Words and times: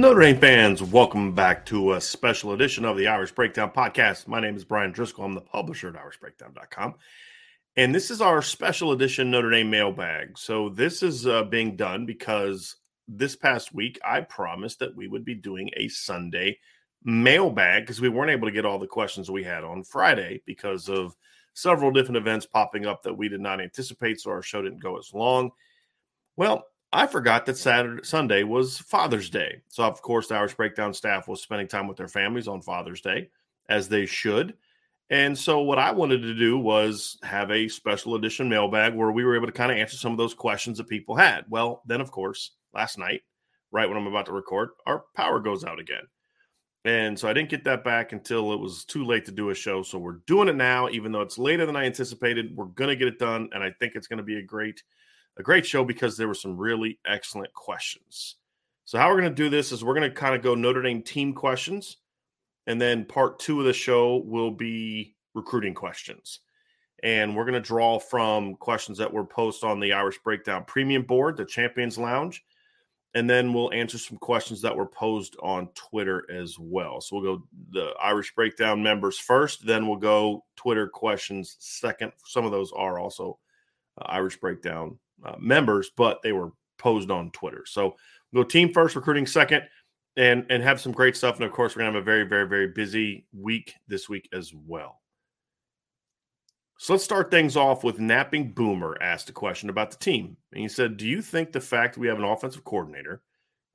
Notre 0.00 0.20
Dame 0.20 0.38
fans, 0.38 0.80
welcome 0.80 1.34
back 1.34 1.66
to 1.66 1.94
a 1.94 2.00
special 2.00 2.52
edition 2.52 2.84
of 2.84 2.96
the 2.96 3.08
Irish 3.08 3.32
Breakdown 3.32 3.72
podcast. 3.72 4.28
My 4.28 4.38
name 4.38 4.54
is 4.54 4.64
Bryan 4.64 4.92
Driskell. 4.92 5.24
I'm 5.24 5.34
the 5.34 5.40
publisher 5.40 5.88
at 5.88 5.96
IrishBreakdown.com. 5.96 6.94
And 7.76 7.92
this 7.92 8.12
is 8.12 8.20
our 8.20 8.40
special 8.40 8.92
edition 8.92 9.28
Notre 9.28 9.50
Dame 9.50 9.68
mailbag. 9.68 10.38
So, 10.38 10.68
this 10.68 11.02
is 11.02 11.26
uh, 11.26 11.42
being 11.42 11.74
done 11.74 12.06
because 12.06 12.76
this 13.08 13.34
past 13.34 13.74
week 13.74 13.98
I 14.04 14.20
promised 14.20 14.78
that 14.78 14.94
we 14.94 15.08
would 15.08 15.24
be 15.24 15.34
doing 15.34 15.68
a 15.76 15.88
Sunday 15.88 16.60
mailbag 17.02 17.82
because 17.82 18.00
we 18.00 18.08
weren't 18.08 18.30
able 18.30 18.46
to 18.46 18.54
get 18.54 18.64
all 18.64 18.78
the 18.78 18.86
questions 18.86 19.28
we 19.28 19.42
had 19.42 19.64
on 19.64 19.82
Friday 19.82 20.40
because 20.46 20.88
of 20.88 21.16
several 21.54 21.90
different 21.90 22.18
events 22.18 22.46
popping 22.46 22.86
up 22.86 23.02
that 23.02 23.18
we 23.18 23.28
did 23.28 23.40
not 23.40 23.60
anticipate. 23.60 24.20
So, 24.20 24.30
our 24.30 24.42
show 24.42 24.62
didn't 24.62 24.80
go 24.80 24.96
as 24.96 25.12
long. 25.12 25.50
Well, 26.36 26.66
I 26.92 27.06
forgot 27.06 27.44
that 27.46 27.58
Saturday 27.58 28.02
Sunday 28.02 28.44
was 28.44 28.78
Father's 28.78 29.28
Day. 29.28 29.62
So 29.68 29.84
of 29.84 30.00
course 30.00 30.28
the 30.28 30.36
Irish 30.36 30.54
Breakdown 30.54 30.94
staff 30.94 31.28
was 31.28 31.42
spending 31.42 31.68
time 31.68 31.86
with 31.86 31.96
their 31.96 32.08
families 32.08 32.48
on 32.48 32.62
Father's 32.62 33.00
Day 33.00 33.28
as 33.68 33.88
they 33.88 34.06
should. 34.06 34.54
And 35.10 35.36
so 35.38 35.60
what 35.60 35.78
I 35.78 35.90
wanted 35.90 36.22
to 36.22 36.34
do 36.34 36.58
was 36.58 37.18
have 37.22 37.50
a 37.50 37.68
special 37.68 38.14
edition 38.14 38.48
mailbag 38.48 38.94
where 38.94 39.10
we 39.10 39.24
were 39.24 39.36
able 39.36 39.46
to 39.46 39.52
kind 39.52 39.72
of 39.72 39.78
answer 39.78 39.96
some 39.96 40.12
of 40.12 40.18
those 40.18 40.34
questions 40.34 40.78
that 40.78 40.88
people 40.88 41.16
had. 41.16 41.44
Well, 41.48 41.82
then 41.86 42.00
of 42.00 42.10
course, 42.10 42.52
last 42.74 42.98
night, 42.98 43.22
right 43.70 43.88
when 43.88 43.96
I'm 43.96 44.06
about 44.06 44.26
to 44.26 44.32
record, 44.32 44.70
our 44.86 45.04
power 45.14 45.40
goes 45.40 45.64
out 45.64 45.78
again. 45.78 46.04
And 46.84 47.18
so 47.18 47.28
I 47.28 47.32
didn't 47.32 47.50
get 47.50 47.64
that 47.64 47.84
back 47.84 48.12
until 48.12 48.52
it 48.52 48.60
was 48.60 48.84
too 48.84 49.04
late 49.04 49.24
to 49.26 49.32
do 49.32 49.50
a 49.50 49.54
show. 49.54 49.82
So 49.82 49.98
we're 49.98 50.20
doing 50.26 50.48
it 50.48 50.56
now, 50.56 50.88
even 50.88 51.12
though 51.12 51.22
it's 51.22 51.38
later 51.38 51.66
than 51.66 51.76
I 51.76 51.84
anticipated. 51.84 52.56
We're 52.56 52.66
going 52.66 52.88
to 52.88 52.96
get 52.96 53.08
it 53.08 53.18
done. 53.18 53.50
And 53.52 53.62
I 53.62 53.72
think 53.78 53.94
it's 53.94 54.06
going 54.06 54.18
to 54.18 54.22
be 54.22 54.38
a 54.38 54.42
great 54.42 54.82
a 55.38 55.42
great 55.42 55.64
show 55.64 55.84
because 55.84 56.16
there 56.16 56.28
were 56.28 56.34
some 56.34 56.56
really 56.56 56.98
excellent 57.06 57.52
questions. 57.54 58.36
So, 58.84 58.98
how 58.98 59.08
we're 59.08 59.20
going 59.20 59.34
to 59.34 59.42
do 59.42 59.50
this 59.50 59.72
is 59.72 59.84
we're 59.84 59.94
going 59.94 60.08
to 60.08 60.14
kind 60.14 60.34
of 60.34 60.42
go 60.42 60.54
Notre 60.54 60.82
Dame 60.82 61.02
team 61.02 61.34
questions. 61.34 61.98
And 62.66 62.80
then 62.80 63.06
part 63.06 63.38
two 63.38 63.60
of 63.60 63.66
the 63.66 63.72
show 63.72 64.22
will 64.26 64.50
be 64.50 65.14
recruiting 65.34 65.74
questions. 65.74 66.40
And 67.02 67.34
we're 67.34 67.44
going 67.44 67.54
to 67.54 67.60
draw 67.60 67.98
from 67.98 68.56
questions 68.56 68.98
that 68.98 69.12
were 69.12 69.24
posted 69.24 69.70
on 69.70 69.80
the 69.80 69.92
Irish 69.92 70.18
Breakdown 70.24 70.64
Premium 70.66 71.02
Board, 71.02 71.36
the 71.36 71.44
Champions 71.44 71.96
Lounge. 71.96 72.44
And 73.14 73.28
then 73.28 73.54
we'll 73.54 73.72
answer 73.72 73.96
some 73.96 74.18
questions 74.18 74.60
that 74.62 74.76
were 74.76 74.86
posed 74.86 75.36
on 75.42 75.68
Twitter 75.74 76.26
as 76.30 76.58
well. 76.58 77.00
So 77.00 77.16
we'll 77.16 77.36
go 77.36 77.44
the 77.70 77.94
Irish 78.02 78.34
Breakdown 78.34 78.82
members 78.82 79.18
first, 79.18 79.66
then 79.66 79.86
we'll 79.86 79.96
go 79.96 80.44
Twitter 80.56 80.88
questions 80.88 81.56
second. 81.58 82.12
Some 82.26 82.44
of 82.44 82.50
those 82.50 82.70
are 82.72 82.98
also 82.98 83.38
uh, 83.98 84.04
Irish 84.08 84.36
Breakdown 84.36 84.98
uh, 85.24 85.36
members, 85.38 85.90
but 85.96 86.22
they 86.22 86.32
were 86.32 86.50
posed 86.78 87.10
on 87.10 87.30
Twitter. 87.30 87.64
So 87.66 87.96
we'll 88.32 88.44
go 88.44 88.48
team 88.48 88.72
first, 88.72 88.96
recruiting 88.96 89.26
second, 89.26 89.62
and 90.16 90.46
and 90.50 90.62
have 90.62 90.80
some 90.80 90.92
great 90.92 91.16
stuff. 91.16 91.36
And 91.36 91.44
of 91.44 91.52
course, 91.52 91.74
we're 91.74 91.80
gonna 91.80 91.92
have 91.92 92.02
a 92.02 92.04
very, 92.04 92.24
very, 92.24 92.48
very 92.48 92.68
busy 92.68 93.26
week 93.32 93.74
this 93.86 94.08
week 94.08 94.28
as 94.32 94.52
well. 94.54 95.00
So 96.80 96.92
let's 96.92 97.04
start 97.04 97.30
things 97.30 97.56
off 97.56 97.82
with 97.82 97.98
Napping 97.98 98.52
Boomer 98.52 98.96
asked 99.00 99.28
a 99.28 99.32
question 99.32 99.68
about 99.68 99.90
the 99.90 99.96
team. 99.96 100.36
And 100.52 100.62
he 100.62 100.68
said, 100.68 100.96
Do 100.96 101.08
you 101.08 101.20
think 101.20 101.50
the 101.50 101.60
fact 101.60 101.94
that 101.94 102.00
we 102.00 102.06
have 102.06 102.18
an 102.18 102.24
offensive 102.24 102.62
coordinator 102.62 103.22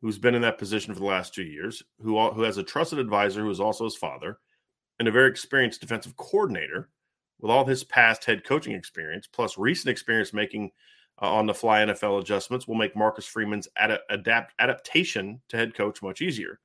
who's 0.01 0.17
been 0.17 0.35
in 0.35 0.41
that 0.43 0.57
position 0.57 0.93
for 0.93 1.01
the 1.01 1.05
last 1.05 1.33
two 1.33 1.43
years, 1.43 1.83
who, 1.99 2.17
who 2.31 2.43
has 2.43 2.57
a 2.57 2.63
trusted 2.63 2.99
advisor 2.99 3.41
who 3.41 3.49
is 3.49 3.59
also 3.59 3.83
his 3.83 3.97
father, 3.97 4.37
and 4.99 5.07
a 5.07 5.11
very 5.11 5.29
experienced 5.29 5.81
defensive 5.81 6.15
coordinator 6.15 6.89
with 7.39 7.51
all 7.51 7.65
his 7.65 7.83
past 7.83 8.23
head 8.23 8.45
coaching 8.45 8.73
experience, 8.73 9.27
plus 9.27 9.57
recent 9.57 9.91
experience 9.91 10.33
making 10.33 10.71
uh, 11.23 11.29
on 11.29 11.45
the 11.45 11.53
fly 11.53 11.79
NFL 11.79 12.21
adjustments 12.21 12.67
will 12.67 12.75
make 12.75 12.97
Marcus 12.97 13.25
Freeman's 13.25 13.69
ad- 13.77 13.97
adapt 14.09 14.53
adaptation 14.59 15.41
to 15.47 15.55
head 15.55 15.73
coach 15.73 16.01
much 16.01 16.21
easier. 16.21 16.59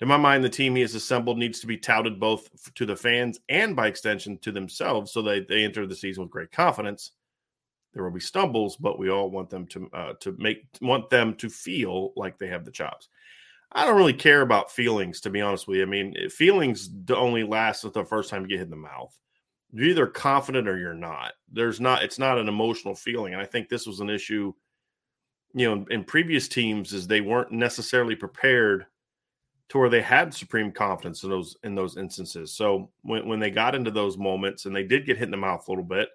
To 0.00 0.06
my 0.06 0.18
mind, 0.18 0.44
the 0.44 0.50
team 0.50 0.76
he 0.76 0.82
has 0.82 0.94
assembled 0.94 1.38
needs 1.38 1.60
to 1.60 1.66
be 1.66 1.78
touted 1.78 2.20
both 2.20 2.74
to 2.74 2.84
the 2.84 2.96
fans 2.96 3.40
and 3.48 3.74
by 3.74 3.86
extension 3.86 4.36
to 4.38 4.52
themselves 4.52 5.12
so 5.12 5.22
that 5.22 5.48
they 5.48 5.64
enter 5.64 5.86
the 5.86 5.96
season 5.96 6.22
with 6.22 6.30
great 6.30 6.52
confidence. 6.52 7.12
There 7.94 8.04
will 8.04 8.10
be 8.10 8.20
stumbles, 8.20 8.76
but 8.76 8.98
we 8.98 9.10
all 9.10 9.30
want 9.30 9.48
them 9.48 9.66
to 9.68 9.90
uh, 9.92 10.12
to 10.20 10.36
make 10.38 10.66
want 10.82 11.10
them 11.10 11.34
to 11.36 11.48
feel 11.48 12.12
like 12.16 12.38
they 12.38 12.48
have 12.48 12.66
the 12.66 12.70
chops. 12.70 13.08
I 13.72 13.86
don't 13.86 13.96
really 13.96 14.12
care 14.12 14.42
about 14.42 14.70
feelings, 14.70 15.20
to 15.22 15.30
be 15.30 15.40
honest 15.40 15.66
with 15.66 15.78
you. 15.78 15.84
I 15.84 15.86
mean, 15.86 16.14
feelings 16.28 16.90
only 17.14 17.44
last 17.44 17.90
the 17.92 18.04
first 18.04 18.28
time 18.28 18.42
you 18.42 18.48
get 18.48 18.58
hit 18.58 18.64
in 18.64 18.70
the 18.70 18.76
mouth 18.76 19.16
you're 19.72 19.88
either 19.88 20.06
confident 20.06 20.68
or 20.68 20.78
you're 20.78 20.94
not. 20.94 21.32
There's 21.52 21.80
not, 21.80 22.02
it's 22.02 22.18
not 22.18 22.38
an 22.38 22.48
emotional 22.48 22.94
feeling. 22.94 23.32
And 23.32 23.42
I 23.42 23.46
think 23.46 23.68
this 23.68 23.86
was 23.86 24.00
an 24.00 24.10
issue, 24.10 24.52
you 25.54 25.66
know, 25.66 25.72
in, 25.72 25.86
in 25.90 26.04
previous 26.04 26.48
teams 26.48 26.92
is 26.92 27.06
they 27.06 27.20
weren't 27.20 27.52
necessarily 27.52 28.16
prepared 28.16 28.86
to 29.70 29.78
where 29.78 29.88
they 29.88 30.02
had 30.02 30.34
supreme 30.34 30.72
confidence 30.72 31.22
in 31.22 31.30
those 31.30 31.56
in 31.62 31.74
those 31.74 31.96
instances. 31.96 32.52
So 32.52 32.90
when, 33.02 33.26
when 33.26 33.38
they 33.38 33.50
got 33.50 33.74
into 33.74 33.92
those 33.92 34.18
moments 34.18 34.66
and 34.66 34.74
they 34.74 34.82
did 34.82 35.06
get 35.06 35.16
hit 35.16 35.26
in 35.26 35.30
the 35.30 35.36
mouth 35.36 35.66
a 35.66 35.70
little 35.70 35.84
bit, 35.84 36.08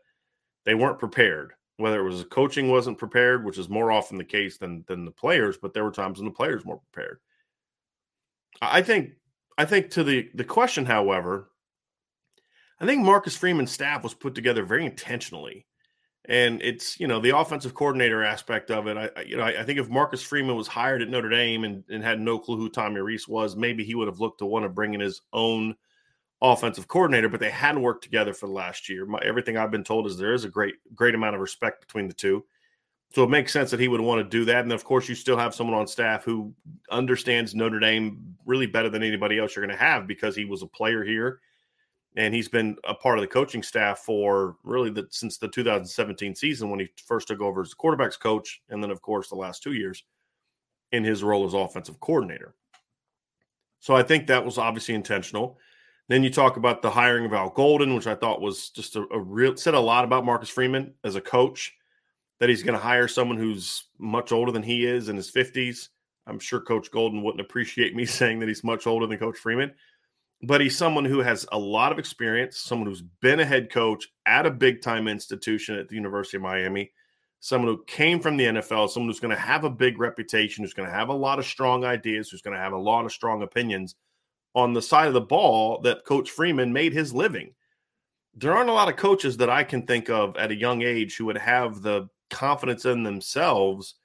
they 0.65 0.75
weren't 0.75 0.99
prepared. 0.99 1.53
Whether 1.77 1.99
it 1.99 2.09
was 2.09 2.19
the 2.19 2.29
coaching 2.29 2.69
wasn't 2.69 2.97
prepared, 2.97 3.43
which 3.43 3.57
is 3.57 3.69
more 3.69 3.91
often 3.91 4.17
the 4.17 4.23
case 4.23 4.57
than 4.57 4.83
than 4.87 5.05
the 5.05 5.11
players, 5.11 5.57
but 5.57 5.73
there 5.73 5.83
were 5.83 5.91
times 5.91 6.19
when 6.19 6.25
the 6.25 6.35
players 6.35 6.65
were 6.65 6.77
prepared. 6.77 7.19
I 8.61 8.81
think 8.81 9.11
I 9.57 9.65
think 9.65 9.89
to 9.91 10.03
the 10.03 10.29
the 10.35 10.43
question, 10.43 10.85
however, 10.85 11.49
I 12.79 12.85
think 12.85 13.03
Marcus 13.03 13.35
Freeman's 13.35 13.71
staff 13.71 14.03
was 14.03 14.13
put 14.13 14.35
together 14.35 14.63
very 14.63 14.85
intentionally. 14.85 15.65
And 16.27 16.61
it's, 16.63 16.99
you 16.99 17.07
know, 17.07 17.19
the 17.19 17.37
offensive 17.37 17.75
coordinator 17.75 18.23
aspect 18.23 18.71
of 18.71 18.87
it. 18.87 18.97
I, 18.97 19.21
you 19.21 19.37
know, 19.37 19.43
I, 19.43 19.61
I 19.61 19.63
think 19.63 19.79
if 19.79 19.89
Marcus 19.89 20.23
Freeman 20.23 20.55
was 20.55 20.67
hired 20.67 21.01
at 21.03 21.09
Notre 21.09 21.29
Dame 21.29 21.63
and, 21.63 21.83
and 21.89 22.03
had 22.03 22.19
no 22.19 22.39
clue 22.39 22.57
who 22.57 22.69
Tommy 22.69 22.99
Rees 22.99 23.27
was, 23.27 23.55
maybe 23.55 23.83
he 23.83 23.93
would 23.93 24.07
have 24.07 24.19
looked 24.19 24.39
to 24.39 24.45
want 24.45 24.65
to 24.65 24.69
bring 24.69 24.95
in 24.95 24.99
his 24.99 25.21
own 25.33 25.75
offensive 26.41 26.87
coordinator, 26.87 27.29
but 27.29 27.39
they 27.39 27.51
hadn't 27.51 27.83
worked 27.83 28.03
together 28.03 28.33
for 28.33 28.47
the 28.47 28.53
last 28.53 28.89
year. 28.89 29.05
My, 29.05 29.19
everything 29.23 29.55
I've 29.55 29.71
been 29.71 29.83
told 29.83 30.07
is 30.07 30.17
there 30.17 30.33
is 30.33 30.45
a 30.45 30.49
great, 30.49 30.75
great 30.95 31.15
amount 31.15 31.35
of 31.35 31.41
respect 31.41 31.79
between 31.79 32.07
the 32.07 32.13
two. 32.13 32.43
So 33.13 33.23
it 33.23 33.29
makes 33.29 33.53
sense 33.53 33.69
that 33.71 33.79
he 33.79 33.87
would 33.87 34.01
want 34.01 34.19
to 34.19 34.37
do 34.37 34.45
that. 34.45 34.63
And 34.63 34.73
of 34.73 34.83
course, 34.83 35.07
you 35.07 35.15
still 35.15 35.37
have 35.37 35.55
someone 35.55 35.77
on 35.79 35.87
staff 35.87 36.23
who 36.23 36.53
understands 36.89 37.53
Notre 37.53 37.79
Dame 37.79 38.35
really 38.45 38.65
better 38.65 38.89
than 38.89 39.03
anybody 39.03 39.37
else 39.37 39.55
you're 39.55 39.65
going 39.65 39.77
to 39.77 39.83
have 39.83 40.07
because 40.07 40.35
he 40.35 40.43
was 40.43 40.63
a 40.63 40.67
player 40.67 41.03
here 41.03 41.39
and 42.15 42.33
he's 42.33 42.47
been 42.47 42.77
a 42.85 42.93
part 42.93 43.17
of 43.17 43.21
the 43.21 43.27
coaching 43.27 43.61
staff 43.61 43.99
for 43.99 44.55
really 44.63 44.89
the, 44.89 45.07
since 45.09 45.37
the 45.37 45.47
2017 45.47 46.33
season 46.35 46.69
when 46.69 46.79
he 46.79 46.89
first 47.05 47.27
took 47.27 47.41
over 47.41 47.61
as 47.61 47.71
the 47.71 47.75
quarterbacks 47.75 48.19
coach, 48.19 48.61
and 48.69 48.81
then 48.81 48.91
of 48.91 49.01
course 49.01 49.29
the 49.29 49.35
last 49.35 49.61
two 49.61 49.73
years. 49.73 50.03
in 50.91 51.03
his 51.03 51.23
role 51.23 51.45
as 51.45 51.53
offensive 51.53 51.99
coordinator. 51.99 52.55
So 53.79 53.95
I 53.95 54.03
think 54.03 54.27
that 54.27 54.45
was 54.45 54.57
obviously 54.57 54.95
intentional. 54.95 55.59
Then 56.07 56.23
you 56.23 56.29
talk 56.29 56.57
about 56.57 56.81
the 56.81 56.89
hiring 56.89 57.25
of 57.25 57.33
Al 57.33 57.49
Golden, 57.49 57.95
which 57.95 58.07
I 58.07 58.15
thought 58.15 58.41
was 58.41 58.69
just 58.69 58.95
a, 58.95 59.05
a 59.11 59.19
real 59.19 59.57
said 59.57 59.73
a 59.73 59.79
lot 59.79 60.05
about 60.05 60.25
Marcus 60.25 60.49
Freeman 60.49 60.93
as 61.03 61.15
a 61.15 61.21
coach. 61.21 61.73
That 62.39 62.49
he's 62.49 62.63
going 62.63 62.77
to 62.77 62.83
hire 62.83 63.07
someone 63.07 63.37
who's 63.37 63.85
much 63.97 64.31
older 64.31 64.51
than 64.51 64.63
he 64.63 64.85
is 64.85 65.07
in 65.09 65.15
his 65.15 65.31
50s. 65.31 65.89
I'm 66.27 66.39
sure 66.39 66.59
Coach 66.59 66.91
Golden 66.91 67.23
wouldn't 67.23 67.41
appreciate 67.41 67.95
me 67.95 68.05
saying 68.07 68.39
that 68.39 68.49
he's 68.49 68.63
much 68.63 68.87
older 68.87 69.07
than 69.07 69.17
Coach 69.17 69.37
Freeman, 69.37 69.71
but 70.43 70.61
he's 70.61 70.77
someone 70.77 71.05
who 71.05 71.19
has 71.19 71.45
a 71.51 71.57
lot 71.57 71.91
of 71.91 71.99
experience, 71.99 72.57
someone 72.57 72.87
who's 72.87 73.03
been 73.21 73.39
a 73.39 73.45
head 73.45 73.71
coach 73.71 74.07
at 74.25 74.45
a 74.45 74.51
big 74.51 74.81
time 74.81 75.07
institution 75.07 75.77
at 75.77 75.87
the 75.87 75.95
University 75.95 76.37
of 76.37 76.43
Miami, 76.43 76.91
someone 77.39 77.73
who 77.73 77.83
came 77.85 78.19
from 78.19 78.37
the 78.37 78.45
NFL, 78.45 78.89
someone 78.89 79.09
who's 79.09 79.19
going 79.19 79.35
to 79.35 79.41
have 79.41 79.63
a 79.63 79.69
big 79.69 79.99
reputation, 79.99 80.63
who's 80.63 80.73
going 80.73 80.87
to 80.87 80.95
have 80.95 81.09
a 81.09 81.13
lot 81.13 81.39
of 81.39 81.45
strong 81.45 81.85
ideas, 81.85 82.29
who's 82.29 82.41
going 82.41 82.55
to 82.55 82.61
have 82.61 82.73
a 82.73 82.77
lot 82.77 83.05
of 83.05 83.11
strong 83.11 83.43
opinions 83.43 83.95
on 84.53 84.73
the 84.73 84.81
side 84.81 85.07
of 85.07 85.13
the 85.13 85.21
ball 85.21 85.79
that 85.81 86.05
Coach 86.05 86.31
Freeman 86.31 86.71
made 86.71 86.93
his 86.93 87.13
living. 87.13 87.53
There 88.35 88.55
aren't 88.55 88.69
a 88.69 88.73
lot 88.73 88.89
of 88.89 88.97
coaches 88.97 89.37
that 89.37 89.49
I 89.49 89.63
can 89.63 89.85
think 89.85 90.09
of 90.09 90.35
at 90.37 90.51
a 90.51 90.55
young 90.55 90.81
age 90.81 91.15
who 91.15 91.25
would 91.25 91.37
have 91.37 91.81
the 91.81 92.09
confidence 92.29 92.85
in 92.85 93.03
themselves 93.03 93.95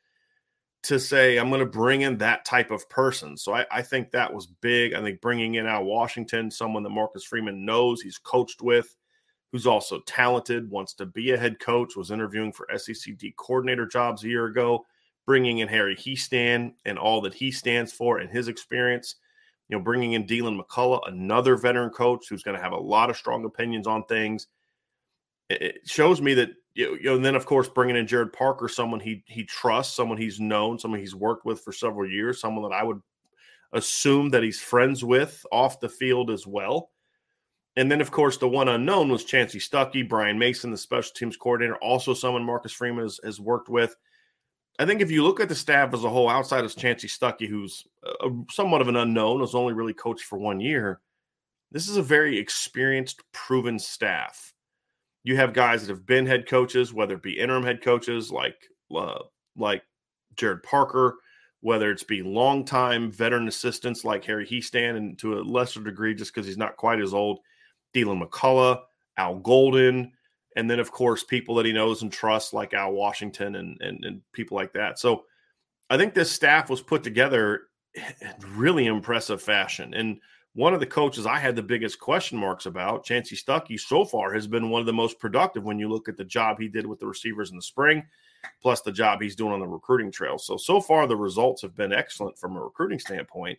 to 0.84 0.98
say, 0.98 1.36
I'm 1.36 1.50
going 1.50 1.60
to 1.60 1.66
bring 1.66 2.02
in 2.02 2.18
that 2.18 2.44
type 2.44 2.70
of 2.70 2.88
person. 2.88 3.36
So 3.36 3.54
I, 3.54 3.66
I, 3.70 3.82
think 3.82 4.10
that 4.10 4.32
was 4.32 4.46
big. 4.46 4.94
I 4.94 5.02
think 5.02 5.20
bringing 5.20 5.56
in 5.56 5.66
Al 5.66 5.84
Washington, 5.84 6.50
someone 6.50 6.82
that 6.82 6.90
Marcus 6.90 7.24
Freeman 7.24 7.66
knows, 7.66 8.00
he's 8.00 8.18
coached 8.18 8.62
with, 8.62 8.96
who's 9.52 9.66
also 9.66 10.00
talented, 10.06 10.70
wants 10.70 10.94
to 10.94 11.06
be 11.06 11.32
a 11.32 11.38
head 11.38 11.60
coach, 11.60 11.96
was 11.96 12.10
interviewing 12.10 12.52
for 12.52 12.66
SECD 12.72 13.36
coordinator 13.36 13.86
jobs 13.86 14.24
a 14.24 14.28
year 14.28 14.46
ago, 14.46 14.86
bringing 15.26 15.58
in 15.58 15.68
Harry 15.68 15.94
Hiestand 15.94 16.72
and 16.86 16.98
all 16.98 17.20
that 17.22 17.34
he 17.34 17.50
stands 17.50 17.92
for 17.92 18.18
and 18.18 18.30
his 18.30 18.48
experience 18.48 19.16
you 19.70 19.78
know, 19.78 19.84
bringing 19.84 20.12
in 20.14 20.26
Deland 20.26 20.60
McCullough, 20.60 21.06
another 21.06 21.56
veteran 21.56 21.90
coach 21.90 22.26
who's 22.28 22.42
going 22.42 22.56
to 22.56 22.62
have 22.62 22.72
a 22.72 22.76
lot 22.76 23.08
of 23.08 23.16
strong 23.16 23.44
opinions 23.44 23.86
on 23.86 24.02
things. 24.04 24.48
It 25.48 25.88
shows 25.88 26.20
me 26.20 26.34
that 26.34 26.50
you 26.74 26.98
know, 27.02 27.16
and 27.16 27.24
then 27.24 27.34
of 27.34 27.46
course 27.46 27.68
bringing 27.68 27.96
in 27.96 28.06
Gerad 28.06 28.32
Parker, 28.32 28.68
someone 28.68 29.00
he 29.00 29.22
he 29.26 29.44
trusts, 29.44 29.94
someone 29.94 30.18
he's 30.18 30.40
known, 30.40 30.78
someone 30.78 31.00
he's 31.00 31.14
worked 31.14 31.44
with 31.44 31.60
for 31.60 31.72
several 31.72 32.08
years, 32.08 32.40
someone 32.40 32.68
that 32.68 32.76
I 32.76 32.84
would 32.84 33.00
assume 33.72 34.30
that 34.30 34.42
he's 34.42 34.60
friends 34.60 35.04
with 35.04 35.44
off 35.52 35.80
the 35.80 35.88
field 35.88 36.30
as 36.30 36.46
well. 36.46 36.90
And 37.76 37.90
then, 37.90 38.00
of 38.00 38.10
course, 38.10 38.36
the 38.36 38.48
one 38.48 38.68
unknown 38.68 39.10
was 39.10 39.24
Chansi 39.24 39.56
Stuckey, 39.56 40.08
Brian 40.08 40.38
Mason, 40.38 40.72
the 40.72 40.76
special 40.76 41.12
teams 41.14 41.36
coordinator, 41.36 41.76
also 41.76 42.14
someone 42.14 42.44
Marcus 42.44 42.72
Freeman 42.72 43.04
has, 43.04 43.20
has 43.24 43.40
worked 43.40 43.68
with. 43.68 43.94
I 44.78 44.86
think 44.86 45.00
if 45.00 45.10
you 45.10 45.22
look 45.22 45.40
at 45.40 45.48
the 45.48 45.54
staff 45.54 45.94
as 45.94 46.04
a 46.04 46.08
whole, 46.10 46.28
outside 46.28 46.64
of 46.64 46.72
Chansi 46.72 47.04
Stuckey, 47.04 47.48
who's 47.48 47.86
a, 48.02 48.30
somewhat 48.50 48.80
of 48.80 48.88
an 48.88 48.96
unknown, 48.96 49.40
was 49.40 49.54
only 49.54 49.72
really 49.72 49.94
coached 49.94 50.24
for 50.24 50.38
one 50.38 50.58
year, 50.58 51.00
this 51.70 51.88
is 51.88 51.96
a 51.96 52.02
very 52.02 52.38
experienced, 52.38 53.22
proven 53.32 53.78
staff. 53.78 54.52
You 55.22 55.36
have 55.36 55.52
guys 55.52 55.82
that 55.82 55.90
have 55.90 56.06
been 56.06 56.26
head 56.26 56.48
coaches, 56.48 56.92
whether 56.92 57.14
it 57.14 57.22
be 57.22 57.38
interim 57.38 57.62
head 57.62 57.82
coaches 57.82 58.30
like 58.30 58.56
uh, 58.94 59.20
like 59.56 59.82
Gerad 60.36 60.62
Parker, 60.62 61.16
whether 61.60 61.90
it's 61.90 62.02
be 62.02 62.22
longtime 62.22 63.12
veteran 63.12 63.48
assistants 63.48 64.04
like 64.04 64.24
Harry 64.24 64.46
Hiestand, 64.46 64.96
and 64.96 65.18
to 65.18 65.38
a 65.38 65.42
lesser 65.42 65.80
degree, 65.80 66.14
just 66.14 66.34
because 66.34 66.46
he's 66.46 66.56
not 66.56 66.76
quite 66.76 67.00
as 67.00 67.12
old, 67.12 67.40
Deland 67.92 68.22
McCullough, 68.22 68.80
Al 69.18 69.38
Golden, 69.40 70.12
and 70.56 70.70
then 70.70 70.80
of 70.80 70.90
course 70.90 71.22
people 71.22 71.54
that 71.56 71.66
he 71.66 71.72
knows 71.72 72.02
and 72.02 72.12
trusts 72.12 72.52
like 72.52 72.74
Al 72.74 72.92
Washington 72.92 73.56
and 73.56 73.76
and, 73.80 74.04
and 74.04 74.22
people 74.32 74.56
like 74.56 74.72
that. 74.72 74.98
So 74.98 75.24
I 75.90 75.96
think 75.96 76.14
this 76.14 76.30
staff 76.30 76.70
was 76.70 76.80
put 76.80 77.02
together 77.02 77.62
in 77.94 78.34
really 78.54 78.86
impressive 78.86 79.42
fashion. 79.42 79.94
And 79.94 80.20
one 80.54 80.74
of 80.74 80.80
the 80.80 80.86
coaches 80.86 81.26
I 81.26 81.38
had 81.38 81.54
the 81.54 81.62
biggest 81.62 82.00
question 82.00 82.38
marks 82.38 82.66
about, 82.66 83.06
Chansi 83.06 83.34
Stuckey, 83.34 83.78
so 83.78 84.04
far 84.04 84.32
has 84.32 84.46
been 84.46 84.70
one 84.70 84.80
of 84.80 84.86
the 84.86 84.92
most 84.92 85.18
productive 85.18 85.64
when 85.64 85.78
you 85.78 85.88
look 85.88 86.08
at 86.08 86.16
the 86.16 86.24
job 86.24 86.58
he 86.58 86.68
did 86.68 86.86
with 86.86 86.98
the 86.98 87.06
receivers 87.06 87.50
in 87.50 87.56
the 87.56 87.62
spring, 87.62 88.02
plus 88.60 88.80
the 88.80 88.90
job 88.90 89.22
he's 89.22 89.36
doing 89.36 89.52
on 89.52 89.60
the 89.60 89.66
recruiting 89.66 90.10
trail. 90.10 90.38
So 90.38 90.56
so 90.56 90.80
far 90.80 91.06
the 91.06 91.16
results 91.16 91.62
have 91.62 91.76
been 91.76 91.92
excellent 91.92 92.36
from 92.36 92.56
a 92.56 92.60
recruiting 92.60 92.98
standpoint. 92.98 93.58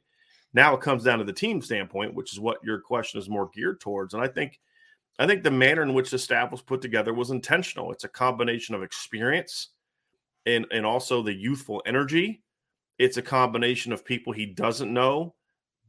Now 0.53 0.73
it 0.73 0.81
comes 0.81 1.03
down 1.03 1.19
to 1.19 1.23
the 1.23 1.31
team 1.31 1.61
standpoint, 1.61 2.13
which 2.13 2.33
is 2.33 2.39
what 2.39 2.63
your 2.63 2.79
question 2.79 3.19
is 3.19 3.29
more 3.29 3.49
geared 3.53 3.79
towards. 3.79 4.13
And 4.13 4.21
I 4.21 4.27
think 4.27 4.59
I 5.17 5.27
think 5.27 5.43
the 5.43 5.51
manner 5.51 5.83
in 5.83 5.93
which 5.93 6.11
the 6.11 6.19
staff 6.19 6.51
was 6.51 6.61
put 6.61 6.81
together 6.81 7.13
was 7.13 7.31
intentional. 7.31 7.91
It's 7.91 8.03
a 8.03 8.09
combination 8.09 8.75
of 8.75 8.83
experience 8.83 9.69
and, 10.45 10.65
and 10.71 10.85
also 10.85 11.21
the 11.21 11.33
youthful 11.33 11.81
energy. 11.85 12.41
It's 12.97 13.17
a 13.17 13.21
combination 13.21 13.93
of 13.93 14.03
people 14.03 14.33
he 14.33 14.45
doesn't 14.45 14.93
know, 14.93 15.35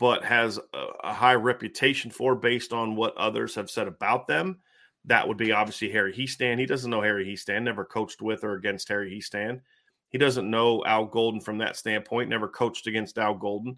but 0.02 0.24
has 0.24 0.58
a, 0.58 0.86
a 1.04 1.12
high 1.12 1.36
reputation 1.36 2.10
for 2.10 2.34
based 2.34 2.72
on 2.72 2.96
what 2.96 3.16
others 3.16 3.54
have 3.54 3.70
said 3.70 3.86
about 3.86 4.26
them. 4.26 4.58
That 5.04 5.28
would 5.28 5.36
be 5.36 5.52
obviously 5.52 5.92
Harry 5.92 6.12
Hiestand. 6.12 6.58
He 6.58 6.66
doesn't 6.66 6.90
know 6.90 7.02
Harry 7.02 7.24
Hiestand, 7.24 7.62
never 7.62 7.84
coached 7.84 8.20
with 8.20 8.42
or 8.42 8.54
against 8.54 8.88
Harry 8.88 9.12
Hiestand. 9.16 9.60
He 10.08 10.18
doesn't 10.18 10.50
know 10.50 10.84
Al 10.84 11.06
Golden 11.06 11.40
from 11.40 11.58
that 11.58 11.76
standpoint, 11.76 12.28
never 12.28 12.48
coached 12.48 12.88
against 12.88 13.16
Al 13.16 13.36
Golden, 13.36 13.76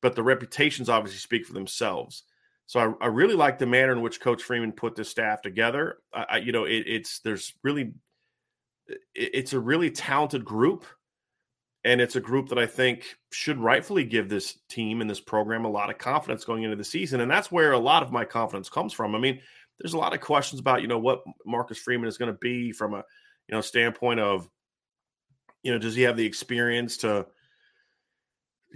but 0.00 0.16
the 0.16 0.22
reputations 0.22 0.88
obviously 0.88 1.18
speak 1.18 1.44
for 1.44 1.52
themselves. 1.52 2.22
So 2.64 2.80
I, 2.80 3.04
I, 3.04 3.08
really 3.08 3.34
like 3.34 3.58
the 3.58 3.66
manner 3.66 3.92
in 3.92 4.00
which 4.00 4.18
Coach 4.18 4.42
Freeman 4.42 4.72
put 4.72 4.96
this 4.96 5.10
staff 5.10 5.42
together. 5.42 5.98
I, 6.10 6.38
you 6.38 6.52
know, 6.52 6.64
it, 6.64 6.84
it's 6.86 7.20
there's 7.20 7.52
really 7.62 7.92
it, 8.86 8.98
it's 9.14 9.52
a 9.52 9.60
really 9.60 9.90
talented 9.90 10.42
group, 10.42 10.86
and 11.86 12.00
it's 12.00 12.16
a 12.16 12.20
group 12.20 12.48
that 12.48 12.58
I 12.58 12.66
think 12.66 13.16
should 13.30 13.58
rightfully 13.58 14.02
give 14.02 14.28
this 14.28 14.58
team 14.68 15.00
and 15.00 15.08
this 15.08 15.20
program 15.20 15.64
a 15.64 15.70
lot 15.70 15.88
of 15.88 15.98
confidence 15.98 16.44
going 16.44 16.64
into 16.64 16.74
the 16.74 16.82
season, 16.82 17.20
and 17.20 17.30
that's 17.30 17.52
where 17.52 17.70
a 17.70 17.78
lot 17.78 18.02
of 18.02 18.10
my 18.10 18.24
confidence 18.24 18.68
comes 18.68 18.92
from. 18.92 19.14
I 19.14 19.20
mean, 19.20 19.40
there's 19.78 19.92
a 19.92 19.98
lot 19.98 20.12
of 20.12 20.20
questions 20.20 20.58
about 20.58 20.82
you 20.82 20.88
know 20.88 20.98
what 20.98 21.22
Marcus 21.46 21.78
Freeman 21.78 22.08
is 22.08 22.18
going 22.18 22.32
to 22.32 22.38
be 22.38 22.72
from 22.72 22.92
a 22.92 23.04
you 23.48 23.54
know 23.54 23.60
standpoint 23.60 24.18
of 24.18 24.48
you 25.62 25.72
know 25.72 25.78
does 25.78 25.94
he 25.94 26.02
have 26.02 26.16
the 26.16 26.26
experience 26.26 26.96
to 26.98 27.24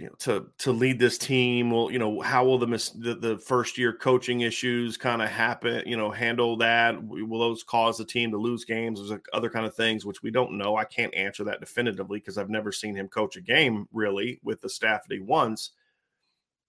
you 0.01 0.07
know 0.07 0.15
to 0.19 0.47
to 0.57 0.71
lead 0.71 0.99
this 0.99 1.17
team? 1.17 1.69
Will 1.69 1.91
you 1.91 1.99
know 1.99 2.21
how 2.21 2.43
will 2.43 2.57
the 2.57 2.65
the, 2.95 3.15
the 3.15 3.37
first 3.37 3.77
year 3.77 3.93
coaching 3.93 4.41
issues 4.41 4.97
kind 4.97 5.21
of 5.21 5.29
happen 5.29 5.83
you 5.85 5.95
know 5.95 6.09
handle 6.09 6.57
that? 6.57 7.01
Will 7.03 7.39
those 7.39 7.63
cause 7.63 7.99
the 7.99 8.05
team 8.05 8.31
to 8.31 8.37
lose 8.37 8.65
games? 8.65 8.99
There's 8.99 9.11
like 9.11 9.25
other 9.31 9.49
kind 9.49 9.65
of 9.65 9.75
things 9.75 10.03
which 10.03 10.23
we 10.23 10.31
don't 10.31 10.57
know. 10.57 10.75
I 10.75 10.85
can't 10.85 11.13
answer 11.13 11.43
that 11.43 11.59
definitively 11.59 12.19
because 12.19 12.37
i've 12.37 12.49
never 12.49 12.71
seen 12.71 12.95
him 12.95 13.07
coach 13.07 13.35
a 13.37 13.41
game 13.41 13.87
really 13.93 14.39
with 14.43 14.61
the 14.61 14.69
staff 14.69 15.07
that 15.07 15.13
he 15.13 15.21
wants. 15.21 15.71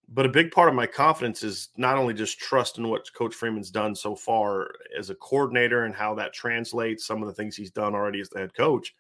But 0.09 0.27
a 0.27 0.31
big 0.31 0.51
part 0.51 0.69
of 0.69 0.75
my 0.75 0.87
confidence 0.87 1.43
is 1.43 1.71
not 1.79 1.97
only 1.97 2.13
just 2.13 2.39
trust 2.39 2.77
in 2.77 2.89
what 2.89 3.11
coach 3.15 3.35
freeman's 3.35 3.71
done 3.71 3.95
so 3.95 4.15
far 4.15 4.73
as 4.99 5.09
a 5.09 5.15
coordinator 5.15 5.85
and 5.85 5.95
how 5.95 6.15
that 6.17 6.35
translates 6.35 7.07
some 7.07 7.23
of 7.23 7.29
the 7.29 7.35
things 7.35 7.57
he's 7.57 7.71
done 7.71 7.95
already 7.95 8.21
as 8.21 8.29
the 8.29 8.41
head 8.41 8.53
coach 8.53 8.95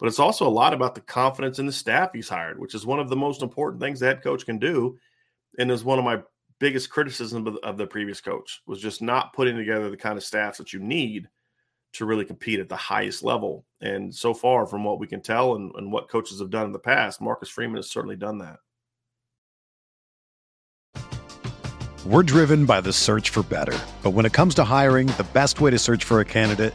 but 0.00 0.08
it's 0.08 0.18
also 0.18 0.48
a 0.48 0.48
lot 0.48 0.72
about 0.72 0.94
the 0.94 1.02
confidence 1.02 1.58
in 1.58 1.66
the 1.66 1.72
staff 1.72 2.10
he's 2.14 2.28
hired, 2.28 2.58
which 2.58 2.74
is 2.74 2.86
one 2.86 2.98
of 2.98 3.10
the 3.10 3.16
most 3.16 3.42
important 3.42 3.82
things 3.82 4.00
the 4.00 4.06
head 4.06 4.22
coach 4.22 4.46
can 4.46 4.58
do. 4.58 4.98
And 5.58 5.70
is 5.70 5.84
one 5.84 5.98
of 5.98 6.04
my 6.06 6.22
biggest 6.58 6.88
criticisms 6.88 7.46
of, 7.46 7.56
of 7.62 7.76
the 7.76 7.86
previous 7.86 8.20
coach 8.20 8.62
was 8.66 8.80
just 8.80 9.02
not 9.02 9.34
putting 9.34 9.56
together 9.56 9.90
the 9.90 9.96
kind 9.98 10.16
of 10.16 10.24
staffs 10.24 10.56
that 10.56 10.72
you 10.72 10.80
need 10.80 11.28
to 11.92 12.06
really 12.06 12.24
compete 12.24 12.60
at 12.60 12.68
the 12.68 12.76
highest 12.76 13.22
level. 13.22 13.66
And 13.82 14.14
so 14.14 14.32
far, 14.32 14.64
from 14.64 14.84
what 14.84 14.98
we 14.98 15.06
can 15.06 15.20
tell 15.20 15.56
and, 15.56 15.70
and 15.74 15.92
what 15.92 16.08
coaches 16.08 16.40
have 16.40 16.50
done 16.50 16.66
in 16.66 16.72
the 16.72 16.78
past, 16.78 17.20
Marcus 17.20 17.50
Freeman 17.50 17.76
has 17.76 17.90
certainly 17.90 18.16
done 18.16 18.38
that. 18.38 18.58
We're 22.06 22.22
driven 22.22 22.64
by 22.64 22.80
the 22.80 22.92
search 22.92 23.28
for 23.28 23.42
better. 23.42 23.78
But 24.02 24.10
when 24.12 24.24
it 24.24 24.32
comes 24.32 24.54
to 24.54 24.64
hiring, 24.64 25.08
the 25.08 25.26
best 25.34 25.60
way 25.60 25.70
to 25.70 25.78
search 25.78 26.04
for 26.04 26.20
a 26.20 26.24
candidate 26.24 26.74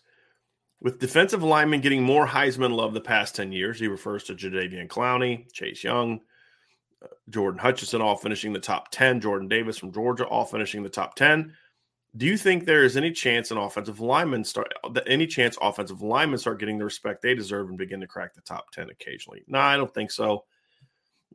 with 0.81 0.99
defensive 0.99 1.43
linemen 1.43 1.81
getting 1.81 2.03
more 2.03 2.25
Heisman 2.27 2.75
love 2.75 2.93
the 2.93 3.01
past 3.01 3.35
10 3.35 3.51
years, 3.51 3.79
he 3.79 3.87
refers 3.87 4.23
to 4.25 4.35
Jadeveon 4.35 4.87
Clowney, 4.87 5.51
Chase 5.53 5.83
Young, 5.83 6.21
uh, 7.03 7.07
Jordan 7.29 7.59
Hutchinson 7.59 8.01
all 8.01 8.15
finishing 8.15 8.51
the 8.51 8.59
top 8.59 8.89
10, 8.91 9.21
Jordan 9.21 9.47
Davis 9.47 9.77
from 9.77 9.93
Georgia 9.93 10.25
all 10.25 10.45
finishing 10.45 10.81
the 10.81 10.89
top 10.89 11.15
10. 11.15 11.53
Do 12.17 12.25
you 12.25 12.35
think 12.35 12.65
there 12.65 12.83
is 12.83 12.97
any 12.97 13.11
chance 13.11 13.51
an 13.51 13.57
offensive 13.57 14.01
lineman 14.01 14.43
start 14.43 14.73
any 15.07 15.27
chance 15.27 15.57
offensive 15.61 16.01
linemen 16.01 16.39
start 16.39 16.59
getting 16.59 16.77
the 16.77 16.83
respect 16.83 17.21
they 17.21 17.35
deserve 17.35 17.69
and 17.69 17.77
begin 17.77 18.01
to 18.01 18.07
crack 18.07 18.33
the 18.33 18.41
top 18.41 18.69
10 18.71 18.89
occasionally? 18.89 19.43
No, 19.47 19.59
I 19.59 19.77
don't 19.77 19.93
think 19.93 20.11
so. 20.11 20.43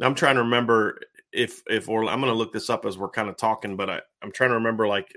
I'm 0.03 0.15
trying 0.15 0.35
to 0.35 0.43
remember 0.43 1.01
if 1.33 1.63
if 1.69 1.89
or 1.89 2.05
I'm 2.05 2.21
going 2.21 2.33
to 2.33 2.39
look 2.39 2.53
this 2.53 2.69
up 2.69 2.85
as 2.85 2.99
we're 2.99 3.09
kind 3.09 3.31
of 3.31 3.37
talking, 3.37 3.77
but 3.77 3.89
I, 3.89 4.01
I'm 4.23 4.33
trying 4.33 4.51
to 4.51 4.57
remember 4.57 4.87
like 4.87 5.17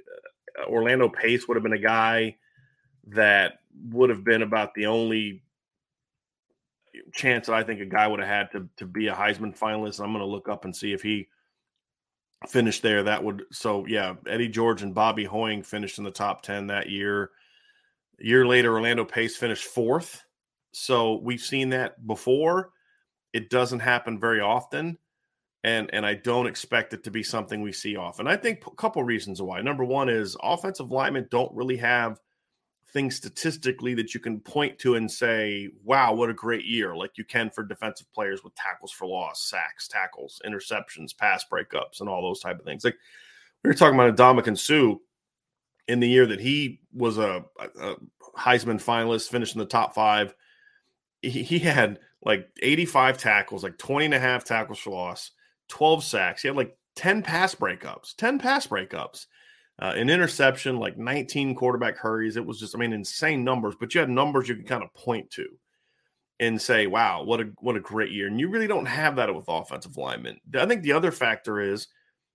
uh, 0.58 0.70
Orlando 0.70 1.10
Pace 1.10 1.48
would 1.48 1.58
have 1.58 1.64
been 1.64 1.74
a 1.74 1.78
guy 1.78 2.38
that 3.08 3.59
would 3.90 4.10
have 4.10 4.24
been 4.24 4.42
about 4.42 4.74
the 4.74 4.86
only 4.86 5.44
chance 7.14 7.48
that 7.48 7.56
I 7.56 7.64
think 7.64 7.80
a 7.80 7.86
guy 7.86 8.08
would 8.08 8.20
have 8.20 8.30
had 8.30 8.52
to 8.52 8.68
to 8.78 8.86
be 8.86 9.08
a 9.08 9.14
Heisman 9.14 9.58
finalist. 9.58 10.00
I'm 10.00 10.12
going 10.12 10.20
to 10.20 10.26
look 10.26 10.50
up 10.50 10.66
and 10.66 10.76
see 10.76 10.94
if 10.94 11.02
he 11.02 11.28
finished 12.48 12.82
there. 12.82 13.04
That 13.04 13.24
would 13.24 13.44
so 13.52 13.86
yeah. 13.86 14.16
Eddie 14.28 14.48
George 14.48 14.82
and 14.82 14.94
Bobby 14.94 15.26
Hoying 15.26 15.64
finished 15.64 15.98
in 15.98 16.04
the 16.04 16.12
top 16.12 16.42
ten 16.42 16.68
that 16.68 16.90
year. 16.90 17.32
A 18.22 18.26
year 18.26 18.46
later, 18.46 18.74
Orlando 18.74 19.06
Pace 19.06 19.38
finished 19.38 19.66
fourth. 19.66 20.24
So 20.72 21.16
we've 21.16 21.42
seen 21.42 21.70
that 21.70 22.06
before. 22.06 22.72
It 23.34 23.50
doesn't 23.50 23.80
happen 23.80 24.20
very 24.20 24.42
often, 24.42 24.98
and 25.64 25.90
and 25.94 26.06
I 26.06 26.16
don't 26.16 26.48
expect 26.48 26.94
it 26.94 27.04
to 27.04 27.12
be 27.12 27.24
something 27.24 27.62
we 27.62 27.72
see 27.72 27.96
often. 27.96 28.28
I 28.28 28.36
think 28.36 28.66
a 28.66 28.76
couple 28.76 29.04
reasons 29.04 29.42
why. 29.42 29.62
Number 29.62 29.84
one 29.86 30.10
is 30.10 30.36
offensive 30.42 30.92
linemen 30.92 31.28
don't 31.30 31.54
really 31.56 31.78
have 31.78 32.20
things 32.92 33.16
statistically 33.16 33.94
that 33.96 34.14
you 34.14 34.20
can 34.20 34.40
point 34.40 34.78
to 34.80 34.96
and 34.96 35.10
say, 35.10 35.70
wow, 35.84 36.14
what 36.14 36.30
a 36.30 36.34
great 36.34 36.66
year, 36.66 36.96
like 36.96 37.12
you 37.18 37.24
can 37.24 37.50
for 37.50 37.64
defensive 37.64 38.12
players 38.14 38.44
with 38.44 38.56
tackles 38.56 38.92
for 38.92 39.08
loss, 39.08 39.44
sacks, 39.44 39.88
tackles, 39.88 40.42
interceptions, 40.46 41.16
pass 41.16 41.46
breakups, 41.52 42.00
and 42.00 42.10
all 42.10 42.22
those 42.22 42.40
type 42.40 42.60
of 42.60 42.66
things. 42.66 42.84
Like 42.84 42.98
we 43.64 43.70
were 43.70 43.74
talking 43.74 44.00
about 44.00 44.16
Ndamukong 44.16 44.58
Suh 44.58 44.98
in 45.88 46.00
the 46.00 46.10
year 46.10 46.26
that 46.26 46.40
he 46.40 46.82
was 46.94 47.18
a, 47.18 47.44
a 47.60 47.96
Heisman 48.38 48.84
finalist, 48.84 49.30
finished 49.30 49.56
in 49.56 49.60
the 49.60 49.66
top 49.66 49.94
five. 49.94 50.34
He, 51.22 51.44
he 51.44 51.60
had 51.60 52.00
like 52.24 52.50
85 52.62 53.18
tackles, 53.18 53.64
like 53.64 53.78
20 53.78 54.06
and 54.06 54.14
a 54.14 54.20
half 54.20 54.44
tackles 54.44 54.80
for 54.80 54.92
loss, 54.92 55.32
12 55.70 56.04
sacks. 56.04 56.42
He 56.42 56.48
had 56.48 56.58
like 56.58 56.76
10 56.96 57.22
pass 57.22 57.56
breakups, 57.56 58.16
10 58.16 58.40
pass 58.40 58.68
breakups 58.68 59.28
uh, 59.82 59.94
an 59.96 60.10
interception, 60.10 60.78
like 60.78 60.98
19 60.98 61.56
quarterback 61.56 61.98
hurries. 61.98 62.36
It 62.36 62.46
was 62.46 62.60
just, 62.60 62.76
I 62.76 62.80
mean, 62.80 62.94
insane 62.94 63.44
numbers. 63.44 63.76
But 63.80 63.94
you 63.94 64.02
had 64.02 64.10
numbers 64.10 64.50
you 64.50 64.56
could 64.56 64.68
kind 64.68 64.84
of 64.84 64.94
point 64.94 65.30
to 65.32 65.48
and 66.40 66.62
say, 66.62 66.88
"Wow, 66.88 67.24
what 67.24 67.42
a 67.42 67.52
what 67.60 67.76
a 67.76 67.82
great 67.82 68.12
year." 68.12 68.28
And 68.28 68.40
you 68.40 68.50
really 68.50 68.68
don't 68.68 68.86
have 68.86 69.16
that 69.18 69.34
with 69.34 69.46
offensive 69.48 69.98
linemen. 69.98 70.40
I 70.56 70.66
think 70.66 70.84
the 70.84 70.94
other 70.94 71.12
factor 71.12 71.60
is 71.60 71.88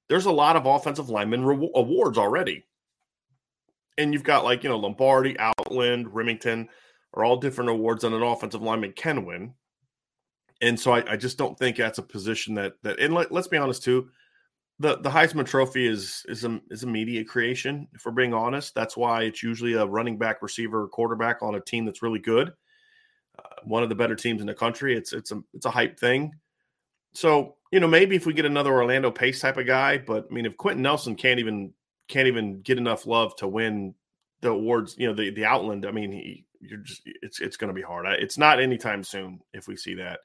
there's 0.09 0.27
a 0.27 0.33
lot 0.33 0.57
of 0.57 0.67
offensive 0.67 1.11
lineman 1.11 1.45
re- 1.45 1.71
awards 1.75 2.19
already, 2.19 2.65
and 3.99 4.13
you've 4.13 4.25
got 4.25 4.45
like 4.45 4.63
you 4.63 4.71
know 4.71 4.79
Lombardi, 4.79 5.39
Outland, 5.39 6.07
Rimington 6.09 6.69
are 7.15 7.25
all 7.25 7.37
different 7.37 7.71
awards 7.71 8.03
that 8.03 8.13
an 8.13 8.23
offensive 8.23 8.63
lineman 8.63 8.93
can 8.93 9.25
win. 9.25 9.55
And 10.61 10.79
so 10.79 10.93
I, 10.93 11.13
I 11.13 11.17
just 11.17 11.39
don't 11.39 11.59
think 11.59 11.77
that's 11.77 11.99
a 11.99 12.03
position 12.03 12.55
that 12.55 12.75
that. 12.83 13.01
And 13.01 13.15
let, 13.15 13.33
let's 13.33 13.49
be 13.49 13.57
honest 13.57 13.83
too 13.83 14.09
the 14.79 14.97
the 14.97 15.11
Heisman 15.11 15.47
Trophy 15.47 15.87
is 15.87 16.25
is 16.29 16.45
a 16.45 16.61
is 16.71 16.83
a 16.83 16.87
media 16.87 17.25
creation. 17.25 17.87
If 17.95 18.05
we're 18.05 18.13
being 18.13 18.35
honest, 18.35 18.75
that's 18.75 18.97
why 18.97 19.23
it's 19.23 19.43
usually 19.43 19.75
a 19.75 19.87
running 19.87 20.19
back, 20.19 20.43
receiver, 20.43 20.89
quarterback 20.89 21.43
on 21.43 21.55
a 21.55 21.61
team 21.61 21.85
that's 21.85 22.03
really 22.03 22.19
good. 22.19 22.53
Uh, 23.39 23.49
one 23.65 23.83
of 23.83 23.89
the 23.89 23.95
better 23.95 24.17
teams 24.17 24.41
in 24.41 24.47
the 24.47 24.55
country. 24.55 24.97
It's 24.97 25.13
it's 25.13 25.31
a 25.31 25.43
it's 25.53 25.67
a 25.67 25.71
hype 25.71 25.99
thing. 25.99 26.33
So 27.13 27.57
you 27.71 27.79
know 27.79 27.87
maybe 27.87 28.17
if 28.17 28.27
we 28.27 28.35
get 28.35 28.47
another 28.47 28.73
Orlando 28.73 29.11
Pace 29.11 29.41
type 29.41 29.59
of 29.59 29.67
guy, 29.67 29.99
but 29.99 30.27
I 30.31 30.35
mean 30.35 30.47
if 30.47 30.57
Quenton 30.57 30.83
Nelson 30.83 31.15
can't 31.15 31.39
even 31.39 31.73
can't 32.09 32.27
even 32.29 32.61
get 32.61 32.79
enough 32.79 33.07
love 33.07 33.37
to 33.37 33.49
win 33.49 33.95
the 34.41 34.51
awards, 34.51 34.97
you 34.99 35.07
know 35.07 35.15
the 35.15 35.31
the 35.31 35.45
Outland. 35.45 35.87
I 35.87 35.93
mean 35.93 36.11
he 36.11 36.45
you're 36.61 36.81
just 36.81 37.03
it's 37.05 37.41
it's 37.41 37.57
going 37.57 37.69
to 37.69 37.75
be 37.75 37.83
hard. 37.83 38.07
It's 38.07 38.39
not 38.39 38.61
anytime 38.61 39.05
soon 39.05 39.41
if 39.53 39.69
we 39.69 39.77
see 39.77 39.95
that 39.95 40.21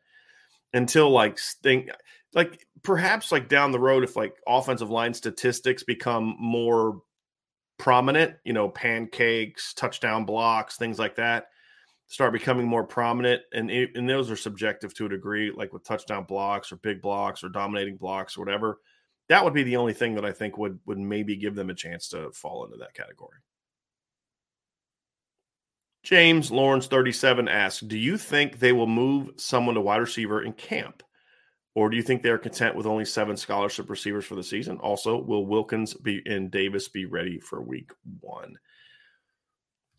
until 0.73 1.09
like 1.09 1.39
think 1.63 1.89
like 2.33 2.65
perhaps 2.83 3.31
like 3.31 3.49
down 3.49 3.71
the 3.71 3.79
road 3.79 4.03
if 4.03 4.15
like 4.15 4.35
offensive 4.47 4.89
line 4.89 5.13
statistics 5.13 5.83
become 5.83 6.35
more 6.39 7.01
prominent, 7.77 8.35
you 8.43 8.53
know, 8.53 8.69
pancakes, 8.69 9.73
touchdown 9.73 10.25
blocks, 10.25 10.77
things 10.77 10.99
like 10.99 11.15
that 11.15 11.47
start 12.09 12.33
becoming 12.33 12.67
more 12.67 12.83
prominent 12.83 13.39
and 13.53 13.69
and 13.69 14.09
those 14.09 14.31
are 14.31 14.35
subjective 14.35 14.93
to 14.95 15.05
a 15.05 15.09
degree 15.09 15.51
like 15.55 15.71
with 15.71 15.83
touchdown 15.83 16.23
blocks 16.23 16.71
or 16.71 16.75
big 16.77 17.03
blocks 17.03 17.43
or 17.43 17.49
dominating 17.49 17.97
blocks 17.97 18.35
or 18.35 18.41
whatever. 18.41 18.79
That 19.29 19.43
would 19.43 19.53
be 19.53 19.61
the 19.61 19.77
only 19.77 19.93
thing 19.93 20.15
that 20.15 20.25
I 20.25 20.31
think 20.31 20.57
would 20.57 20.79
would 20.87 20.97
maybe 20.97 21.35
give 21.35 21.55
them 21.55 21.69
a 21.69 21.75
chance 21.75 22.09
to 22.09 22.31
fall 22.31 22.65
into 22.65 22.77
that 22.77 22.95
category. 22.95 23.37
James 26.09 26.49
Lawrence 26.49 26.87
37 26.87 27.47
asks, 27.47 27.81
"Do 27.81 27.95
you 27.95 28.17
think 28.17 28.57
they 28.57 28.71
will 28.71 28.87
move 28.87 29.29
someone 29.35 29.75
to 29.75 29.81
wide 29.81 29.97
receiver 29.97 30.41
in 30.41 30.53
camp?" 30.53 31.03
Or 31.75 31.87
do 31.87 31.95
you 31.95 32.01
think 32.01 32.23
they're 32.23 32.39
content 32.39 32.75
with 32.75 32.87
only 32.87 33.05
seven 33.05 33.37
scholarship 33.37 33.91
receivers 33.91 34.25
for 34.25 34.33
the 34.33 34.41
season? 34.41 34.79
Also, 34.79 35.21
will 35.21 35.45
Wilkins 35.45 35.93
be 35.93 36.23
and 36.25 36.49
Davis 36.49 36.87
be 36.87 37.05
ready 37.05 37.39
for 37.39 37.61
week 37.61 37.91
one? 38.21 38.57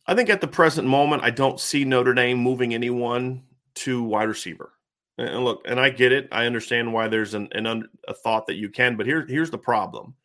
I 0.05 0.17
think 0.17 0.31
at 0.31 0.41
the 0.41 0.49
present 0.49 0.89
moment, 0.89 1.23
I 1.23 1.31
don't 1.31 1.61
see 1.61 1.85
Notre 1.85 2.13
Dame 2.13 2.39
moving 2.39 2.75
anyone 2.75 3.45
to 3.77 4.03
wide 4.03 4.29
receiver. 4.29 4.73
And 5.17 5.45
look, 5.45 5.63
and 5.65 5.79
I 5.79 5.91
get 5.91 6.11
it. 6.11 6.27
I 6.33 6.47
understand 6.47 6.93
why 6.93 7.07
there's 7.07 7.35
an, 7.35 7.49
an 7.53 7.89
a 8.09 8.15
thought 8.15 8.49
that 8.49 8.57
you 8.57 8.69
can, 8.69 8.97
but 8.97 9.07
here, 9.07 9.25
here's 9.29 9.53
the 9.53 9.59
problem. 9.59 10.17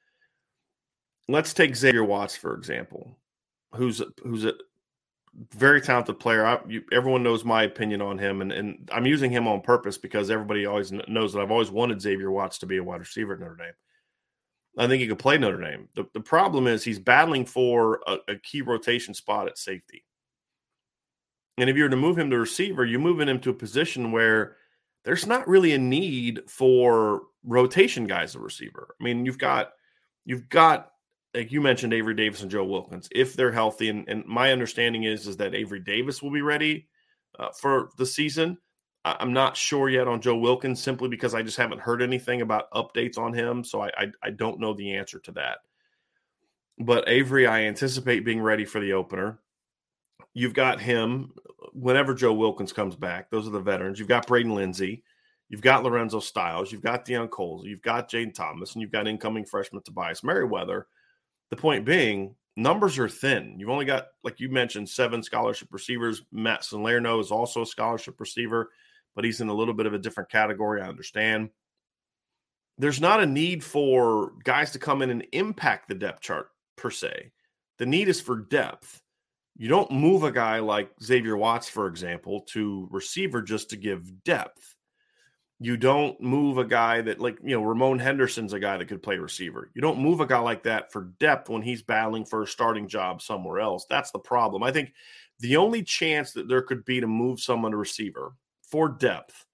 Let's 1.28 1.54
take 1.54 1.76
Xavier 1.76 2.04
Watts 2.04 2.36
for 2.36 2.56
example, 2.56 3.20
who's 3.76 4.02
who's 4.24 4.46
a, 4.46 4.56
very 5.54 5.82
talented 5.82 6.20
player. 6.20 6.46
I, 6.46 6.60
you, 6.68 6.84
everyone 6.92 7.24
knows 7.24 7.44
my 7.44 7.64
opinion 7.64 8.02
on 8.02 8.18
him, 8.18 8.42
and, 8.42 8.52
and 8.52 8.90
I'm 8.92 9.06
using 9.06 9.32
him 9.32 9.48
on 9.48 9.62
purpose 9.62 9.98
because 9.98 10.30
everybody 10.30 10.66
always 10.66 10.92
knows 10.92 11.34
that 11.34 11.42
I've 11.42 11.52
always 11.52 11.72
wanted 11.72 12.02
Xavier 12.02 12.32
Watts 12.32 12.60
to 12.60 12.66
be 12.66 12.78
a 12.78 12.84
wide 12.84 13.00
receiver 13.00 13.34
at 13.34 13.40
Notre 13.40 13.56
Dame. 13.56 13.74
I 14.78 14.88
think 14.88 15.02
he 15.02 15.08
could 15.08 15.20
play 15.20 15.38
Notre 15.38 15.62
Dame. 15.62 15.88
The, 15.96 16.06
the 16.14 16.20
problem 16.20 16.68
is 16.68 16.84
he's 16.84 17.00
battling 17.00 17.46
for 17.46 18.02
a, 18.08 18.18
a 18.30 18.36
key 18.36 18.62
rotation 18.62 19.14
spot 19.14 19.48
at 19.48 19.58
safety. 19.58 20.04
And 21.58 21.70
if 21.70 21.78
you 21.78 21.84
were 21.84 21.90
to 21.90 21.96
move 21.96 22.18
him 22.18 22.30
to 22.30 22.38
receiver, 22.38 22.86
you're 22.86 23.00
moving 23.00 23.30
him 23.30 23.40
to 23.42 23.52
a 23.52 23.54
position 23.54 24.12
where 24.12 24.58
there's 25.06 25.26
not 25.26 25.48
really 25.48 25.74
a 25.74 25.78
need 25.78 26.42
for 26.50 27.22
rotation 27.44 28.08
guys 28.08 28.36
at 28.36 28.42
receiver. 28.42 28.96
I 29.00 29.04
mean, 29.04 29.26
you've 29.26 29.38
got 29.38 29.72
you've 30.26 30.50
got 30.50 30.92
like 31.36 31.52
you 31.52 31.62
mentioned 31.62 31.94
Avery 31.94 32.14
Davis 32.14 32.42
and 32.42 32.52
Joe 32.52 32.64
Wilkins, 32.64 33.10
if 33.12 33.36
they're 33.36 33.52
healthy, 33.52 33.90
and, 33.90 34.08
and 34.08 34.26
my 34.26 34.52
understanding 34.52 35.04
is 35.04 35.28
is 35.28 35.38
that 35.38 35.54
Avery 35.54 35.80
Davis 35.80 36.22
will 36.22 36.32
be 36.32 36.42
ready 36.42 36.88
uh, 37.38 37.50
for 37.52 37.90
the 37.98 38.06
season. 38.06 38.58
I, 39.04 39.18
am 39.20 39.34
not 39.34 39.56
sure 39.56 39.90
yet 39.90 40.08
on 40.08 40.22
Joe 40.22 40.38
Wilkins 40.38 40.82
simply 40.82 41.10
because 41.10 41.36
I 41.36 41.44
just 41.44 41.58
haven't 41.58 41.82
heard 41.82 42.02
anything 42.02 42.42
about 42.42 42.72
updates 42.72 43.18
on 43.18 43.34
him, 43.34 43.64
so 43.64 43.82
I, 43.82 43.90
I, 43.98 44.12
I 44.24 44.30
don't 44.32 44.60
know 44.60 44.74
the 44.74 44.96
answer 44.96 45.20
to 45.20 45.32
that. 45.34 45.60
But 46.80 47.08
Avery, 47.08 47.46
I 47.48 47.64
anticipate 47.64 48.26
being 48.26 48.42
ready 48.42 48.66
for 48.66 48.80
the 48.80 48.94
opener. 48.94 49.40
You've 50.34 50.54
got 50.54 50.82
him 50.82 51.32
whenever 51.74 52.14
Joe 52.14 52.34
Wilkins 52.34 52.74
comes 52.74 52.96
back. 52.96 53.30
Those 53.30 53.48
are 53.48 53.52
the 53.52 53.60
veterans. 53.60 54.00
You've 54.00 54.08
got 54.08 54.28
Braden 54.28 54.54
Lenzy. 54.54 55.04
You've 55.50 55.62
got 55.62 55.84
Lorenzo 55.84 56.20
Styles, 56.20 56.72
you've 56.72 56.82
got 56.82 57.06
Deion 57.06 57.30
Colzie, 57.30 57.66
you've 57.66 57.82
got 57.82 58.10
Jayden 58.10 58.34
Thomas, 58.34 58.74
and 58.74 58.82
you've 58.82 58.92
got 58.92 59.08
incoming 59.08 59.46
freshman 59.46 59.84
Tobias 59.84 60.24
Merriweather. 60.24 60.88
The 61.56 61.62
point 61.62 61.86
being, 61.86 62.36
numbers 62.58 63.00
are 63.00 63.08
thin. 63.08 63.56
You've 63.58 63.70
only 63.70 63.86
got, 63.86 64.08
like 64.26 64.42
you 64.42 64.50
mentioned, 64.50 64.90
seven 64.90 65.24
scholarship 65.24 65.70
receivers. 65.72 66.24
Matt 66.34 66.66
Salerno 66.66 67.18
is 67.20 67.32
also 67.32 67.62
a 67.62 67.66
scholarship 67.66 68.20
receiver, 68.20 68.72
but 69.16 69.24
he's 69.24 69.40
in 69.40 69.48
a 69.48 69.54
little 69.54 69.74
bit 69.74 69.86
of 69.86 69.94
a 69.94 69.98
different 69.98 70.30
category. 70.30 70.82
I 70.82 70.90
understand. 70.90 71.50
There's 72.78 73.00
not 73.00 73.24
a 73.24 73.26
need 73.26 73.64
for 73.64 74.34
guys 74.44 74.72
to 74.72 74.80
come 74.80 75.02
in 75.02 75.10
and 75.10 75.26
impact 75.32 75.88
the 75.88 75.96
depth 75.96 76.20
chart 76.20 76.50
per 76.76 76.92
se. 76.92 77.32
The 77.78 77.86
need 77.86 78.10
is 78.10 78.20
for 78.20 78.36
depth. 78.36 79.02
You 79.56 79.70
don't 79.70 79.92
move 79.92 80.24
a 80.24 80.32
guy 80.34 80.60
like 80.60 80.92
Xavier 81.02 81.38
Watts, 81.38 81.70
for 81.70 81.88
example, 81.88 82.42
to 82.50 82.90
receiver 82.92 83.42
just 83.42 83.70
to 83.70 83.78
give 83.78 84.26
depth. 84.26 84.75
You 85.60 85.78
don't 85.78 86.20
move 86.20 86.58
a 86.58 86.66
guy 86.66 87.02
that, 87.02 87.22
like, 87.22 87.38
you 87.42 87.56
know, 87.56 87.64
Ramon 87.64 88.00
Henderson's 88.00 88.52
a 88.52 88.60
guy 88.60 88.78
that 88.78 88.88
could 88.88 89.02
play 89.02 89.18
receiver. 89.18 89.72
You 89.74 89.82
don't 89.82 90.00
move 90.02 90.20
a 90.20 90.26
guy 90.26 90.40
like 90.40 90.64
that 90.64 90.92
for 90.92 91.12
depth 91.18 91.50
when 91.50 91.62
he's 91.62 91.82
battling 91.82 92.26
for 92.26 92.44
a 92.44 92.48
starting 92.48 92.88
job 92.90 93.22
somewhere 93.22 93.60
else. 93.60 93.86
That's 93.90 94.12
the 94.12 94.20
problem. 94.20 94.64
I 94.64 94.72
think 94.72 94.94
the 95.40 95.56
only 95.56 95.82
chance 95.82 96.34
that 96.34 96.50
there 96.50 96.62
could 96.62 96.84
be 96.84 97.00
to 97.00 97.08
move 97.08 97.40
someone 97.40 97.72
to 97.72 97.78
receiver 97.78 98.34
for 98.64 98.90
depth 98.90 99.46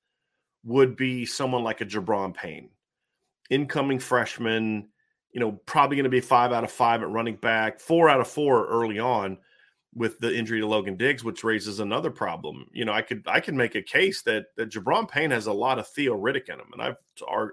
would 0.64 0.96
be 0.96 1.26
someone 1.26 1.64
like 1.64 1.82
a 1.82 1.86
Gi'Bran 1.86 2.34
Payne, 2.34 2.70
incoming 3.50 4.00
freshman, 4.00 4.90
you 5.32 5.40
know, 5.40 5.52
probably 5.66 5.98
going 5.98 6.04
to 6.06 6.10
be 6.10 6.20
five 6.20 6.52
out 6.52 6.64
of 6.64 6.72
five 6.72 7.02
at 7.04 7.10
running 7.10 7.36
back, 7.36 7.80
four 7.80 8.10
out 8.10 8.22
of 8.22 8.28
four 8.28 8.68
early 8.68 9.00
on 9.00 9.38
with 9.94 10.20
the 10.20 10.36
injury 10.36 10.62
to 10.62 10.68
Logan 10.68 10.96
Diggs, 10.96 11.24
which 11.24 11.44
raises 11.44 11.80
another 11.80 12.12
problem. 12.12 12.66
You 12.72 12.86
know, 12.86 12.94
I 12.94 13.02
could 13.02 13.24
I 13.28 13.40
can 13.40 13.58
make 13.58 13.76
a 13.76 13.82
case 13.82 14.22
that 14.24 14.46
that 14.56 14.70
Gi'Bran 14.70 15.10
Payne 15.10 15.32
has 15.32 15.48
a 15.48 15.54
lot 15.54 15.80
of 15.80 15.88
Theo 15.88 16.18
Riddick 16.18 16.50
in 16.50 16.60
him, 16.60 16.70
and 16.74 16.82
I've 16.82 16.96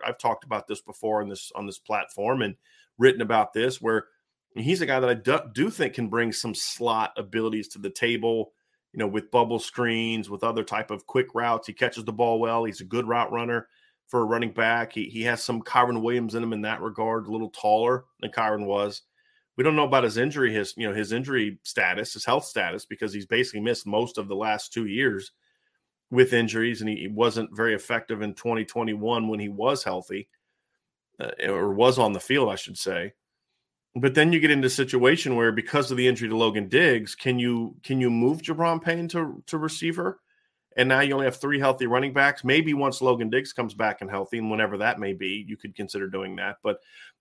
I've 0.05 0.19
talked 0.19 0.45
about 0.45 0.69
this 0.69 0.81
before 0.81 1.21
on 1.21 1.29
this 1.29 1.51
on 1.55 1.67
this 1.67 1.79
platform 1.79 2.43
and 2.43 2.55
written 2.97 3.23
about 3.23 3.53
this, 3.53 3.81
where 3.81 4.07
he's 4.55 4.81
a 4.81 4.87
guy 4.87 5.01
that 5.01 5.11
I 5.11 5.15
do, 5.15 5.39
do 5.53 5.71
think 5.71 5.95
can 5.95 6.09
bring 6.09 6.33
some 6.33 6.55
slot 6.55 7.13
abilities 7.17 7.69
to 7.69 7.79
the 7.79 7.91
table. 7.91 8.53
You 8.93 9.01
know, 9.01 9.09
with 9.09 9.31
bubble 9.31 9.59
screens, 9.59 10.31
with 10.31 10.43
other 10.43 10.65
type 10.65 10.91
of 10.91 11.07
quick 11.07 11.27
routes, 11.35 11.67
he 11.67 11.73
catches 11.75 12.05
the 12.05 12.13
ball 12.13 12.41
well. 12.41 12.65
He's 12.65 12.81
a 12.81 12.85
good 12.85 13.07
route 13.07 13.31
runner 13.31 13.69
for 14.07 14.21
a 14.21 14.25
running 14.25 14.53
back. 14.53 14.93
He 14.93 15.05
he 15.05 15.23
has 15.23 15.43
some 15.43 15.63
Kyren 15.63 16.03
Williams 16.03 16.35
in 16.35 16.43
him 16.43 16.53
in 16.53 16.63
that 16.63 16.81
regard, 16.81 17.27
a 17.27 17.33
little 17.33 17.51
taller 17.51 18.05
than 18.21 18.31
Kyren 18.31 18.65
was. 18.65 19.03
We 19.59 19.65
don't 19.65 19.75
know 19.75 19.85
about 19.85 20.05
his 20.05 20.19
injury, 20.19 20.55
his 20.55 20.73
you 20.77 20.89
know 20.89 20.95
his 20.95 21.11
injury 21.11 21.59
status, 21.65 22.13
his 22.13 22.25
health 22.25 22.45
status, 22.45 22.87
because 22.87 23.13
he's 23.13 23.27
basically 23.27 23.61
missed 23.61 23.89
most 23.89 24.17
of 24.17 24.29
the 24.29 24.37
last 24.37 24.73
two 24.73 24.87
years 24.87 25.33
with 26.13 26.33
injuries, 26.33 26.81
and 26.81 26.89
he 26.89 27.09
wasn't 27.09 27.55
very 27.55 27.75
effective 27.75 28.23
in 28.23 28.35
2021 28.35 29.27
when 29.27 29.41
he 29.41 29.49
was 29.49 29.83
healthy 29.83 30.29
uh, 31.21 31.33
or 31.49 31.73
was 31.75 31.99
on 31.99 32.13
the 32.13 32.21
field, 32.21 32.49
I 32.49 32.55
should 32.55 32.79
say. 32.79 33.15
But 33.97 34.15
then 34.15 34.33
you 34.33 34.39
get 34.39 34.53
into 34.53 34.69
a 34.69 34.71
situation 34.71 35.35
where, 35.35 35.51
because 35.51 35.91
of 35.91 35.97
the 35.97 36.07
injury 36.07 36.29
to 36.29 36.37
Logan 36.37 36.69
Diggs, 36.69 37.17
can 37.17 37.41
you 37.41 37.75
can 37.83 38.01
you 38.01 38.11
move 38.11 38.43
Gi'Bran 38.43 38.81
Payne 38.81 39.09
to 39.09 39.43
to 39.47 39.59
receiver? 39.59 40.21
And 40.77 40.89
now 40.89 41.01
you 41.01 41.15
only 41.15 41.25
have 41.25 41.39
three 41.39 41.59
healthy 41.59 41.87
running 41.87 42.13
backs. 42.13 42.45
Maybe 42.45 42.75
once 42.75 43.03
Logan 43.03 43.31
Diggs 43.31 43.53
comes 43.53 43.75
back 43.75 44.03
and 44.03 44.09
healthy, 44.09 44.39
and 44.39 44.53
whenever 44.53 44.79
that 44.79 45.01
may 45.01 45.15
be, 45.15 45.45
you 45.49 45.57
could 45.57 45.75
consider 45.75 46.07
doing 46.07 46.37
that. 46.37 46.59
But 46.63 46.79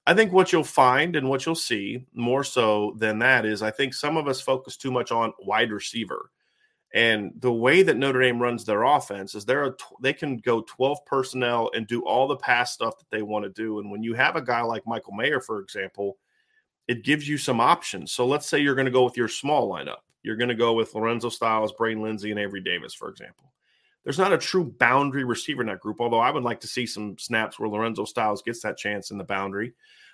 I 0.07 0.13
think 0.13 0.31
what 0.31 0.53
you'll 0.53 0.63
find 0.63 1.17
and 1.17 1.27
what 1.27 1.45
you'll 1.45 1.53
see 1.53 2.05
more 2.13 2.45
so 2.45 2.95
than 2.97 3.19
that 3.19 3.45
is 3.45 3.61
I 3.61 3.71
think 3.71 3.93
some 3.93 4.15
of 4.15 4.25
us 4.29 4.39
focus 4.39 4.77
too 4.77 4.89
much 4.89 5.11
on 5.11 5.33
wide 5.41 5.69
receiver. 5.69 6.31
And 6.93 7.33
the 7.39 7.51
way 7.51 7.83
that 7.83 7.97
Notre 7.97 8.21
Dame 8.21 8.41
runs 8.41 8.63
their 8.63 8.83
offense 8.83 9.35
is 9.35 9.43
they're 9.43 9.75
they 10.01 10.13
can 10.13 10.37
go 10.37 10.61
12 10.61 11.05
personnel 11.05 11.69
and 11.75 11.85
do 11.85 12.05
all 12.05 12.25
the 12.25 12.37
pass 12.37 12.73
stuff 12.73 12.97
that 12.97 13.09
they 13.11 13.21
want 13.21 13.43
to 13.43 13.49
do. 13.49 13.79
And 13.79 13.91
when 13.91 14.01
you 14.01 14.13
have 14.13 14.37
a 14.37 14.41
guy 14.41 14.61
like 14.61 14.87
Michael 14.87 15.11
Mayer, 15.11 15.41
for 15.41 15.59
example, 15.59 16.17
it 16.87 17.03
gives 17.03 17.27
you 17.27 17.37
some 17.37 17.59
options. 17.59 18.13
So 18.13 18.25
let's 18.25 18.47
say 18.47 18.59
you're 18.59 18.75
going 18.75 18.85
to 18.85 18.91
go 18.91 19.03
with 19.03 19.17
your 19.17 19.27
small 19.27 19.69
lineup. 19.69 19.97
You're 20.23 20.37
going 20.37 20.47
to 20.47 20.55
go 20.55 20.71
with 20.71 20.95
Lorenzo 20.95 21.27
Styles, 21.27 21.73
Braden 21.73 22.01
Lenzy, 22.01 22.31
and 22.31 22.39
Avery 22.39 22.61
Davis, 22.61 22.93
for 22.93 23.09
example. 23.09 23.51
There's 24.07 24.17
not 24.17 24.31
a 24.31 24.37
true 24.37 24.63
boundary 24.63 25.25
receiver 25.25 25.61
in 25.61 25.67
that 25.67 25.81
group, 25.81 25.99
although 25.99 26.21
I 26.21 26.31
would 26.31 26.43
like 26.43 26.61
to 26.61 26.67
see 26.67 26.85
some 26.85 27.17
snaps 27.17 27.59
where 27.59 27.67
Lorenzo 27.67 28.05
Styles 28.05 28.41
gets 28.41 28.61
that 28.61 28.77
chance 28.77 29.11
in 29.11 29.17
the 29.17 29.25
boundary. 29.25 29.73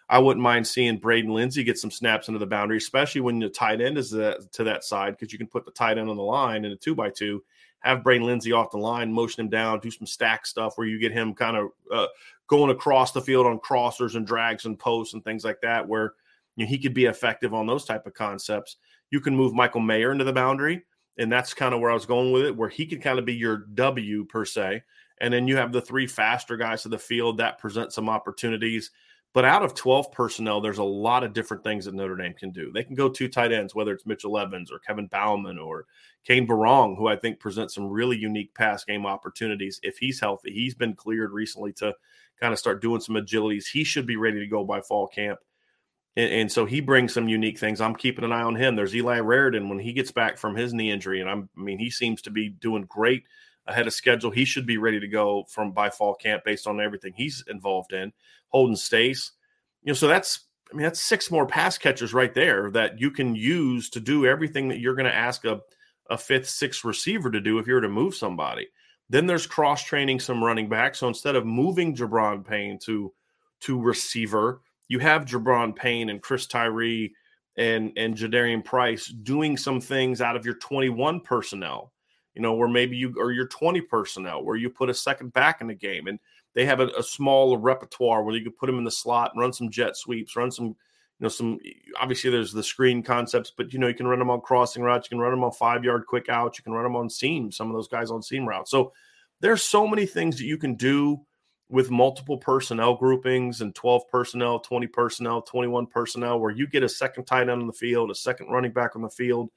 I 0.10 0.18
wouldn't 0.18 0.42
mind 0.42 0.66
seeing 0.66 0.98
Braden 0.98 1.32
Lenzy 1.32 1.64
get 1.64 1.78
some 1.78 1.92
snaps 1.92 2.28
into 2.28 2.40
the 2.40 2.48
boundary, 2.48 2.78
especially 2.78 3.22
when 3.22 3.38
the 3.38 3.50
tight 3.50 3.82
end 3.82 4.00
is 4.00 4.10
to 4.10 4.64
that 4.64 4.84
side, 4.84 5.12
because 5.12 5.32
you 5.32 5.38
can 5.38 5.46
put 5.46 5.64
the 5.64 5.70
tight 5.70 6.00
end 6.00 6.10
on 6.10 6.18
the 6.18 6.24
line 6.24 6.66
in 6.66 6.72
a 6.72 6.76
two 6.76 6.96
by 6.96 7.12
two, 7.12 7.44
have 7.82 8.04
Braden 8.04 8.26
Lenzy 8.26 8.52
off 8.52 8.72
the 8.72 8.80
line, 8.80 9.14
motion 9.14 9.42
him 9.42 9.50
down, 9.50 9.80
do 9.80 9.92
some 9.92 10.08
stack 10.08 10.48
stuff 10.48 10.76
where 10.76 10.88
you 10.88 10.98
get 10.98 11.12
him 11.12 11.36
kind 11.36 11.56
of 11.56 11.70
uh, 11.92 12.08
going 12.48 12.72
across 12.72 13.12
the 13.12 13.22
field 13.22 13.46
on 13.46 13.60
crossers 13.60 14.16
and 14.16 14.26
drags 14.26 14.66
and 14.66 14.80
posts 14.80 15.14
and 15.14 15.24
things 15.24 15.46
like 15.46 15.62
that, 15.62 15.88
where 15.88 16.16
you 16.56 16.66
know, 16.66 16.68
he 16.68 16.80
could 16.80 16.96
be 16.96 17.06
effective 17.06 17.54
on 17.54 17.68
those 17.68 17.86
type 17.86 18.08
of 18.08 18.16
concepts. 18.16 18.78
You 19.12 19.22
can 19.22 19.36
move 19.36 19.54
Michael 19.54 19.82
Mayer 19.82 20.12
into 20.12 20.24
the 20.24 20.34
boundary, 20.34 20.82
and 21.18 21.32
that's 21.32 21.54
kind 21.54 21.74
of 21.74 21.82
where 21.82 21.92
I 21.92 21.96
was 21.96 22.06
going 22.06 22.32
with 22.32 22.46
it, 22.46 22.56
where 22.56 22.70
he 22.70 22.86
could 22.86 23.02
kind 23.02 23.20
of 23.20 23.26
be 23.26 23.34
your 23.34 23.58
W 23.74 24.26
per 24.26 24.46
se. 24.46 24.84
And 25.22 25.34
then 25.34 25.48
you 25.48 25.56
have 25.58 25.72
the 25.72 25.82
three 25.82 26.08
faster 26.08 26.58
guys 26.58 26.84
to 26.84 26.90
the 26.90 26.98
field 26.98 27.38
that 27.38 27.60
present 27.60 27.94
some 27.94 28.10
opportunities. 28.10 28.92
But 29.34 29.46
out 29.46 29.64
of 29.64 29.74
12 29.74 30.12
personnel, 30.12 30.62
there's 30.62 30.78
a 30.78 30.84
lot 30.84 31.24
of 31.24 31.34
different 31.34 31.64
things 31.64 31.86
that 31.86 31.96
Notre 31.96 32.16
Dame 32.16 32.34
can 32.34 32.52
do. 32.52 32.72
They 32.72 32.84
can 32.84 32.96
go 32.96 33.10
two 33.10 33.28
tight 33.28 33.52
ends, 33.52 33.74
whether 33.74 33.92
it's 33.92 34.06
Mitchell 34.06 34.38
Evans 34.38 34.72
or 34.72 34.80
Kevin 34.80 35.08
Bauman 35.08 35.58
or 35.58 35.86
Cane 36.24 36.48
Berrong, 36.48 36.96
who 36.98 37.08
I 37.08 37.16
think 37.16 37.40
presents 37.40 37.74
some 37.74 37.88
really 37.90 38.18
unique 38.18 38.54
pass 38.54 38.84
game 38.84 39.08
opportunities 39.08 39.80
if 39.82 39.98
he's 39.98 40.20
healthy. 40.20 40.52
He's 40.52 40.76
been 40.76 40.94
cleared 40.94 41.32
recently 41.32 41.74
to 41.74 41.96
kind 42.40 42.54
of 42.54 42.60
start 42.60 42.82
doing 42.82 43.02
some 43.02 43.16
agilities. 43.16 43.66
He 43.72 43.84
should 43.84 44.06
be 44.06 44.18
ready 44.18 44.40
to 44.40 44.48
go 44.48 44.64
by 44.64 44.82
fall 44.82 45.08
camp. 45.08 45.40
And, 46.16 46.32
and, 46.32 46.52
so 46.52 46.66
he 46.66 46.80
brings 46.80 47.14
some 47.14 47.28
unique 47.28 47.58
things. 47.58 47.82
I'm 47.82 47.96
keeping 47.96 48.24
an 48.24 48.32
eye 48.32 48.44
on 48.44 48.56
him. 48.56 48.76
There's 48.76 48.96
Eli 48.96 49.20
Raridon 49.20 49.68
when 49.68 49.80
he 49.80 49.94
gets 49.94 50.12
back 50.12 50.38
from 50.38 50.56
his 50.56 50.74
knee 50.74 50.92
injury, 50.92 51.22
and 51.22 51.30
I'm, 51.30 51.50
I 51.58 51.62
mean, 51.62 51.80
he 51.80 51.90
seems 51.90 52.22
to 52.24 52.30
be 52.30 52.50
doing 52.50 52.86
great 52.88 53.24
ahead 53.66 53.88
of 53.88 53.94
schedule. 53.94 54.30
He 54.30 54.46
should 54.46 54.66
be 54.66 54.78
ready 54.78 55.00
to 55.00 55.08
go 55.08 55.46
from 55.50 55.72
by 55.72 55.90
fall 55.90 56.14
camp 56.16 56.44
based 56.44 56.68
on 56.68 56.82
everything 56.82 57.14
he's 57.16 57.44
involved 57.48 57.94
in. 57.94 58.12
Holden 58.50 58.76
Staes, 58.76 59.32
you 59.82 59.92
know, 59.92 59.96
so 59.96 60.08
that's 60.08 60.42
I 60.72 60.76
mean 60.76 60.84
that's 60.84 61.00
six 61.00 61.32
more 61.32 61.46
pass 61.46 61.78
catchers 61.78 62.14
right 62.14 62.34
there 62.34 62.70
that 62.72 63.00
you 63.00 63.10
can 63.10 63.36
use 63.36 63.90
to 63.92 64.00
do 64.00 64.26
everything 64.26 64.68
that 64.68 64.80
you're 64.80 64.96
going 64.96 65.10
to 65.10 65.16
ask 65.16 65.46
a 65.46 65.62
a 66.10 66.18
fifth, 66.18 66.50
sixth 66.50 66.84
receiver 66.84 67.32
to 67.32 67.42
do 67.42 67.60
if 67.60 67.68
you 67.68 67.74
were 67.74 67.82
to 67.82 67.90
move 67.90 68.16
somebody. 68.16 68.68
Then 69.10 69.26
there's 69.26 69.48
cross 69.48 69.84
training 69.84 70.20
some 70.20 70.44
running 70.44 70.70
back. 70.70 70.96
So 70.96 71.08
instead 71.08 71.36
of 71.36 71.46
moving 71.46 71.96
Gi'Bran 71.96 72.46
Payne 72.46 72.80
to 72.84 73.14
to 73.62 73.82
receiver, 73.82 74.62
you 74.94 75.00
have 75.00 75.26
Gi'Bran 75.26 75.76
Payne 75.76 76.10
and 76.10 76.22
Chris 76.22 76.48
Tyree 76.48 77.14
and 77.58 77.92
and 77.98 78.16
Jadarian 78.16 78.64
Price 78.64 79.08
doing 79.08 79.58
some 79.58 79.82
things 79.82 80.22
out 80.22 80.36
of 80.36 80.46
your 80.46 80.56
21 80.56 81.20
personnel 81.20 81.94
you 82.34 82.42
know, 82.42 82.54
where 82.54 82.68
maybe 82.68 82.98
you 82.98 83.14
or 83.18 83.32
your 83.32 83.48
20 83.48 83.82
personnel, 83.82 84.44
where 84.44 84.56
you 84.56 84.70
put 84.70 84.90
a 84.90 84.94
second 84.94 85.34
back 85.34 85.62
in 85.62 85.68
the 85.68 85.74
game 85.74 86.08
and 86.08 86.20
they 86.56 86.66
have 86.66 86.80
a, 86.80 86.88
a 86.98 87.04
small 87.04 87.58
repertoire 87.58 88.24
where 88.24 88.36
you 88.36 88.44
could 88.44 88.58
put 88.58 88.68
them 88.68 88.78
in 88.78 88.84
the 88.84 88.92
slot 88.92 89.32
and 89.34 89.42
run 89.42 89.54
some 89.54 89.70
jet 89.70 89.96
sweeps, 89.96 90.36
run 90.36 90.52
some, 90.52 90.66
you 90.66 90.76
know, 91.20 91.30
some 91.30 91.60
obviously 92.00 92.32
there's 92.32 92.52
the 92.52 92.64
screen 92.64 93.04
concepts, 93.04 93.52
but 93.56 93.72
you 93.72 93.80
know, 93.80 93.88
you 93.88 93.94
can 93.94 94.08
run 94.08 94.20
them 94.20 94.32
on 94.32 94.42
crossing 94.42 94.84
routes, 94.84 95.08
you 95.08 95.16
can 95.16 95.22
run 95.22 95.32
them 95.32 95.44
on 95.44 95.52
five 95.52 95.84
yard 95.84 96.06
quick 96.08 96.28
outs, 96.30 96.58
you 96.58 96.64
can 96.64 96.74
run 96.74 96.84
them 96.84 96.96
on 96.96 97.10
seam, 97.10 97.52
some 97.52 97.68
of 97.68 97.74
those 97.74 97.88
guys 97.88 98.10
on 98.10 98.22
seam 98.22 98.48
routes. 98.48 98.72
So 98.72 98.94
there's 99.40 99.62
so 99.62 99.88
many 99.88 100.06
things 100.06 100.38
that 100.38 100.46
you 100.46 100.58
can 100.58 100.76
do 100.76 101.22
with 101.70 101.90
multiple 101.90 102.38
personnel 102.38 102.96
groupings 102.96 103.62
and 103.62 103.74
12 103.74 104.08
personnel, 104.10 104.60
20 104.60 104.88
personnel, 104.88 105.42
21 105.42 105.88
personnel, 105.88 106.40
where 106.40 106.52
you 106.52 106.68
get 106.68 106.84
a 106.84 106.90
second 106.90 107.26
tight 107.26 107.50
end 107.50 107.62
on 107.62 107.68
the 107.68 107.74
field, 107.74 108.12
a 108.12 108.16
second 108.16 108.48
running 108.48 108.72
back 108.72 108.96
on 108.96 109.02
the 109.02 109.10
field 109.10 109.50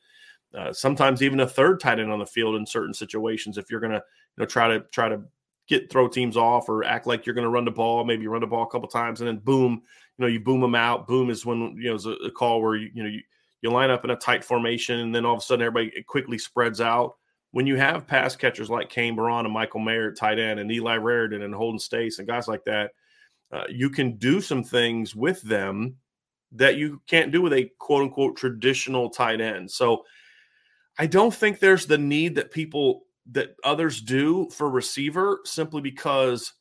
uh, 0.57 0.73
sometimes 0.73 1.23
even 1.23 1.40
a 1.40 1.47
third 1.47 1.81
tight 1.81 2.01
end 2.01 2.11
on 2.11 2.19
the 2.19 2.27
field 2.27 2.57
in 2.57 2.64
certain 2.64 2.95
situations 2.95 3.59
if 3.59 3.71
you're 3.71 3.81
going 3.81 3.92
to 3.92 4.03
you 4.37 4.42
know 4.42 4.47
try 4.47 4.69
to 4.69 4.81
try 4.92 5.09
to 5.09 5.21
get 5.69 5.90
throw 5.90 6.07
teams 6.09 6.37
off 6.37 6.69
or 6.69 6.85
act 6.85 7.07
like 7.07 7.27
you're 7.27 7.35
going 7.35 7.45
to 7.45 7.51
run 7.51 7.64
the 7.64 7.71
ball 7.71 8.05
maybe 8.05 8.27
run 8.27 8.40
the 8.40 8.47
ball 8.47 8.62
a 8.62 8.69
couple 8.69 8.88
times 8.88 9.21
and 9.21 9.29
then 9.29 9.38
boom 9.38 9.83
you 10.16 10.23
know 10.23 10.27
you 10.27 10.40
boom 10.40 10.61
them 10.61 10.75
out 10.75 11.07
boom 11.07 11.31
is 11.31 11.45
when 11.45 11.77
you 11.77 11.88
know 11.88 11.95
it's 11.95 12.07
a, 12.07 12.12
a 12.12 12.31
call 12.31 12.62
where 12.62 12.77
you, 12.77 12.90
you 12.95 13.03
know 13.03 13.09
you, 13.09 13.21
you 13.62 13.71
line 13.71 13.90
up 13.90 14.05
in 14.05 14.11
a 14.11 14.16
tight 14.16 14.45
formation 14.45 15.01
and 15.01 15.14
then 15.14 15.27
all 15.27 15.35
of 15.35 15.40
a 15.40 15.42
sudden 15.42 15.66
everybody 15.66 16.03
quickly 16.03 16.38
spreads 16.38 16.81
out 16.81 17.16
when 17.52 17.66
you 17.66 17.76
have 17.76 18.06
pass 18.06 18.37
catchers 18.37 18.70
like 18.70 18.88
Cane 18.90 19.16
Berrong 19.16 19.44
and 19.44 19.52
Michael 19.52 19.80
Mayer 19.80 20.12
tight 20.12 20.38
end 20.38 20.61
and 20.61 20.70
Eli 20.70 20.96
Raridon 20.96 21.42
and 21.42 21.54
Holden 21.54 21.78
Staes 21.78 22.18
and 22.18 22.28
guys 22.28 22.48
like 22.48 22.64
that 22.64 22.92
uh, 23.52 23.64
you 23.68 23.90
can 23.90 24.16
do 24.16 24.40
some 24.40 24.64
things 24.64 25.14
with 25.14 25.40
them 25.42 25.96
that 26.52 26.76
you 26.76 27.00
can't 27.06 27.32
do 27.32 27.42
with 27.42 27.52
a 27.52 27.70
quote 27.78 28.02
unquote 28.02 28.37
traditional 28.37 29.11
tight 29.11 29.40
end 29.40 29.70
so 29.70 30.04
I 30.98 31.06
don't 31.06 31.35
think 31.35 31.59
there's 31.59 31.87
the 31.87 31.98
need 31.98 32.35
that 32.37 32.50
people 32.50 33.02
that 33.32 33.56
others 33.64 34.00
do 34.00 34.48
for 34.50 34.70
receiver 34.70 35.40
simply 35.44 35.80
because 35.80 36.52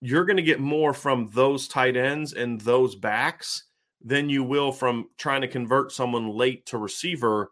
you're 0.00 0.24
going 0.24 0.36
to 0.36 0.42
get 0.42 0.60
more 0.60 0.94
from 0.94 1.30
those 1.32 1.68
tight 1.68 1.96
ends 1.96 2.32
and 2.32 2.60
those 2.60 2.94
backs 2.94 3.64
than 4.02 4.28
you 4.28 4.42
will 4.42 4.72
from 4.72 5.08
trying 5.18 5.42
to 5.42 5.48
convert 5.48 5.92
someone 5.92 6.30
late 6.30 6.64
to 6.66 6.78
receiver. 6.78 7.50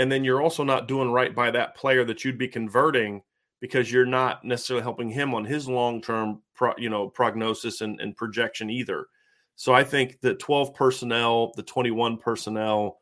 And 0.00 0.10
then 0.10 0.24
you're 0.24 0.40
also 0.40 0.64
not 0.64 0.88
doing 0.88 1.12
right 1.12 1.34
by 1.34 1.50
that 1.50 1.76
player 1.76 2.06
that 2.06 2.24
you'd 2.24 2.38
be 2.38 2.48
converting 2.48 3.20
because 3.60 3.92
you're 3.92 4.06
not 4.06 4.42
necessarily 4.42 4.82
helping 4.82 5.10
him 5.10 5.34
on 5.34 5.44
his 5.44 5.68
long 5.68 6.00
term, 6.00 6.40
pro, 6.54 6.72
you 6.78 6.88
know, 6.88 7.10
prognosis 7.10 7.82
and, 7.82 8.00
and 8.00 8.16
projection 8.16 8.70
either. 8.70 9.08
So 9.56 9.74
I 9.74 9.84
think 9.84 10.22
the 10.22 10.32
12 10.32 10.72
personnel, 10.72 11.52
the 11.54 11.62
21 11.62 12.16
personnel 12.16 12.98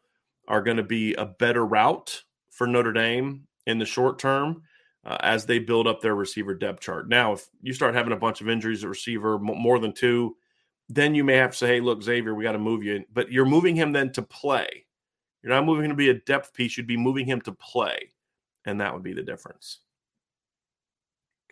are 0.49 0.61
going 0.61 0.79
to 0.79 0.83
be 0.83 1.15
a 1.15 1.25
better 1.25 1.65
route 1.65 2.25
for 2.51 2.67
Notre 2.67 2.93
Dame 2.93 3.47
in 3.65 3.79
the 3.79 3.87
short 3.87 4.19
term 4.19 4.65
uh, 5.07 5.19
as 5.21 5.47
they 5.47 5.61
build 5.61 5.87
up 5.87 6.01
their 6.01 6.17
receiver 6.17 6.53
depth 6.53 6.81
chart. 6.81 7.09
Now, 7.09 7.35
if 7.35 7.47
you 7.63 7.75
start 7.75 7.95
having 7.95 8.13
a 8.13 8.17
bunch 8.17 8.41
of 8.41 8.49
injuries 8.49 8.83
at 8.83 8.91
receiver, 8.91 9.39
more 9.39 9.79
than 9.79 9.93
two, 9.93 10.35
then 10.89 11.15
you 11.15 11.23
may 11.23 11.37
have 11.37 11.53
to 11.53 11.57
say, 11.59 11.69
hey, 11.69 11.81
look, 11.81 12.03
Xavier, 12.03 12.35
we 12.35 12.43
got 12.43 12.53
to 12.53 12.59
move 12.59 12.83
you. 12.83 13.05
But 13.13 13.31
you're 13.31 13.45
moving 13.45 13.77
him 13.77 13.93
then 13.93 14.11
to 14.15 14.23
play. 14.23 14.87
You're 15.43 15.55
not 15.55 15.65
moving 15.65 15.85
him 15.85 15.91
to 15.91 15.97
be 15.97 16.11
a 16.11 16.15
depth 16.15 16.53
piece. 16.53 16.77
You'd 16.77 16.87
be 16.87 16.97
moving 16.97 17.27
him 17.27 17.41
to 17.43 17.53
play. 17.53 18.13
And 18.65 18.81
that 18.81 18.93
would 18.93 19.03
be 19.03 19.13
the 19.13 19.23
difference. 19.23 19.79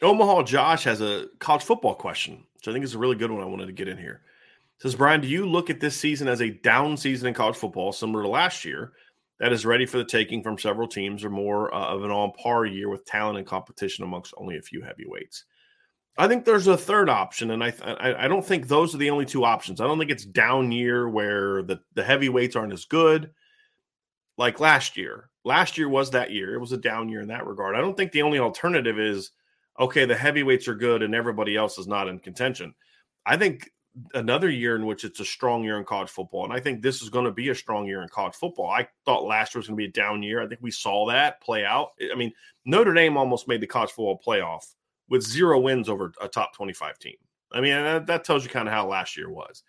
Omaha 0.03 0.43
Josh 0.43 0.85
has 0.85 1.01
a 1.01 1.27
college 1.39 1.63
football 1.63 1.95
question, 1.95 2.45
which 2.55 2.69
I 2.69 2.73
think 2.73 2.85
is 2.85 2.95
a 2.95 2.99
really 2.99 3.17
good 3.17 3.31
one 3.31 3.43
I 3.43 3.47
wanted 3.47 3.67
to 3.67 3.73
get 3.73 3.89
in 3.89 3.97
here. 3.97 4.23
It 4.79 4.83
says, 4.83 4.95
Bryan, 4.95 5.23
do 5.23 5.29
you 5.29 5.47
look 5.47 5.71
at 5.71 5.81
this 5.81 5.97
season 5.97 6.29
as 6.29 6.43
a 6.43 6.51
down 6.51 6.99
season 6.99 7.29
in 7.29 7.35
college 7.35 7.57
football, 7.57 7.93
similar 7.93 8.23
to 8.25 8.29
last 8.29 8.65
year, 8.65 8.93
that 9.41 9.53
is 9.53 9.65
ready 9.65 9.87
for 9.87 9.97
the 9.97 10.05
taking 10.05 10.43
from 10.43 10.59
several 10.59 10.87
teams, 10.87 11.25
or 11.25 11.31
more 11.31 11.75
uh, 11.75 11.95
of 11.95 12.05
an 12.05 12.11
on 12.11 12.33
par 12.33 12.67
year 12.67 12.91
with 12.91 13.07
talent 13.07 13.39
and 13.39 13.47
competition 13.47 14.05
amongst 14.05 14.35
only 14.37 14.59
a 14.59 14.63
few 14.63 14.83
heavyweights? 14.83 15.45
I 16.19 16.29
think 16.29 16.45
there's 16.45 16.67
a 16.67 16.77
third 16.77 17.09
option, 17.09 17.51
and 17.51 17.63
I, 17.63 17.73
I, 17.83 18.25
I 18.25 18.29
don't 18.29 18.45
think 18.45 18.69
those 18.69 18.95
are 18.95 18.99
the 18.99 19.11
only 19.11 19.27
two 19.27 19.45
options. 19.45 19.81
I 19.81 19.87
don't 19.87 19.99
think 19.99 20.11
it's 20.11 20.25
down 20.25 20.73
year 20.73 21.09
where 21.09 21.63
the 21.63 21.81
the 21.95 22.05
heavyweights 22.05 22.57
aren't 22.57 22.73
as 22.73 22.85
good, 22.87 23.31
like 24.37 24.61
last 24.61 24.97
year. 24.97 25.31
Last 25.45 25.79
year 25.79 25.89
was 25.89 26.11
that 26.11 26.33
year; 26.33 26.55
it 26.55 26.61
was 26.61 26.73
a 26.73 26.77
down 26.77 27.09
year 27.09 27.21
in 27.21 27.29
that 27.29 27.47
regard. 27.47 27.77
I 27.77 27.81
don't 27.81 27.97
think 27.97 28.13
the 28.13 28.23
only 28.23 28.39
alternative 28.39 28.99
is 28.99 29.31
okay, 29.79 30.05
the 30.05 30.17
heavyweights 30.17 30.69
are 30.69 30.75
good 30.75 31.03
and 31.03 31.15
everybody 31.15 31.57
else 31.57 31.79
is 31.79 31.87
not 31.87 32.09
in 32.09 32.19
contention. 32.19 32.75
I 33.25 33.37
think 33.37 33.71
another 34.15 34.51
year 34.51 34.77
in 34.77 34.87
which 34.87 35.05
it's 35.05 35.21
a 35.21 35.25
strong 35.25 35.65
year 35.65 35.79
in 35.79 35.85
college 35.85 36.11
football. 36.11 36.45
And 36.45 36.53
I 36.53 36.61
think 36.61 36.83
this 36.83 37.03
is 37.03 37.09
going 37.09 37.25
to 37.25 37.33
be 37.33 37.49
a 37.49 37.55
strong 37.55 37.87
year 37.87 38.03
in 38.03 38.09
college 38.09 38.35
football. 38.35 38.69
I 38.69 38.87
thought 39.05 39.25
last 39.25 39.55
year 39.55 39.61
was 39.61 39.69
going 39.69 39.77
to 39.77 39.83
be 39.83 39.89
a 39.89 39.93
down 39.93 40.23
year. 40.23 40.43
I 40.43 40.47
think 40.47 40.61
we 40.63 40.71
saw 40.71 41.07
that 41.07 41.41
play 41.41 41.65
out. 41.65 41.91
I 42.13 42.15
mean, 42.15 42.33
Notre 42.65 42.93
Dame 42.93 43.17
almost 43.17 43.49
made 43.49 43.61
the 43.61 43.67
college 43.67 43.91
football 43.91 44.21
playoff 44.25 44.65
with 45.09 45.23
zero 45.23 45.59
wins 45.59 45.89
over 45.89 46.13
a 46.21 46.29
top 46.29 46.55
25 46.55 46.99
team. 46.99 47.15
I 47.53 47.61
mean, 47.61 47.73
that, 47.73 48.07
that 48.07 48.25
tells 48.25 48.45
you 48.45 48.51
kind 48.51 48.69
of 48.69 48.75
how 48.75 48.87
last 48.87 49.17
year 49.17 49.31
was. 49.31 49.63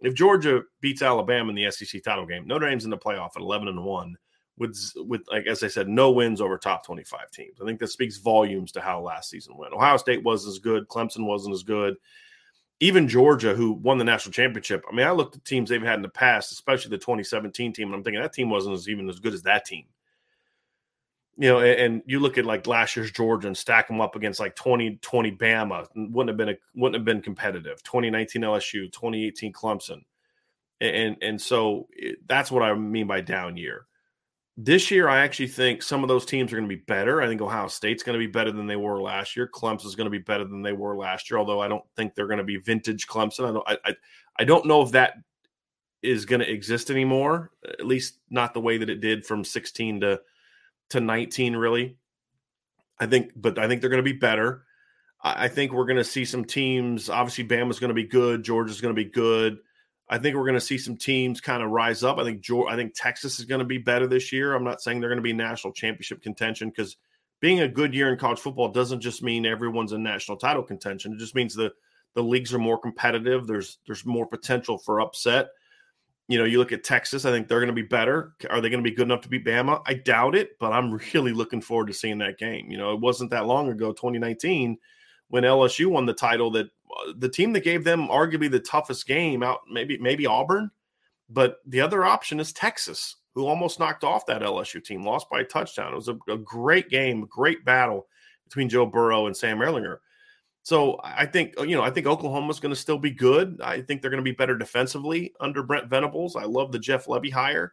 If 0.00 0.14
Georgia 0.14 0.62
beats 0.80 1.02
Alabama 1.02 1.50
in 1.50 1.56
the 1.56 1.70
SEC 1.70 2.02
title 2.02 2.26
game, 2.26 2.46
Notre 2.46 2.68
Dame's 2.68 2.84
in 2.84 2.90
the 2.90 2.98
playoff 2.98 3.30
at 3.36 3.42
11 3.42 3.68
and 3.68 3.84
1 3.84 4.16
with 4.58 4.92
with 4.96 5.22
like 5.30 5.46
as 5.46 5.62
I 5.62 5.68
said, 5.68 5.88
no 5.88 6.10
wins 6.10 6.40
over 6.40 6.56
top 6.58 6.84
25 6.84 7.30
teams. 7.30 7.58
I 7.60 7.64
think 7.64 7.78
that 7.80 7.88
speaks 7.88 8.18
volumes 8.18 8.72
to 8.72 8.80
how 8.80 9.00
last 9.00 9.30
season 9.30 9.56
went. 9.56 9.74
Ohio 9.74 9.96
State 9.96 10.22
wasn't 10.22 10.54
as 10.54 10.58
good, 10.58 10.88
Clemson 10.88 11.26
wasn't 11.26 11.54
as 11.54 11.62
good. 11.62 11.96
Even 12.80 13.08
Georgia, 13.08 13.54
who 13.54 13.72
won 13.72 13.96
the 13.96 14.04
national 14.04 14.32
championship. 14.32 14.84
I 14.90 14.94
mean, 14.94 15.06
I 15.06 15.10
looked 15.10 15.36
at 15.36 15.44
teams 15.46 15.70
they've 15.70 15.82
had 15.82 15.96
in 15.96 16.02
the 16.02 16.10
past, 16.10 16.52
especially 16.52 16.90
the 16.90 16.98
2017 16.98 17.72
team, 17.72 17.88
and 17.88 17.94
I'm 17.94 18.04
thinking 18.04 18.20
that 18.20 18.34
team 18.34 18.50
wasn't 18.50 18.74
as 18.74 18.88
even 18.88 19.08
as 19.08 19.18
good 19.18 19.32
as 19.32 19.42
that 19.42 19.64
team. 19.64 19.86
You 21.38 21.48
know, 21.48 21.58
and, 21.58 21.80
and 21.80 22.02
you 22.06 22.18
look 22.18 22.38
at 22.38 22.46
like 22.46 22.66
last 22.66 22.96
year's 22.96 23.10
Georgia 23.10 23.46
and 23.46 23.56
stack 23.56 23.88
them 23.88 24.00
up 24.00 24.16
against 24.16 24.40
like 24.40 24.56
2020 24.56 25.32
Bama, 25.32 25.86
wouldn't 25.94 26.28
have 26.28 26.36
been 26.36 26.50
a, 26.50 26.56
wouldn't 26.74 26.94
have 26.94 27.04
been 27.04 27.20
competitive. 27.20 27.82
2019 27.82 28.42
LSU, 28.42 28.90
2018 28.92 29.52
Clemson, 29.52 30.02
and 30.80 31.16
and 31.20 31.40
so 31.40 31.88
it, 31.92 32.18
that's 32.26 32.50
what 32.50 32.62
I 32.62 32.72
mean 32.74 33.06
by 33.06 33.20
down 33.20 33.56
year 33.56 33.86
this 34.58 34.90
year, 34.90 35.08
I 35.08 35.20
actually 35.20 35.48
think 35.48 35.82
some 35.82 36.02
of 36.02 36.08
those 36.08 36.24
teams 36.24 36.50
are 36.52 36.56
going 36.56 36.68
to 36.68 36.74
be 36.74 36.82
better. 36.82 37.20
I 37.20 37.26
think 37.26 37.42
Ohio 37.42 37.68
State's 37.68 38.02
going 38.02 38.18
to 38.18 38.26
be 38.26 38.30
better 38.30 38.50
than 38.50 38.66
they 38.66 38.76
were 38.76 39.02
last 39.02 39.36
year. 39.36 39.46
Clemson's 39.46 39.94
going 39.94 40.06
to 40.06 40.10
be 40.10 40.18
better 40.18 40.44
than 40.44 40.62
they 40.62 40.72
were 40.72 40.96
last 40.96 41.30
year. 41.30 41.38
Although 41.38 41.60
I 41.60 41.68
don't 41.68 41.84
think 41.94 42.14
they're 42.14 42.26
going 42.26 42.38
to 42.38 42.44
be 42.44 42.56
vintage 42.56 43.06
Clemson. 43.06 43.48
I 43.48 43.52
don't. 43.52 43.68
I, 43.68 43.78
I, 43.84 43.96
I 44.38 44.44
don't 44.44 44.64
know 44.64 44.80
if 44.80 44.92
that 44.92 45.14
is 46.02 46.24
going 46.24 46.40
to 46.40 46.50
exist 46.50 46.90
anymore. 46.90 47.50
At 47.68 47.86
least 47.86 48.18
not 48.30 48.54
the 48.54 48.60
way 48.60 48.78
that 48.78 48.88
it 48.88 49.00
did 49.00 49.26
from 49.26 49.44
16 49.44 50.00
to 50.00 50.20
to 50.90 51.00
19. 51.00 51.56
Really, 51.56 51.96
I 52.98 53.06
think. 53.06 53.32
But 53.36 53.58
I 53.58 53.68
think 53.68 53.80
they're 53.80 53.90
going 53.90 54.04
to 54.04 54.12
be 54.12 54.18
better. 54.18 54.64
I, 55.22 55.48
think 55.48 55.72
we're 55.72 55.86
going 55.86 55.96
to 55.96 56.04
see 56.04 56.24
some 56.24 56.44
teams. 56.44 57.10
Obviously, 57.10 57.44
Bama's 57.44 57.80
going 57.80 57.88
to 57.88 57.94
be 57.94 58.06
good. 58.06 58.44
Georgia's 58.44 58.80
going 58.80 58.94
to 58.94 59.02
be 59.02 59.10
good. 59.10 59.58
I 60.08 60.18
think 60.18 60.36
we're 60.36 60.44
going 60.44 60.54
to 60.54 60.60
see 60.60 60.78
some 60.78 60.96
teams 60.96 61.40
kind 61.40 61.62
of 61.62 61.70
rise 61.70 62.04
up. 62.04 62.18
I 62.18 62.24
think 62.24 62.40
Georgia, 62.40 62.72
I 62.72 62.76
think 62.76 62.92
Texas 62.94 63.40
is 63.40 63.44
going 63.44 63.58
to 63.58 63.64
be 63.64 63.78
better 63.78 64.06
this 64.06 64.32
year. 64.32 64.54
I'm 64.54 64.62
not 64.62 64.80
saying 64.80 65.00
they're 65.00 65.10
going 65.10 65.18
to 65.18 65.22
be 65.22 65.32
national 65.32 65.72
championship 65.72 66.22
contention 66.22 66.68
because 66.68 66.96
being 67.40 67.60
a 67.60 67.68
good 67.68 67.92
year 67.92 68.12
in 68.12 68.18
college 68.18 68.38
football 68.38 68.68
doesn't 68.68 69.00
just 69.00 69.22
mean 69.22 69.46
everyone's 69.46 69.92
in 69.92 70.02
national 70.02 70.36
title 70.36 70.62
contention. 70.62 71.12
It 71.12 71.18
just 71.18 71.34
means 71.34 71.54
the 71.54 71.72
the 72.14 72.22
leagues 72.22 72.54
are 72.54 72.58
more 72.58 72.78
competitive. 72.78 73.46
There's 73.46 73.78
there's 73.86 74.06
more 74.06 74.26
potential 74.26 74.78
for 74.78 75.00
upset. 75.00 75.48
You 76.28 76.38
know, 76.38 76.44
you 76.44 76.58
look 76.58 76.72
at 76.72 76.82
Texas. 76.82 77.24
I 77.24 77.30
think 77.30 77.46
they're 77.46 77.60
going 77.60 77.68
to 77.68 77.72
be 77.72 77.82
better. 77.82 78.34
Are 78.50 78.60
they 78.60 78.68
going 78.68 78.82
to 78.82 78.90
be 78.90 78.94
good 78.94 79.06
enough 79.06 79.20
to 79.22 79.28
beat 79.28 79.44
Bama? 79.44 79.80
I 79.86 79.94
doubt 79.94 80.34
it, 80.34 80.58
but 80.58 80.72
I'm 80.72 80.98
really 81.14 81.32
looking 81.32 81.60
forward 81.60 81.86
to 81.86 81.92
seeing 81.94 82.18
that 82.18 82.38
game. 82.38 82.70
You 82.70 82.78
know, 82.78 82.92
it 82.92 83.00
wasn't 83.00 83.30
that 83.30 83.46
long 83.46 83.68
ago, 83.68 83.92
2019, 83.92 84.76
when 85.28 85.44
LSU 85.44 85.86
won 85.86 86.06
the 86.06 86.12
title 86.12 86.50
that 86.52 86.66
uh, 86.66 87.12
the 87.18 87.28
team 87.28 87.52
that 87.52 87.64
gave 87.64 87.84
them 87.84 88.08
arguably 88.08 88.50
the 88.50 88.60
toughest 88.60 89.06
game 89.06 89.42
out, 89.42 89.60
maybe 89.70 89.98
maybe 89.98 90.26
Auburn, 90.26 90.70
but 91.28 91.58
the 91.66 91.80
other 91.80 92.04
option 92.04 92.40
is 92.40 92.52
Texas, 92.52 93.16
who 93.34 93.46
almost 93.46 93.78
knocked 93.78 94.04
off 94.04 94.26
that 94.26 94.42
LSU 94.42 94.82
team, 94.82 95.04
lost 95.04 95.28
by 95.30 95.40
a 95.40 95.44
touchdown. 95.44 95.92
It 95.92 95.96
was 95.96 96.08
a, 96.08 96.18
a 96.28 96.38
great 96.38 96.88
game, 96.88 97.26
great 97.26 97.64
battle 97.64 98.06
between 98.44 98.68
Joe 98.68 98.86
Burrow 98.86 99.26
and 99.26 99.36
Sam 99.36 99.58
Ehlinger. 99.58 99.98
So 100.66 100.98
I 101.04 101.26
think 101.26 101.54
uh, 101.60 101.62
you 101.62 101.76
know 101.76 101.82
I 101.84 101.90
think 101.90 102.08
Oklahoma's 102.08 102.58
going 102.58 102.74
to 102.74 102.80
still 102.80 102.98
be 102.98 103.12
good. 103.12 103.60
I 103.62 103.82
think 103.82 104.02
they're 104.02 104.10
going 104.10 104.24
to 104.24 104.28
be 104.28 104.34
better 104.34 104.58
defensively 104.58 105.32
under 105.38 105.62
Brent 105.62 105.88
Venables. 105.88 106.34
I 106.34 106.42
love 106.42 106.72
the 106.72 106.78
Jeff 106.80 107.06
Lebby 107.06 107.32
hire. 107.32 107.72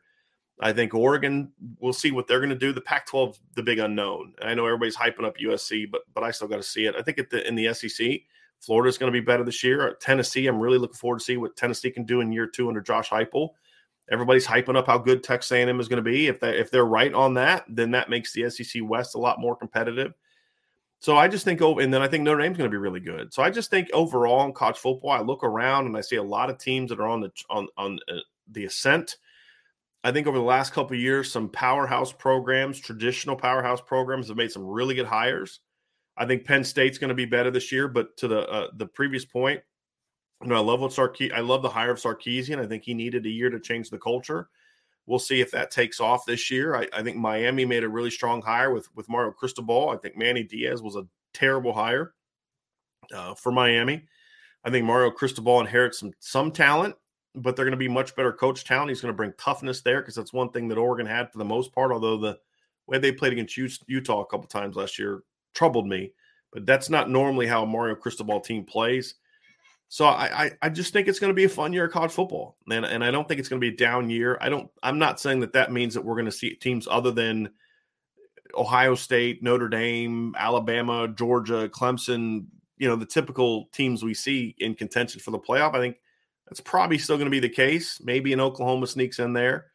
I 0.61 0.73
think 0.73 0.93
Oregon, 0.93 1.51
we'll 1.79 1.91
see 1.91 2.11
what 2.11 2.27
they're 2.27 2.39
going 2.39 2.51
to 2.51 2.55
do. 2.55 2.71
The 2.71 2.81
Pac-12, 2.81 3.39
the 3.55 3.63
big 3.63 3.79
unknown. 3.79 4.35
I 4.43 4.53
know 4.53 4.67
everybody's 4.67 4.95
hyping 4.95 5.25
up 5.25 5.39
USC, 5.39 5.89
but 5.89 6.01
but 6.13 6.23
I 6.23 6.29
still 6.29 6.47
got 6.47 6.57
to 6.57 6.63
see 6.63 6.85
it. 6.85 6.93
I 6.95 7.01
think 7.01 7.17
the 7.31 7.47
in 7.47 7.55
the 7.55 7.73
SEC, 7.73 8.21
Florida's 8.59 8.99
going 8.99 9.11
to 9.11 9.19
be 9.19 9.25
better 9.25 9.43
this 9.43 9.63
year. 9.63 9.97
Tennessee, 9.99 10.45
I'm 10.45 10.59
really 10.59 10.77
looking 10.77 10.97
forward 10.97 11.17
to 11.17 11.25
see 11.25 11.37
what 11.37 11.57
Tennessee 11.57 11.89
can 11.89 12.05
do 12.05 12.21
in 12.21 12.31
year 12.31 12.45
two 12.45 12.67
under 12.67 12.79
Josh 12.79 13.09
Heupel. 13.09 13.53
Everybody's 14.11 14.45
hyping 14.45 14.77
up 14.77 14.85
how 14.85 14.99
good 14.99 15.23
Texas 15.23 15.51
A&M 15.51 15.79
is 15.79 15.87
going 15.87 16.03
to 16.03 16.07
be. 16.07 16.27
If 16.27 16.39
they 16.39 16.59
if 16.59 16.69
they're 16.69 16.85
right 16.85 17.11
on 17.11 17.33
that, 17.33 17.65
then 17.67 17.89
that 17.89 18.11
makes 18.11 18.33
the 18.33 18.51
SEC 18.51 18.83
West 18.83 19.15
a 19.15 19.19
lot 19.19 19.39
more 19.39 19.55
competitive. 19.55 20.13
So 21.03 21.17
I 21.17 21.27
just 21.27 21.43
think, 21.43 21.59
and 21.59 21.93
then 21.93 22.01
I 22.01 22.07
think 22.07 22.23
Notre 22.23 22.41
Dame's 22.41 22.57
going 22.57 22.69
to 22.69 22.73
be 22.73 22.79
really 22.79 23.01
good. 23.01 23.33
So 23.33 23.43
I 23.43 23.49
just 23.49 23.69
think 23.69 23.89
overall 23.91 24.45
in 24.45 24.53
college 24.53 24.77
football, 24.77 25.11
I 25.11 25.19
look 25.19 25.43
around 25.43 25.85
and 25.85 25.97
I 25.97 25.99
see 25.99 26.15
a 26.15 26.23
lot 26.23 26.49
of 26.49 26.57
teams 26.57 26.91
that 26.91 26.99
are 27.01 27.09
on 27.09 27.19
the 27.19 27.29
on 27.49 27.67
on 27.77 27.99
uh, 28.07 28.19
the 28.49 28.63
ascent. 28.63 29.17
I 30.05 30.13
think 30.13 30.27
over 30.27 30.37
the 30.37 30.43
last 30.45 30.71
couple 30.71 30.95
years, 30.95 31.29
some 31.29 31.49
powerhouse 31.49 32.13
programs, 32.13 32.79
traditional 32.79 33.35
powerhouse 33.35 33.81
programs, 33.81 34.29
have 34.29 34.37
made 34.37 34.53
some 34.53 34.65
really 34.65 34.95
good 34.95 35.05
hires. 35.05 35.59
I 36.15 36.25
think 36.25 36.45
Penn 36.45 36.63
State's 36.63 36.99
going 36.99 37.09
to 37.09 37.15
be 37.15 37.25
better 37.25 37.51
this 37.51 37.69
year. 37.69 37.89
But 37.89 38.15
to 38.17 38.29
the 38.29 38.49
uh, 38.49 38.67
the 38.77 38.87
previous 38.87 39.25
point, 39.25 39.59
you 40.41 40.47
know, 40.47 40.55
I 40.55 40.59
love 40.59 40.79
what 40.79 40.91
Sarke- 40.91 41.33
I 41.33 41.41
love 41.41 41.63
the 41.63 41.69
hire 41.69 41.91
of 41.91 41.99
Sarkisian. 41.99 42.61
I 42.61 42.65
think 42.65 42.83
he 42.83 42.93
needed 42.93 43.25
a 43.25 43.29
year 43.29 43.49
to 43.49 43.59
change 43.59 43.89
the 43.89 43.99
culture. 43.99 44.47
We'll 45.05 45.19
see 45.19 45.41
if 45.41 45.51
that 45.51 45.71
takes 45.71 45.99
off 45.99 46.25
this 46.25 46.49
year. 46.49 46.75
I, 46.75 46.87
I 46.93 47.03
think 47.03 47.17
Miami 47.17 47.65
made 47.65 47.83
a 47.83 47.89
really 47.89 48.09
strong 48.11 48.41
hire 48.41 48.71
with 48.71 48.87
with 48.95 49.09
Mario 49.09 49.31
Cristobal. 49.31 49.89
I 49.89 49.97
think 49.97 50.17
Manny 50.17 50.43
Diaz 50.43 50.81
was 50.81 50.95
a 50.95 51.07
terrible 51.33 51.73
hire 51.73 52.13
uh, 53.13 53.33
for 53.35 53.51
Miami. 53.51 54.05
I 54.63 54.69
think 54.69 54.85
Mario 54.85 55.11
Cristobal 55.11 55.59
inherits 55.59 55.99
some 55.99 56.13
some 56.19 56.51
talent, 56.51 56.95
but 57.35 57.55
they're 57.55 57.65
going 57.65 57.71
to 57.71 57.77
be 57.77 57.89
much 57.89 58.15
better 58.15 58.31
coach 58.31 58.63
talent. 58.63 58.89
He's 58.89 59.01
going 59.01 59.13
to 59.13 59.17
bring 59.17 59.33
toughness 59.37 59.81
there 59.81 60.01
because 60.01 60.15
that's 60.15 60.33
one 60.33 60.51
thing 60.51 60.67
that 60.69 60.77
Oregon 60.77 61.05
had 61.05 61.31
for 61.31 61.37
the 61.37 61.45
most 61.45 61.73
part. 61.73 61.91
Although 61.91 62.17
the 62.17 62.39
way 62.87 62.97
they 62.97 63.11
played 63.11 63.33
against 63.33 63.57
Utah 63.87 64.21
a 64.21 64.25
couple 64.25 64.47
times 64.47 64.75
last 64.75 64.97
year 64.97 65.23
troubled 65.53 65.87
me. 65.87 66.13
But 66.51 66.65
that's 66.65 66.89
not 66.89 67.09
normally 67.09 67.47
how 67.47 67.63
a 67.63 67.67
Mario 67.67 67.95
Cristobal 67.95 68.39
team 68.39 68.63
plays. 68.63 69.15
So 69.93 70.05
I, 70.05 70.45
I, 70.45 70.51
I 70.63 70.69
just 70.69 70.91
think 70.91 71.07
it's 71.07 71.19
going 71.19 71.29
to 71.29 71.35
be 71.35 71.43
a 71.43 71.49
fun 71.49 71.71
year 71.71 71.85
of 71.85 71.91
college 71.91 72.13
football, 72.13 72.57
and 72.67 72.83
and 72.83 73.03
I 73.03 73.11
don't 73.11 73.27
think 73.27 73.39
it's 73.39 73.47
going 73.47 73.61
to 73.61 73.69
be 73.69 73.75
a 73.75 73.77
down 73.77 74.09
year. 74.09 74.39
I 74.41 74.49
don't. 74.49 74.67
I'm 74.81 74.97
not 74.97 75.19
saying 75.19 75.41
that 75.41 75.53
that 75.53 75.71
means 75.71 75.93
that 75.93 76.03
we're 76.03 76.15
going 76.15 76.25
to 76.25 76.31
see 76.31 76.55
teams 76.55 76.87
other 76.89 77.11
than 77.11 77.51
Ohio 78.55 78.95
State, 78.95 79.43
Notre 79.43 79.69
Dame, 79.69 80.33
Alabama, 80.35 81.07
Georgia, 81.07 81.69
Clemson. 81.69 82.47
You 82.77 82.87
know 82.87 82.95
the 82.95 83.05
typical 83.05 83.65
teams 83.71 84.01
we 84.01 84.15
see 84.15 84.55
in 84.57 84.73
contention 84.73 85.21
for 85.21 85.29
the 85.29 85.37
playoff. 85.37 85.75
I 85.75 85.79
think 85.79 85.97
that's 86.47 86.59
probably 86.59 86.97
still 86.97 87.17
going 87.17 87.27
to 87.27 87.29
be 87.29 87.39
the 87.39 87.47
case. 87.47 88.01
Maybe 88.03 88.33
an 88.33 88.41
Oklahoma 88.41 88.87
sneaks 88.87 89.19
in 89.19 89.33
there, 89.33 89.67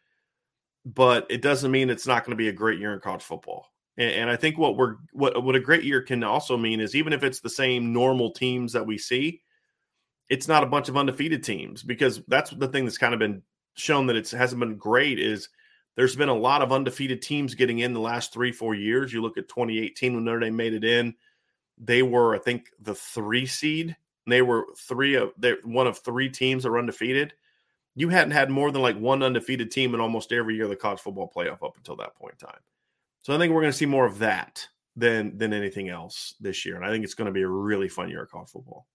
but 0.85 1.29
it 1.31 1.43
doesn't 1.43 1.71
mean 1.71 1.91
it's 1.91 2.09
not 2.09 2.25
going 2.25 2.33
to 2.33 2.43
be 2.43 2.49
a 2.49 2.53
great 2.53 2.81
year 2.81 2.93
in 2.93 2.99
college 2.99 3.23
football. 3.23 3.69
And, 3.97 4.11
and 4.11 4.31
I 4.31 4.35
think 4.35 4.59
what 4.59 4.77
we're 4.77 4.97
what 5.13 5.45
what 5.45 5.55
a 5.55 5.61
great 5.61 5.85
year 5.85 6.03
can 6.03 6.25
also 6.25 6.57
mean 6.57 6.81
is 6.81 6.97
even 6.97 7.13
if 7.13 7.23
it's 7.23 7.39
the 7.39 7.49
same 7.49 7.93
normal 7.93 8.33
teams 8.33 8.73
that 8.73 8.85
we 8.85 8.99
see, 8.99 9.43
it's 10.29 10.49
not 10.49 10.63
a 10.63 10.67
bunch 10.67 10.89
of 10.89 10.97
undefeated 10.97 11.43
teams 11.43 11.83
because 11.83 12.23
that's 12.29 12.51
the 12.51 12.69
thing 12.69 12.85
that's 12.85 12.99
kind 12.99 13.15
of 13.15 13.21
been 13.21 13.43
shown 13.75 14.07
that 14.07 14.17
it 14.17 14.31
hasn't 14.31 14.61
been 14.61 14.77
great 14.77 15.19
is 15.19 15.49
there's 15.97 16.17
been 16.17 16.29
a 16.29 16.35
lot 16.35 16.63
of 16.63 16.73
undefeated 16.73 17.23
teams 17.23 17.55
getting 17.55 17.81
in 17.81 17.93
the 17.93 18.01
last 18.01 18.33
three 18.33 18.53
four 18.53 18.75
years. 18.75 19.13
You 19.13 19.23
look 19.23 19.39
at 19.39 19.49
2018 19.49 20.15
when 20.15 20.25
Notre 20.25 20.41
Dame 20.41 20.57
made 20.57 20.75
it 20.75 20.85
in. 20.85 21.15
they 21.79 22.03
were, 22.03 22.35
I 22.35 22.39
think, 22.39 22.71
the 22.81 22.95
three 22.95 23.47
seed. 23.47 23.97
They 24.27 24.43
were 24.43 24.67
three 24.77 25.15
of 25.15 25.33
they 25.39 25.55
one 25.65 25.87
of 25.87 25.99
three 25.99 26.29
teams 26.29 26.63
that 26.63 26.71
were 26.71 26.79
undefeated. 26.79 27.33
You 27.95 28.11
hadn't 28.11 28.33
had 28.33 28.51
more 28.51 28.71
than 28.71 28.83
like 28.83 28.99
one 28.99 29.23
undefeated 29.23 29.71
team 29.71 29.95
in 29.95 30.01
almost 30.01 30.33
every 30.33 30.55
year 30.55 30.65
of 30.65 30.71
the 30.71 30.77
college 30.77 31.01
football 31.01 31.33
playoff 31.35 31.65
up 31.65 31.77
until 31.77 31.97
that 31.97 32.15
point 32.15 32.35
in 32.41 32.47
time. 32.47 32.61
So 33.23 33.35
I 33.35 33.39
think 33.39 33.53
we're 33.53 33.63
going 33.63 33.73
to 33.73 33.79
see 33.79 33.87
more 33.87 34.07
of 34.07 34.19
that 34.19 34.69
than 34.97 35.37
than 35.39 35.53
anything 35.53 35.89
else 35.89 36.35
this 36.41 36.65
year, 36.67 36.77
and 36.77 36.85
I 36.85 36.91
think 36.91 37.05
it's 37.05 37.15
going 37.15 37.27
to 37.27 37.33
be 37.33 37.43
a 37.43 37.49
really 37.49 37.89
fun 37.89 38.11
year 38.11 38.23
of 38.23 38.31
college 38.31 38.51
football. 38.51 38.87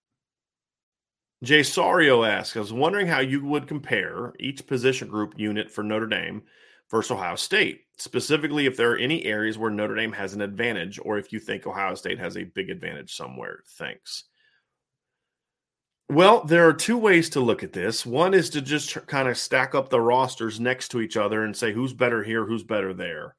Jay 1.44 1.60
Sario 1.60 2.28
asks, 2.28 2.56
I 2.56 2.60
was 2.60 2.72
wondering 2.72 3.06
how 3.06 3.20
you 3.20 3.44
would 3.44 3.66
compare 3.66 4.32
each 4.40 4.66
position 4.66 5.08
group 5.08 5.34
unit 5.36 5.70
for 5.70 5.82
Notre 5.82 6.06
Dame 6.06 6.42
versus 6.90 7.10
Ohio 7.10 7.36
State, 7.36 7.82
specifically 7.96 8.66
if 8.66 8.76
there 8.76 8.92
are 8.92 8.96
any 8.96 9.24
areas 9.24 9.58
where 9.58 9.70
Notre 9.70 9.94
Dame 9.94 10.12
has 10.12 10.34
an 10.34 10.40
advantage 10.40 10.98
or 11.02 11.18
if 11.18 11.32
you 11.32 11.38
think 11.38 11.66
Ohio 11.66 11.94
State 11.94 12.18
has 12.18 12.36
a 12.36 12.44
big 12.44 12.70
advantage 12.70 13.14
somewhere. 13.14 13.60
Thanks. 13.78 14.24
Well, 16.10 16.44
there 16.44 16.68
are 16.68 16.74
two 16.74 16.98
ways 16.98 17.30
to 17.30 17.40
look 17.40 17.62
at 17.62 17.72
this. 17.72 18.04
One 18.04 18.34
is 18.34 18.50
to 18.50 18.60
just 18.60 19.06
kind 19.06 19.28
of 19.28 19.38
stack 19.38 19.74
up 19.74 19.88
the 19.88 20.00
rosters 20.00 20.60
next 20.60 20.88
to 20.88 21.00
each 21.00 21.16
other 21.16 21.44
and 21.44 21.56
say 21.56 21.72
who's 21.72 21.94
better 21.94 22.22
here, 22.22 22.44
who's 22.44 22.62
better 22.62 22.92
there 22.92 23.36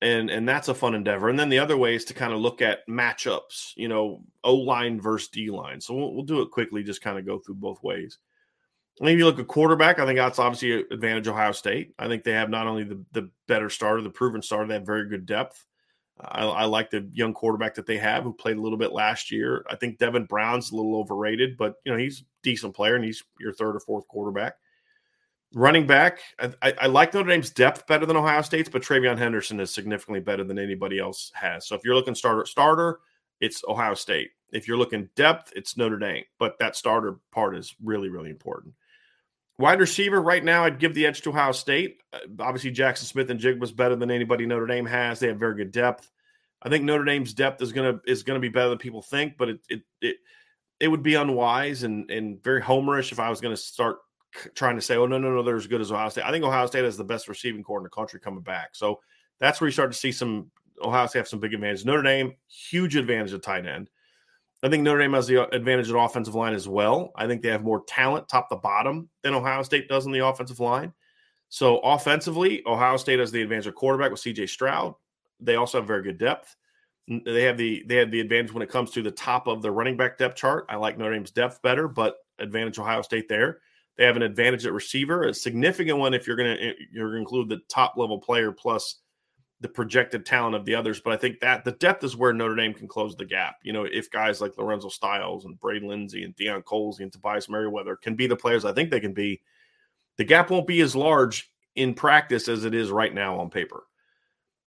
and 0.00 0.30
and 0.30 0.48
that's 0.48 0.68
a 0.68 0.74
fun 0.74 0.94
endeavor. 0.94 1.28
And 1.28 1.38
then 1.38 1.48
the 1.48 1.58
other 1.58 1.76
way 1.76 1.94
is 1.94 2.04
to 2.06 2.14
kind 2.14 2.32
of 2.32 2.40
look 2.40 2.62
at 2.62 2.86
matchups, 2.88 3.72
you 3.76 3.88
know, 3.88 4.22
O 4.44 4.54
line 4.54 5.00
versus 5.00 5.28
D 5.28 5.50
line. 5.50 5.80
So 5.80 5.94
we'll, 5.94 6.14
we'll 6.14 6.24
do 6.24 6.42
it 6.42 6.50
quickly, 6.50 6.82
just 6.82 7.02
kind 7.02 7.18
of 7.18 7.26
go 7.26 7.38
through 7.38 7.56
both 7.56 7.82
ways. 7.82 8.18
Maybe 9.00 9.18
you 9.18 9.26
look 9.26 9.38
at 9.38 9.46
quarterback. 9.46 9.98
I 9.98 10.06
think 10.06 10.18
that's 10.18 10.38
obviously 10.38 10.80
an 10.80 10.86
advantage 10.90 11.28
Ohio 11.28 11.52
State. 11.52 11.94
I 11.98 12.08
think 12.08 12.24
they 12.24 12.32
have 12.32 12.50
not 12.50 12.66
only 12.66 12.84
the, 12.84 13.04
the 13.12 13.30
better 13.46 13.70
starter, 13.70 14.02
the 14.02 14.10
proven 14.10 14.42
starter, 14.42 14.66
they 14.66 14.74
have 14.74 14.86
very 14.86 15.08
good 15.08 15.24
depth. 15.24 15.64
I, 16.20 16.44
I, 16.44 16.64
like 16.64 16.90
the 16.90 17.08
young 17.12 17.32
quarterback 17.32 17.74
that 17.76 17.86
they 17.86 17.98
have 17.98 18.24
who 18.24 18.32
played 18.32 18.56
a 18.56 18.60
little 18.60 18.78
bit 18.78 18.92
last 18.92 19.30
year. 19.30 19.64
I 19.70 19.76
think 19.76 19.98
Devin 19.98 20.24
Brown's 20.24 20.72
a 20.72 20.76
little 20.76 20.96
overrated, 20.96 21.56
but 21.56 21.76
you 21.84 21.92
know 21.92 21.98
he's 21.98 22.22
a 22.22 22.24
decent 22.42 22.74
player 22.74 22.96
and 22.96 23.04
he's 23.04 23.22
your 23.38 23.52
third 23.52 23.76
or 23.76 23.80
fourth 23.80 24.08
quarterback. 24.08 24.54
Running 25.54 25.86
back, 25.86 26.20
I, 26.38 26.74
I, 26.78 26.86
like 26.88 27.14
Notre 27.14 27.30
Dame's 27.30 27.48
depth 27.48 27.86
better 27.86 28.04
than 28.04 28.16
Ohio 28.16 28.42
State's, 28.42 28.68
but 28.68 28.82
TreVeyon 28.82 29.16
Henderson 29.16 29.60
is 29.60 29.72
significantly 29.72 30.20
better 30.20 30.44
than 30.44 30.58
anybody 30.58 30.98
else 30.98 31.32
has. 31.34 31.66
So 31.66 31.74
if 31.74 31.82
you're 31.84 31.94
looking 31.94 32.14
starter 32.14 32.44
starter, 32.44 33.00
it's 33.40 33.64
Ohio 33.66 33.94
State. 33.94 34.30
If 34.52 34.68
you're 34.68 34.76
looking 34.76 35.08
depth, 35.16 35.52
it's 35.56 35.76
Notre 35.76 35.98
Dame. 35.98 36.24
But 36.38 36.58
that 36.58 36.76
starter 36.76 37.18
part 37.32 37.56
is 37.56 37.74
really, 37.82 38.10
really 38.10 38.28
important. 38.28 38.74
Wide 39.58 39.80
receiver, 39.80 40.20
right 40.20 40.44
now, 40.44 40.64
I'd 40.64 40.78
give 40.78 40.94
the 40.94 41.06
edge 41.06 41.22
to 41.22 41.30
Ohio 41.30 41.52
State. 41.52 42.02
Uh, 42.12 42.18
obviously, 42.40 42.70
Jackson 42.70 43.06
Smith-Njigba 43.06 43.58
was 43.58 43.72
better 43.72 43.96
than 43.96 44.10
anybody 44.10 44.44
Notre 44.44 44.66
Dame 44.66 44.86
has. 44.86 45.18
They 45.18 45.28
have 45.28 45.38
very 45.38 45.56
good 45.56 45.72
depth. 45.72 46.10
I 46.62 46.68
think 46.68 46.84
Notre 46.84 47.04
Dame's 47.04 47.32
depth 47.32 47.62
is 47.62 47.72
gonna 47.72 48.00
is 48.06 48.22
gonna 48.22 48.40
be 48.40 48.48
better 48.48 48.68
than 48.68 48.78
people 48.78 49.00
think, 49.00 49.36
but 49.38 49.48
it 49.48 49.60
it 49.70 49.82
it, 50.02 50.16
it 50.80 50.88
would 50.88 51.02
be 51.02 51.14
unwise 51.14 51.84
and 51.84 52.10
and 52.10 52.42
very 52.42 52.60
homerish 52.60 53.12
if 53.12 53.20
I 53.20 53.30
was 53.30 53.40
going 53.40 53.54
to 53.54 53.60
start 53.60 53.98
trying 54.54 54.76
to 54.76 54.82
say, 54.82 54.96
oh, 54.96 55.06
no, 55.06 55.18
no, 55.18 55.30
no, 55.30 55.42
they're 55.42 55.56
as 55.56 55.66
good 55.66 55.80
as 55.80 55.92
Ohio 55.92 56.08
State. 56.08 56.24
I 56.24 56.30
think 56.30 56.44
Ohio 56.44 56.66
State 56.66 56.84
has 56.84 56.96
the 56.96 57.04
best 57.04 57.28
receiving 57.28 57.62
corps 57.62 57.78
in 57.78 57.84
the 57.84 57.90
country 57.90 58.20
coming 58.20 58.42
back. 58.42 58.70
So 58.74 59.00
that's 59.38 59.60
where 59.60 59.68
you 59.68 59.72
start 59.72 59.92
to 59.92 59.98
see 59.98 60.12
some 60.12 60.50
Ohio 60.82 61.06
State 61.06 61.20
have 61.20 61.28
some 61.28 61.40
big 61.40 61.54
advantages. 61.54 61.84
Notre 61.84 62.02
Dame, 62.02 62.34
huge 62.48 62.96
advantage 62.96 63.32
at 63.32 63.42
tight 63.42 63.66
end. 63.66 63.90
I 64.62 64.68
think 64.68 64.82
Notre 64.82 65.00
Dame 65.00 65.12
has 65.14 65.26
the 65.26 65.44
uh, 65.44 65.46
advantage 65.52 65.88
at 65.90 65.96
offensive 65.96 66.34
line 66.34 66.54
as 66.54 66.68
well. 66.68 67.12
I 67.14 67.26
think 67.26 67.42
they 67.42 67.50
have 67.50 67.62
more 67.62 67.84
talent 67.86 68.28
top 68.28 68.48
to 68.48 68.56
bottom 68.56 69.08
than 69.22 69.34
Ohio 69.34 69.62
State 69.62 69.88
does 69.88 70.06
on 70.06 70.12
the 70.12 70.26
offensive 70.26 70.60
line. 70.60 70.92
So 71.48 71.78
offensively, 71.78 72.62
Ohio 72.66 72.96
State 72.96 73.20
has 73.20 73.30
the 73.30 73.42
advantage 73.42 73.68
of 73.68 73.74
quarterback 73.74 74.10
with 74.10 74.20
CJ 74.20 74.48
Stroud. 74.48 74.94
They 75.40 75.56
also 75.56 75.78
have 75.78 75.86
very 75.86 76.02
good 76.02 76.18
depth. 76.18 76.56
They 77.24 77.44
have 77.44 77.56
the 77.56 77.84
they 77.86 77.96
have 77.96 78.10
the 78.10 78.20
advantage 78.20 78.52
when 78.52 78.62
it 78.62 78.68
comes 78.68 78.90
to 78.90 79.02
the 79.02 79.10
top 79.10 79.46
of 79.46 79.62
the 79.62 79.70
running 79.70 79.96
back 79.96 80.18
depth 80.18 80.36
chart. 80.36 80.66
I 80.68 80.76
like 80.76 80.98
Notre 80.98 81.14
Dame's 81.14 81.30
depth 81.30 81.62
better, 81.62 81.88
but 81.88 82.16
advantage 82.38 82.78
Ohio 82.78 83.00
State 83.00 83.28
there. 83.28 83.60
They 83.98 84.04
have 84.04 84.16
an 84.16 84.22
advantage 84.22 84.64
at 84.64 84.72
receiver, 84.72 85.24
a 85.24 85.34
significant 85.34 85.98
one 85.98 86.14
if 86.14 86.26
you're 86.26 86.36
going 86.36 86.56
to 86.56 86.68
eh, 86.68 86.72
you're 86.92 87.08
going 87.10 87.16
to 87.16 87.20
include 87.20 87.48
the 87.48 87.60
top 87.68 87.96
level 87.96 88.18
player 88.18 88.52
plus 88.52 89.00
the 89.60 89.68
projected 89.68 90.24
talent 90.24 90.54
of 90.54 90.64
the 90.64 90.74
others. 90.74 91.00
But 91.00 91.14
I 91.14 91.16
think 91.16 91.40
that 91.40 91.64
the 91.64 91.72
depth 91.72 92.04
is 92.04 92.16
where 92.16 92.32
Notre 92.32 92.54
Dame 92.54 92.74
can 92.74 92.86
close 92.86 93.16
the 93.16 93.24
gap. 93.24 93.56
You 93.64 93.72
know, 93.72 93.84
if 93.84 94.08
guys 94.08 94.40
like 94.40 94.56
Lorenzo 94.56 94.88
Styles 94.88 95.44
and 95.44 95.58
Braden 95.58 95.88
Lenzy 95.88 96.22
and 96.22 96.36
Deion 96.36 96.62
Colzie 96.62 97.00
and 97.00 97.12
Tobias 97.12 97.48
Merriweather 97.48 97.96
can 97.96 98.14
be 98.14 98.28
the 98.28 98.36
players 98.36 98.64
I 98.64 98.72
think 98.72 98.90
they 98.90 99.00
can 99.00 99.14
be, 99.14 99.42
the 100.16 100.24
gap 100.24 100.50
won't 100.50 100.68
be 100.68 100.80
as 100.80 100.94
large 100.94 101.50
in 101.74 101.92
practice 101.92 102.48
as 102.48 102.64
it 102.64 102.74
is 102.74 102.90
right 102.90 103.12
now 103.12 103.38
on 103.40 103.50
paper. 103.50 103.84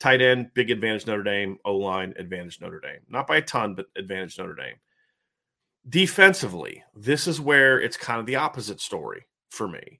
Tight 0.01 0.21
end, 0.21 0.51
big 0.55 0.71
advantage 0.71 1.07
Notre 1.07 1.23
Dame. 1.23 1.57
O 1.63 1.77
line, 1.77 2.13
advantage 2.17 2.59
Notre 2.59 2.81
Dame. 2.81 2.99
Not 3.07 3.27
by 3.27 3.37
a 3.37 3.41
ton, 3.41 3.75
but 3.75 3.85
advantage 3.95 4.37
Notre 4.37 4.55
Dame. 4.55 4.75
Defensively, 5.89 6.83
this 6.95 7.27
is 7.27 7.41
where 7.41 7.79
it's 7.79 7.97
kind 7.97 8.19
of 8.19 8.25
the 8.25 8.35
opposite 8.35 8.79
story 8.79 9.25
for 9.49 9.67
me. 9.67 9.99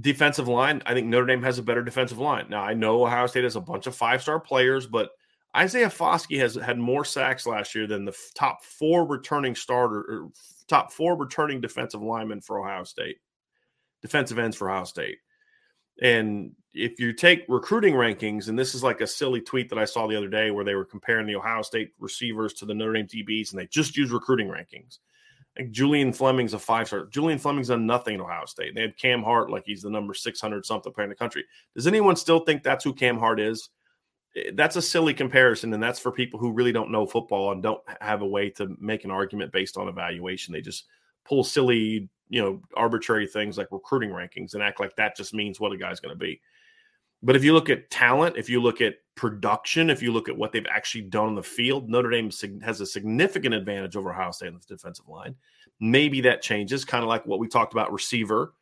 Defensive 0.00 0.46
line, 0.46 0.82
I 0.86 0.94
think 0.94 1.06
Notre 1.06 1.26
Dame 1.26 1.42
has 1.42 1.58
a 1.58 1.62
better 1.62 1.82
defensive 1.82 2.18
line. 2.18 2.46
Now, 2.48 2.62
I 2.62 2.74
know 2.74 3.04
Ohio 3.04 3.26
State 3.26 3.44
has 3.44 3.56
a 3.56 3.60
bunch 3.60 3.86
of 3.86 3.96
five 3.96 4.22
star 4.22 4.38
players, 4.38 4.86
but 4.86 5.10
Isaiah 5.56 5.88
Foskey 5.88 6.38
has 6.38 6.54
had 6.54 6.78
more 6.78 7.04
sacks 7.04 7.46
last 7.46 7.74
year 7.74 7.86
than 7.86 8.04
the 8.04 8.16
top 8.34 8.62
four 8.62 9.06
returning 9.06 9.54
starter 9.54 9.98
or 9.98 10.28
top 10.68 10.92
four 10.92 11.16
returning 11.16 11.60
defensive 11.60 12.02
linemen 12.02 12.40
for 12.40 12.60
Ohio 12.60 12.84
State, 12.84 13.16
defensive 14.02 14.38
ends 14.38 14.56
for 14.56 14.70
Ohio 14.70 14.84
State. 14.84 15.18
And 16.00 16.52
if 16.72 17.00
you 17.00 17.12
take 17.12 17.44
recruiting 17.48 17.94
rankings, 17.94 18.48
and 18.48 18.58
this 18.58 18.74
is 18.74 18.82
like 18.82 19.00
a 19.00 19.06
silly 19.06 19.40
tweet 19.40 19.68
that 19.70 19.78
I 19.78 19.84
saw 19.84 20.06
the 20.06 20.16
other 20.16 20.28
day 20.28 20.50
where 20.50 20.64
they 20.64 20.74
were 20.74 20.84
comparing 20.84 21.26
the 21.26 21.36
Ohio 21.36 21.62
State 21.62 21.92
receivers 21.98 22.52
to 22.54 22.64
the 22.64 22.74
Notre 22.74 22.92
Dame 22.92 23.06
DBs, 23.06 23.50
and 23.50 23.60
they 23.60 23.66
just 23.66 23.96
use 23.96 24.10
recruiting 24.10 24.48
rankings. 24.48 24.98
Like 25.58 25.72
Julian 25.72 26.12
Fleming's 26.12 26.54
a 26.54 26.58
five 26.58 26.86
star. 26.86 27.06
Julian 27.06 27.38
Fleming's 27.38 27.68
done 27.68 27.86
nothing 27.86 28.14
at 28.14 28.20
Ohio 28.20 28.44
State. 28.46 28.74
They 28.74 28.82
had 28.82 28.96
Cam 28.96 29.22
Hart 29.22 29.50
like 29.50 29.64
he's 29.66 29.82
the 29.82 29.90
number 29.90 30.14
600 30.14 30.64
something 30.64 30.92
player 30.92 31.04
in 31.04 31.10
the 31.10 31.16
country. 31.16 31.44
Does 31.74 31.88
anyone 31.88 32.14
still 32.14 32.40
think 32.40 32.62
that's 32.62 32.84
who 32.84 32.94
Cam 32.94 33.18
Hart 33.18 33.40
is? 33.40 33.68
Eh, 34.36 34.52
that's 34.54 34.76
a 34.76 34.82
silly 34.82 35.12
comparison, 35.12 35.74
and 35.74 35.82
that's 35.82 35.98
for 35.98 36.12
people 36.12 36.38
who 36.38 36.52
really 36.52 36.72
don't 36.72 36.92
know 36.92 37.04
football 37.04 37.50
and 37.50 37.64
don't 37.64 37.82
have 38.00 38.22
a 38.22 38.26
way 38.26 38.48
to 38.50 38.76
make 38.78 39.04
an 39.04 39.10
argument 39.10 39.50
based 39.50 39.76
on 39.76 39.88
evaluation. 39.88 40.52
They 40.52 40.60
just 40.60 40.84
pull 41.24 41.42
silly, 41.42 42.08
you 42.28 42.40
know, 42.40 42.62
arbitrary 42.76 43.26
things 43.26 43.58
like 43.58 43.72
recruiting 43.72 44.10
rankings 44.10 44.54
and 44.54 44.62
act 44.62 44.78
like 44.78 44.94
that 44.96 45.16
just 45.16 45.34
means 45.34 45.58
what 45.58 45.72
a 45.72 45.76
guy's 45.76 45.98
going 45.98 46.14
to 46.14 46.18
be. 46.18 46.40
But 47.22 47.36
if 47.36 47.44
you 47.44 47.52
look 47.52 47.68
at 47.68 47.90
talent, 47.90 48.36
if 48.36 48.48
you 48.48 48.62
look 48.62 48.80
at 48.80 48.94
production, 49.14 49.90
if 49.90 50.02
you 50.02 50.12
look 50.12 50.28
at 50.28 50.36
what 50.36 50.52
they've 50.52 50.66
actually 50.70 51.02
done 51.02 51.26
on 51.26 51.34
the 51.34 51.42
field, 51.42 51.90
Notre 51.90 52.10
Dame 52.10 52.30
has 52.62 52.80
a 52.80 52.86
significant 52.86 53.54
advantage 53.54 53.96
over 53.96 54.10
Ohio 54.10 54.30
State 54.30 54.48
on 54.48 54.54
the 54.54 54.74
defensive 54.74 55.08
line. 55.08 55.34
Maybe 55.80 56.22
that 56.22 56.42
changes, 56.42 56.84
kind 56.84 57.02
of 57.02 57.08
like 57.08 57.26
what 57.26 57.38
we 57.38 57.48
talked 57.48 57.74
about 57.74 57.92
receiver 57.92 58.54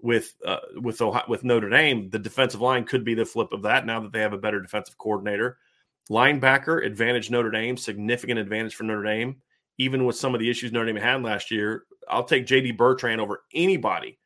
with 0.00 0.34
uh, 0.46 0.58
with 0.80 1.02
Ohio, 1.02 1.24
with 1.28 1.44
Notre 1.44 1.68
Dame. 1.68 2.08
The 2.08 2.18
defensive 2.18 2.60
line 2.60 2.84
could 2.84 3.04
be 3.04 3.14
the 3.14 3.24
flip 3.24 3.52
of 3.52 3.62
that 3.62 3.84
now 3.84 4.00
that 4.00 4.12
they 4.12 4.20
have 4.20 4.32
a 4.32 4.38
better 4.38 4.60
defensive 4.60 4.96
coordinator. 4.96 5.58
Linebacker 6.10 6.84
advantage 6.86 7.30
Notre 7.30 7.50
Dame, 7.50 7.76
significant 7.76 8.38
advantage 8.38 8.74
for 8.74 8.84
Notre 8.84 9.04
Dame, 9.04 9.36
even 9.76 10.06
with 10.06 10.16
some 10.16 10.34
of 10.34 10.40
the 10.40 10.48
issues 10.48 10.72
Notre 10.72 10.86
Dame 10.86 10.96
had 10.96 11.22
last 11.22 11.50
year. 11.50 11.84
I'll 12.08 12.24
take 12.24 12.46
JD 12.46 12.78
Bertrand 12.78 13.20
over 13.20 13.42
anybody 13.52 14.18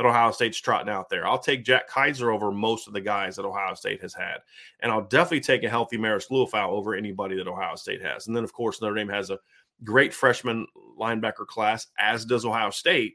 that 0.00 0.08
Ohio 0.08 0.30
State's 0.30 0.58
trotting 0.58 0.88
out 0.90 1.10
there. 1.10 1.26
I'll 1.26 1.38
take 1.38 1.62
Jack 1.62 1.86
Kiser 1.90 2.32
over 2.32 2.50
most 2.50 2.86
of 2.86 2.94
the 2.94 3.02
guys 3.02 3.36
that 3.36 3.44
Ohio 3.44 3.74
State 3.74 4.00
has 4.00 4.14
had. 4.14 4.38
And 4.80 4.90
I'll 4.90 5.04
definitely 5.04 5.40
take 5.40 5.62
a 5.62 5.68
healthy 5.68 5.98
Marist 5.98 6.30
Liufau 6.30 6.68
over 6.70 6.94
anybody 6.94 7.36
that 7.36 7.46
Ohio 7.46 7.76
State 7.76 8.00
has. 8.00 8.26
And 8.26 8.34
then, 8.34 8.42
of 8.42 8.50
course, 8.50 8.80
Notre 8.80 8.94
Dame 8.94 9.10
has 9.10 9.28
a 9.28 9.38
great 9.84 10.14
freshman 10.14 10.66
linebacker 10.98 11.46
class, 11.46 11.86
as 11.98 12.24
does 12.24 12.46
Ohio 12.46 12.70
State. 12.70 13.12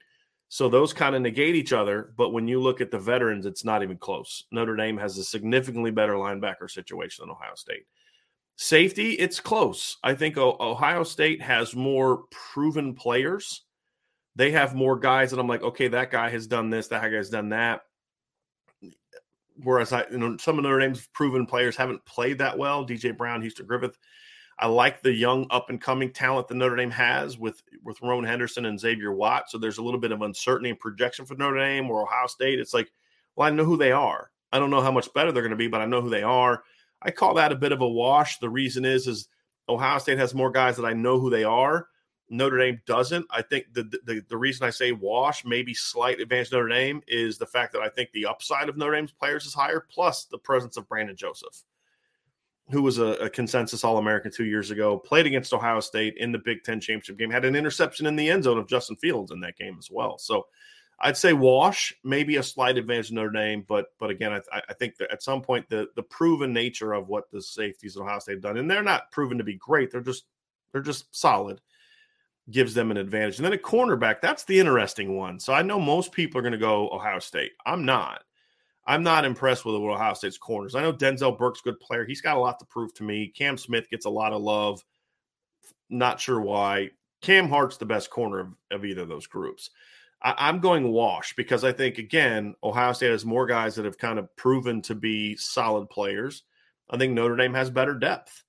So 0.49 0.69
those 0.69 0.93
kind 0.93 1.15
of 1.15 1.23
negate 1.23 1.55
each 1.55 1.73
other. 1.73 2.13
But 2.17 2.33
when 2.33 2.47
you 2.47 2.61
look 2.61 2.81
at 2.81 2.91
the 2.91 2.99
veterans, 2.99 3.47
it's 3.47 3.65
not 3.65 3.81
even 3.81 3.97
close. 3.97 4.45
Notre 4.51 4.75
Dame 4.75 4.99
has 4.99 5.17
a 5.17 5.23
significantly 5.23 5.89
better 5.89 6.13
linebacker 6.13 6.69
situation 6.69 7.23
than 7.23 7.31
Ohio 7.31 7.55
State. 7.55 7.87
Safety, 8.57 9.13
it's 9.13 9.39
close. 9.39 9.97
I 10.03 10.13
think 10.13 10.37
Ohio 10.37 11.03
State 11.03 11.41
has 11.41 11.75
more 11.75 12.25
proven 12.29 12.93
players 12.93 13.64
they 14.35 14.51
have 14.51 14.75
more 14.75 14.97
guys 14.97 15.31
and 15.31 15.39
I'm 15.39 15.47
like, 15.47 15.63
okay, 15.63 15.87
that 15.89 16.11
guy 16.11 16.29
has 16.29 16.47
done 16.47 16.69
this, 16.69 16.87
that 16.89 17.09
guy's 17.09 17.29
done 17.29 17.49
that. 17.49 17.81
Whereas 19.63 19.93
I, 19.93 20.05
you 20.11 20.17
know, 20.17 20.35
some 20.37 20.57
of 20.57 20.63
Notre 20.63 20.79
Dame's 20.79 21.07
proven 21.13 21.45
players 21.45 21.77
haven't 21.77 22.05
played 22.05 22.39
that 22.39 22.57
well. 22.57 22.85
DJ 22.85 23.15
Brown, 23.15 23.41
Houston 23.41 23.65
Griffith. 23.65 23.97
I 24.57 24.67
like 24.67 25.01
the 25.01 25.13
young 25.13 25.47
up 25.49 25.69
and 25.69 25.81
coming 25.81 26.11
talent 26.11 26.47
that 26.47 26.55
Notre 26.55 26.75
Dame 26.75 26.91
has 26.91 27.37
with 27.37 27.61
with 27.83 28.01
Ramon 28.01 28.23
Henderson 28.25 28.65
and 28.65 28.79
Xavier 28.79 29.13
Watt. 29.13 29.49
So 29.49 29.57
there's 29.57 29.77
a 29.77 29.83
little 29.83 29.99
bit 29.99 30.11
of 30.11 30.21
uncertainty 30.21 30.69
and 30.69 30.79
projection 30.79 31.25
for 31.25 31.35
Notre 31.35 31.59
Dame 31.59 31.89
or 31.89 32.03
Ohio 32.03 32.27
State. 32.27 32.59
It's 32.59 32.73
like, 32.73 32.91
well, 33.35 33.47
I 33.47 33.51
know 33.51 33.65
who 33.65 33.77
they 33.77 33.91
are. 33.91 34.31
I 34.51 34.59
don't 34.59 34.69
know 34.69 34.81
how 34.81 34.91
much 34.91 35.13
better 35.13 35.31
they're 35.31 35.43
going 35.43 35.51
to 35.51 35.57
be, 35.57 35.67
but 35.67 35.81
I 35.81 35.85
know 35.85 36.01
who 36.01 36.09
they 36.09 36.23
are. 36.23 36.63
I 37.01 37.11
call 37.11 37.33
that 37.35 37.51
a 37.51 37.55
bit 37.55 37.73
of 37.73 37.81
a 37.81 37.87
wash. 37.87 38.39
The 38.39 38.49
reason 38.49 38.85
is, 38.85 39.07
is 39.07 39.27
Ohio 39.67 39.99
State 39.99 40.17
has 40.17 40.33
more 40.33 40.51
guys 40.51 40.77
that 40.77 40.85
I 40.85 40.93
know 40.93 41.19
who 41.19 41.29
they 41.29 41.43
are 41.43 41.87
Notre 42.29 42.57
Dame 42.57 42.81
doesn't. 42.88 43.25
I 43.29 43.41
think 43.41 43.73
the, 43.73 43.83
the 44.05 44.21
the 44.27 44.38
reason 44.38 44.65
I 44.65 44.71
say 44.71 44.91
wash, 44.91 45.45
maybe 45.45 45.73
slight 45.73 46.19
advantage 46.19 46.51
Notre 46.51 46.69
Dame, 46.69 47.01
is 47.07 47.38
the 47.38 47.45
fact 47.45 47.73
that 47.73 47.81
I 47.81 47.89
think 47.89 48.11
the 48.11 48.25
upside 48.25 48.67
of 48.69 48.77
Notre 48.77 48.95
Dame's 48.95 49.11
players 49.11 49.45
is 49.45 49.53
higher, 49.53 49.85
plus 49.89 50.25
the 50.25 50.39
presence 50.39 50.77
of 50.77 50.88
Brandon 50.89 51.15
Joseph. 51.15 51.63
who 52.71 52.81
was 52.81 52.97
a, 52.97 53.05
a 53.17 53.29
consensus 53.29 53.83
All 53.83 53.97
American 53.97 54.31
two 54.31 54.45
years 54.45 54.71
ago, 54.71 54.97
played 54.97 55.27
against 55.27 55.53
Ohio 55.53 55.79
State 55.79 56.17
in 56.17 56.31
the 56.31 56.39
Big 56.39 56.63
Ten 56.63 56.79
championship 56.79 57.17
game, 57.17 57.29
had 57.29 57.45
an 57.45 57.55
interception 57.55 58.05
in 58.07 58.15
the 58.15 58.29
end 58.29 58.43
zone 58.43 58.57
of 58.57 58.67
Justin 58.67 58.95
Fields 58.95 59.31
in 59.31 59.39
that 59.41 59.57
game 59.57 59.75
as 59.77 59.89
well. 59.91 60.17
So 60.17 60.47
I'd 60.99 61.17
say 61.17 61.33
wash, 61.33 61.93
maybe 62.03 62.38
a 62.38 62.43
slight 62.43 62.77
advantage 62.77 63.11
Notre 63.11 63.29
Dame, 63.29 63.65
but 63.67 63.88
but 63.99 64.09
again, 64.09 64.33
I, 64.51 64.61
I 64.69 64.73
think 64.73 64.97
that 64.97 65.11
at 65.11 65.21
some 65.21 65.41
point 65.41 65.69
the 65.69 65.89
the 65.95 66.03
proven 66.03 66.53
nature 66.53 66.93
of 66.93 67.07
what 67.07 67.29
the 67.31 67.41
safeties 67.41 67.95
of 67.95 68.03
Ohio 68.03 68.19
State 68.19 68.33
have 68.35 68.41
done, 68.41 68.57
and 68.57 68.69
they're 68.71 68.81
not 68.81 69.11
proven 69.11 69.38
to 69.38 69.43
be 69.43 69.55
great, 69.55 69.91
they're 69.91 70.01
just 70.01 70.25
they're 70.71 70.81
just 70.81 71.13
solid, 71.15 71.61
gives 72.51 72.73
them 72.73 72.91
an 72.91 72.97
advantage. 72.97 73.38
And 73.38 73.45
then 73.45 73.53
a 73.53 73.58
cornerback, 73.58 74.21
that's 74.21 74.43
the 74.43 74.60
interesting 74.60 75.17
one. 75.17 75.39
So 75.39 75.53
I 75.53 75.62
know 75.62 75.79
most 75.79 76.12
people 76.12 76.39
are 76.39 76.43
going 76.43 76.51
to 76.51 76.58
go 76.58 76.89
Ohio 76.91 77.19
State. 77.19 77.51
I'm 77.65 77.86
not. 77.86 78.21
I'm 78.88 79.01
not 79.01 79.25
impressed 79.25 79.65
with 79.65 79.75
Ohio 79.75 80.13
State's 80.13 80.38
corners. 80.38 80.75
I 80.75 80.81
know 80.81 80.93
Denzel 80.93 81.38
Burke's 81.38 81.62
a 81.62 81.69
good 81.69 81.79
player. 81.79 82.05
He's 82.05 82.21
got 82.21 82.38
a 82.38 82.39
lot 82.39 82.60
to 82.60 82.65
prove 82.65 82.93
to 82.95 83.03
me. 83.03 83.31
Cam 83.36 83.58
Smith 83.58 83.89
gets 83.89 84.05
a 84.05 84.12
lot 84.12 84.31
of 84.31 84.43
love. 84.43 84.84
Not 85.89 86.19
sure 86.19 86.39
why. 86.39 86.91
Cam 87.21 87.49
Hart's 87.49 87.77
the 87.77 87.86
best 87.86 88.12
corner 88.12 88.39
of, 88.39 88.53
of 88.69 88.86
either 88.86 89.01
of 89.01 89.10
those 89.10 89.25
groups. 89.25 89.71
I, 90.21 90.49
am 90.49 90.60
going 90.60 90.91
wash 90.91 91.36
because 91.36 91.63
I 91.63 91.71
think 91.71 91.97
again 91.97 92.55
Ohio 92.63 92.93
State 92.93 93.12
has 93.12 93.25
more 93.25 93.45
guys 93.45 93.75
that 93.75 93.86
have 93.86 93.97
kind 93.97 94.17
of 94.17 94.34
proven 94.36 94.81
to 94.84 94.95
be 94.95 95.36
solid 95.36 95.89
players. 95.89 96.43
I 96.89 96.97
think 96.97 97.13
Notre 97.13 97.36
Dame 97.36 97.53
has 97.53 97.69
better 97.69 97.95
depth. 97.95 98.44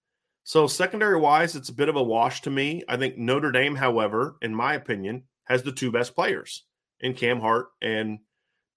So 0.46 0.68
secondary 0.68 1.18
wise, 1.18 1.56
it's 1.56 1.70
a 1.70 1.74
bit 1.74 1.88
of 1.88 1.96
a 1.96 2.02
wash 2.02 2.42
to 2.42 2.50
me. 2.50 2.84
I 2.88 2.96
think 2.96 3.18
Notre 3.18 3.50
Dame, 3.50 3.74
however, 3.74 4.36
in 4.40 4.54
my 4.54 4.74
opinion, 4.74 5.24
has 5.46 5.64
the 5.64 5.72
two 5.72 5.90
best 5.90 6.14
players 6.14 6.62
in 7.00 7.14
Cam 7.14 7.40
Hart 7.40 7.66
and 7.82 8.20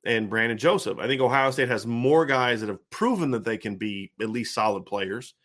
and 0.04 0.32
Brandon 0.32 0.58
Joseph. 0.58 0.98
I 0.98 1.06
think 1.06 1.22
Ohio 1.22 1.52
State 1.52 1.70
has 1.70 1.86
more 1.86 2.26
guys 2.26 2.62
that 2.62 2.70
have 2.70 2.90
proven 2.90 3.30
that 3.32 3.44
they 3.44 3.60
can 3.60 3.76
be 3.76 4.12
at 4.20 4.32
least 4.32 4.56
solid 4.56 4.88
players, 4.88 5.36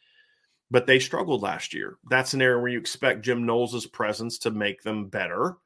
but 0.71 0.87
they 0.87 0.99
struggled 0.99 1.43
last 1.43 1.75
year. 1.75 1.99
That's 2.09 2.33
an 2.33 2.41
area 2.41 2.59
where 2.59 2.71
you 2.71 2.79
expect 2.79 3.21
Jim 3.21 3.45
Knowles' 3.45 3.85
presence 3.85 4.39
to 4.39 4.51
make 4.51 4.83
them 4.83 5.09
better 5.09 5.59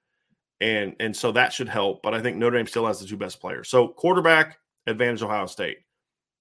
and 0.60 0.96
and 0.98 1.16
so 1.16 1.30
that 1.30 1.52
should 1.52 1.68
help. 1.68 2.02
But 2.02 2.14
I 2.14 2.20
think 2.20 2.36
Notre 2.36 2.56
Dame 2.56 2.66
still 2.66 2.86
has 2.88 2.98
the 2.98 3.06
two 3.06 3.16
best 3.16 3.40
players. 3.40 3.68
So 3.68 3.86
quarterback 3.86 4.58
advantage 4.88 5.22
Ohio 5.22 5.46
State, 5.46 5.78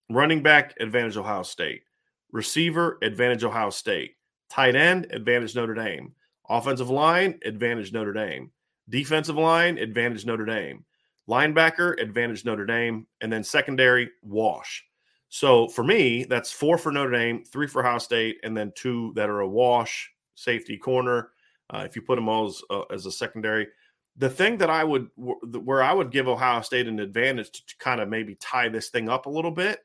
running 0.09 0.41
back 0.41 0.73
advantage 0.79 1.17
Ohio 1.17 1.43
State, 1.43 1.83
receiver 2.31 2.97
advantage 3.01 3.43
Ohio 3.43 3.69
State, 3.69 4.15
tight 4.49 4.75
end 4.75 5.07
advantage 5.11 5.55
Notre 5.55 5.73
Dame, 5.73 6.13
offensive 6.49 6.89
line 6.89 7.39
advantage 7.45 7.93
Notre 7.93 8.13
Dame, 8.13 8.51
defensive 8.89 9.35
line 9.37 9.77
advantage 9.77 10.25
Notre 10.25 10.45
Dame, 10.45 10.83
linebacker 11.29 12.01
advantage 12.01 12.45
Notre 12.45 12.65
Dame, 12.65 13.07
and 13.21 13.31
then 13.31 13.43
secondary 13.43 14.09
wash. 14.21 14.83
So 15.29 15.67
for 15.67 15.83
me, 15.83 16.23
that's 16.23 16.51
four 16.51 16.77
for 16.77 16.91
Notre 16.91 17.11
Dame, 17.11 17.43
three 17.43 17.67
for 17.67 17.85
Ohio 17.85 17.97
State, 17.97 18.39
and 18.43 18.55
then 18.55 18.71
two 18.75 19.11
that 19.15 19.29
are 19.29 19.41
a 19.41 19.47
wash, 19.47 20.09
safety, 20.35 20.77
corner. 20.77 21.31
Uh, 21.69 21.83
if 21.85 21.95
you 21.95 22.01
put 22.01 22.15
them 22.15 22.29
all 22.29 22.47
as, 22.47 22.61
uh, 22.69 22.83
as 22.91 23.05
a 23.05 23.11
secondary, 23.11 23.67
the 24.15 24.29
thing 24.29 24.57
that 24.57 24.69
I 24.69 24.83
would 24.83 25.09
where 25.15 25.83
I 25.83 25.93
would 25.93 26.11
give 26.11 26.27
Ohio 26.27 26.61
State 26.61 26.87
an 26.87 26.99
advantage 26.99 27.51
to 27.51 27.77
kind 27.77 28.01
of 28.01 28.09
maybe 28.09 28.35
tie 28.35 28.69
this 28.69 28.89
thing 28.89 29.09
up 29.09 29.25
a 29.25 29.29
little 29.29 29.51
bit 29.51 29.81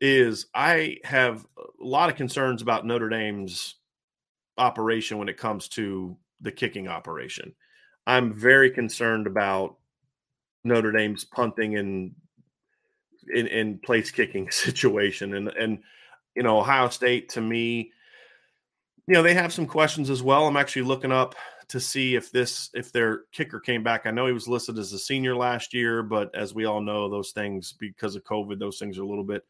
is 0.00 0.46
I 0.54 0.98
have 1.04 1.46
a 1.58 1.84
lot 1.84 2.10
of 2.10 2.16
concerns 2.16 2.62
about 2.62 2.86
Notre 2.86 3.08
Dame's 3.08 3.76
operation 4.58 5.18
when 5.18 5.28
it 5.28 5.36
comes 5.36 5.68
to 5.68 6.16
the 6.40 6.52
kicking 6.52 6.88
operation. 6.88 7.54
I'm 8.06 8.32
very 8.32 8.70
concerned 8.70 9.26
about 9.26 9.76
Notre 10.64 10.92
Dame's 10.92 11.24
punting 11.24 11.76
and 11.76 12.14
in, 13.34 13.46
in 13.46 13.78
place 13.78 14.10
kicking 14.10 14.50
situation 14.50 15.34
and 15.34 15.48
and 15.48 15.78
you 16.34 16.42
know 16.42 16.58
Ohio 16.58 16.88
State 16.88 17.30
to 17.30 17.40
me 17.40 17.92
you 19.06 19.14
know 19.14 19.22
they 19.22 19.34
have 19.34 19.52
some 19.52 19.66
questions 19.66 20.10
as 20.10 20.22
well. 20.22 20.46
I'm 20.46 20.56
actually 20.56 20.82
looking 20.82 21.12
up 21.12 21.34
to 21.68 21.80
see 21.80 22.14
if 22.14 22.30
this 22.30 22.70
if 22.74 22.92
their 22.92 23.22
kicker 23.32 23.60
came 23.60 23.82
back. 23.82 24.06
I 24.06 24.10
know 24.10 24.26
he 24.26 24.32
was 24.32 24.48
listed 24.48 24.78
as 24.78 24.92
a 24.92 24.98
senior 24.98 25.36
last 25.36 25.74
year, 25.74 26.02
but 26.02 26.34
as 26.34 26.54
we 26.54 26.64
all 26.64 26.80
know, 26.80 27.08
those 27.08 27.32
things 27.32 27.74
because 27.78 28.16
of 28.16 28.24
COVID, 28.24 28.58
those 28.58 28.78
things 28.78 28.98
are 28.98 29.02
a 29.02 29.08
little 29.08 29.24
bit 29.24 29.44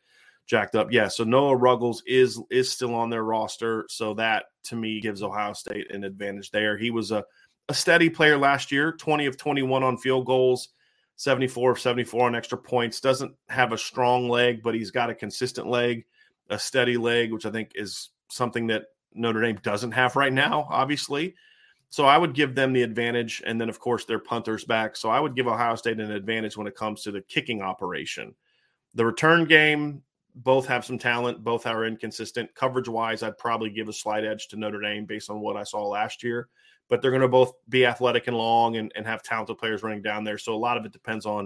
jacked 0.47 0.75
up. 0.75 0.93
Yeah, 0.93 1.09
so 1.09 1.25
Noah 1.25 1.57
Ruggles 1.57 2.03
is 2.07 2.41
is 2.51 2.71
still 2.71 2.95
on 2.95 3.11
their 3.11 3.25
roster, 3.25 3.87
so 3.89 4.15
that 4.15 4.47
to 4.65 4.77
me 4.77 5.01
gives 5.01 5.23
Ohio 5.23 5.53
State 5.53 5.91
an 5.91 6.05
advantage 6.05 6.51
there. 6.51 6.77
He 6.77 6.91
was 6.91 7.11
a 7.11 7.25
a 7.69 7.75
steady 7.75 8.11
player 8.11 8.37
last 8.37 8.71
year, 8.71 8.93
20 8.93 9.27
of 9.27 9.37
21 9.37 9.83
on 9.83 9.97
field 9.97 10.27
goals, 10.27 10.69
74 11.17 11.73
of 11.73 11.81
74 11.81 12.27
on 12.27 12.35
extra 12.35 12.59
points. 12.59 13.01
Doesn't 13.01 13.35
have 13.49 13.73
a 13.73 13.79
strong 13.79 14.29
leg, 14.29 14.63
but 14.63 14.75
he's 14.75 14.91
got 14.91 15.11
a 15.11 15.15
consistent 15.15 15.67
leg, 15.67 16.05
a 16.51 16.59
steady 16.59 16.97
leg, 16.97 17.33
which 17.33 17.47
I 17.47 17.51
think 17.51 17.73
is 17.75 18.11
something 18.29 18.67
that 18.69 18.87
Notre 19.15 19.41
Dame 19.41 19.59
doesn't 19.63 19.93
have 19.93 20.17
right 20.17 20.33
now, 20.33 20.67
obviously. 20.71 21.35
So 21.89 22.05
I 22.05 22.19
would 22.19 22.35
give 22.35 22.55
them 22.55 22.73
the 22.73 22.83
advantage. 22.83 23.43
And 23.47 23.61
then, 23.61 23.69
of 23.69 23.79
course, 23.79 24.05
their 24.05 24.19
punters 24.19 24.65
back. 24.65 24.97
So 24.97 25.09
I 25.09 25.21
would 25.21 25.37
give 25.37 25.47
Ohio 25.47 25.77
State 25.77 26.01
an 26.01 26.11
advantage 26.11 26.57
when 26.57 26.67
it 26.67 26.75
comes 26.75 27.03
to 27.03 27.13
the 27.13 27.21
kicking 27.23 27.63
operation. 27.63 28.35
The 28.95 29.07
return 29.07 29.45
game, 29.45 30.03
both 30.35 30.67
have 30.67 30.85
some 30.85 30.99
talent, 30.99 31.45
both 31.45 31.67
are 31.67 31.85
inconsistent. 31.85 32.55
Coverage 32.55 32.89
wise, 32.89 33.23
I'd 33.23 33.39
probably 33.39 33.71
give 33.71 33.89
a 33.89 33.93
slight 33.93 34.25
edge 34.25 34.49
to 34.49 34.57
Notre 34.57 34.81
Dame 34.81 35.05
based 35.05 35.31
on 35.31 35.41
what 35.41 35.57
I 35.57 35.63
saw 35.63 35.87
last 35.87 36.23
year. 36.23 36.49
But 36.89 37.01
they're 37.01 37.11
going 37.11 37.23
to 37.23 37.29
both 37.29 37.53
be 37.69 37.87
athletic 37.87 38.27
and 38.27 38.37
long 38.37 38.77
and, 38.77 38.93
and 38.95 39.07
have 39.07 39.23
talented 39.23 39.59
players 39.59 39.83
running 39.83 40.03
down 40.03 40.25
there. 40.25 40.37
So 40.37 40.55
a 40.55 40.57
lot 40.57 40.77
of 40.77 40.85
it 40.85 40.93
depends 40.93 41.25
on 41.25 41.45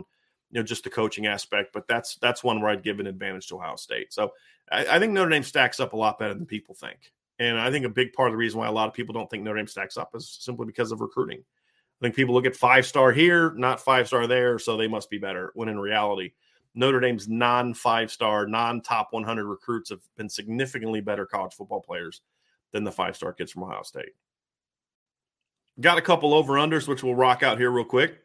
you 0.51 0.59
know 0.59 0.62
just 0.62 0.85
the 0.85 0.90
coaching 0.90 1.27
aspect. 1.27 1.72
But 1.72 1.87
that's 1.87 2.16
that's 2.16 2.42
one 2.42 2.61
where 2.61 2.70
I'd 2.70 2.83
give 2.83 2.98
an 2.98 3.07
advantage 3.07 3.46
to 3.48 3.57
Ohio 3.57 3.77
State. 3.77 4.12
So 4.12 4.33
I, 4.70 4.87
I 4.87 4.98
think 4.98 5.12
Notre 5.12 5.31
Dame 5.31 5.42
stacks 5.42 5.81
up 5.81 5.92
a 5.92 5.96
lot 5.96 6.18
better 6.18 6.35
than 6.35 6.46
people 6.46 6.74
think. 6.74 7.12
And 7.38 7.59
I 7.59 7.70
think 7.70 7.85
a 7.85 7.90
big 7.90 8.12
part 8.14 8.29
of 8.29 8.33
the 8.33 8.38
reason 8.38 8.59
why 8.59 8.66
a 8.66 8.72
lot 8.72 8.88
of 8.88 8.94
people 8.94 9.12
don't 9.12 9.31
think 9.31 9.44
Notre 9.44 9.59
Dame 9.59 9.68
stacks 9.68 9.96
up 9.96 10.11
is 10.14 10.29
simply 10.40 10.66
because 10.66 10.90
of 10.90 11.01
recruiting. 11.01 11.38
I 11.38 12.05
think 12.05 12.16
people 12.16 12.35
look 12.35 12.46
at 12.46 12.57
five 12.57 12.87
star 12.87 13.12
here, 13.12 13.53
not 13.55 13.81
five 13.81 14.07
star 14.07 14.27
there, 14.27 14.59
so 14.59 14.77
they 14.77 14.88
must 14.88 15.11
be 15.11 15.18
better. 15.18 15.53
When 15.55 15.68
in 15.68 15.79
reality, 15.79 16.33
Notre 16.74 17.00
Dame's 17.00 17.28
non 17.28 17.74
five 17.74 18.11
star, 18.11 18.46
non 18.46 18.81
top 18.81 19.09
100 19.12 19.46
recruits 19.46 19.90
have 19.90 20.00
been 20.16 20.28
significantly 20.28 21.00
better 21.00 21.26
college 21.26 21.54
football 21.54 21.81
players 21.81 22.22
than 22.72 22.85
the 22.85 22.92
five 22.92 23.16
star 23.16 23.33
kids 23.33 23.52
from 23.52 23.64
Ohio 23.64 23.83
State. 23.83 24.12
Got 25.81 25.98
a 25.98 26.02
couple 26.02 26.35
over 26.35 26.54
unders, 26.54 26.88
which 26.88 27.02
we'll 27.02 27.14
rock 27.14 27.42
out 27.42 27.59
here 27.59 27.70
real 27.70 27.85
quick 27.85 28.18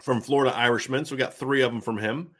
from 0.00 0.20
Florida 0.20 0.56
Irishman. 0.56 1.04
So 1.04 1.14
we 1.14 1.18
got 1.18 1.34
three 1.34 1.62
of 1.62 1.70
them 1.70 1.80
from 1.80 1.98
him. 1.98 2.30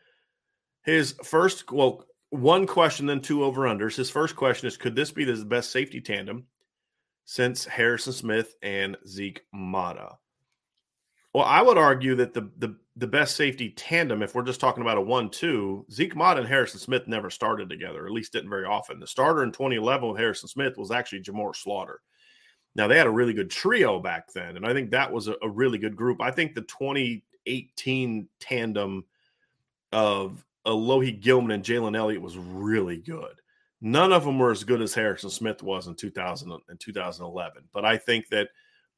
His 0.85 1.15
first, 1.23 1.71
well, 1.71 2.05
one 2.31 2.67
question, 2.67 3.07
then 3.07 3.21
two 3.21 3.45
over 3.45 3.63
unders. 3.63 3.97
His 3.97 4.11
first 4.11 4.37
question 4.37 4.67
is 4.67 4.77
Could 4.77 4.97
this 4.97 5.11
be 5.11 5.25
the 5.25 5.45
best 5.45 5.71
safety 5.71 6.01
tandem 6.01 6.47
since 7.25 7.65
Harrison 7.65 8.13
Smith 8.13 8.55
and 8.63 8.97
Zeke 9.07 9.43
Motta? 9.55 10.17
Well, 11.35 11.45
I 11.45 11.63
would 11.63 11.79
argue 11.79 12.15
that 12.17 12.33
the, 12.33 12.51
the 12.59 12.77
the 12.97 13.07
best 13.07 13.37
safety 13.37 13.71
tandem, 13.71 14.23
if 14.23 14.35
we're 14.35 14.43
just 14.43 14.61
talking 14.61 14.83
about 14.83 14.99
a 14.99 15.01
one-two, 15.03 15.87
Zeke 15.91 16.15
Motta 16.15 16.39
and 16.39 16.49
Harrison 16.49 16.81
Smith 16.81 17.07
never 17.07 17.31
started 17.31 17.69
together, 17.69 18.07
at 18.07 18.13
least 18.13 18.33
didn't 18.33 18.51
very 18.51 18.65
often. 18.65 18.99
The 18.99 19.07
starter 19.07 19.45
in 19.45 19.53
2011 19.53 20.09
with 20.09 20.19
Harrison 20.19 20.49
Smith 20.49 20.77
was 20.77 20.91
actually 20.91 21.23
Jamor 21.23 21.55
Slaughter. 21.55 22.01
Now 22.75 22.89
they 22.89 22.99
had 22.99 23.07
a 23.07 23.11
really 23.11 23.35
good 23.35 23.51
trio 23.51 24.01
back 24.01 24.33
then, 24.33 24.57
and 24.57 24.67
I 24.67 24.73
think 24.73 24.91
that 24.91 25.13
was 25.13 25.29
a, 25.29 25.37
a 25.43 25.49
really 25.49 25.79
good 25.79 25.97
group. 25.97 26.21
I 26.21 26.33
think 26.33 26.55
the 26.55 26.63
2018 26.63 28.29
tandem 28.41 29.05
of 29.93 30.45
Alohi 30.67 31.21
Gilman 31.21 31.53
and 31.53 31.65
Jalen 31.65 31.97
Elliott 31.97 32.23
was 32.23 32.37
really 32.37 32.99
good. 32.99 33.41
None 33.81 34.13
of 34.13 34.25
them 34.25 34.39
were 34.39 34.51
as 34.51 34.65
good 34.65 34.83
as 34.83 34.93
Harrison 34.93 35.31
Smith 35.31 35.63
was 35.63 35.87
in 35.87 35.95
2000 35.95 36.53
and 36.69 36.81
2011, 36.81 37.63
but 37.73 37.85
I 37.85 37.97
think 37.97 38.29
that 38.31 38.49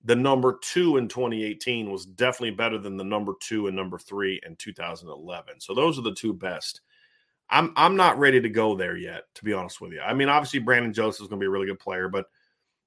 the 0.05 0.17
number 0.17 0.59
two 0.63 0.97
in 0.97 1.09
2018 1.09 1.91
was 1.91 2.07
definitely 2.07 2.53
better 2.53 2.79
than 2.79 2.97
the 2.97 3.05
number 3.05 3.35
two 3.41 3.67
and 3.67 3.77
number 3.77 3.99
three 3.99 4.41
in 4.47 4.57
2011. 4.57 5.61
So 5.61 5.75
those 5.75 5.99
are 5.99 6.03
the 6.03 6.15
two 6.15 6.33
best. 6.33 6.81
I'm 7.51 7.73
I'm 7.77 7.97
not 7.97 8.19
ready 8.19 8.41
to 8.41 8.49
go 8.49 8.77
there 8.77 8.97
yet, 8.97 9.25
to 9.35 9.45
be 9.45 9.53
honest 9.53 9.81
with 9.81 9.93
you. 9.93 10.01
I 10.01 10.15
mean, 10.15 10.29
obviously 10.29 10.61
Brandon 10.61 10.93
Joseph 10.93 11.23
is 11.23 11.29
going 11.29 11.41
to 11.41 11.45
be 11.45 11.49
a 11.49 11.51
really 11.51 11.67
good 11.67 11.81
player, 11.81 12.09
but 12.09 12.27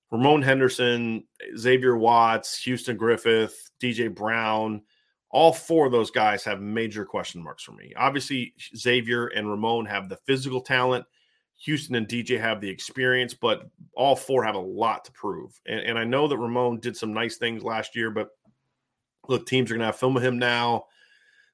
Ramon 0.09 0.41
Henderson, 0.41 1.25
Xavier 1.57 1.97
Watts, 1.97 2.57
Houston 2.63 2.95
Griffith, 2.95 3.71
DJ 3.81 4.13
Brown, 4.13 4.81
all 5.29 5.51
four 5.51 5.87
of 5.87 5.91
those 5.91 6.11
guys 6.11 6.43
have 6.43 6.61
major 6.61 7.03
question 7.03 7.43
marks 7.43 7.63
for 7.63 7.71
me. 7.73 7.91
Obviously, 7.97 8.53
Xavier 8.77 9.27
and 9.27 9.49
Ramon 9.49 9.85
have 9.85 10.07
the 10.07 10.17
physical 10.17 10.61
talent. 10.61 11.05
Houston 11.63 11.95
and 11.95 12.07
DJ 12.07 12.39
have 12.39 12.61
the 12.61 12.69
experience, 12.69 13.33
but 13.33 13.69
all 13.95 14.15
four 14.15 14.43
have 14.43 14.55
a 14.55 14.59
lot 14.59 15.05
to 15.05 15.11
prove. 15.11 15.59
And, 15.65 15.79
and 15.79 15.97
I 15.97 16.03
know 16.03 16.27
that 16.27 16.37
Ramon 16.37 16.79
did 16.79 16.97
some 16.97 17.13
nice 17.13 17.37
things 17.37 17.63
last 17.63 17.95
year, 17.95 18.11
but 18.11 18.29
look, 19.27 19.45
teams 19.45 19.69
are 19.69 19.75
going 19.75 19.81
to 19.81 19.87
have 19.87 19.95
film 19.95 20.17
of 20.17 20.23
him 20.23 20.37
now. 20.37 20.85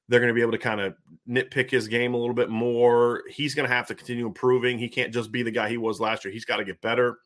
They're 0.08 0.20
going 0.20 0.28
to 0.28 0.34
be 0.34 0.42
able 0.42 0.52
to 0.52 0.58
kind 0.58 0.80
of 0.80 0.94
nitpick 1.28 1.70
his 1.70 1.86
game 1.86 2.14
a 2.14 2.18
little 2.18 2.34
bit 2.34 2.50
more. 2.50 3.22
He's 3.28 3.54
going 3.54 3.68
to 3.68 3.74
have 3.74 3.86
to 3.86 3.94
continue 3.94 4.26
improving. 4.26 4.78
He 4.78 4.88
can't 4.88 5.14
just 5.14 5.30
be 5.30 5.44
the 5.44 5.52
guy 5.52 5.68
he 5.68 5.76
was 5.76 6.00
last 6.00 6.24
year. 6.24 6.32
He's 6.32 6.44
got 6.44 6.56
to 6.56 6.64
get 6.64 6.80
better. 6.80 7.18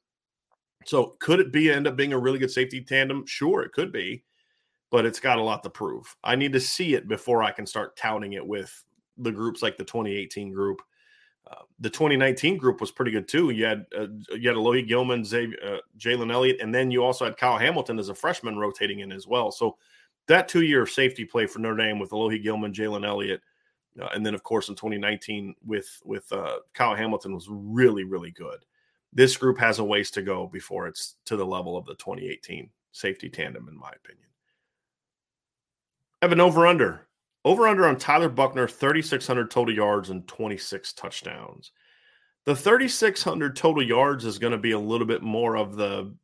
So, 0.85 1.17
could 1.19 1.41
it 1.41 1.51
be 1.51 1.71
end 1.71 1.87
up 1.87 1.97
being 1.97 2.13
a 2.13 2.19
really 2.19 2.39
good 2.39 2.51
safety 2.51 2.83
tandem? 2.83 3.25
Sure, 3.27 3.63
it 3.63 3.73
could 3.73 3.91
be 3.91 4.23
but 4.95 5.05
it's 5.05 5.19
got 5.19 5.39
a 5.39 5.43
lot 5.43 5.61
to 5.65 5.69
prove. 5.69 6.15
I 6.23 6.37
need 6.37 6.53
to 6.53 6.61
see 6.61 6.95
it 6.95 7.09
before 7.09 7.43
I 7.43 7.51
can 7.51 7.67
start 7.67 7.97
touting 7.97 8.35
it 8.35 8.47
with 8.47 8.85
the 9.19 9.33
groups 9.33 9.61
like 9.61 9.77
the 9.77 9.83
2018 9.83 10.53
group. 10.53 10.81
The 11.81 11.91
2019 11.91 12.57
group 12.57 12.81
was 12.81 12.93
pretty 12.93 13.11
good 13.11 13.29
too. 13.29 13.51
You 13.51 13.65
had 13.65 13.85
uh, 13.99 14.07
you 14.33 14.49
had 14.49 14.57
Alohi 14.57 14.87
Gilman, 14.87 15.21
uh, 15.21 15.79
Jalen 15.99 16.33
Elliott, 16.33 16.61
and 16.61 16.75
then 16.75 16.91
you 16.91 17.05
also 17.05 17.25
had 17.25 17.37
Kyle 17.37 17.59
Hamilton 17.59 17.99
as 17.99 18.09
a 18.09 18.15
freshman 18.15 18.57
rotating 18.57 19.01
in 19.01 19.13
as 19.13 19.27
well. 19.27 19.51
So 19.51 19.77
that 20.27 20.49
two 20.49 20.63
year 20.63 20.87
safety 20.87 21.25
play 21.25 21.47
for 21.47 21.59
Notre 21.59 21.77
Dame 21.77 21.99
with 21.99 22.11
Alohi 22.11 22.43
Gilman, 22.43 22.73
Jalen 22.73 23.07
Elliott, 23.07 23.43
uh, 24.01 24.09
and 24.15 24.25
then 24.25 24.35
of 24.35 24.43
course 24.43 24.69
in 24.69 24.77
2019 24.77 25.55
with 25.67 26.01
with 26.05 26.33
uh, 26.33 26.59
Kyle 26.75 26.95
Hamilton 26.95 27.35
was 27.35 27.49
really 27.51 28.05
really 28.05 28.31
good. 28.31 28.65
This 29.13 29.37
group 29.37 29.59
has 29.59 29.79
a 29.79 29.85
ways 29.85 30.11
to 30.13 30.23
go 30.23 30.47
before 30.47 30.87
it's 30.87 31.17
to 31.27 31.37
the 31.37 31.47
level 31.47 31.77
of 31.77 31.85
the 31.87 31.95
2018 31.97 32.71
safety 32.93 33.29
tandem, 33.29 33.69
in 33.69 33.77
my 33.77 33.91
opinion. 33.91 34.29
I 36.23 36.27
have 36.27 36.33
an 36.33 36.41
over 36.41 36.67
under 36.67 37.07
over 37.45 37.69
under 37.69 37.87
on 37.87 37.97
Tyler 37.97 38.29
Buchner, 38.29 38.67
3,600 38.67 39.51
total 39.51 39.75
yards 39.75 40.11
and 40.11 40.27
26 40.27 40.93
touchdowns. 40.95 41.73
The 42.47 42.57
3,600 42.57 43.57
total 43.57 43.83
yards 43.83 44.25
is 44.25 44.39
going 44.39 44.53
to 44.53 44.59
be 44.59 44.73
a 44.73 44.79
little 44.79 45.07
bit 45.07 45.23
more 45.23 45.57
of 45.57 45.77
the, 45.77 46.15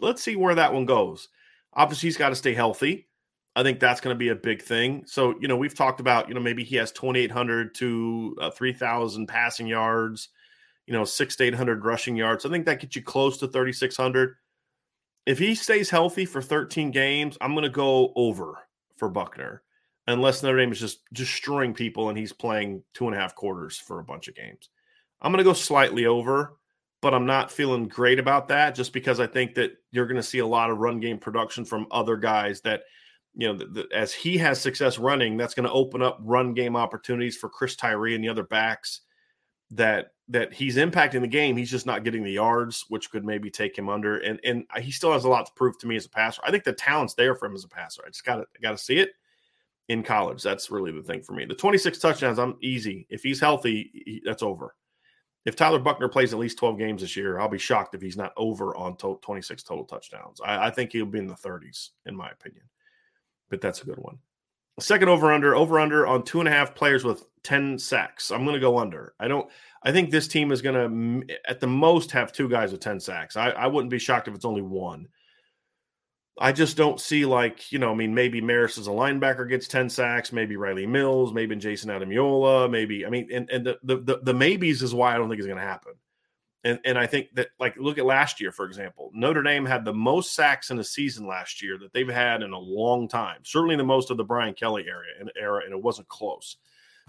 let's 0.00 0.22
see 0.22 0.36
where 0.36 0.54
that 0.54 0.72
one 0.72 0.86
goes. 0.86 1.28
Obviously, 1.72 2.08
he's 2.08 2.16
got 2.16 2.30
to 2.30 2.36
stay 2.36 2.54
healthy. 2.54 3.08
I 3.56 3.62
think 3.62 3.78
that's 3.78 4.00
going 4.00 4.14
to 4.14 4.18
be 4.18 4.28
a 4.28 4.36
big 4.36 4.62
thing. 4.62 5.04
So, 5.06 5.34
you 5.40 5.46
know, 5.46 5.56
we've 5.56 5.74
talked 5.74 6.00
about, 6.00 6.28
you 6.28 6.34
know, 6.34 6.40
maybe 6.40 6.64
he 6.64 6.76
has 6.76 6.90
2,800 6.92 7.74
to 7.76 8.36
uh, 8.40 8.50
3,000 8.50 9.26
passing 9.26 9.68
yards, 9.68 10.28
you 10.86 10.92
know, 10.92 11.04
six 11.04 11.36
to 11.36 11.44
800 11.44 11.84
rushing 11.84 12.16
yards. 12.16 12.44
I 12.44 12.50
think 12.50 12.66
that 12.66 12.80
gets 12.80 12.96
you 12.96 13.02
close 13.02 13.38
to 13.38 13.46
3,600. 13.46 14.34
If 15.26 15.38
he 15.38 15.54
stays 15.54 15.88
healthy 15.88 16.26
for 16.26 16.42
13 16.42 16.90
games, 16.90 17.38
I'm 17.40 17.52
going 17.52 17.62
to 17.62 17.70
go 17.70 18.12
over 18.16 18.58
for 18.96 19.08
Buchner 19.08 19.62
unless 20.06 20.42
Notre 20.42 20.58
Dame 20.58 20.72
is 20.72 20.80
just 20.80 21.00
destroying 21.12 21.74
people 21.74 22.08
and 22.08 22.18
he's 22.18 22.32
playing 22.32 22.82
two 22.92 23.06
and 23.06 23.14
a 23.14 23.18
half 23.18 23.34
quarters 23.34 23.78
for 23.78 24.00
a 24.00 24.04
bunch 24.04 24.28
of 24.28 24.34
games. 24.34 24.68
I'm 25.22 25.32
going 25.32 25.38
to 25.38 25.44
go 25.44 25.54
slightly 25.54 26.06
over, 26.06 26.56
but 27.00 27.14
I'm 27.14 27.26
not 27.26 27.50
feeling 27.50 27.88
great 27.88 28.18
about 28.18 28.48
that 28.48 28.74
just 28.74 28.92
because 28.92 29.20
I 29.20 29.26
think 29.26 29.54
that 29.54 29.72
you're 29.90 30.06
going 30.06 30.16
to 30.16 30.22
see 30.22 30.40
a 30.40 30.46
lot 30.46 30.70
of 30.70 30.78
run 30.78 31.00
game 31.00 31.18
production 31.18 31.64
from 31.64 31.86
other 31.90 32.16
guys 32.16 32.60
that, 32.62 32.82
you 33.34 33.48
know, 33.48 33.54
the, 33.54 33.66
the, 33.66 33.88
as 33.94 34.12
he 34.12 34.36
has 34.38 34.60
success 34.60 34.98
running, 34.98 35.36
that's 35.36 35.54
going 35.54 35.66
to 35.66 35.72
open 35.72 36.02
up 36.02 36.18
run 36.20 36.52
game 36.52 36.76
opportunities 36.76 37.36
for 37.36 37.48
Chris 37.48 37.74
Tyree 37.74 38.14
and 38.14 38.22
the 38.22 38.28
other 38.28 38.44
backs 38.44 39.00
that 39.70 40.12
that 40.28 40.54
he's 40.54 40.76
impacting 40.76 41.20
the 41.20 41.26
game. 41.26 41.56
He's 41.56 41.70
just 41.70 41.84
not 41.84 42.04
getting 42.04 42.22
the 42.22 42.32
yards, 42.32 42.84
which 42.88 43.10
could 43.10 43.24
maybe 43.24 43.50
take 43.50 43.76
him 43.76 43.88
under. 43.88 44.18
And 44.18 44.38
and 44.44 44.64
he 44.78 44.92
still 44.92 45.12
has 45.12 45.24
a 45.24 45.28
lot 45.28 45.46
to 45.46 45.52
prove 45.56 45.78
to 45.78 45.86
me 45.86 45.96
as 45.96 46.06
a 46.06 46.10
passer. 46.10 46.42
I 46.44 46.50
think 46.50 46.64
the 46.64 46.72
talent's 46.72 47.14
there 47.14 47.34
for 47.34 47.46
him 47.46 47.54
as 47.54 47.64
a 47.64 47.68
passer. 47.68 48.02
I 48.06 48.10
just 48.10 48.24
got 48.24 48.36
to 48.36 48.46
got 48.62 48.72
to 48.72 48.78
see 48.78 48.98
it 48.98 49.10
in 49.88 50.02
college. 50.02 50.42
That's 50.42 50.70
really 50.70 50.92
the 50.92 51.02
thing 51.02 51.22
for 51.22 51.32
me. 51.32 51.44
The 51.44 51.54
26 51.54 51.98
touchdowns, 51.98 52.38
I'm 52.38 52.56
easy. 52.62 53.06
If 53.10 53.22
he's 53.22 53.40
healthy, 53.40 53.90
he, 53.92 54.22
that's 54.24 54.42
over. 54.42 54.74
If 55.44 55.56
Tyler 55.56 55.78
Buchner 55.78 56.08
plays 56.08 56.32
at 56.32 56.38
least 56.38 56.58
12 56.58 56.78
games 56.78 57.02
this 57.02 57.16
year, 57.16 57.38
I'll 57.38 57.48
be 57.48 57.58
shocked 57.58 57.94
if 57.94 58.00
he's 58.00 58.16
not 58.16 58.32
over 58.36 58.74
on 58.76 58.96
to- 58.98 59.20
26 59.22 59.62
total 59.62 59.84
touchdowns. 59.84 60.40
I, 60.42 60.66
I 60.66 60.70
think 60.70 60.92
he'll 60.92 61.04
be 61.04 61.18
in 61.18 61.26
the 61.26 61.34
30s, 61.34 61.90
in 62.06 62.16
my 62.16 62.30
opinion. 62.30 62.64
But 63.50 63.60
that's 63.60 63.82
a 63.82 63.86
good 63.86 63.98
one. 63.98 64.18
Second 64.80 65.08
over 65.08 65.32
under, 65.32 65.54
over 65.54 65.78
under 65.78 66.06
on 66.06 66.24
two 66.24 66.40
and 66.40 66.48
a 66.48 66.52
half 66.52 66.74
players 66.74 67.04
with 67.04 67.24
10 67.44 67.78
sacks. 67.78 68.32
I'm 68.32 68.44
going 68.44 68.54
to 68.54 68.60
go 68.60 68.78
under. 68.78 69.14
I 69.20 69.28
don't, 69.28 69.48
I 69.82 69.92
think 69.92 70.10
this 70.10 70.26
team 70.26 70.50
is 70.50 70.62
going 70.62 71.26
to, 71.26 71.36
at 71.46 71.60
the 71.60 71.66
most, 71.66 72.10
have 72.10 72.32
two 72.32 72.48
guys 72.48 72.72
with 72.72 72.80
10 72.80 72.98
sacks. 72.98 73.36
I, 73.36 73.50
I 73.50 73.66
wouldn't 73.66 73.90
be 73.90 73.98
shocked 73.98 74.26
if 74.26 74.34
it's 74.34 74.46
only 74.46 74.62
one. 74.62 75.06
I 76.38 76.50
just 76.52 76.76
don't 76.76 77.00
see 77.00 77.24
like, 77.24 77.70
you 77.70 77.78
know, 77.78 77.92
I 77.92 77.94
mean, 77.94 78.14
maybe 78.14 78.42
Marist 78.42 78.78
as 78.78 78.88
a 78.88 78.90
linebacker 78.90 79.48
gets 79.48 79.68
10 79.68 79.88
sacks, 79.88 80.32
maybe 80.32 80.56
Rylie 80.56 80.88
Mills, 80.88 81.32
maybe 81.32 81.54
Jayson 81.54 81.90
Ademilola. 81.90 82.68
maybe, 82.68 83.06
I 83.06 83.10
mean, 83.10 83.28
and, 83.32 83.48
and 83.50 83.64
the, 83.64 83.78
the, 83.82 84.20
the 84.22 84.34
maybes 84.34 84.82
is 84.82 84.94
why 84.94 85.14
I 85.14 85.16
don't 85.16 85.28
think 85.28 85.38
it's 85.38 85.46
going 85.46 85.60
to 85.60 85.64
happen. 85.64 85.92
And, 86.64 86.80
and 86.84 86.98
I 86.98 87.06
think 87.06 87.34
that, 87.34 87.48
like, 87.60 87.76
look 87.76 87.98
at 87.98 88.06
last 88.06 88.40
year, 88.40 88.50
for 88.50 88.64
example. 88.64 89.10
Notre 89.14 89.42
Dame 89.42 89.66
had 89.66 89.84
the 89.84 89.92
most 89.92 90.34
sacks 90.34 90.70
in 90.70 90.78
a 90.78 90.84
season 90.84 91.26
last 91.26 91.62
year 91.62 91.78
that 91.78 91.92
they've 91.92 92.08
had 92.08 92.42
in 92.42 92.52
a 92.52 92.58
long 92.58 93.06
time. 93.06 93.40
Certainly 93.44 93.76
the 93.76 93.84
most 93.84 94.10
of 94.10 94.16
the 94.16 94.24
Brian 94.24 94.54
Kelly 94.54 94.86
era, 94.88 95.04
era 95.36 95.60
and 95.64 95.74
it 95.74 95.82
wasn't 95.82 96.08
close. 96.08 96.56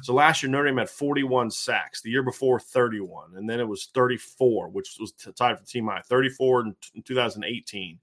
So 0.01 0.13
last 0.13 0.43
year, 0.43 0.51
Notre 0.51 0.65
Dame 0.65 0.77
had 0.77 0.89
41 0.89 1.51
sacks. 1.51 2.01
The 2.01 2.11
year 2.11 2.21
before, 2.21 2.59
31. 2.59 3.37
And 3.37 3.49
then 3.49 3.61
it 3.61 3.67
was 3.67 3.89
34, 3.93 4.69
which 4.69 4.97
was 4.99 5.13
tied 5.13 5.57
for 5.57 5.65
team 5.65 5.87
high, 5.87 6.01
34 6.01 6.61
in, 6.61 6.75
in 6.95 7.01
2018. 7.01 7.99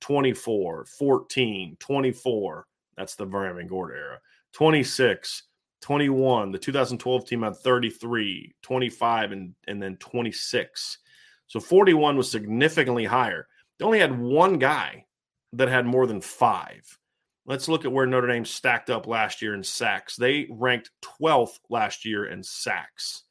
24, 0.00 0.84
14, 0.86 1.76
24. 1.78 2.66
That's 2.96 3.14
the 3.16 3.26
VanGorder 3.26 3.96
era. 3.96 4.18
26, 4.52 5.42
21. 5.80 6.52
The 6.52 6.58
2012 6.58 7.26
team 7.26 7.42
had 7.42 7.56
33, 7.56 8.54
25, 8.62 9.32
and, 9.32 9.54
and 9.66 9.82
then 9.82 9.96
26. 9.96 10.98
So 11.46 11.60
41 11.60 12.16
was 12.16 12.30
significantly 12.30 13.04
higher. 13.04 13.46
They 13.78 13.84
only 13.84 13.98
had 13.98 14.18
one 14.18 14.58
guy 14.58 15.06
that 15.52 15.68
had 15.68 15.86
more 15.86 16.06
than 16.06 16.20
five. 16.20 16.98
Let's 17.46 17.68
look 17.68 17.84
at 17.84 17.92
where 17.92 18.06
Notre 18.06 18.28
Dame 18.28 18.44
stacked 18.44 18.88
up 18.88 19.06
last 19.06 19.42
year 19.42 19.54
in 19.54 19.62
sacks. 19.62 20.16
They 20.16 20.46
ranked 20.50 20.90
12th 21.02 21.58
last 21.68 22.04
year 22.04 22.26
in 22.26 22.42
sacks, 22.42 23.24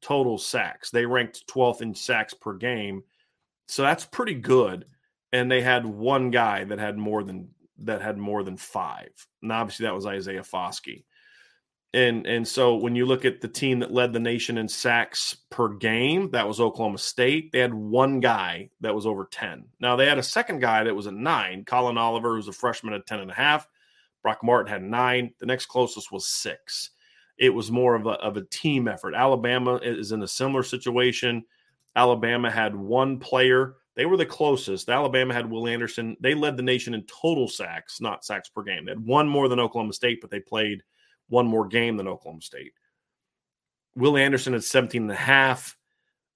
total 0.00 0.38
sacks. 0.38 0.90
They 0.90 1.06
ranked 1.06 1.46
12th 1.48 1.82
in 1.82 1.94
sacks 1.94 2.34
per 2.34 2.54
game. 2.54 3.02
So 3.66 3.82
that's 3.82 4.04
pretty 4.04 4.34
good 4.34 4.84
and 5.32 5.50
they 5.50 5.60
had 5.60 5.84
one 5.86 6.30
guy 6.30 6.64
that 6.64 6.78
had 6.78 6.96
more 6.96 7.22
than 7.22 7.48
that 7.78 8.00
had 8.00 8.18
more 8.18 8.42
than 8.42 8.56
five. 8.56 9.10
And 9.42 9.52
obviously 9.52 9.84
that 9.84 9.94
was 9.94 10.06
Isaiah 10.06 10.42
Foskey. 10.42 11.04
And 11.92 12.26
and 12.26 12.46
so 12.46 12.76
when 12.76 12.94
you 12.94 13.06
look 13.06 13.24
at 13.24 13.40
the 13.40 13.48
team 13.48 13.80
that 13.80 13.92
led 13.92 14.12
the 14.12 14.20
nation 14.20 14.58
in 14.58 14.68
sacks 14.68 15.36
per 15.50 15.68
game, 15.68 16.30
that 16.32 16.46
was 16.46 16.60
Oklahoma 16.60 16.98
State. 16.98 17.52
They 17.52 17.60
had 17.60 17.74
one 17.74 18.20
guy 18.20 18.70
that 18.80 18.94
was 18.94 19.06
over 19.06 19.28
10. 19.30 19.66
Now 19.80 19.96
they 19.96 20.06
had 20.06 20.18
a 20.18 20.22
second 20.22 20.60
guy 20.60 20.84
that 20.84 20.94
was 20.94 21.06
at 21.06 21.14
nine. 21.14 21.64
Collin 21.64 21.98
Oliver, 21.98 22.34
who's 22.34 22.48
a 22.48 22.52
freshman 22.52 22.94
at 22.94 23.06
10 23.06 23.20
and 23.20 23.30
a 23.30 23.34
half. 23.34 23.66
Brock 24.22 24.40
Martin 24.42 24.72
had 24.72 24.82
nine. 24.82 25.32
The 25.38 25.46
next 25.46 25.66
closest 25.66 26.10
was 26.10 26.26
six. 26.26 26.90
It 27.38 27.50
was 27.50 27.70
more 27.70 27.94
of 27.94 28.06
a, 28.06 28.10
of 28.10 28.36
a 28.36 28.44
team 28.44 28.88
effort. 28.88 29.14
Alabama 29.14 29.76
is 29.76 30.12
in 30.12 30.22
a 30.22 30.28
similar 30.28 30.62
situation. 30.62 31.44
Alabama 31.94 32.50
had 32.50 32.74
one 32.74 33.18
player 33.18 33.76
they 33.96 34.06
were 34.06 34.16
the 34.16 34.26
closest. 34.26 34.90
Alabama 34.90 35.32
had 35.32 35.50
Will 35.50 35.66
Anderson. 35.66 36.16
They 36.20 36.34
led 36.34 36.56
the 36.56 36.62
nation 36.62 36.94
in 36.94 37.02
total 37.04 37.48
sacks, 37.48 38.00
not 38.00 38.24
sacks 38.24 38.48
per 38.48 38.62
game. 38.62 38.84
They 38.84 38.92
had 38.92 39.04
one 39.04 39.28
more 39.28 39.48
than 39.48 39.58
Oklahoma 39.58 39.94
State, 39.94 40.20
but 40.20 40.30
they 40.30 40.40
played 40.40 40.82
one 41.28 41.46
more 41.46 41.66
game 41.66 41.96
than 41.96 42.06
Oklahoma 42.06 42.42
State. 42.42 42.72
Will 43.96 44.18
Anderson 44.18 44.52
had 44.52 44.62
17 44.62 45.02
and 45.02 45.10
a 45.10 45.14
half. 45.14 45.76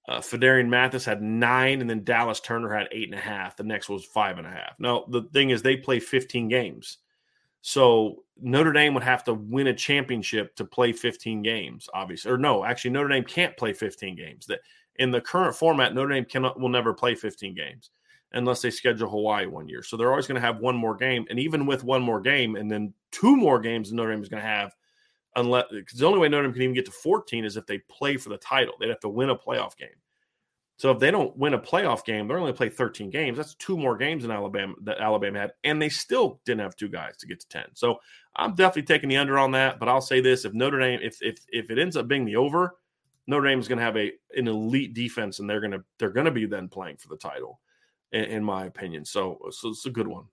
Uh, 0.07 0.19
Phidarian 0.19 0.67
Mathis 0.67 1.05
had 1.05 1.21
nine, 1.21 1.79
and 1.79 1.89
then 1.89 2.03
Dallas 2.03 2.39
Turner 2.39 2.73
had 2.73 2.87
eight 2.91 3.09
and 3.09 3.17
a 3.17 3.21
half. 3.21 3.55
The 3.55 3.63
next 3.63 3.87
was 3.87 4.03
five 4.03 4.39
and 4.39 4.47
a 4.47 4.49
half. 4.49 4.73
Now, 4.79 5.05
the 5.07 5.23
thing 5.31 5.51
is, 5.51 5.61
they 5.61 5.77
play 5.77 5.99
15 5.99 6.47
games. 6.47 6.97
So 7.61 8.23
Notre 8.41 8.73
Dame 8.73 8.95
would 8.95 9.03
have 9.03 9.23
to 9.25 9.35
win 9.35 9.67
a 9.67 9.73
championship 9.75 10.55
to 10.55 10.65
play 10.65 10.91
15 10.91 11.43
games, 11.43 11.87
obviously. 11.93 12.31
Or 12.31 12.39
no, 12.39 12.65
actually, 12.65 12.91
Notre 12.91 13.09
Dame 13.09 13.23
can't 13.23 13.55
play 13.55 13.73
15 13.73 14.15
games. 14.15 14.47
That 14.47 14.61
in 14.97 15.11
the 15.11 15.21
current 15.21 15.55
format, 15.55 15.93
Notre 15.93 16.13
Dame 16.13 16.25
cannot 16.25 16.59
will 16.59 16.69
never 16.69 16.93
play 16.93 17.15
15 17.15 17.55
games 17.55 17.91
unless 18.33 18.61
they 18.61 18.71
schedule 18.71 19.09
Hawaii 19.09 19.45
one 19.45 19.67
year. 19.67 19.83
So 19.83 19.97
they're 19.97 20.09
always 20.09 20.27
going 20.27 20.39
to 20.39 20.45
have 20.45 20.59
one 20.59 20.75
more 20.75 20.95
game, 20.95 21.25
and 21.29 21.39
even 21.39 21.65
with 21.65 21.83
one 21.83 22.01
more 22.01 22.21
game, 22.21 22.55
and 22.55 22.71
then 22.71 22.93
two 23.11 23.35
more 23.35 23.59
games 23.59 23.91
Notre 23.91 24.11
Dame 24.11 24.23
is 24.23 24.29
going 24.29 24.41
to 24.41 24.47
have, 24.47 24.73
unless 25.35 25.65
because 25.71 25.99
the 25.99 26.05
only 26.07 26.19
way 26.19 26.29
Notre 26.29 26.43
Dame 26.43 26.53
can 26.53 26.61
even 26.63 26.75
get 26.75 26.85
to 26.85 26.91
14 26.91 27.45
is 27.45 27.57
if 27.57 27.65
they 27.65 27.79
play 27.89 28.17
for 28.17 28.29
the 28.29 28.37
title. 28.37 28.75
They'd 28.79 28.89
have 28.89 28.99
to 29.01 29.09
win 29.09 29.29
a 29.29 29.35
playoff 29.35 29.75
game. 29.77 29.89
So 30.81 30.89
if 30.89 30.97
they 30.97 31.11
don't 31.11 31.37
win 31.37 31.53
a 31.53 31.59
playoff 31.59 32.03
game, 32.05 32.27
they're 32.27 32.39
only 32.39 32.53
play 32.53 32.69
13 32.69 33.11
games. 33.11 33.37
That's 33.37 33.53
two 33.53 33.77
more 33.77 33.95
games 33.95 34.25
in 34.25 34.31
Alabama 34.31 34.73
that 34.81 34.99
Alabama 34.99 35.37
had, 35.37 35.51
and 35.63 35.79
they 35.79 35.89
still 35.89 36.41
didn't 36.43 36.61
have 36.61 36.75
two 36.75 36.89
guys 36.89 37.17
to 37.17 37.27
get 37.27 37.39
to 37.41 37.47
10. 37.49 37.65
So 37.73 37.99
I'm 38.35 38.55
definitely 38.55 38.83
taking 38.91 39.07
the 39.07 39.17
under 39.17 39.37
on 39.37 39.51
that. 39.51 39.79
But 39.79 39.89
I'll 39.89 40.01
say 40.01 40.21
this: 40.21 40.43
if 40.43 40.53
Notre 40.53 40.79
Dame, 40.79 40.99
if 41.03 41.21
if 41.21 41.37
if 41.49 41.69
it 41.69 41.77
ends 41.77 41.97
up 41.97 42.07
being 42.07 42.25
the 42.25 42.35
over, 42.37 42.77
Notre 43.31 43.47
Dame 43.47 43.59
is 43.59 43.67
going 43.67 43.79
to 43.79 43.85
have 43.85 43.97
a 43.97 44.11
an 44.35 44.47
elite 44.47 44.93
defense, 44.93 45.39
and 45.39 45.49
they're 45.49 45.61
going 45.61 45.71
to 45.71 45.83
they're 45.97 46.09
going 46.09 46.25
to 46.25 46.31
be 46.31 46.45
then 46.45 46.67
playing 46.67 46.97
for 46.97 47.07
the 47.07 47.17
title, 47.17 47.61
in, 48.11 48.25
in, 48.25 48.43
my 48.43 48.65
opinion. 48.65 49.05
So, 49.05 49.39
so 49.51 49.69
it's 49.69 49.85
a 49.85 49.89
good 49.89 50.07
one. 50.07 50.25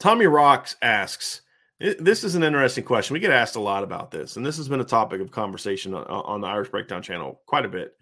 Tommy 0.00 0.26
Rocks 0.26 0.76
asks, 0.82 1.42
this 1.78 2.24
is 2.24 2.34
an 2.34 2.42
interesting 2.42 2.84
question. 2.84 3.14
We 3.14 3.20
get 3.20 3.30
asked 3.30 3.56
a 3.56 3.60
lot 3.60 3.84
about 3.84 4.10
this, 4.10 4.36
and 4.36 4.44
this 4.44 4.56
has 4.56 4.68
been 4.68 4.80
a 4.80 4.84
topic 4.84 5.20
of 5.20 5.30
conversation 5.30 5.94
on, 5.94 6.04
on 6.04 6.40
the 6.40 6.48
Irish 6.48 6.70
Breakdown 6.70 7.02
channel 7.02 7.42
quite 7.46 7.66
a 7.66 7.68
bit. 7.68 7.92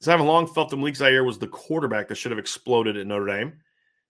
So 0.00 0.12
I've 0.12 0.20
long 0.20 0.46
felt 0.46 0.70
that 0.70 0.76
Malik 0.76 0.96
Zaire 0.96 1.24
was 1.24 1.38
the 1.38 1.46
quarterback 1.46 2.08
that 2.08 2.16
should 2.16 2.32
have 2.32 2.38
exploded 2.38 2.96
at 2.96 3.06
Notre 3.06 3.26
Dame. 3.26 3.52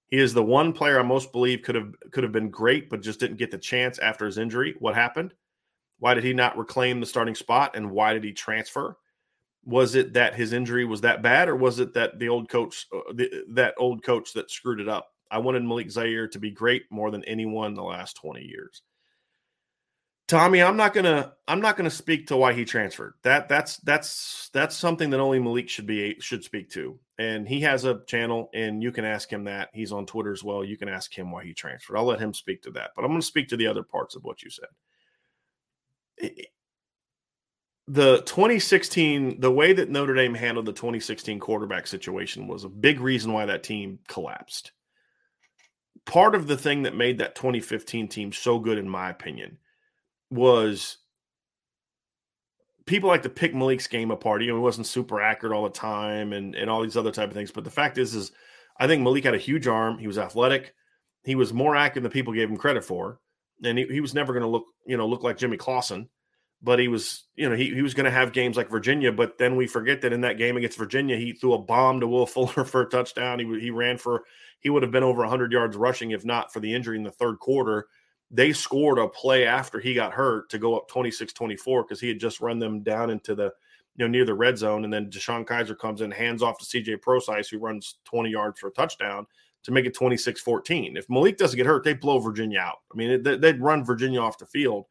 He 0.08 0.18
is 0.18 0.32
the 0.32 0.42
one 0.42 0.72
player 0.72 1.00
I 1.00 1.02
most 1.02 1.32
believe 1.32 1.62
could 1.62 1.74
have 1.74 1.92
could 2.12 2.22
have 2.22 2.32
been 2.32 2.50
great, 2.50 2.88
but 2.88 3.02
just 3.02 3.18
didn't 3.18 3.38
get 3.38 3.50
the 3.50 3.58
chance 3.58 3.98
after 3.98 4.24
his 4.24 4.38
injury. 4.38 4.74
What 4.78 4.94
happened? 4.94 5.34
Why 6.04 6.12
did 6.12 6.24
he 6.24 6.34
not 6.34 6.58
reclaim 6.58 7.00
the 7.00 7.06
starting 7.06 7.34
spot 7.34 7.76
and 7.76 7.90
why 7.90 8.12
did 8.12 8.24
he 8.24 8.32
transfer? 8.34 8.98
Was 9.64 9.94
it 9.94 10.12
that 10.12 10.34
his 10.34 10.52
injury 10.52 10.84
was 10.84 11.00
that 11.00 11.22
bad 11.22 11.48
or 11.48 11.56
was 11.56 11.78
it 11.78 11.94
that 11.94 12.18
the 12.18 12.28
old 12.28 12.50
coach 12.50 12.86
uh, 12.94 13.14
the, 13.14 13.44
that 13.52 13.72
old 13.78 14.04
coach 14.04 14.34
that 14.34 14.50
screwed 14.50 14.80
it 14.80 14.88
up? 14.88 15.08
I 15.30 15.38
wanted 15.38 15.64
Malik 15.64 15.90
Zaire 15.90 16.28
to 16.28 16.38
be 16.38 16.50
great 16.50 16.82
more 16.90 17.10
than 17.10 17.24
anyone 17.24 17.68
in 17.68 17.74
the 17.74 17.82
last 17.82 18.18
20 18.18 18.42
years. 18.42 18.82
Tommy, 20.28 20.60
I'm 20.60 20.76
not 20.76 20.92
gonna 20.92 21.32
I'm 21.48 21.62
not 21.62 21.78
gonna 21.78 21.88
speak 21.88 22.26
to 22.26 22.36
why 22.36 22.52
he 22.52 22.66
transferred. 22.66 23.14
That 23.22 23.48
that's 23.48 23.78
that's 23.78 24.50
that's 24.52 24.76
something 24.76 25.08
that 25.08 25.20
only 25.20 25.38
Malik 25.38 25.70
should 25.70 25.86
be 25.86 26.16
should 26.20 26.44
speak 26.44 26.68
to. 26.72 26.98
And 27.16 27.48
he 27.48 27.62
has 27.62 27.86
a 27.86 28.02
channel, 28.06 28.50
and 28.52 28.82
you 28.82 28.92
can 28.92 29.06
ask 29.06 29.32
him 29.32 29.44
that. 29.44 29.70
He's 29.72 29.90
on 29.90 30.04
Twitter 30.04 30.32
as 30.32 30.44
well. 30.44 30.62
You 30.62 30.76
can 30.76 30.90
ask 30.90 31.16
him 31.16 31.30
why 31.30 31.44
he 31.44 31.54
transferred. 31.54 31.96
I'll 31.96 32.04
let 32.04 32.20
him 32.20 32.34
speak 32.34 32.60
to 32.64 32.70
that. 32.72 32.90
But 32.94 33.06
I'm 33.06 33.18
to 33.18 33.22
speak 33.22 33.48
to 33.48 33.56
the 33.56 33.68
other 33.68 33.82
parts 33.82 34.14
of 34.14 34.22
what 34.22 34.42
you 34.42 34.50
said. 34.50 34.68
The 37.86 38.22
2016, 38.22 39.40
the 39.40 39.50
way 39.50 39.74
that 39.74 39.90
Notre 39.90 40.14
Dame 40.14 40.34
handled 40.34 40.66
the 40.66 40.72
2016 40.72 41.38
quarterback 41.38 41.86
situation 41.86 42.46
was 42.46 42.64
a 42.64 42.68
big 42.68 43.00
reason 43.00 43.32
why 43.32 43.44
that 43.46 43.62
team 43.62 43.98
collapsed. 44.08 44.72
Part 46.06 46.34
of 46.34 46.46
the 46.46 46.56
thing 46.56 46.82
that 46.82 46.96
made 46.96 47.18
that 47.18 47.34
2015 47.34 48.08
team 48.08 48.32
so 48.32 48.58
good, 48.58 48.78
in 48.78 48.88
my 48.88 49.10
opinion, 49.10 49.58
was 50.30 50.98
people 52.86 53.08
like 53.08 53.22
to 53.22 53.28
pick 53.28 53.54
Malik's 53.54 53.86
game 53.86 54.10
apart. 54.10 54.42
You 54.42 54.48
know, 54.48 54.56
he 54.56 54.60
wasn't 54.60 54.86
super 54.86 55.20
accurate 55.20 55.54
all 55.54 55.64
the 55.64 55.70
time 55.70 56.32
and, 56.32 56.54
and 56.54 56.70
all 56.70 56.82
these 56.82 56.96
other 56.96 57.12
type 57.12 57.28
of 57.28 57.34
things. 57.34 57.50
But 57.50 57.64
the 57.64 57.70
fact 57.70 57.98
is, 57.98 58.14
is 58.14 58.32
I 58.78 58.86
think 58.86 59.02
Malik 59.02 59.24
had 59.24 59.34
a 59.34 59.38
huge 59.38 59.66
arm. 59.66 59.98
He 59.98 60.06
was 60.06 60.18
athletic. 60.18 60.74
He 61.24 61.34
was 61.34 61.52
more 61.52 61.76
accurate 61.76 62.02
than 62.02 62.12
people 62.12 62.32
gave 62.32 62.50
him 62.50 62.56
credit 62.56 62.84
for. 62.84 63.20
And 63.62 63.78
he, 63.78 63.86
he 63.86 64.00
was 64.00 64.14
never 64.14 64.32
going 64.32 64.42
to 64.42 64.48
look, 64.48 64.64
you 64.86 64.96
know, 64.96 65.06
look 65.06 65.22
like 65.22 65.38
Jimmy 65.38 65.56
Clausen. 65.56 66.08
But 66.62 66.78
he 66.78 66.88
was, 66.88 67.24
you 67.36 67.48
know, 67.48 67.56
he, 67.56 67.74
he 67.74 67.82
was 67.82 67.92
going 67.92 68.06
to 68.06 68.10
have 68.10 68.32
games 68.32 68.56
like 68.56 68.70
Virginia. 68.70 69.12
But 69.12 69.36
then 69.36 69.56
we 69.56 69.66
forget 69.66 70.00
that 70.00 70.14
in 70.14 70.22
that 70.22 70.38
game 70.38 70.56
against 70.56 70.78
Virginia, 70.78 71.16
he 71.16 71.32
threw 71.32 71.52
a 71.52 71.58
bomb 71.58 72.00
to 72.00 72.08
Will 72.08 72.26
Fuller 72.26 72.64
for 72.64 72.82
a 72.82 72.88
touchdown. 72.88 73.38
He, 73.38 73.60
he 73.60 73.70
ran 73.70 73.98
for, 73.98 74.24
he 74.60 74.70
would 74.70 74.82
have 74.82 74.92
been 74.92 75.02
over 75.02 75.20
100 75.20 75.52
yards 75.52 75.76
rushing 75.76 76.12
if 76.12 76.24
not 76.24 76.52
for 76.52 76.60
the 76.60 76.74
injury 76.74 76.96
in 76.96 77.02
the 77.02 77.10
third 77.10 77.38
quarter 77.38 77.86
they 78.34 78.52
scored 78.52 78.98
a 78.98 79.08
play 79.08 79.46
after 79.46 79.78
he 79.78 79.94
got 79.94 80.12
hurt 80.12 80.50
to 80.50 80.58
go 80.58 80.76
up 80.76 80.90
26-24 80.90 81.84
because 81.84 82.00
he 82.00 82.08
had 82.08 82.18
just 82.18 82.40
run 82.40 82.58
them 82.58 82.82
down 82.82 83.10
into 83.10 83.34
the 83.34 83.52
you 83.96 84.04
know 84.04 84.08
near 84.08 84.24
the 84.24 84.34
red 84.34 84.58
zone 84.58 84.84
and 84.84 84.92
then 84.92 85.08
DeShone 85.08 85.46
Kizer 85.46 85.78
comes 85.78 86.00
in 86.00 86.10
hands 86.10 86.42
off 86.42 86.58
to 86.58 86.64
CJ 86.64 87.00
Prosise 87.00 87.48
who 87.48 87.58
runs 87.58 87.98
20 88.04 88.30
yards 88.30 88.58
for 88.58 88.68
a 88.68 88.72
touchdown 88.72 89.26
to 89.64 89.72
make 89.72 89.86
it 89.86 89.96
26-14 89.96 90.96
if 90.96 91.08
Malik 91.08 91.36
doesn't 91.36 91.56
get 91.56 91.66
hurt 91.66 91.84
they 91.84 91.94
blow 91.94 92.18
Virginia 92.18 92.60
out. 92.60 92.78
I 92.92 92.96
mean 92.96 93.22
they'd 93.22 93.60
run 93.60 93.84
Virginia 93.84 94.20
off 94.20 94.38
the 94.38 94.46
field. 94.46 94.86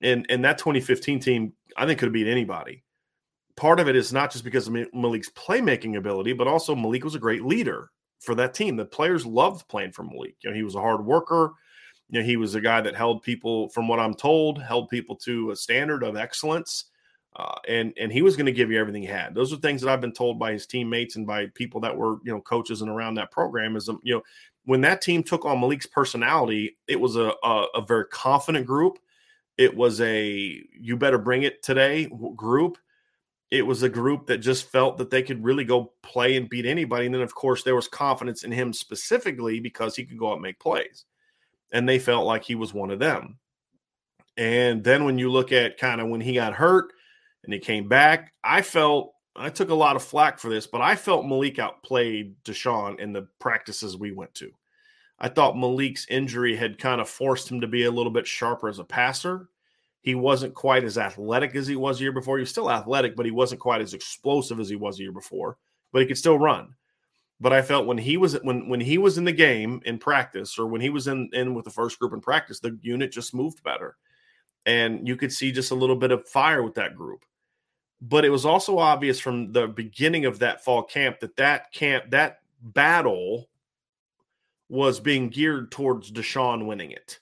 And 0.00 0.26
and 0.28 0.44
that 0.44 0.58
2015 0.58 1.20
team 1.20 1.52
I 1.76 1.86
think 1.86 1.98
could 1.98 2.06
have 2.06 2.12
beat 2.12 2.26
anybody. 2.26 2.84
Part 3.56 3.80
of 3.80 3.88
it 3.88 3.96
is 3.96 4.12
not 4.12 4.32
just 4.32 4.44
because 4.44 4.66
of 4.68 4.74
Malik's 4.92 5.30
playmaking 5.30 5.96
ability 5.96 6.32
but 6.32 6.48
also 6.48 6.74
Malik 6.74 7.04
was 7.04 7.14
a 7.14 7.20
great 7.20 7.44
leader 7.44 7.90
for 8.20 8.34
that 8.34 8.54
team. 8.54 8.76
The 8.76 8.84
players 8.84 9.24
loved 9.24 9.68
playing 9.68 9.92
for 9.92 10.02
Malik. 10.02 10.36
You 10.42 10.50
know 10.50 10.56
he 10.56 10.64
was 10.64 10.74
a 10.74 10.80
hard 10.80 11.04
worker. 11.04 11.52
You 12.10 12.20
know, 12.20 12.26
he 12.26 12.36
was 12.36 12.54
a 12.54 12.60
guy 12.60 12.80
that 12.80 12.94
held 12.94 13.22
people, 13.22 13.70
from 13.70 13.88
what 13.88 13.98
I'm 13.98 14.14
told, 14.14 14.62
held 14.62 14.88
people 14.88 15.16
to 15.16 15.50
a 15.50 15.56
standard 15.56 16.02
of 16.02 16.16
excellence. 16.16 16.84
Uh, 17.36 17.58
and 17.66 17.92
and 17.98 18.12
he 18.12 18.22
was 18.22 18.36
going 18.36 18.46
to 18.46 18.52
give 18.52 18.70
you 18.70 18.78
everything 18.78 19.02
he 19.02 19.08
had. 19.08 19.34
Those 19.34 19.52
are 19.52 19.56
things 19.56 19.82
that 19.82 19.90
I've 19.90 20.00
been 20.00 20.12
told 20.12 20.38
by 20.38 20.52
his 20.52 20.66
teammates 20.66 21.16
and 21.16 21.26
by 21.26 21.46
people 21.54 21.80
that 21.80 21.96
were 21.96 22.18
you 22.24 22.32
know 22.32 22.40
coaches 22.40 22.80
and 22.80 22.90
around 22.90 23.14
that 23.14 23.32
program. 23.32 23.76
Is 23.76 23.88
um, 23.88 23.98
you 24.04 24.14
know 24.14 24.22
when 24.64 24.80
that 24.82 25.02
team 25.02 25.22
took 25.22 25.44
on 25.44 25.60
Malik's 25.60 25.86
personality, 25.86 26.76
it 26.86 27.00
was 27.00 27.16
a, 27.16 27.32
a, 27.42 27.66
a 27.74 27.84
very 27.86 28.06
confident 28.06 28.66
group. 28.66 28.98
It 29.58 29.76
was 29.76 30.00
a 30.00 30.62
you 30.78 30.96
better 30.96 31.18
bring 31.18 31.42
it 31.42 31.62
today 31.62 32.08
group. 32.36 32.78
It 33.50 33.66
was 33.66 33.82
a 33.82 33.88
group 33.88 34.26
that 34.26 34.38
just 34.38 34.70
felt 34.70 34.98
that 34.98 35.10
they 35.10 35.22
could 35.22 35.44
really 35.44 35.64
go 35.64 35.92
play 36.02 36.36
and 36.36 36.48
beat 36.48 36.66
anybody. 36.66 37.06
And 37.06 37.14
then 37.14 37.22
of 37.22 37.34
course 37.34 37.62
there 37.62 37.76
was 37.76 37.88
confidence 37.88 38.42
in 38.42 38.50
him 38.50 38.72
specifically 38.72 39.60
because 39.60 39.94
he 39.94 40.04
could 40.04 40.18
go 40.18 40.30
out 40.30 40.34
and 40.34 40.42
make 40.42 40.58
plays 40.58 41.04
and 41.72 41.88
they 41.88 41.98
felt 41.98 42.26
like 42.26 42.42
he 42.42 42.54
was 42.54 42.72
one 42.72 42.90
of 42.90 42.98
them. 42.98 43.38
And 44.36 44.82
then 44.82 45.04
when 45.04 45.18
you 45.18 45.30
look 45.30 45.52
at 45.52 45.78
kind 45.78 46.00
of 46.00 46.08
when 46.08 46.20
he 46.20 46.34
got 46.34 46.54
hurt 46.54 46.92
and 47.44 47.54
he 47.54 47.60
came 47.60 47.88
back, 47.88 48.32
I 48.42 48.62
felt 48.62 49.12
I 49.36 49.50
took 49.50 49.70
a 49.70 49.74
lot 49.74 49.96
of 49.96 50.02
flack 50.02 50.38
for 50.38 50.48
this, 50.48 50.66
but 50.66 50.80
I 50.80 50.94
felt 50.94 51.26
Malik 51.26 51.58
outplayed 51.58 52.36
DeShone 52.44 53.00
in 53.00 53.12
the 53.12 53.26
practices 53.40 53.96
we 53.96 54.12
went 54.12 54.34
to. 54.34 54.50
I 55.18 55.28
thought 55.28 55.56
Malik's 55.56 56.06
injury 56.08 56.54
had 56.56 56.78
kind 56.78 57.00
of 57.00 57.08
forced 57.08 57.50
him 57.50 57.60
to 57.60 57.66
be 57.66 57.84
a 57.84 57.90
little 57.90 58.12
bit 58.12 58.26
sharper 58.26 58.68
as 58.68 58.78
a 58.78 58.84
passer. 58.84 59.48
He 60.02 60.14
wasn't 60.14 60.54
quite 60.54 60.84
as 60.84 60.98
athletic 60.98 61.54
as 61.54 61.66
he 61.66 61.76
was 61.76 61.98
a 61.98 62.02
year 62.02 62.12
before. 62.12 62.36
He 62.36 62.42
was 62.42 62.50
still 62.50 62.70
athletic, 62.70 63.16
but 63.16 63.26
he 63.26 63.32
wasn't 63.32 63.60
quite 63.60 63.80
as 63.80 63.94
explosive 63.94 64.60
as 64.60 64.68
he 64.68 64.76
was 64.76 64.98
a 64.98 65.02
year 65.02 65.12
before. 65.12 65.56
But 65.92 66.02
he 66.02 66.06
could 66.06 66.18
still 66.18 66.38
run 66.38 66.74
but 67.40 67.52
I 67.52 67.62
felt 67.62 67.86
when 67.86 67.98
he 67.98 68.16
was 68.16 68.34
when 68.42 68.68
when 68.68 68.80
he 68.80 68.98
was 68.98 69.18
in 69.18 69.24
the 69.24 69.32
game 69.32 69.80
in 69.84 69.98
practice 69.98 70.58
or 70.58 70.66
when 70.66 70.80
he 70.80 70.90
was 70.90 71.06
in 71.06 71.28
in 71.32 71.54
with 71.54 71.64
the 71.64 71.70
first 71.70 71.98
group 71.98 72.12
in 72.12 72.20
practice, 72.20 72.60
the 72.60 72.78
unit 72.80 73.12
just 73.12 73.34
moved 73.34 73.62
better, 73.62 73.96
and 74.66 75.06
you 75.06 75.16
could 75.16 75.32
see 75.32 75.52
just 75.52 75.70
a 75.70 75.74
little 75.74 75.96
bit 75.96 76.12
of 76.12 76.26
fire 76.28 76.62
with 76.62 76.74
that 76.74 76.94
group. 76.94 77.24
But 78.00 78.24
it 78.24 78.30
was 78.30 78.44
also 78.44 78.78
obvious 78.78 79.18
from 79.18 79.52
the 79.52 79.66
beginning 79.66 80.26
of 80.26 80.40
that 80.40 80.64
fall 80.64 80.82
camp 80.82 81.20
that 81.20 81.36
that 81.36 81.72
camp 81.72 82.10
that 82.10 82.40
battle 82.60 83.48
was 84.68 85.00
being 85.00 85.30
geared 85.30 85.70
towards 85.70 86.10
DeShone 86.10 86.66
winning 86.66 86.90
it. 86.90 87.20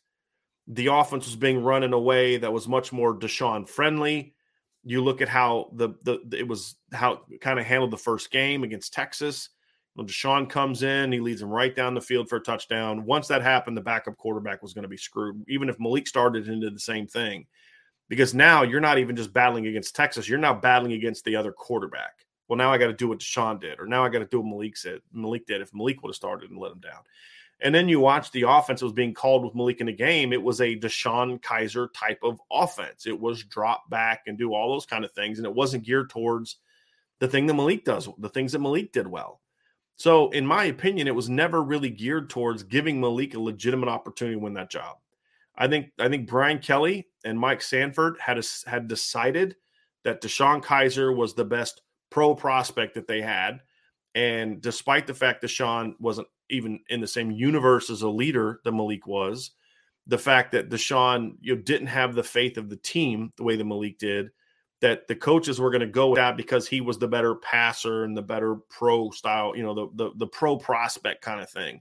The 0.66 0.86
offense 0.86 1.26
was 1.26 1.36
being 1.36 1.62
run 1.62 1.82
in 1.82 1.92
a 1.92 1.98
way 1.98 2.36
that 2.38 2.52
was 2.52 2.68
much 2.68 2.92
more 2.92 3.16
DeShone 3.16 3.68
friendly. 3.68 4.34
You 4.84 5.02
look 5.02 5.20
at 5.20 5.28
how 5.28 5.70
the 5.74 5.90
the 6.02 6.20
it 6.36 6.48
was 6.48 6.76
how 6.92 7.22
kind 7.40 7.60
of 7.60 7.66
handled 7.66 7.90
the 7.92 7.96
first 7.96 8.30
game 8.30 8.64
against 8.64 8.92
Texas 8.92 9.50
when 9.94 10.06
DeShone 10.06 10.48
comes 10.48 10.82
in, 10.82 11.12
he 11.12 11.20
leads 11.20 11.42
him 11.42 11.50
right 11.50 11.74
down 11.74 11.94
the 11.94 12.00
field 12.00 12.28
for 12.28 12.36
a 12.36 12.42
touchdown. 12.42 13.04
Once 13.04 13.28
that 13.28 13.42
happened, 13.42 13.76
the 13.76 13.82
backup 13.82 14.16
quarterback 14.16 14.62
was 14.62 14.72
going 14.72 14.84
to 14.84 14.88
be 14.88 14.96
screwed, 14.96 15.44
even 15.48 15.68
if 15.68 15.78
Malik 15.78 16.06
started 16.06 16.48
into 16.48 16.70
the 16.70 16.80
same 16.80 17.06
thing. 17.06 17.46
Because 18.12 18.34
now 18.34 18.62
you're 18.62 18.78
not 18.78 18.98
even 18.98 19.16
just 19.16 19.32
battling 19.32 19.66
against 19.66 19.96
Texas, 19.96 20.28
you're 20.28 20.38
now 20.38 20.52
battling 20.52 20.92
against 20.92 21.24
the 21.24 21.34
other 21.34 21.50
quarterback. 21.50 22.26
Well, 22.46 22.58
now 22.58 22.70
I 22.70 22.76
got 22.76 22.88
to 22.88 22.92
do 22.92 23.08
what 23.08 23.20
DeShone 23.20 23.58
did, 23.58 23.80
or 23.80 23.86
now 23.86 24.04
I 24.04 24.10
got 24.10 24.18
to 24.18 24.26
do 24.26 24.42
what 24.42 24.50
Malik 24.50 24.76
said. 24.76 25.00
Malik 25.14 25.46
did 25.46 25.62
if 25.62 25.72
Malik 25.72 26.02
would 26.02 26.10
have 26.10 26.16
started 26.16 26.50
and 26.50 26.60
let 26.60 26.72
him 26.72 26.80
down. 26.80 27.00
And 27.60 27.74
then 27.74 27.88
you 27.88 28.00
watch 28.00 28.30
the 28.30 28.44
offense 28.46 28.82
was 28.82 28.92
being 28.92 29.14
called 29.14 29.42
with 29.42 29.54
Malik 29.54 29.80
in 29.80 29.86
the 29.86 29.94
game. 29.94 30.34
It 30.34 30.42
was 30.42 30.60
a 30.60 30.76
DeShone 30.76 31.40
Kizer 31.40 31.88
type 31.94 32.18
of 32.22 32.38
offense. 32.52 33.06
It 33.06 33.18
was 33.18 33.44
drop 33.44 33.88
back 33.88 34.24
and 34.26 34.36
do 34.36 34.52
all 34.52 34.70
those 34.70 34.84
kind 34.84 35.06
of 35.06 35.12
things. 35.12 35.38
And 35.38 35.46
it 35.46 35.54
wasn't 35.54 35.86
geared 35.86 36.10
towards 36.10 36.58
the 37.18 37.28
thing 37.28 37.46
that 37.46 37.54
Malik 37.54 37.82
does, 37.82 38.10
the 38.18 38.28
things 38.28 38.52
that 38.52 38.58
Malik 38.58 38.92
did 38.92 39.06
well. 39.06 39.40
So, 39.96 40.28
in 40.32 40.44
my 40.44 40.64
opinion, 40.64 41.06
it 41.06 41.14
was 41.14 41.30
never 41.30 41.62
really 41.62 41.88
geared 41.88 42.28
towards 42.28 42.62
giving 42.62 43.00
Malik 43.00 43.32
a 43.32 43.40
legitimate 43.40 43.88
opportunity 43.88 44.36
to 44.36 44.40
win 44.42 44.52
that 44.52 44.70
job. 44.70 44.98
I 45.56 45.68
think 45.68 45.92
I 45.98 46.08
think 46.08 46.28
Brian 46.28 46.58
Kelly 46.58 47.08
and 47.24 47.38
Mike 47.38 47.62
Sanford 47.62 48.16
had 48.18 48.38
a, 48.38 48.42
had 48.66 48.88
decided 48.88 49.56
that 50.04 50.20
DeShone 50.20 50.64
Kizer 50.64 51.14
was 51.14 51.34
the 51.34 51.44
best 51.44 51.82
pro 52.10 52.34
prospect 52.34 52.94
that 52.94 53.06
they 53.06 53.20
had, 53.20 53.60
and 54.14 54.60
despite 54.60 55.06
the 55.06 55.14
fact 55.14 55.48
Sean 55.48 55.94
wasn't 55.98 56.28
even 56.50 56.80
in 56.88 57.00
the 57.00 57.06
same 57.06 57.30
universe 57.30 57.90
as 57.90 58.02
a 58.02 58.08
leader 58.08 58.60
that 58.64 58.72
Malik 58.72 59.06
was, 59.06 59.52
the 60.06 60.18
fact 60.18 60.52
that 60.52 60.68
DeShone 60.68 61.36
you 61.40 61.54
know, 61.54 61.62
didn't 61.62 61.86
have 61.86 62.14
the 62.14 62.22
faith 62.22 62.58
of 62.58 62.68
the 62.68 62.76
team 62.76 63.32
the 63.36 63.44
way 63.44 63.56
that 63.56 63.64
Malik 63.64 63.98
did, 63.98 64.30
that 64.80 65.06
the 65.06 65.14
coaches 65.14 65.60
were 65.60 65.70
going 65.70 65.80
to 65.80 65.86
go 65.86 66.08
with 66.08 66.16
that 66.16 66.36
because 66.36 66.66
he 66.66 66.80
was 66.80 66.98
the 66.98 67.08
better 67.08 67.36
passer 67.36 68.04
and 68.04 68.16
the 68.16 68.22
better 68.22 68.56
pro 68.68 69.10
style, 69.10 69.56
you 69.56 69.62
know, 69.62 69.74
the, 69.74 69.88
the 69.94 70.10
the 70.16 70.26
pro 70.26 70.56
prospect 70.56 71.22
kind 71.22 71.40
of 71.40 71.48
thing. 71.48 71.80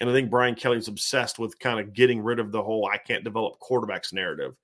And 0.00 0.10
I 0.10 0.12
think 0.12 0.30
Brian 0.30 0.54
Kelly's 0.54 0.88
obsessed 0.88 1.38
with 1.38 1.58
kind 1.58 1.78
of 1.78 1.92
getting 1.92 2.22
rid 2.22 2.38
of 2.38 2.50
the 2.50 2.62
whole 2.62 2.88
I 2.92 2.96
can't 2.96 3.24
develop 3.24 3.60
quarterbacks 3.60 4.12
narrative. 4.12 4.54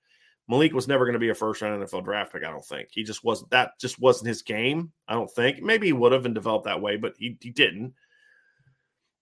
Malik 0.49 0.73
was 0.73 0.89
never 0.89 1.05
going 1.05 1.13
to 1.13 1.19
be 1.19 1.29
a 1.29 1.35
first 1.35 1.61
round 1.61 1.83
NFL 1.83 2.05
draft 2.05 2.33
pick, 2.33 2.43
I 2.43 2.51
don't 2.51 2.65
think. 2.65 2.89
He 2.91 3.05
just 3.05 3.23
wasn't 3.23 3.51
that 3.51 3.79
just 3.79 4.01
wasn't 4.01 4.29
his 4.29 4.43
game, 4.43 4.93
I 5.07 5.15
don't 5.15 5.31
think. 5.31 5.63
Maybe 5.63 5.89
he 5.89 5.93
would 5.93 6.13
have 6.13 6.25
and 6.25 6.35
developed 6.35 6.65
that 6.65 6.81
way, 6.81 6.97
but 6.97 7.15
he, 7.19 7.37
he 7.41 7.51
didn't. 7.51 7.95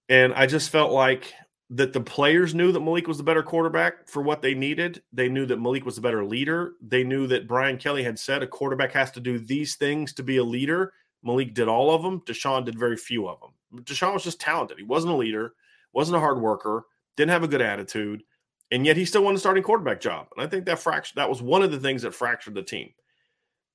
And 0.09 0.33
I 0.35 0.47
just 0.47 0.71
felt 0.71 0.93
like 0.93 1.35
that 1.71 1.93
the 1.93 2.01
players 2.01 2.55
knew 2.55 2.71
that 2.71 2.81
Malik 2.81 3.09
was 3.09 3.19
the 3.19 3.25
better 3.25 3.43
quarterback 3.43 4.09
for 4.09 4.23
what 4.23 4.41
they 4.41 4.55
needed. 4.55 5.03
They 5.13 5.29
knew 5.29 5.47
that 5.47 5.61
Malik 5.61 5.85
was 5.85 5.97
the 5.97 6.01
better 6.01 6.25
leader. 6.25 6.75
They 6.81 7.03
knew 7.03 7.27
that 7.27 7.49
Brian 7.49 7.77
Kelly 7.77 8.05
had 8.05 8.19
said 8.19 8.43
a 8.43 8.47
quarterback 8.47 8.93
has 8.93 9.11
to 9.13 9.21
do 9.21 9.39
these 9.41 9.75
things 9.75 10.13
to 10.15 10.23
be 10.23 10.37
a 10.37 10.45
leader. 10.45 10.93
Malik 11.25 11.55
did 11.55 11.67
all 11.67 11.93
of 11.93 12.03
them. 12.03 12.21
DeShone 12.21 12.65
did 12.65 12.79
very 12.79 12.97
few 12.97 13.29
of 13.29 13.41
them. 13.41 13.83
DeShone 13.83 14.15
was 14.15 14.23
just 14.23 14.41
talented. 14.41 14.79
He 14.79 14.85
wasn't 14.85 15.13
a 15.13 15.17
leader, 15.17 15.55
wasn't 15.97 16.17
a 16.17 16.21
hard 16.21 16.41
worker, 16.41 16.85
didn't 17.17 17.33
have 17.33 17.43
a 17.43 17.49
good 17.49 17.63
attitude, 17.63 18.23
and 18.71 18.87
yet 18.87 18.97
he 18.97 19.05
still 19.05 19.25
won 19.25 19.35
the 19.35 19.41
starting 19.41 19.63
quarterback 19.63 20.01
job. 20.01 20.29
And 20.37 20.47
I 20.47 20.49
think 20.49 20.67
that 20.67 20.79
fractured 20.79 21.17
that 21.17 21.29
was 21.29 21.43
one 21.43 21.63
of 21.63 21.73
the 21.73 21.81
things 21.81 22.03
that 22.03 22.15
fractured 22.15 22.55
the 22.55 22.63
team. 22.63 22.91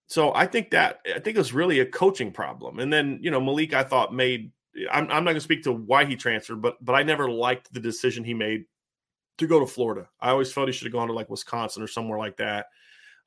So 0.08 0.34
I 0.34 0.46
think 0.46 0.72
that 0.72 1.00
I 1.08 1.20
think 1.20 1.36
it 1.36 1.38
was 1.38 1.54
really 1.54 1.80
a 1.80 1.86
coaching 1.86 2.32
problem. 2.32 2.80
And 2.80 2.92
then, 2.92 3.20
you 3.22 3.32
know, 3.32 3.42
Malik 3.42 3.74
I 3.74 3.84
thought 3.84 4.14
made 4.14 4.52
I'm, 4.92 5.04
I'm 5.04 5.24
not 5.24 5.32
going 5.32 5.36
to 5.36 5.42
speak 5.42 5.64
to 5.64 5.74
why 5.74 6.06
he 6.06 6.16
transferred, 6.16 6.62
but 6.62 6.78
but 6.84 6.94
I 6.94 7.04
never 7.04 7.30
liked 7.30 7.74
the 7.74 7.80
decision 7.80 8.24
he 8.24 8.34
made 8.34 8.66
to 9.38 9.48
go 9.48 9.60
to 9.60 9.66
Florida. 9.66 10.08
I 10.20 10.30
always 10.30 10.52
felt 10.52 10.68
he 10.68 10.74
should 10.74 10.86
have 10.86 10.94
gone 10.94 11.08
to 11.08 11.14
like 11.14 11.30
Wisconsin 11.30 11.82
or 11.82 11.88
somewhere 11.88 12.20
like 12.20 12.38
that. 12.38 12.68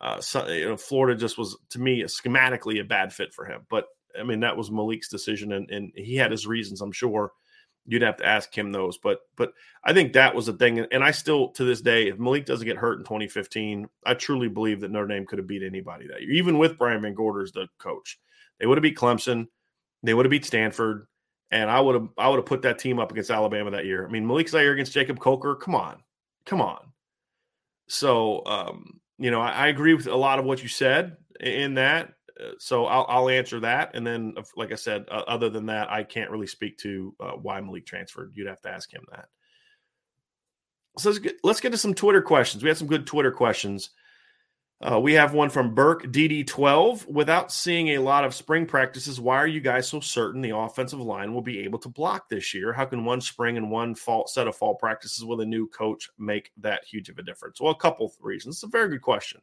Uh, 0.01 0.21
so, 0.21 0.47
you 0.49 0.69
know, 0.69 0.77
Florida 0.77 1.19
just 1.19 1.39
was 1.39 1.57
to 1.71 1.81
me 1.81 2.03
schematically 2.05 2.81
a 2.81 2.85
bad 2.85 3.13
fit 3.13 3.33
for 3.33 3.47
him. 3.47 3.63
But 3.71 3.87
I 4.19 4.23
mean, 4.23 4.41
that 4.41 4.57
was 4.57 4.71
Malik's 4.71 5.09
decision, 5.09 5.53
and, 5.53 5.71
and 5.71 5.93
he 5.95 6.17
had 6.17 6.31
his 6.31 6.47
reasons, 6.47 6.81
I'm 6.81 6.93
sure. 6.93 7.33
You'd 7.87 8.03
have 8.03 8.17
to 8.19 8.27
ask 8.27 8.57
him 8.57 8.73
those. 8.73 8.99
But 8.99 9.21
but 9.37 9.53
I 9.83 9.93
think 9.93 10.13
that 10.13 10.35
was 10.35 10.47
the 10.47 10.53
thing. 10.53 10.79
And 10.79 11.05
I 11.05 11.11
still 11.11 11.49
to 11.51 11.65
this 11.65 11.81
day, 11.81 12.09
if 12.09 12.19
Malik 12.19 12.47
doesn't 12.47 12.67
get 12.67 12.77
hurt 12.77 12.99
in 12.99 13.05
2015, 13.05 13.89
I 14.07 14.15
truly 14.15 14.49
believe 14.49 14.81
that 14.81 14.91
Notre 14.91 15.09
Dame 15.09 15.27
could 15.27 15.39
have 15.39 15.47
beat 15.47 15.63
anybody 15.63 16.07
that 16.09 16.23
year, 16.23 16.33
even 16.33 16.59
with 16.59 16.79
Brian 16.79 17.03
VanGorder 17.03 17.43
as 17.43 17.53
the 17.53 17.69
coach. 17.79 18.19
They 18.59 18.67
would 18.67 18.79
have 18.79 18.83
beat 18.83 18.97
Clemson, 18.97 19.49
they 20.03 20.15
would 20.15 20.27
have 20.27 20.31
beat 20.31 20.45
Stanford, 20.45 21.07
and 21.51 21.71
I 21.71 21.81
would 21.81 21.95
have 21.95 22.09
I 22.17 22.29
would 22.29 22.37
have 22.37 22.47
put 22.47 22.63
that 22.63 22.79
team 22.79 22.99
up 22.99 23.11
against 23.11 23.31
Alabama 23.31 23.71
that 23.73 23.87
year. 23.87 24.07
I 24.07 24.11
mean, 24.11 24.27
Malik 24.27 24.49
Zaire 24.49 24.73
against 24.73 24.93
Jacob 24.93 25.19
Coker, 25.19 25.55
come 25.57 25.75
on, 25.75 26.03
come 26.47 26.61
on. 26.61 26.93
So 27.89 28.45
um, 28.47 29.01
you 29.19 29.31
know, 29.31 29.41
I, 29.41 29.51
I 29.51 29.67
agree 29.69 29.95
with 29.95 30.07
a 30.07 30.17
lot 30.17 30.39
of 30.39 30.45
what 30.45 30.63
you 30.63 30.69
said 30.69 31.17
in 31.41 31.75
that. 31.75 32.14
Uh, 32.41 32.53
so 32.59 32.87
I'll, 32.87 33.07
I'll, 33.09 33.29
answer 33.29 33.61
that, 33.61 33.95
and 33.95 34.07
then, 34.07 34.35
like 34.57 34.73
I 34.73 34.77
said, 34.77 35.07
uh, 35.11 35.23
other 35.29 35.49
than 35.49 35.67
that, 35.67 35.91
I 35.91 36.03
can't 36.03 36.31
really 36.31 36.49
speak 36.49 36.79
to 36.79 37.15
uh, 37.21 37.33
why 37.33 37.61
Malik 37.61 37.87
transferred. 37.87 38.33
You'd 38.35 38.49
have 38.49 38.61
to 38.63 38.71
ask 38.71 38.93
him 38.93 39.05
that. 39.13 39.29
So 40.99 41.11
let's 41.11 41.19
get, 41.19 41.37
let's 41.45 41.61
get 41.61 41.73
to 41.73 41.79
some 41.79 41.95
Twitter 41.95 42.23
questions. 42.23 42.63
We 42.63 42.69
had 42.69 42.79
some 42.79 42.89
good 42.89 43.07
Twitter 43.07 43.31
questions. 43.31 43.91
Uh, 44.81 45.01
we 45.01 45.15
have 45.15 45.33
one 45.33 45.49
from 45.49 45.75
Burke 45.75 46.05
DD12. 46.05 47.07
Without 47.07 47.53
seeing 47.53 47.91
a 47.91 47.99
lot 47.99 48.25
of 48.25 48.35
spring 48.35 48.67
practices, 48.67 49.21
why 49.21 49.37
are 49.37 49.47
you 49.47 49.61
guys 49.61 49.89
so 49.89 50.01
certain 50.01 50.41
the 50.41 50.57
offensive 50.57 51.01
line 51.01 51.33
will 51.33 51.43
be 51.43 51.61
able 51.61 51.79
to 51.79 51.89
block 51.89 52.29
this 52.29 52.53
year? 52.53 52.73
How 52.73 52.85
can 52.85 53.05
one 53.05 53.21
spring 53.21 53.57
and 53.57 53.71
one 53.71 53.95
fall 53.95 54.27
set 54.27 54.47
of 54.47 54.57
fall 54.57 54.75
practices 54.75 55.25
with 55.25 55.41
a 55.41 55.47
new 55.47 55.69
coach 55.69 56.11
make 56.19 56.51
that 56.59 56.85
huge 56.85 57.09
of 57.09 57.19
a 57.19 57.23
difference? 57.23 57.61
Well, 57.61 57.73
a 57.73 57.77
couple 57.77 58.07
of 58.07 58.13
reasons. 58.21 58.57
It's 58.57 58.65
a 58.65 58.69
very 58.69 58.89
good 58.89 59.03
question. 59.03 59.41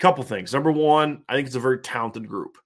Couple 0.00 0.24
things. 0.24 0.52
Number 0.52 0.72
one, 0.72 1.22
I 1.28 1.34
think 1.34 1.46
it's 1.46 1.56
a 1.56 1.60
very 1.60 1.78
talented 1.78 2.26
group. 2.26 2.56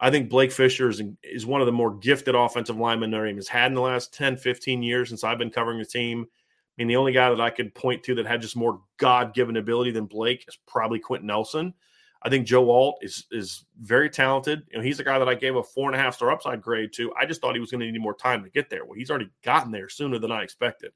I 0.00 0.10
think 0.10 0.28
Blake 0.28 0.50
Fisher 0.50 0.88
is, 0.88 1.00
is 1.22 1.46
one 1.46 1.60
of 1.60 1.66
the 1.66 1.72
more 1.72 1.94
gifted 1.94 2.34
offensive 2.34 2.76
linemen 2.76 3.10
Notre 3.10 3.26
Dame 3.26 3.36
has 3.36 3.46
had 3.46 3.70
in 3.70 3.74
the 3.74 3.80
last 3.80 4.12
10, 4.12 4.36
15 4.36 4.82
years 4.82 5.08
since 5.08 5.22
I've 5.22 5.38
been 5.38 5.50
covering 5.50 5.78
the 5.78 5.84
team. 5.84 6.24
I 6.24 6.72
mean, 6.76 6.88
the 6.88 6.96
only 6.96 7.12
guy 7.12 7.30
that 7.30 7.40
I 7.40 7.50
could 7.50 7.74
point 7.74 8.02
to 8.04 8.14
that 8.16 8.26
had 8.26 8.42
just 8.42 8.56
more 8.56 8.80
God 8.96 9.32
given 9.32 9.58
ability 9.58 9.92
than 9.92 10.06
Blake 10.06 10.44
is 10.48 10.58
probably 10.66 10.98
Quenton 10.98 11.28
Nelson. 11.28 11.74
I 12.22 12.30
think 12.30 12.46
Joe 12.46 12.70
Alt 12.70 12.98
is 13.02 13.26
is 13.30 13.64
very 13.80 14.08
talented. 14.08 14.62
You 14.70 14.78
know, 14.78 14.84
he's 14.84 14.98
a 15.00 15.04
guy 15.04 15.18
that 15.18 15.28
I 15.28 15.34
gave 15.34 15.56
a 15.56 15.62
four 15.62 15.88
and 15.90 15.98
a 15.98 16.02
half 16.02 16.14
star 16.14 16.30
upside 16.30 16.62
grade 16.62 16.92
to. 16.94 17.12
I 17.14 17.26
just 17.26 17.40
thought 17.40 17.54
he 17.54 17.60
was 17.60 17.70
going 17.70 17.80
to 17.80 17.90
need 17.90 18.00
more 18.00 18.14
time 18.14 18.42
to 18.44 18.50
get 18.50 18.70
there. 18.70 18.84
Well, 18.84 18.96
he's 18.96 19.10
already 19.10 19.30
gotten 19.44 19.72
there 19.72 19.88
sooner 19.88 20.18
than 20.18 20.32
I 20.32 20.42
expected. 20.42 20.92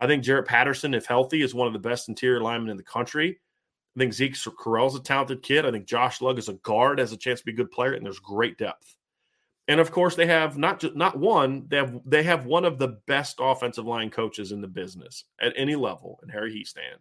I 0.00 0.06
think 0.06 0.24
Jarrett 0.24 0.48
Patterson, 0.48 0.94
if 0.94 1.06
healthy, 1.06 1.42
is 1.42 1.54
one 1.54 1.66
of 1.66 1.72
the 1.72 1.78
best 1.78 2.08
interior 2.08 2.40
linemen 2.40 2.70
in 2.70 2.76
the 2.76 2.82
country. 2.82 3.38
I 3.96 4.00
think 4.00 4.12
Zeke 4.12 4.34
Correll's 4.34 4.96
a 4.96 5.00
talented 5.00 5.42
kid. 5.42 5.64
I 5.64 5.70
think 5.70 5.86
Josh 5.86 6.20
Lugg 6.20 6.38
is 6.38 6.48
a 6.48 6.54
guard, 6.54 6.98
has 6.98 7.12
a 7.12 7.16
chance 7.16 7.40
to 7.40 7.46
be 7.46 7.52
a 7.52 7.56
good 7.56 7.70
player, 7.70 7.92
and 7.92 8.04
there's 8.04 8.18
great 8.18 8.58
depth. 8.58 8.96
And 9.68 9.80
of 9.80 9.92
course, 9.92 10.14
they 10.14 10.26
have 10.26 10.58
not 10.58 10.80
just 10.80 10.94
not 10.94 11.18
one, 11.18 11.66
they 11.68 11.76
have 11.76 12.00
they 12.04 12.22
have 12.24 12.44
one 12.44 12.64
of 12.64 12.78
the 12.78 12.98
best 13.06 13.36
offensive 13.40 13.86
line 13.86 14.10
coaches 14.10 14.52
in 14.52 14.60
the 14.60 14.68
business 14.68 15.24
at 15.40 15.54
any 15.56 15.76
level, 15.76 16.18
and 16.22 16.30
Harry 16.30 16.52
Hiestand. 16.52 16.98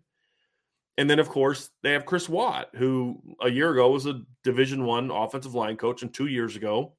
And 0.98 1.10
then, 1.10 1.20
of 1.20 1.28
course, 1.28 1.72
they 1.82 1.92
have 1.92 2.06
Chris 2.06 2.30
Watt, 2.30 2.70
who 2.76 3.20
a 3.42 3.50
year 3.50 3.72
ago 3.72 3.90
was 3.90 4.06
a 4.06 4.22
Division 4.44 4.86
One 4.86 5.10
offensive 5.10 5.56
line 5.56 5.76
coach, 5.76 6.04
and 6.04 6.14
two 6.14 6.28
years 6.28 6.56
ago, 6.56 6.94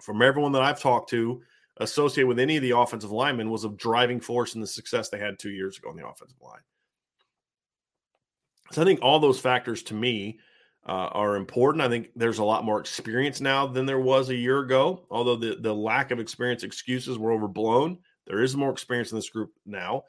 from 0.00 0.20
everyone 0.20 0.52
that 0.52 0.62
I've 0.62 0.80
talked 0.80 1.08
to, 1.10 1.42
associated 1.78 2.28
with 2.28 2.38
any 2.38 2.56
of 2.56 2.62
the 2.62 2.76
offensive 2.76 3.10
linemen, 3.10 3.50
was 3.50 3.64
a 3.64 3.70
driving 3.70 4.20
force 4.20 4.54
in 4.54 4.60
the 4.60 4.66
success 4.66 5.08
they 5.08 5.18
had 5.18 5.38
two 5.38 5.50
years 5.50 5.78
ago 5.78 5.88
on 5.88 5.96
the 5.96 6.06
offensive 6.06 6.40
line. 6.42 6.60
So 8.72 8.82
I 8.82 8.84
think 8.84 9.00
all 9.02 9.20
those 9.20 9.38
factors 9.38 9.82
to 9.84 9.94
me 9.94 10.40
uh, 10.86 11.08
are 11.12 11.36
important. 11.36 11.82
I 11.82 11.88
think 11.88 12.10
there's 12.16 12.38
a 12.38 12.44
lot 12.44 12.64
more 12.64 12.80
experience 12.80 13.40
now 13.40 13.66
than 13.66 13.86
there 13.86 14.00
was 14.00 14.28
a 14.28 14.34
year 14.34 14.60
ago. 14.60 15.06
Although 15.10 15.36
the 15.36 15.56
the 15.60 15.74
lack 15.74 16.10
of 16.10 16.18
experience 16.18 16.62
excuses 16.64 17.18
were 17.18 17.32
overblown, 17.32 17.98
there 18.26 18.42
is 18.42 18.56
more 18.56 18.70
experience 18.70 19.12
in 19.12 19.18
this 19.18 19.30
group 19.30 19.52
now, 19.66 20.04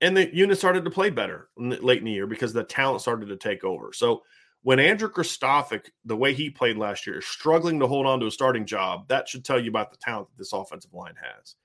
and 0.00 0.16
the 0.16 0.34
unit 0.34 0.58
started 0.58 0.84
to 0.84 0.90
play 0.90 1.10
better 1.10 1.48
late 1.56 1.98
in 1.98 2.04
the 2.04 2.12
year 2.12 2.26
because 2.26 2.52
the 2.52 2.64
talent 2.64 3.00
started 3.00 3.28
to 3.28 3.36
take 3.36 3.64
over. 3.64 3.92
So 3.92 4.22
when 4.62 4.78
Andrew 4.78 5.10
Kristofic, 5.10 5.86
the 6.04 6.16
way 6.16 6.34
he 6.34 6.48
played 6.48 6.76
last 6.76 7.06
year, 7.06 7.18
is 7.18 7.26
struggling 7.26 7.80
to 7.80 7.88
hold 7.88 8.06
on 8.06 8.20
to 8.20 8.26
a 8.26 8.30
starting 8.30 8.64
job, 8.64 9.08
that 9.08 9.28
should 9.28 9.44
tell 9.44 9.58
you 9.58 9.70
about 9.70 9.90
the 9.90 9.96
talent 9.96 10.28
that 10.28 10.38
this 10.38 10.52
offensive 10.52 10.94
line 10.94 11.14
has. 11.20 11.56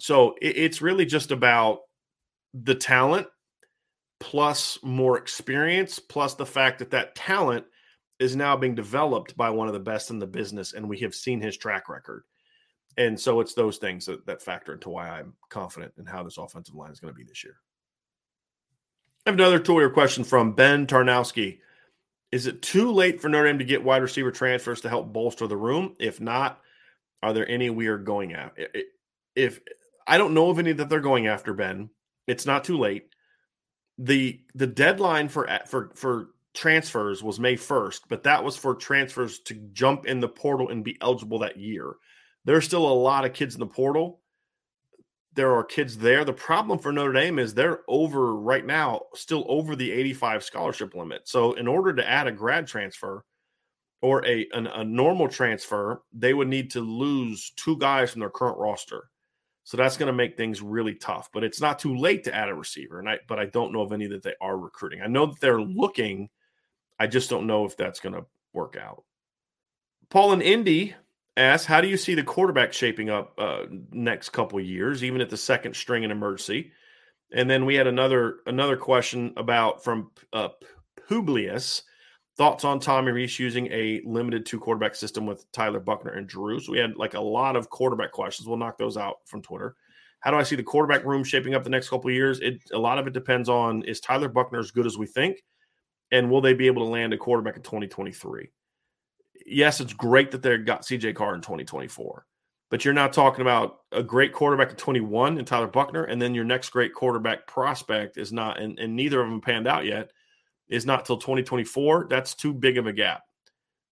So 0.00 0.34
it, 0.42 0.56
it's 0.56 0.82
really 0.82 1.06
just 1.06 1.30
about 1.30 1.80
the 2.52 2.74
talent 2.74 3.28
plus 4.20 4.78
more 4.82 5.18
experience, 5.18 5.98
plus 5.98 6.34
the 6.34 6.46
fact 6.46 6.78
that 6.78 6.90
that 6.90 7.16
talent 7.16 7.64
is 8.20 8.36
now 8.36 8.56
being 8.56 8.74
developed 8.74 9.36
by 9.36 9.48
one 9.50 9.66
of 9.66 9.72
the 9.72 9.80
best 9.80 10.10
in 10.10 10.18
the 10.18 10.26
business, 10.26 10.74
and 10.74 10.88
we 10.88 10.98
have 10.98 11.14
seen 11.14 11.40
his 11.40 11.56
track 11.56 11.88
record. 11.88 12.22
And 12.98 13.18
so 13.18 13.40
it's 13.40 13.54
those 13.54 13.78
things 13.78 14.06
that, 14.06 14.26
that 14.26 14.42
factor 14.42 14.74
into 14.74 14.90
why 14.90 15.08
I'm 15.08 15.32
confident 15.48 15.94
in 15.98 16.04
how 16.04 16.22
this 16.22 16.36
offensive 16.36 16.74
line 16.74 16.90
is 16.90 17.00
going 17.00 17.12
to 17.12 17.18
be 17.18 17.24
this 17.24 17.42
year. 17.42 17.56
I 19.26 19.30
have 19.30 19.38
another 19.38 19.58
Twitter 19.58 19.88
question 19.90 20.22
from 20.22 20.52
Ben 20.52 20.86
Tarnowski. 20.86 21.60
Is 22.30 22.46
it 22.46 22.62
too 22.62 22.92
late 22.92 23.20
for 23.20 23.28
Notre 23.28 23.46
Dame 23.46 23.58
to 23.58 23.64
get 23.64 23.82
wide 23.82 24.02
receiver 24.02 24.30
transfers 24.30 24.82
to 24.82 24.88
help 24.88 25.12
bolster 25.12 25.46
the 25.46 25.56
room? 25.56 25.96
If 25.98 26.20
not, 26.20 26.60
are 27.22 27.32
there 27.32 27.48
any 27.48 27.70
we 27.70 27.86
are 27.86 27.98
going 27.98 28.34
at? 28.34 28.54
If 29.34 29.60
I 30.06 30.18
don't 30.18 30.34
know 30.34 30.50
of 30.50 30.58
any 30.58 30.72
that 30.72 30.88
they're 30.88 31.00
going 31.00 31.26
after, 31.26 31.54
Ben, 31.54 31.90
it's 32.26 32.46
not 32.46 32.64
too 32.64 32.78
late 32.78 33.06
the 34.00 34.40
the 34.54 34.66
deadline 34.66 35.28
for 35.28 35.46
for 35.66 35.90
for 35.94 36.30
transfers 36.54 37.22
was 37.22 37.38
May 37.38 37.54
1st, 37.54 38.00
but 38.08 38.24
that 38.24 38.42
was 38.42 38.56
for 38.56 38.74
transfers 38.74 39.38
to 39.40 39.54
jump 39.72 40.06
in 40.06 40.20
the 40.20 40.28
portal 40.28 40.70
and 40.70 40.82
be 40.82 40.98
eligible 41.00 41.38
that 41.40 41.58
year. 41.58 41.94
There's 42.44 42.64
still 42.64 42.88
a 42.88 42.92
lot 42.92 43.24
of 43.24 43.34
kids 43.34 43.54
in 43.54 43.60
the 43.60 43.66
portal. 43.66 44.20
There 45.34 45.54
are 45.54 45.62
kids 45.62 45.98
there. 45.98 46.24
The 46.24 46.32
problem 46.32 46.78
for 46.78 46.90
Notre 46.92 47.12
Dame 47.12 47.38
is 47.38 47.54
they're 47.54 47.82
over 47.86 48.34
right 48.34 48.64
now, 48.66 49.02
still 49.14 49.44
over 49.48 49.76
the 49.76 49.92
85 49.92 50.42
scholarship 50.42 50.94
limit. 50.94 51.28
So, 51.28 51.52
in 51.52 51.68
order 51.68 51.92
to 51.94 52.08
add 52.08 52.26
a 52.26 52.32
grad 52.32 52.66
transfer 52.66 53.24
or 54.02 54.26
a, 54.26 54.48
an, 54.52 54.66
a 54.66 54.82
normal 54.82 55.28
transfer, 55.28 56.02
they 56.12 56.32
would 56.32 56.48
need 56.48 56.70
to 56.72 56.80
lose 56.80 57.52
two 57.54 57.76
guys 57.76 58.10
from 58.10 58.20
their 58.20 58.30
current 58.30 58.58
roster. 58.58 59.10
So 59.70 59.76
that's 59.76 59.96
going 59.96 60.08
to 60.08 60.12
make 60.12 60.36
things 60.36 60.60
really 60.60 60.96
tough. 60.96 61.30
But 61.32 61.44
it's 61.44 61.60
not 61.60 61.78
too 61.78 61.94
late 61.94 62.24
to 62.24 62.34
add 62.34 62.48
a 62.48 62.54
receiver. 62.56 62.98
And 62.98 63.08
I 63.08 63.20
but 63.28 63.38
I 63.38 63.44
don't 63.44 63.72
know 63.72 63.82
of 63.82 63.92
any 63.92 64.08
that 64.08 64.24
they 64.24 64.34
are 64.40 64.58
recruiting. 64.58 65.00
I 65.00 65.06
know 65.06 65.26
that 65.26 65.38
they're 65.38 65.60
looking. 65.60 66.28
I 66.98 67.06
just 67.06 67.30
don't 67.30 67.46
know 67.46 67.66
if 67.66 67.76
that's 67.76 68.00
going 68.00 68.16
to 68.16 68.26
work 68.52 68.76
out. 68.76 69.04
Paul 70.08 70.32
and 70.32 70.42
Indy 70.42 70.96
asks, 71.36 71.66
how 71.66 71.80
do 71.80 71.86
you 71.86 71.96
see 71.96 72.16
the 72.16 72.24
quarterback 72.24 72.72
shaping 72.72 73.10
up 73.10 73.32
uh, 73.38 73.66
next 73.92 74.30
couple 74.30 74.58
years, 74.58 75.04
even 75.04 75.20
at 75.20 75.30
the 75.30 75.36
second 75.36 75.76
string 75.76 76.02
in 76.02 76.10
emergency? 76.10 76.72
And 77.32 77.48
then 77.48 77.64
we 77.64 77.76
had 77.76 77.86
another 77.86 78.38
another 78.46 78.76
question 78.76 79.34
about 79.36 79.84
from 79.84 80.10
uh, 80.32 80.48
Publius 81.08 81.84
Thoughts 82.40 82.64
on 82.64 82.80
Tommy 82.80 83.12
Rees 83.12 83.38
using 83.38 83.66
a 83.66 84.00
limited 84.06 84.46
two 84.46 84.58
quarterback 84.58 84.94
system 84.94 85.26
with 85.26 85.44
Tyler 85.52 85.78
Buchner 85.78 86.12
and 86.12 86.26
Drew? 86.26 86.58
So 86.58 86.72
we 86.72 86.78
had 86.78 86.96
like 86.96 87.12
a 87.12 87.20
lot 87.20 87.54
of 87.54 87.68
quarterback 87.68 88.12
questions. 88.12 88.48
We'll 88.48 88.56
knock 88.56 88.78
those 88.78 88.96
out 88.96 89.16
from 89.26 89.42
Twitter. 89.42 89.76
How 90.20 90.30
do 90.30 90.38
I 90.38 90.42
see 90.42 90.56
the 90.56 90.62
quarterback 90.62 91.04
room 91.04 91.22
shaping 91.22 91.54
up 91.54 91.64
the 91.64 91.68
next 91.68 91.90
couple 91.90 92.10
years? 92.10 92.40
It 92.40 92.62
a 92.72 92.78
lot 92.78 92.98
of 92.98 93.06
it 93.06 93.12
depends 93.12 93.50
on 93.50 93.82
is 93.82 94.00
Tyler 94.00 94.28
Buchner 94.28 94.58
as 94.58 94.70
good 94.70 94.86
as 94.86 94.96
we 94.96 95.06
think, 95.06 95.44
and 96.12 96.30
will 96.30 96.40
they 96.40 96.54
be 96.54 96.66
able 96.66 96.82
to 96.82 96.90
land 96.90 97.12
a 97.12 97.18
quarterback 97.18 97.56
in 97.56 97.62
2023? 97.62 98.48
Yes, 99.44 99.82
it's 99.82 99.92
great 99.92 100.30
that 100.30 100.40
they 100.40 100.56
got 100.56 100.80
CJ 100.80 101.14
Carr 101.16 101.34
in 101.34 101.42
2024, 101.42 102.24
but 102.70 102.86
you're 102.86 102.94
not 102.94 103.12
talking 103.12 103.42
about 103.42 103.80
a 103.92 104.02
great 104.02 104.32
quarterback 104.32 104.70
in 104.70 104.76
21 104.76 105.36
and 105.36 105.46
Tyler 105.46 105.66
Buchner, 105.66 106.04
and 106.04 106.22
then 106.22 106.34
your 106.34 106.44
next 106.44 106.70
great 106.70 106.94
quarterback 106.94 107.46
prospect 107.46 108.16
is 108.16 108.32
not, 108.32 108.58
and, 108.58 108.78
and 108.78 108.96
neither 108.96 109.20
of 109.20 109.28
them 109.28 109.42
panned 109.42 109.68
out 109.68 109.84
yet 109.84 110.10
is 110.70 110.86
not 110.86 111.04
till 111.04 111.18
2024. 111.18 112.06
That's 112.08 112.34
too 112.34 112.54
big 112.54 112.78
of 112.78 112.86
a 112.86 112.92
gap. 112.92 113.24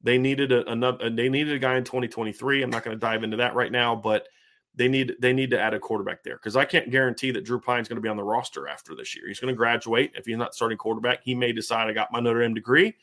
They 0.02 0.16
needed 0.16 0.52
a, 0.52 0.70
another. 0.70 1.10
They 1.10 1.28
needed 1.28 1.54
a 1.54 1.58
guy 1.58 1.76
in 1.76 1.84
2023. 1.84 2.62
I'm 2.62 2.70
not 2.70 2.84
going 2.84 2.96
to 2.96 3.00
dive 3.00 3.24
into 3.24 3.38
that 3.38 3.54
right 3.54 3.72
now, 3.72 3.96
but 3.96 4.28
they 4.74 4.86
need 4.86 5.16
they 5.20 5.32
need 5.32 5.50
to 5.50 5.60
add 5.60 5.74
a 5.74 5.80
quarterback 5.80 6.22
there 6.22 6.36
because 6.36 6.54
I 6.54 6.64
can't 6.64 6.90
guarantee 6.90 7.32
that 7.32 7.44
Drew 7.44 7.60
Pyne's 7.60 7.88
going 7.88 7.96
to 7.96 8.02
be 8.02 8.08
on 8.08 8.16
the 8.16 8.22
roster 8.22 8.68
after 8.68 8.94
this 8.94 9.16
year. 9.16 9.26
He's 9.26 9.40
going 9.40 9.52
to 9.52 9.58
graduate. 9.58 10.12
If 10.14 10.26
he's 10.26 10.36
not 10.36 10.54
starting 10.54 10.78
quarterback, 10.78 11.24
he 11.24 11.34
may 11.34 11.52
decide 11.52 11.88
I 11.88 11.92
got 11.92 12.12
my 12.12 12.20
Notre 12.20 12.42
Dame 12.42 12.54
degree. 12.54 12.94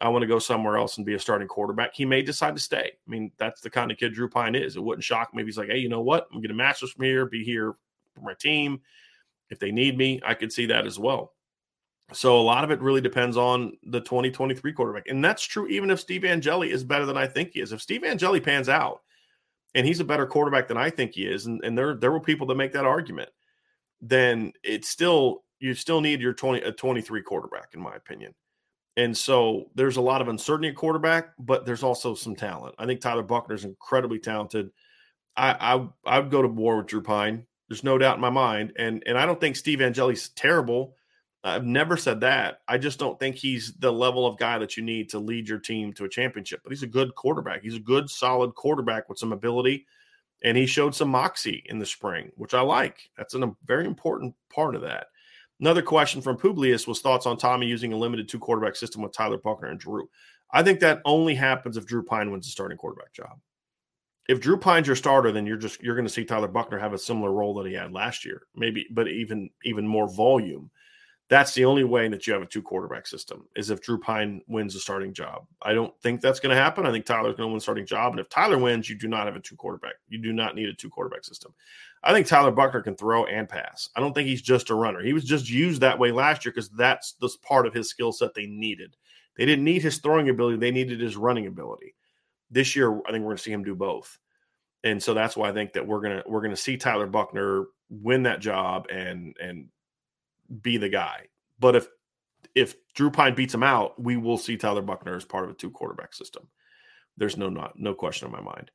I 0.00 0.08
want 0.08 0.22
to 0.22 0.26
go 0.26 0.40
somewhere 0.40 0.76
else 0.76 0.96
and 0.96 1.06
be 1.06 1.14
a 1.14 1.18
starting 1.18 1.46
quarterback. 1.46 1.94
He 1.94 2.04
may 2.04 2.22
decide 2.22 2.56
to 2.56 2.60
stay. 2.60 2.90
I 3.06 3.10
mean, 3.10 3.30
that's 3.38 3.60
the 3.60 3.70
kind 3.70 3.92
of 3.92 3.98
kid 3.98 4.14
Drew 4.14 4.28
Pyne 4.28 4.56
is. 4.56 4.74
It 4.74 4.82
wouldn't 4.82 5.04
shock 5.04 5.32
me 5.32 5.42
if 5.42 5.46
he's 5.46 5.56
like, 5.56 5.68
hey, 5.68 5.78
you 5.78 5.88
know 5.88 6.00
what? 6.00 6.26
I'm 6.32 6.38
going 6.38 6.48
to 6.48 6.54
master's 6.54 6.90
from 6.90 7.04
here, 7.04 7.24
be 7.24 7.44
here 7.44 7.74
for 8.14 8.20
my 8.22 8.34
team. 8.34 8.80
If 9.48 9.60
they 9.60 9.70
need 9.70 9.96
me, 9.96 10.20
I 10.26 10.34
could 10.34 10.52
see 10.52 10.66
that 10.66 10.86
as 10.86 10.98
well. 10.98 11.34
So 12.12 12.38
a 12.38 12.42
lot 12.42 12.64
of 12.64 12.70
it 12.70 12.80
really 12.80 13.00
depends 13.00 13.36
on 13.36 13.72
the 13.84 14.00
2023 14.00 14.72
quarterback. 14.72 15.08
And 15.08 15.24
that's 15.24 15.42
true 15.42 15.66
even 15.68 15.90
if 15.90 16.00
Steve 16.00 16.24
Angeli 16.24 16.70
is 16.70 16.84
better 16.84 17.06
than 17.06 17.16
I 17.16 17.26
think 17.26 17.52
he 17.52 17.60
is. 17.60 17.72
If 17.72 17.82
Steve 17.82 18.04
Angeli 18.04 18.40
pans 18.40 18.68
out 18.68 19.02
and 19.74 19.86
he's 19.86 20.00
a 20.00 20.04
better 20.04 20.26
quarterback 20.26 20.68
than 20.68 20.76
I 20.76 20.90
think 20.90 21.12
he 21.14 21.26
is, 21.26 21.46
and, 21.46 21.62
and 21.64 21.76
there 21.76 21.94
there 21.94 22.12
were 22.12 22.20
people 22.20 22.46
that 22.48 22.56
make 22.56 22.72
that 22.72 22.84
argument, 22.84 23.30
then 24.00 24.52
it's 24.62 24.88
still 24.88 25.44
you 25.60 25.74
still 25.74 26.00
need 26.00 26.20
your 26.20 26.32
20 26.32 26.60
a 26.62 26.72
23 26.72 27.22
quarterback, 27.22 27.74
in 27.74 27.80
my 27.80 27.94
opinion. 27.94 28.34
And 28.96 29.16
so 29.16 29.70
there's 29.74 29.96
a 29.96 30.02
lot 30.02 30.20
of 30.20 30.28
uncertainty 30.28 30.68
at 30.68 30.74
quarterback, 30.74 31.30
but 31.38 31.64
there's 31.64 31.82
also 31.82 32.14
some 32.14 32.36
talent. 32.36 32.74
I 32.78 32.84
think 32.84 33.00
Tyler 33.00 33.22
Buchner 33.22 33.54
is 33.54 33.64
incredibly 33.64 34.18
talented. 34.18 34.70
I 35.36 35.56
I 36.04 36.16
I 36.16 36.20
would 36.20 36.30
go 36.30 36.42
to 36.42 36.48
war 36.48 36.76
with 36.76 36.86
Drew 36.86 37.02
Pyne. 37.02 37.46
There's 37.68 37.84
no 37.84 37.96
doubt 37.96 38.16
in 38.16 38.20
my 38.20 38.30
mind, 38.30 38.72
and 38.76 39.02
and 39.06 39.16
I 39.16 39.24
don't 39.24 39.40
think 39.40 39.56
Steve 39.56 39.80
Angeli's 39.80 40.28
terrible. 40.30 40.96
I've 41.44 41.64
never 41.64 41.96
said 41.96 42.20
that. 42.20 42.60
I 42.68 42.78
just 42.78 43.00
don't 43.00 43.18
think 43.18 43.36
he's 43.36 43.72
the 43.74 43.92
level 43.92 44.26
of 44.26 44.38
guy 44.38 44.58
that 44.58 44.76
you 44.76 44.82
need 44.82 45.10
to 45.10 45.18
lead 45.18 45.48
your 45.48 45.58
team 45.58 45.92
to 45.94 46.04
a 46.04 46.08
championship. 46.08 46.60
But 46.62 46.70
he's 46.70 46.84
a 46.84 46.88
good 46.88 47.14
quarterback. 47.16 47.62
He's 47.62 47.76
a 47.76 47.80
good, 47.80 48.08
solid 48.08 48.54
quarterback 48.54 49.08
with 49.08 49.18
some 49.18 49.32
ability, 49.32 49.86
and 50.44 50.56
he 50.56 50.66
showed 50.66 50.94
some 50.94 51.08
moxie 51.08 51.64
in 51.66 51.78
the 51.78 51.86
spring, 51.86 52.30
which 52.36 52.54
I 52.54 52.60
like. 52.60 53.10
That's 53.16 53.34
a 53.34 53.52
very 53.66 53.86
important 53.86 54.34
part 54.54 54.76
of 54.76 54.82
that. 54.82 55.08
Another 55.60 55.82
question 55.82 56.20
from 56.20 56.36
Publius 56.36 56.86
was 56.86 57.00
thoughts 57.00 57.26
on 57.26 57.36
Tommy 57.36 57.66
using 57.66 57.92
a 57.92 57.96
limited 57.96 58.28
two 58.28 58.38
quarterback 58.38 58.76
system 58.76 59.02
with 59.02 59.12
Tyler 59.12 59.38
Buchner 59.38 59.68
and 59.68 59.78
Drew. 59.78 60.08
I 60.52 60.62
think 60.62 60.80
that 60.80 61.00
only 61.04 61.34
happens 61.34 61.76
if 61.76 61.86
Drew 61.86 62.04
Pyne 62.04 62.30
wins 62.30 62.46
the 62.46 62.52
starting 62.52 62.78
quarterback 62.78 63.12
job. 63.12 63.38
If 64.28 64.40
Drew 64.40 64.56
Pyne's 64.56 64.86
your 64.86 64.96
starter, 64.96 65.32
then 65.32 65.46
you're 65.46 65.56
just 65.56 65.82
you're 65.82 65.96
going 65.96 66.06
to 66.06 66.12
see 66.12 66.24
Tyler 66.24 66.48
Buchner 66.48 66.78
have 66.78 66.92
a 66.92 66.98
similar 66.98 67.32
role 67.32 67.54
that 67.54 67.66
he 67.66 67.74
had 67.74 67.92
last 67.92 68.24
year, 68.24 68.42
maybe, 68.54 68.86
but 68.90 69.08
even 69.08 69.50
even 69.64 69.86
more 69.86 70.12
volume. 70.12 70.70
That's 71.32 71.54
the 71.54 71.64
only 71.64 71.82
way 71.82 72.08
that 72.08 72.26
you 72.26 72.34
have 72.34 72.42
a 72.42 72.46
two 72.46 72.60
quarterback 72.60 73.06
system 73.06 73.48
is 73.56 73.70
if 73.70 73.80
Drew 73.80 73.98
Pyne 73.98 74.42
wins 74.48 74.74
the 74.74 74.80
starting 74.80 75.14
job. 75.14 75.46
I 75.62 75.72
don't 75.72 75.98
think 76.02 76.20
that's 76.20 76.40
going 76.40 76.54
to 76.54 76.62
happen. 76.62 76.84
I 76.84 76.90
think 76.90 77.06
Tyler's 77.06 77.36
going 77.36 77.46
to 77.46 77.46
win 77.46 77.54
the 77.54 77.62
starting 77.62 77.86
job, 77.86 78.12
and 78.12 78.20
if 78.20 78.28
Tyler 78.28 78.58
wins, 78.58 78.90
you 78.90 78.98
do 78.98 79.08
not 79.08 79.24
have 79.24 79.34
a 79.34 79.40
two 79.40 79.56
quarterback. 79.56 79.94
You 80.10 80.18
do 80.18 80.34
not 80.34 80.54
need 80.54 80.68
a 80.68 80.74
two 80.74 80.90
quarterback 80.90 81.24
system. 81.24 81.54
I 82.04 82.12
think 82.12 82.26
Tyler 82.26 82.50
Buchner 82.50 82.82
can 82.82 82.96
throw 82.96 83.24
and 83.24 83.48
pass. 83.48 83.88
I 83.96 84.00
don't 84.00 84.12
think 84.12 84.28
he's 84.28 84.42
just 84.42 84.68
a 84.68 84.74
runner. 84.74 85.02
He 85.02 85.14
was 85.14 85.24
just 85.24 85.48
used 85.48 85.80
that 85.80 85.98
way 85.98 86.12
last 86.12 86.44
year 86.44 86.52
because 86.52 86.68
that's 86.68 87.12
the 87.14 87.30
part 87.40 87.66
of 87.66 87.72
his 87.72 87.88
skill 87.88 88.12
set 88.12 88.34
they 88.34 88.44
needed. 88.44 88.94
They 89.38 89.46
didn't 89.46 89.64
need 89.64 89.80
his 89.80 89.96
throwing 89.96 90.28
ability; 90.28 90.58
they 90.58 90.70
needed 90.70 91.00
his 91.00 91.16
running 91.16 91.46
ability. 91.46 91.94
This 92.50 92.76
year, 92.76 92.92
I 92.92 93.10
think 93.10 93.22
we're 93.22 93.30
going 93.30 93.36
to 93.38 93.42
see 93.42 93.52
him 93.52 93.64
do 93.64 93.74
both, 93.74 94.18
and 94.84 95.02
so 95.02 95.14
that's 95.14 95.34
why 95.34 95.48
I 95.48 95.54
think 95.54 95.72
that 95.72 95.86
we're 95.86 96.02
gonna 96.02 96.22
we're 96.26 96.42
gonna 96.42 96.56
see 96.56 96.76
Tyler 96.76 97.06
Buchner 97.06 97.68
win 97.88 98.24
that 98.24 98.40
job 98.40 98.88
and 98.90 99.34
and 99.40 99.68
be 100.60 100.76
the 100.76 100.88
guy. 100.88 101.26
But 101.58 101.76
if 101.76 101.88
if 102.54 102.74
Drew 102.94 103.10
Pyne 103.10 103.34
beats 103.34 103.54
him 103.54 103.62
out, 103.62 104.00
we 104.00 104.16
will 104.16 104.36
see 104.36 104.56
Tyler 104.56 104.82
Buchner 104.82 105.16
as 105.16 105.24
part 105.24 105.44
of 105.44 105.50
a 105.50 105.54
two 105.54 105.70
quarterback 105.70 106.14
system. 106.14 106.48
There's 107.16 107.36
no 107.36 107.48
not 107.48 107.78
no 107.78 107.94
question 107.94 108.26
in 108.26 108.32
my 108.32 108.40
mind. 108.40 108.70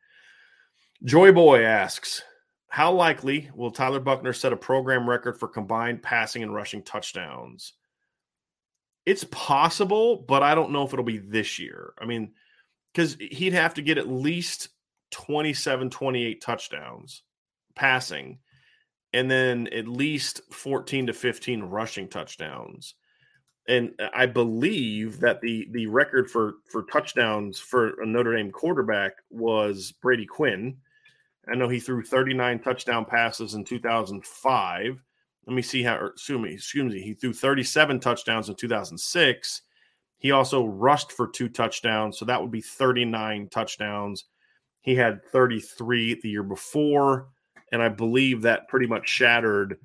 Joy 1.03 1.31
Boy 1.31 1.63
asks, 1.63 2.23
how 2.69 2.91
likely 2.91 3.49
will 3.55 3.71
Tyler 3.71 3.99
Buchner 3.99 4.33
set 4.33 4.53
a 4.53 4.57
program 4.57 5.07
record 5.07 5.39
for 5.39 5.47
combined 5.47 6.01
passing 6.01 6.43
and 6.43 6.53
rushing 6.53 6.83
touchdowns? 6.83 7.73
It's 9.05 9.23
possible, 9.25 10.25
but 10.27 10.43
I 10.43 10.53
don't 10.53 10.71
know 10.71 10.83
if 10.83 10.91
it'll 10.91 11.05
be 11.05 11.19
this 11.19 11.59
year. 11.59 11.93
I 11.99 12.05
mean, 12.05 12.33
because 12.93 13.15
he'd 13.15 13.53
have 13.53 13.75
to 13.75 13.81
get 13.81 13.97
at 13.97 14.09
least 14.09 14.69
27, 15.11 15.89
28 15.89 16.41
touchdowns 16.41 17.23
passing 17.75 18.39
and 19.17 19.31
then 19.31 19.67
at 19.73 19.87
least 19.87 20.41
14 20.51 21.07
to 21.07 21.13
15 21.13 21.63
rushing 21.63 22.07
touchdowns. 22.07 22.93
And 23.67 23.99
I 24.13 24.27
believe 24.27 25.19
that 25.21 25.41
the 25.41 25.67
the 25.71 25.87
record 25.87 26.29
for 26.29 26.57
for 26.71 26.83
touchdowns 26.83 27.59
for 27.59 27.99
a 27.99 28.05
Notre 28.05 28.35
Dame 28.35 28.51
quarterback 28.51 29.13
was 29.31 29.91
Brady 29.91 30.27
Quinn. 30.27 30.77
I 31.51 31.55
know 31.55 31.67
he 31.67 31.79
threw 31.79 32.03
39 32.03 32.59
touchdown 32.59 33.05
passes 33.05 33.55
in 33.55 33.63
2005. 33.63 35.03
Let 35.47 35.55
me 35.55 35.63
see 35.63 35.81
how 35.81 35.95
excuse 36.05 36.39
me, 36.39 36.53
excuse 36.53 36.93
me, 36.93 37.01
he 37.01 37.15
threw 37.15 37.33
37 37.33 37.99
touchdowns 37.99 38.49
in 38.49 38.55
2006. 38.55 39.61
He 40.19 40.29
also 40.29 40.63
rushed 40.63 41.11
for 41.11 41.27
two 41.27 41.49
touchdowns, 41.49 42.19
so 42.19 42.25
that 42.25 42.39
would 42.39 42.51
be 42.51 42.61
39 42.61 43.49
touchdowns. 43.49 44.25
He 44.81 44.93
had 44.93 45.25
33 45.25 46.19
the 46.21 46.29
year 46.29 46.43
before 46.43 47.29
and 47.71 47.81
I 47.81 47.89
believe 47.89 48.43
that 48.43 48.67
pretty 48.67 48.87
much 48.87 49.07
shattered 49.07 49.79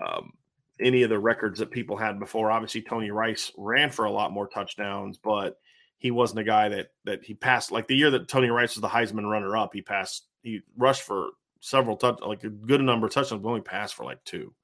um, 0.00 0.32
any 0.80 1.02
of 1.02 1.10
the 1.10 1.18
records 1.18 1.58
that 1.58 1.70
people 1.70 1.96
had 1.96 2.18
before. 2.18 2.50
Obviously, 2.50 2.82
Tony 2.82 3.10
Rice 3.10 3.52
ran 3.56 3.90
for 3.90 4.04
a 4.04 4.10
lot 4.10 4.32
more 4.32 4.48
touchdowns, 4.48 5.18
but 5.18 5.58
he 5.98 6.10
wasn't 6.10 6.40
a 6.40 6.44
guy 6.44 6.68
that 6.68 6.88
that 7.04 7.24
he 7.24 7.34
passed 7.34 7.72
like 7.72 7.88
the 7.88 7.96
year 7.96 8.10
that 8.10 8.28
Tony 8.28 8.48
Rice 8.48 8.76
was 8.76 8.82
the 8.82 8.88
Heisman 8.88 9.28
runner 9.28 9.56
up. 9.56 9.70
He 9.72 9.82
passed, 9.82 10.26
he 10.42 10.60
rushed 10.76 11.02
for 11.02 11.30
several 11.60 11.96
touch, 11.96 12.20
like 12.20 12.44
a 12.44 12.50
good 12.50 12.80
number 12.80 13.06
of 13.06 13.12
touchdowns, 13.12 13.42
but 13.42 13.48
only 13.48 13.60
passed 13.60 13.94
for 13.94 14.04
like 14.04 14.22
two. 14.24 14.54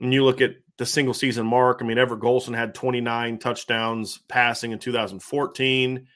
And 0.00 0.12
you 0.12 0.24
look 0.24 0.40
at 0.40 0.56
the 0.78 0.86
single 0.86 1.14
season 1.14 1.46
mark. 1.46 1.78
I 1.80 1.84
mean, 1.84 1.98
Everett 1.98 2.20
Golson 2.20 2.56
had 2.56 2.74
29 2.74 3.38
touchdowns 3.38 4.18
passing 4.28 4.72
in 4.72 4.78
2014 4.78 6.06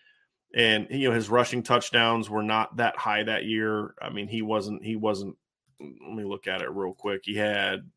and 0.57 0.87
you 0.91 1.09
know 1.09 1.15
his 1.15 1.29
rushing 1.29 1.63
touchdowns 1.63 2.31
were 2.31 2.43
not 2.43 2.79
that 2.79 2.97
high 2.97 3.23
that 3.23 3.45
year. 3.45 3.95
I 4.01 4.11
mean, 4.11 4.27
he 4.27 4.43
wasn't 4.43 4.83
he 4.83 4.97
wasn't 4.97 5.37
let 5.81 6.15
me 6.15 6.25
look 6.25 6.47
at 6.47 6.63
it 6.63 6.71
real 6.71 6.93
quick. 6.93 7.23
He 7.25 7.35
had 7.35 7.91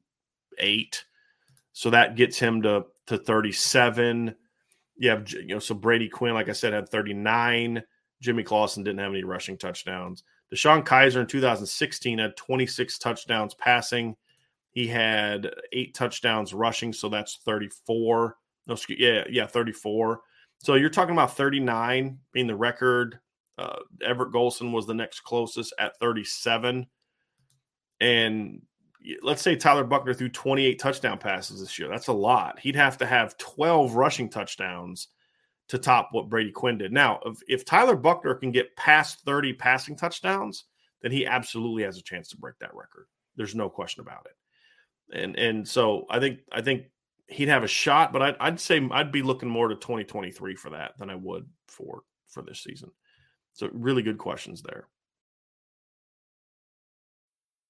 eight, 0.58 1.06
so 1.74 1.90
that 1.90 2.16
gets 2.16 2.38
him 2.38 2.62
to 2.64 2.86
to 3.08 3.18
thirty 3.18 3.52
seven. 3.52 4.36
You 4.98 5.10
have 5.12 5.32
you 5.32 5.48
know 5.48 5.60
so 5.60 5.76
Brady 5.76 6.10
Quinn, 6.10 6.34
like 6.34 6.50
I 6.50 6.54
said, 6.54 6.74
had 6.74 6.90
thirty 6.90 7.14
nine. 7.14 7.84
Jimmy 8.22 8.44
Clausen 8.44 8.84
didn't 8.84 9.00
have 9.00 9.12
any 9.12 9.24
rushing 9.24 9.58
touchdowns. 9.58 10.24
DeShone 10.54 10.84
Kizer 10.84 11.22
in 11.22 11.28
2016 11.28 12.18
had 12.20 12.36
26 12.36 12.98
touchdowns 12.98 13.54
passing. 13.54 14.16
He 14.72 14.88
had 14.88 15.50
eight 15.74 15.94
touchdowns 15.94 16.54
rushing, 16.54 16.92
so 16.92 17.08
that's 17.08 17.40
34. 17.46 18.36
No, 18.68 18.76
yeah, 18.90 19.24
yeah, 19.30 19.48
34. 19.48 20.22
So 20.60 20.76
you're 20.76 20.90
talking 20.90 21.14
about 21.14 21.38
39 21.38 22.20
being 22.34 22.48
the 22.48 22.56
record. 22.56 23.20
Uh, 23.58 23.80
Everett 24.04 24.34
Golson 24.34 24.72
was 24.72 24.86
the 24.86 24.94
next 24.94 25.22
closest 25.22 25.74
at 25.80 25.98
37 26.00 26.88
and 28.02 28.62
let's 29.22 29.42
say 29.42 29.56
Tyler 29.56 29.84
Buchner 29.84 30.14
threw 30.14 30.30
28 30.30 30.80
touchdown 30.80 31.18
passes 31.18 31.62
this 31.62 31.80
year. 31.80 31.88
That's 31.88 32.08
a 32.08 32.14
lot. 32.14 32.60
He'd 32.60 32.76
have 32.76 32.98
to 32.98 33.06
have 33.06 33.38
12 33.38 33.96
rushing 33.96 34.30
touchdowns 34.30 35.08
to 35.70 35.78
top 35.78 36.10
what 36.12 36.30
Brady 36.30 36.52
Quinn 36.52 36.78
did. 36.78 36.92
Now, 36.92 37.20
if, 37.26 37.40
if 37.48 37.66
Tyler 37.66 37.96
Buchner 37.96 38.36
can 38.36 38.52
get 38.52 38.76
past 38.76 39.22
30 39.22 39.54
passing 39.54 39.96
touchdowns, 39.96 40.66
then 41.02 41.12
he 41.12 41.26
absolutely 41.26 41.84
has 41.84 41.98
a 41.98 42.04
chance 42.04 42.30
to 42.30 42.38
break 42.38 42.58
that 42.60 42.76
record. 42.76 43.06
There's 43.36 43.56
no 43.56 43.70
question 43.70 44.02
about 44.02 44.26
it. 44.26 45.18
And 45.18 45.40
and 45.40 45.68
so 45.68 46.06
I 46.10 46.20
think 46.20 46.40
I 46.52 46.62
think 46.62 46.84
he'd 47.28 47.48
have 47.48 47.64
a 47.64 47.68
shot, 47.68 48.12
but 48.14 48.22
I'd, 48.22 48.36
I'd 48.40 48.60
say 48.60 48.88
I'd 48.92 49.12
be 49.12 49.22
looking 49.22 49.50
more 49.50 49.68
to 49.68 49.76
2023 49.76 50.56
for 50.56 50.72
that 50.72 50.98
than 50.98 51.10
I 51.10 51.16
would 51.16 51.48
for 51.68 52.04
for 52.28 52.44
this 52.44 52.62
season. 52.62 52.92
So 53.54 53.70
really 53.72 54.04
good 54.04 54.18
questions 54.18 54.62
there. 54.62 54.88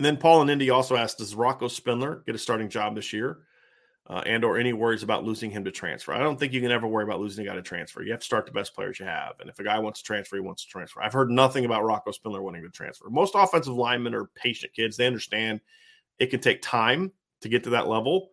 And 0.00 0.04
then 0.06 0.16
Paul 0.16 0.40
and 0.40 0.50
Indy 0.50 0.70
also 0.70 0.96
asked, 0.96 1.18
does 1.18 1.34
Rocco 1.34 1.68
Spindler 1.68 2.22
get 2.24 2.34
a 2.34 2.38
starting 2.38 2.70
job 2.70 2.94
this 2.94 3.12
year? 3.12 3.40
Uh, 4.06 4.22
and 4.24 4.46
or 4.46 4.56
any 4.56 4.72
worries 4.72 5.02
about 5.02 5.24
losing 5.24 5.50
him 5.50 5.62
to 5.62 5.70
transfer. 5.70 6.14
I 6.14 6.20
don't 6.20 6.40
think 6.40 6.54
you 6.54 6.62
can 6.62 6.70
ever 6.70 6.86
worry 6.86 7.04
about 7.04 7.20
losing 7.20 7.46
a 7.46 7.50
guy 7.50 7.54
to 7.54 7.60
transfer. 7.60 8.02
You 8.02 8.12
have 8.12 8.20
to 8.20 8.24
start 8.24 8.46
the 8.46 8.52
best 8.52 8.74
players 8.74 8.98
you 8.98 9.04
have. 9.04 9.34
And 9.40 9.50
if 9.50 9.58
a 9.58 9.62
guy 9.62 9.78
wants 9.78 10.00
to 10.00 10.06
transfer, 10.06 10.36
he 10.36 10.40
wants 10.40 10.64
to 10.64 10.70
transfer. 10.70 11.02
I've 11.02 11.12
heard 11.12 11.30
nothing 11.30 11.66
about 11.66 11.84
Rocco 11.84 12.12
Spindler 12.12 12.40
wanting 12.40 12.62
to 12.62 12.70
transfer. 12.70 13.10
Most 13.10 13.34
offensive 13.36 13.74
linemen 13.74 14.14
are 14.14 14.30
patient 14.34 14.72
kids. 14.72 14.96
They 14.96 15.06
understand 15.06 15.60
it 16.18 16.30
can 16.30 16.40
take 16.40 16.62
time 16.62 17.12
to 17.42 17.50
get 17.50 17.64
to 17.64 17.70
that 17.70 17.86
level. 17.86 18.30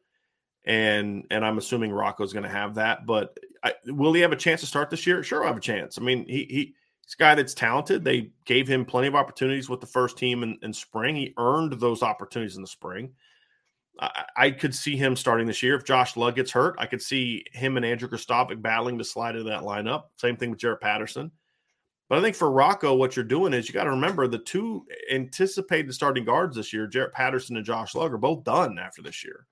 And 0.63 1.26
and 1.32 1.45
I'm 1.45 1.57
assuming 1.57 1.91
Rocco's 1.91 2.32
going 2.32 2.43
to 2.43 2.49
have 2.49 2.76
that. 2.76 3.05
But 3.05 3.38
I, 3.61 3.74
will 3.88 4.13
he 4.13 4.22
have 4.22 4.32
a 4.32 4.38
chance 4.38 4.61
to 4.61 4.68
start 4.68 4.89
this 4.89 5.05
year? 5.05 5.22
Sure, 5.22 5.41
I'll 5.41 5.49
have 5.49 5.57
a 5.57 5.59
chance. 5.59 5.97
I 5.99 6.01
mean, 6.01 6.26
he 6.30 6.45
he 6.45 6.76
He's 7.08 7.16
a 7.18 7.24
guy 7.24 7.36
that's 7.36 7.53
talented. 7.53 8.03
They 8.03 8.32
gave 8.43 8.68
him 8.68 8.84
plenty 8.84 9.08
of 9.08 9.16
opportunities 9.16 9.70
with 9.70 9.80
the 9.80 9.88
first 9.88 10.18
team 10.18 10.43
in, 10.43 10.60
in 10.62 10.74
spring. 10.74 11.16
He 11.16 11.34
earned 11.38 11.72
those 11.80 12.03
opportunities 12.03 12.58
in 12.58 12.62
the 12.62 12.68
spring. 12.68 13.14
I, 13.97 14.26
I, 14.36 14.51
could 14.51 14.76
see 14.76 14.97
him 14.97 15.16
starting 15.16 15.47
this 15.47 15.64
year. 15.64 15.76
If 15.76 15.86
Josh 15.86 16.18
Lugg 16.18 16.36
gets 16.36 16.51
hurt, 16.51 16.76
I 16.78 16.86
could 16.86 17.01
see 17.01 17.45
him 17.53 17.78
and 17.78 17.86
Andrew 17.86 18.10
Kristofic 18.10 18.62
battling 18.62 18.97
to 18.97 19.05
slide 19.05 19.38
into 19.38 19.49
that 19.49 19.64
lineup. 19.64 20.03
Same 20.18 20.36
thing 20.36 20.49
with 20.49 20.60
Jarrett 20.60 20.82
Patterson. 20.82 21.32
But 22.10 22.20
I 22.20 22.22
think 22.22 22.36
for 22.36 22.51
Rocco, 22.51 22.93
what 22.93 23.16
you're 23.16 23.24
doing 23.24 23.53
is 23.53 23.70
you 23.70 23.74
got 23.74 23.86
to 23.86 23.91
remember 23.91 24.28
the 24.28 24.39
two 24.39 24.86
anticipated 25.10 25.93
starting 25.93 26.26
guards 26.26 26.58
this 26.58 26.74
year, 26.74 26.88
Jarrett 26.88 27.14
Patterson 27.14 27.55
and 27.55 27.66
Josh 27.66 27.95
Lugg, 27.95 28.12
are 28.12 28.18
both 28.18 28.43
done 28.43 28.78
after 28.78 29.01
this 29.01 29.24
year. 29.24 29.47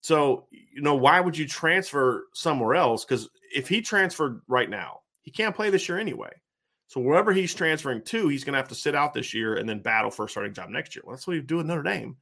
So, 0.00 0.46
you 0.50 0.80
know, 0.80 0.94
why 0.94 1.20
would 1.20 1.36
you 1.36 1.46
transfer 1.46 2.28
somewhere 2.32 2.74
else? 2.74 3.04
Because 3.04 3.28
if 3.54 3.68
he 3.68 3.82
transferred 3.82 4.40
right 4.48 4.68
now, 4.68 5.00
he 5.20 5.30
can't 5.30 5.54
play 5.54 5.68
this 5.68 5.90
year 5.90 5.98
anyway. 5.98 6.30
So 6.90 7.00
wherever 7.00 7.32
he's 7.32 7.54
transferring 7.54 8.02
to, 8.06 8.26
he's 8.26 8.42
going 8.42 8.54
to 8.54 8.58
have 8.58 8.66
to 8.70 8.74
sit 8.74 8.96
out 8.96 9.14
this 9.14 9.32
year 9.32 9.54
and 9.54 9.68
then 9.68 9.78
battle 9.78 10.10
for 10.10 10.24
a 10.24 10.28
starting 10.28 10.52
job 10.52 10.70
next 10.70 10.96
year. 10.96 11.04
Well, 11.06 11.14
that's 11.14 11.24
what 11.24 11.34
he'd 11.36 11.46
do 11.46 11.54
doing 11.54 11.68
Notre 11.68 11.84
Dame. 11.84 12.16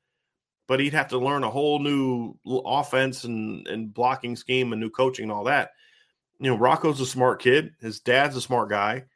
But 0.66 0.78
he'd 0.78 0.92
have 0.92 1.08
to 1.08 1.18
learn 1.18 1.42
a 1.42 1.48
whole 1.48 1.78
new 1.78 2.34
offense 2.44 3.24
and, 3.24 3.66
and 3.66 3.94
blocking 3.94 4.36
scheme 4.36 4.74
and 4.74 4.78
new 4.78 4.90
coaching 4.90 5.22
and 5.22 5.32
all 5.32 5.44
that. 5.44 5.70
You 6.38 6.50
know, 6.50 6.58
Rocco's 6.58 7.00
a 7.00 7.06
smart 7.06 7.40
kid. 7.40 7.72
His 7.80 8.00
dad's 8.00 8.36
a 8.36 8.42
smart 8.42 8.68
guy. 8.68 9.06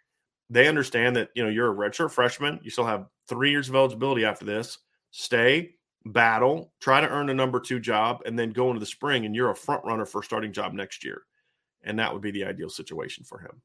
They 0.49 0.69
understand 0.69 1.17
that, 1.17 1.29
you 1.35 1.43
know, 1.45 1.51
you're 1.51 1.71
a 1.71 1.91
redshirt 1.91 2.13
freshman. 2.13 2.59
You 2.63 2.71
still 2.71 2.87
have 2.87 3.09
three 3.29 3.51
years 3.51 3.69
of 3.69 3.75
eligibility 3.75 4.25
after 4.25 4.47
this. 4.47 4.79
Stay, 5.11 5.75
battle, 6.07 6.73
try 6.81 7.03
to 7.03 7.11
earn 7.11 7.29
a 7.29 7.35
number 7.35 7.61
two 7.61 7.79
job, 7.79 8.23
and 8.25 8.39
then 8.39 8.53
go 8.53 8.69
into 8.69 8.81
the 8.81 8.87
spring 8.87 9.27
and 9.27 9.37
you're 9.37 9.51
a 9.51 9.55
front 9.55 9.85
runner 9.85 10.07
for 10.07 10.23
a 10.23 10.25
starting 10.25 10.55
job 10.55 10.73
next 10.73 11.05
year. 11.05 11.25
And 11.83 11.99
that 11.99 12.11
would 12.11 12.23
be 12.23 12.31
the 12.31 12.47
ideal 12.47 12.71
situation 12.71 13.23
for 13.25 13.39
him. 13.39 13.61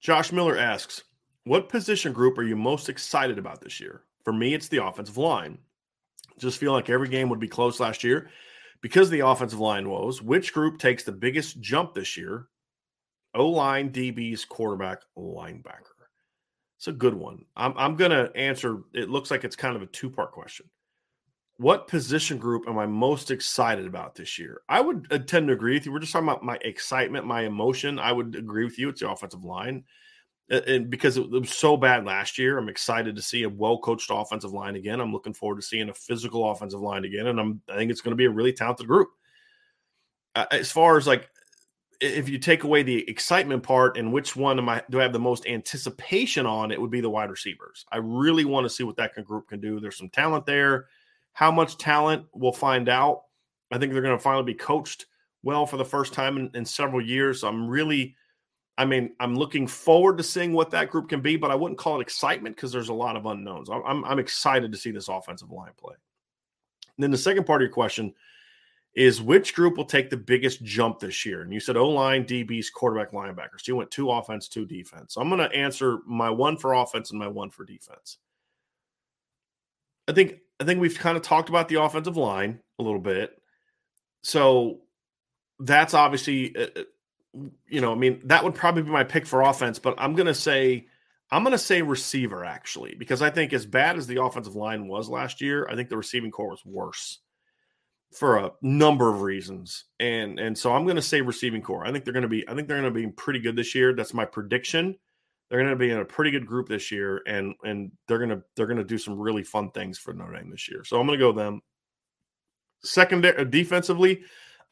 Josh 0.00 0.32
Miller 0.32 0.56
asks, 0.56 1.02
What 1.44 1.68
position 1.68 2.12
group 2.12 2.38
are 2.38 2.42
you 2.42 2.56
most 2.56 2.88
excited 2.88 3.38
about 3.38 3.60
this 3.60 3.80
year? 3.80 4.02
For 4.24 4.32
me, 4.32 4.54
it's 4.54 4.68
the 4.68 4.84
offensive 4.84 5.18
line. 5.18 5.58
Just 6.38 6.58
feel 6.58 6.72
like 6.72 6.88
every 6.88 7.08
game 7.08 7.28
would 7.28 7.40
be 7.40 7.48
close 7.48 7.80
last 7.80 8.02
year 8.02 8.30
because 8.80 9.08
of 9.08 9.12
the 9.12 9.26
offensive 9.26 9.60
line 9.60 9.88
woes. 9.88 10.22
Which 10.22 10.54
group 10.54 10.78
takes 10.78 11.04
the 11.04 11.12
biggest 11.12 11.60
jump 11.60 11.94
this 11.94 12.16
year? 12.16 12.48
O 13.34 13.46
line, 13.46 13.90
DBs, 13.90 14.48
quarterback, 14.48 15.00
linebacker. 15.16 15.84
It's 16.78 16.88
a 16.88 16.92
good 16.92 17.14
one. 17.14 17.44
I'm, 17.54 17.74
I'm 17.76 17.96
going 17.96 18.10
to 18.10 18.34
answer. 18.34 18.78
It 18.94 19.10
looks 19.10 19.30
like 19.30 19.44
it's 19.44 19.54
kind 19.54 19.76
of 19.76 19.82
a 19.82 19.86
two 19.86 20.08
part 20.08 20.32
question. 20.32 20.66
What 21.60 21.88
position 21.88 22.38
group 22.38 22.66
am 22.66 22.78
I 22.78 22.86
most 22.86 23.30
excited 23.30 23.86
about 23.86 24.14
this 24.14 24.38
year? 24.38 24.62
I 24.66 24.80
would 24.80 25.06
uh, 25.10 25.18
tend 25.18 25.48
to 25.48 25.52
agree 25.52 25.74
with 25.74 25.84
you. 25.84 25.92
We're 25.92 25.98
just 25.98 26.10
talking 26.10 26.26
about 26.26 26.42
my 26.42 26.56
excitement, 26.62 27.26
my 27.26 27.42
emotion. 27.42 27.98
I 27.98 28.12
would 28.12 28.34
agree 28.34 28.64
with 28.64 28.78
you. 28.78 28.88
It's 28.88 29.02
the 29.02 29.10
offensive 29.10 29.44
line. 29.44 29.84
And 30.48 30.88
because 30.88 31.18
it 31.18 31.30
was 31.30 31.54
so 31.54 31.76
bad 31.76 32.06
last 32.06 32.38
year, 32.38 32.56
I'm 32.56 32.70
excited 32.70 33.14
to 33.14 33.20
see 33.20 33.42
a 33.42 33.48
well 33.50 33.76
coached 33.76 34.10
offensive 34.10 34.54
line 34.54 34.74
again. 34.74 35.00
I'm 35.00 35.12
looking 35.12 35.34
forward 35.34 35.56
to 35.56 35.62
seeing 35.66 35.90
a 35.90 35.94
physical 35.94 36.50
offensive 36.50 36.80
line 36.80 37.04
again. 37.04 37.26
And 37.26 37.38
I'm, 37.38 37.60
I 37.68 37.76
think 37.76 37.90
it's 37.90 38.00
going 38.00 38.12
to 38.12 38.16
be 38.16 38.24
a 38.24 38.30
really 38.30 38.54
talented 38.54 38.86
group. 38.86 39.10
As 40.34 40.72
far 40.72 40.96
as 40.96 41.06
like, 41.06 41.28
if 42.00 42.30
you 42.30 42.38
take 42.38 42.64
away 42.64 42.82
the 42.82 43.06
excitement 43.06 43.62
part 43.62 43.98
and 43.98 44.14
which 44.14 44.34
one 44.34 44.58
am 44.58 44.70
I 44.70 44.82
do 44.88 44.98
I 44.98 45.02
have 45.02 45.12
the 45.12 45.18
most 45.18 45.46
anticipation 45.46 46.46
on, 46.46 46.70
it 46.70 46.80
would 46.80 46.90
be 46.90 47.02
the 47.02 47.10
wide 47.10 47.30
receivers. 47.30 47.84
I 47.92 47.98
really 47.98 48.46
want 48.46 48.64
to 48.64 48.70
see 48.70 48.82
what 48.82 48.96
that 48.96 49.12
group 49.26 49.48
can 49.48 49.60
do. 49.60 49.78
There's 49.78 49.98
some 49.98 50.08
talent 50.08 50.46
there. 50.46 50.86
How 51.32 51.50
much 51.50 51.78
talent 51.78 52.26
we'll 52.34 52.52
find 52.52 52.88
out. 52.88 53.22
I 53.70 53.78
think 53.78 53.92
they're 53.92 54.02
going 54.02 54.16
to 54.16 54.22
finally 54.22 54.44
be 54.44 54.54
coached 54.54 55.06
well 55.42 55.66
for 55.66 55.76
the 55.76 55.84
first 55.84 56.12
time 56.12 56.36
in, 56.36 56.50
in 56.54 56.64
several 56.64 57.04
years. 57.04 57.44
I'm 57.44 57.68
really, 57.68 58.16
I 58.76 58.84
mean, 58.84 59.14
I'm 59.20 59.36
looking 59.36 59.66
forward 59.66 60.18
to 60.18 60.24
seeing 60.24 60.52
what 60.52 60.70
that 60.72 60.90
group 60.90 61.08
can 61.08 61.20
be, 61.20 61.36
but 61.36 61.50
I 61.50 61.54
wouldn't 61.54 61.78
call 61.78 61.98
it 61.98 62.02
excitement 62.02 62.56
because 62.56 62.72
there's 62.72 62.88
a 62.88 62.94
lot 62.94 63.16
of 63.16 63.26
unknowns. 63.26 63.70
I'm, 63.70 64.04
I'm 64.04 64.18
excited 64.18 64.72
to 64.72 64.78
see 64.78 64.90
this 64.90 65.08
offensive 65.08 65.50
line 65.50 65.72
play. 65.78 65.94
And 66.96 67.04
then 67.04 67.10
the 67.10 67.18
second 67.18 67.44
part 67.44 67.62
of 67.62 67.66
your 67.66 67.72
question 67.72 68.12
is 68.94 69.22
which 69.22 69.54
group 69.54 69.76
will 69.76 69.84
take 69.84 70.10
the 70.10 70.16
biggest 70.16 70.62
jump 70.64 70.98
this 70.98 71.24
year? 71.24 71.42
And 71.42 71.52
you 71.52 71.60
said 71.60 71.76
O 71.76 71.88
line, 71.88 72.24
DBs, 72.24 72.72
quarterback, 72.72 73.12
linebackers. 73.12 73.60
So 73.60 73.72
you 73.72 73.76
went 73.76 73.90
two 73.90 74.10
offense, 74.10 74.48
two 74.48 74.66
defense. 74.66 75.14
So 75.14 75.20
I'm 75.20 75.28
going 75.28 75.48
to 75.48 75.56
answer 75.56 75.98
my 76.06 76.28
one 76.28 76.56
for 76.56 76.74
offense 76.74 77.10
and 77.10 77.18
my 77.18 77.28
one 77.28 77.50
for 77.50 77.64
defense. 77.64 78.18
I 80.08 80.12
think 80.12 80.40
I 80.60 80.64
think 80.64 80.80
we've 80.80 80.98
kind 80.98 81.16
of 81.16 81.22
talked 81.22 81.48
about 81.48 81.68
the 81.68 81.82
offensive 81.82 82.18
line 82.18 82.60
a 82.78 82.82
little 82.82 83.00
bit. 83.00 83.32
So 84.22 84.80
that's 85.58 85.94
obviously, 85.94 86.54
uh, 86.54 86.66
uh, 86.76 86.82
you 87.66 87.80
know, 87.80 87.92
I 87.92 87.94
mean, 87.94 88.20
that 88.24 88.44
would 88.44 88.54
probably 88.54 88.82
be 88.82 88.90
my 88.90 89.04
pick 89.04 89.26
for 89.26 89.40
offense, 89.40 89.78
but 89.78 89.94
I'm 89.96 90.14
going 90.14 90.26
to 90.26 90.34
say, 90.34 90.86
I'm 91.30 91.42
going 91.42 91.52
to 91.52 91.58
say 91.58 91.80
receiver 91.80 92.44
actually, 92.44 92.94
because 92.94 93.22
I 93.22 93.30
think 93.30 93.52
as 93.52 93.64
bad 93.64 93.96
as 93.96 94.06
the 94.06 94.22
offensive 94.22 94.56
line 94.56 94.86
was 94.86 95.08
last 95.08 95.40
year, 95.40 95.66
I 95.70 95.76
think 95.76 95.88
the 95.88 95.96
receiving 95.96 96.30
corps 96.30 96.50
was 96.50 96.64
worse 96.64 97.20
for 98.12 98.38
a 98.38 98.52
number 98.60 99.08
of 99.08 99.22
reasons. 99.22 99.84
And 100.00 100.40
and 100.40 100.58
so 100.58 100.74
I'm 100.74 100.84
going 100.84 100.96
to 100.96 101.02
say 101.02 101.20
receiving 101.20 101.62
corps. 101.62 101.86
I 101.86 101.92
think 101.92 102.04
they're 102.04 102.12
going 102.12 102.22
to 102.22 102.28
be 102.28 102.46
I 102.48 102.54
think 102.54 102.66
they're 102.66 102.80
going 102.80 102.92
to 102.92 103.00
be 103.00 103.06
pretty 103.06 103.38
good 103.38 103.54
this 103.54 103.74
year. 103.74 103.94
That's 103.94 104.12
my 104.12 104.24
prediction 104.24 104.96
they're 105.50 105.58
going 105.58 105.70
to 105.70 105.76
be 105.76 105.90
in 105.90 105.98
a 105.98 106.04
pretty 106.04 106.30
good 106.30 106.46
group 106.46 106.68
this 106.68 106.92
year, 106.92 107.22
and 107.26 107.54
and 107.64 107.90
they're 108.06 108.18
going 108.18 108.30
to 108.30 108.42
they're 108.54 108.66
going 108.66 108.78
to 108.78 108.84
do 108.84 108.98
some 108.98 109.18
really 109.18 109.42
fun 109.42 109.70
things 109.72 109.98
for 109.98 110.14
Notre 110.14 110.34
Dame 110.34 110.50
this 110.50 110.68
year. 110.68 110.84
So 110.84 110.98
I'm 110.98 111.06
going 111.06 111.18
to 111.18 111.24
go 111.24 111.32
them. 111.32 111.60
Secondary 112.82 113.36
uh, 113.36 113.44
defensively, 113.44 114.22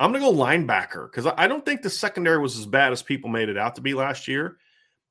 I'm 0.00 0.12
going 0.12 0.22
to 0.22 0.30
go 0.30 0.34
linebacker 0.34 1.10
because 1.10 1.30
I 1.36 1.46
don't 1.46 1.64
think 1.64 1.82
the 1.82 1.90
secondary 1.90 2.38
was 2.38 2.56
as 2.56 2.64
bad 2.64 2.92
as 2.92 3.02
people 3.02 3.28
made 3.28 3.48
it 3.48 3.58
out 3.58 3.74
to 3.74 3.80
be 3.80 3.92
last 3.92 4.28
year. 4.28 4.56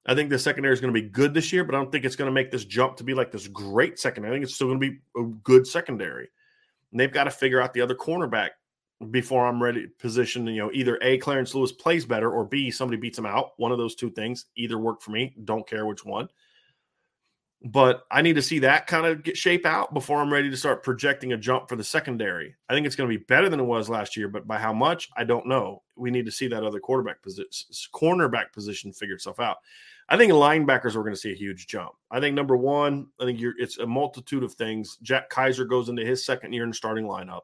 I 0.07 0.15
think 0.15 0.29
the 0.29 0.39
secondary 0.39 0.73
is 0.73 0.79
going 0.79 0.93
to 0.93 0.99
be 0.99 1.07
good 1.07 1.33
this 1.33 1.51
year, 1.51 1.65
but 1.65 1.75
I 1.75 1.79
don't 1.79 1.91
think 1.91 2.05
it's 2.05 2.15
going 2.15 2.29
to 2.29 2.33
make 2.33 2.49
this 2.49 2.63
jump 2.63 2.95
to 2.97 3.03
be 3.03 3.13
like 3.13 3.29
this 3.29 3.47
great 3.49 3.99
secondary. 3.99 4.33
I 4.33 4.35
think 4.35 4.45
it's 4.45 4.55
still 4.55 4.67
going 4.67 4.79
to 4.79 4.89
be 4.89 4.97
a 5.17 5.23
good 5.43 5.67
secondary. 5.67 6.29
And 6.91 6.99
they've 6.99 7.11
got 7.11 7.25
to 7.25 7.31
figure 7.31 7.61
out 7.61 7.73
the 7.73 7.81
other 7.81 7.93
cornerback 7.93 8.51
before 9.11 9.45
I'm 9.45 9.61
ready 9.61 9.87
position. 9.99 10.47
You 10.47 10.63
know, 10.63 10.71
either 10.73 10.97
A, 11.01 11.17
Clarence 11.17 11.53
Lewis 11.53 11.71
plays 11.71 12.05
better, 12.05 12.31
or 12.31 12.45
B, 12.45 12.71
somebody 12.71 12.99
beats 12.99 13.17
him 13.17 13.25
out. 13.25 13.51
One 13.57 13.71
of 13.71 13.77
those 13.77 13.95
two 13.95 14.09
things 14.09 14.45
either 14.55 14.77
work 14.77 15.01
for 15.01 15.11
me. 15.11 15.35
Don't 15.43 15.67
care 15.67 15.85
which 15.85 16.05
one. 16.05 16.29
But 17.63 18.03
I 18.11 18.21
need 18.21 18.35
to 18.35 18.41
see 18.41 18.59
that 18.59 18.85
kind 18.85 19.07
of 19.07 19.23
get 19.23 19.35
shape 19.35 19.65
out 19.65 19.91
before 19.91 20.21
I'm 20.21 20.31
ready 20.31 20.49
to 20.51 20.57
start 20.57 20.83
projecting 20.83 21.33
a 21.33 21.37
jump 21.37 21.67
for 21.67 21.75
the 21.75 21.83
secondary. 21.83 22.55
I 22.69 22.73
think 22.73 22.85
it's 22.85 22.95
going 22.95 23.09
to 23.09 23.17
be 23.17 23.23
better 23.23 23.49
than 23.49 23.59
it 23.59 23.63
was 23.63 23.89
last 23.89 24.15
year, 24.15 24.27
but 24.27 24.45
by 24.45 24.59
how 24.59 24.73
much, 24.73 25.09
I 25.17 25.23
don't 25.23 25.47
know. 25.47 25.81
We 25.95 26.11
need 26.11 26.27
to 26.27 26.31
see 26.31 26.47
that 26.49 26.63
other 26.63 26.79
quarterback 26.79 27.23
position, 27.23 27.49
cornerback 27.95 28.53
position 28.53 28.93
figure 28.93 29.15
itself 29.15 29.39
out. 29.39 29.57
I 30.07 30.17
think 30.17 30.31
linebackers 30.31 30.95
are 30.95 31.01
going 31.01 31.15
to 31.15 31.19
see 31.19 31.31
a 31.31 31.35
huge 31.35 31.65
jump. 31.65 31.93
I 32.11 32.19
think 32.19 32.35
number 32.35 32.55
one, 32.55 33.07
I 33.19 33.25
think 33.25 33.41
it's 33.41 33.79
a 33.79 33.87
multitude 33.87 34.43
of 34.43 34.53
things. 34.53 34.97
Jack 35.01 35.31
Kiser 35.31 35.67
goes 35.67 35.89
into 35.89 36.05
his 36.05 36.23
second 36.23 36.53
year 36.53 36.63
in 36.63 36.71
starting 36.71 37.05
lineup. 37.05 37.41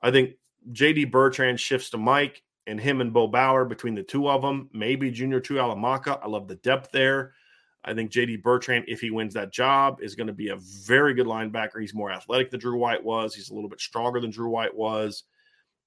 I 0.00 0.12
think 0.12 0.36
JD 0.72 1.10
Bertrand 1.10 1.60
shifts 1.60 1.90
to 1.90 1.98
Mike 1.98 2.42
and 2.66 2.80
him 2.80 3.00
and 3.00 3.12
Bo 3.12 3.26
Bauer 3.26 3.64
between 3.64 3.94
the 3.94 4.02
two 4.02 4.28
of 4.28 4.42
them. 4.42 4.70
Maybe 4.72 5.10
Junior 5.10 5.40
Tuihalamaka. 5.40 6.20
I 6.22 6.28
love 6.28 6.48
the 6.48 6.56
depth 6.56 6.90
there. 6.92 7.34
I 7.84 7.92
think 7.92 8.10
JD 8.10 8.42
Bertrand, 8.42 8.86
if 8.88 9.00
he 9.00 9.10
wins 9.10 9.34
that 9.34 9.52
job, 9.52 9.98
is 10.00 10.14
going 10.14 10.26
to 10.28 10.32
be 10.32 10.48
a 10.48 10.56
very 10.56 11.12
good 11.12 11.26
linebacker. 11.26 11.80
He's 11.80 11.94
more 11.94 12.10
athletic 12.10 12.50
than 12.50 12.60
Drew 12.60 12.78
White 12.78 13.04
was. 13.04 13.34
He's 13.34 13.50
a 13.50 13.54
little 13.54 13.68
bit 13.68 13.80
stronger 13.80 14.20
than 14.20 14.30
Drew 14.30 14.48
White 14.48 14.74
was. 14.74 15.24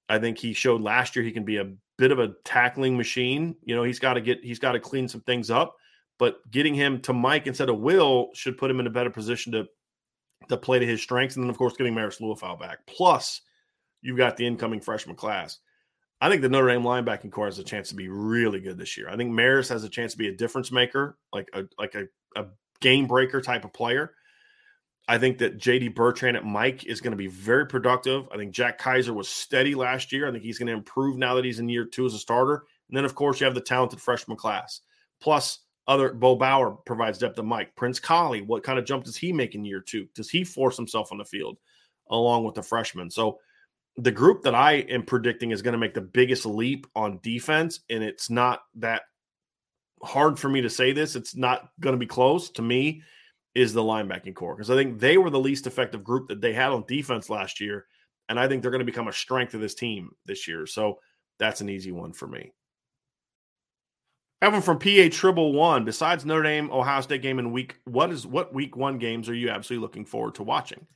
I 0.08 0.18
think 0.18 0.38
he 0.38 0.52
showed 0.52 0.80
last 0.80 1.16
year 1.16 1.24
he 1.24 1.32
can 1.32 1.44
be 1.44 1.56
a 1.56 1.72
bit 1.98 2.12
of 2.12 2.20
a 2.20 2.34
tackling 2.44 2.96
machine. 2.96 3.56
You 3.64 3.74
know, 3.74 3.82
he's 3.82 3.98
got 3.98 4.14
to 4.14 4.20
get 4.20 4.44
he's 4.44 4.60
got 4.60 4.72
to 4.72 4.80
clean 4.80 5.08
some 5.08 5.20
things 5.22 5.50
up, 5.50 5.76
but 6.18 6.38
getting 6.50 6.74
him 6.74 7.00
to 7.02 7.12
Mike 7.12 7.46
instead 7.46 7.68
of 7.68 7.80
Will 7.80 8.30
should 8.32 8.56
put 8.56 8.70
him 8.70 8.80
in 8.80 8.86
a 8.86 8.90
better 8.90 9.10
position 9.10 9.52
to 9.52 9.66
to 10.48 10.56
play 10.56 10.78
to 10.78 10.86
his 10.86 11.02
strengths. 11.02 11.36
And 11.36 11.44
then 11.44 11.50
of 11.50 11.58
course 11.58 11.76
getting 11.76 11.94
Marist 11.94 12.20
Liufau 12.20 12.58
back. 12.58 12.78
Plus, 12.86 13.42
you've 14.02 14.16
got 14.16 14.36
the 14.36 14.46
incoming 14.46 14.80
freshman 14.80 15.16
class. 15.16 15.58
I 16.20 16.28
think 16.28 16.42
the 16.42 16.48
Notre 16.48 16.68
Dame 16.68 16.82
linebacking 16.82 17.30
corps 17.30 17.46
has 17.46 17.58
a 17.58 17.64
chance 17.64 17.88
to 17.90 17.94
be 17.94 18.08
really 18.08 18.60
good 18.60 18.76
this 18.76 18.96
year. 18.96 19.08
I 19.08 19.16
think 19.16 19.30
Marist 19.32 19.68
has 19.68 19.84
a 19.84 19.88
chance 19.88 20.12
to 20.12 20.18
be 20.18 20.28
a 20.28 20.36
difference 20.36 20.72
maker, 20.72 21.16
like 21.32 21.48
a 21.54 21.64
like 21.78 21.94
a, 21.94 22.06
a 22.34 22.46
game 22.80 23.06
breaker 23.06 23.40
type 23.40 23.64
of 23.64 23.72
player. 23.72 24.14
I 25.10 25.16
think 25.16 25.38
that 25.38 25.58
JD 25.58 25.94
Bertrand 25.94 26.36
at 26.36 26.44
Mike 26.44 26.84
is 26.84 27.00
going 27.00 27.12
to 27.12 27.16
be 27.16 27.28
very 27.28 27.66
productive. 27.66 28.28
I 28.30 28.36
think 28.36 28.52
Jack 28.52 28.78
Kiser 28.78 29.14
was 29.14 29.28
steady 29.28 29.74
last 29.74 30.12
year. 30.12 30.28
I 30.28 30.32
think 30.32 30.44
he's 30.44 30.58
going 30.58 30.66
to 30.66 30.74
improve 30.74 31.16
now 31.16 31.34
that 31.34 31.46
he's 31.46 31.60
in 31.60 31.68
year 31.68 31.86
two 31.86 32.04
as 32.04 32.12
a 32.12 32.18
starter. 32.18 32.64
And 32.88 32.96
then, 32.96 33.06
of 33.06 33.14
course, 33.14 33.40
you 33.40 33.46
have 33.46 33.54
the 33.54 33.60
talented 33.62 34.02
freshman 34.02 34.36
class. 34.36 34.80
Plus, 35.20 35.60
other 35.86 36.12
Bo 36.12 36.36
Bauer 36.36 36.72
provides 36.84 37.18
depth 37.18 37.36
to 37.36 37.42
Mike. 37.42 37.74
Prince 37.74 37.98
Kollie, 37.98 38.42
what 38.42 38.62
kind 38.62 38.78
of 38.78 38.84
jump 38.84 39.04
does 39.04 39.16
he 39.16 39.32
make 39.32 39.54
in 39.54 39.64
year 39.64 39.80
two? 39.80 40.06
Does 40.14 40.28
he 40.28 40.44
force 40.44 40.76
himself 40.76 41.10
on 41.10 41.16
the 41.16 41.24
field 41.24 41.58
along 42.10 42.44
with 42.44 42.54
the 42.54 42.62
freshmen? 42.62 43.10
So 43.10 43.38
the 43.98 44.12
group 44.12 44.42
that 44.44 44.54
I 44.54 44.74
am 44.74 45.02
predicting 45.02 45.50
is 45.50 45.60
going 45.60 45.72
to 45.72 45.78
make 45.78 45.92
the 45.92 46.00
biggest 46.00 46.46
leap 46.46 46.86
on 46.94 47.18
defense, 47.22 47.80
and 47.90 48.02
it's 48.02 48.30
not 48.30 48.60
that 48.76 49.02
hard 50.02 50.38
for 50.38 50.48
me 50.48 50.60
to 50.62 50.70
say 50.70 50.92
this. 50.92 51.16
It's 51.16 51.34
not 51.36 51.68
going 51.80 51.94
to 51.94 51.98
be 51.98 52.06
close 52.06 52.50
to 52.50 52.62
me. 52.62 53.02
Is 53.54 53.72
the 53.72 53.82
linebacking 53.82 54.36
corps 54.36 54.54
because 54.54 54.70
I 54.70 54.76
think 54.76 55.00
they 55.00 55.18
were 55.18 55.30
the 55.30 55.40
least 55.40 55.66
effective 55.66 56.04
group 56.04 56.28
that 56.28 56.40
they 56.40 56.52
had 56.52 56.70
on 56.70 56.84
defense 56.86 57.28
last 57.28 57.60
year, 57.60 57.86
and 58.28 58.38
I 58.38 58.46
think 58.46 58.62
they're 58.62 58.70
going 58.70 58.80
to 58.80 58.84
become 58.84 59.08
a 59.08 59.12
strength 59.12 59.52
of 59.54 59.60
this 59.60 59.74
team 59.74 60.10
this 60.26 60.46
year. 60.46 60.64
So 60.64 61.00
that's 61.40 61.60
an 61.60 61.68
easy 61.68 61.90
one 61.90 62.12
for 62.12 62.28
me. 62.28 62.52
Evan 64.40 64.62
from 64.62 64.78
PA 64.78 65.08
Triple 65.10 65.52
One. 65.54 65.84
Besides 65.84 66.24
Notre 66.24 66.44
Dame 66.44 66.70
Ohio 66.70 67.00
State 67.00 67.22
game 67.22 67.40
in 67.40 67.50
week, 67.50 67.80
what 67.84 68.12
is 68.12 68.24
what 68.24 68.54
week 68.54 68.76
one 68.76 68.98
games 68.98 69.28
are 69.28 69.34
you 69.34 69.48
absolutely 69.50 69.82
looking 69.82 70.04
forward 70.04 70.36
to 70.36 70.44
watching? 70.44 70.86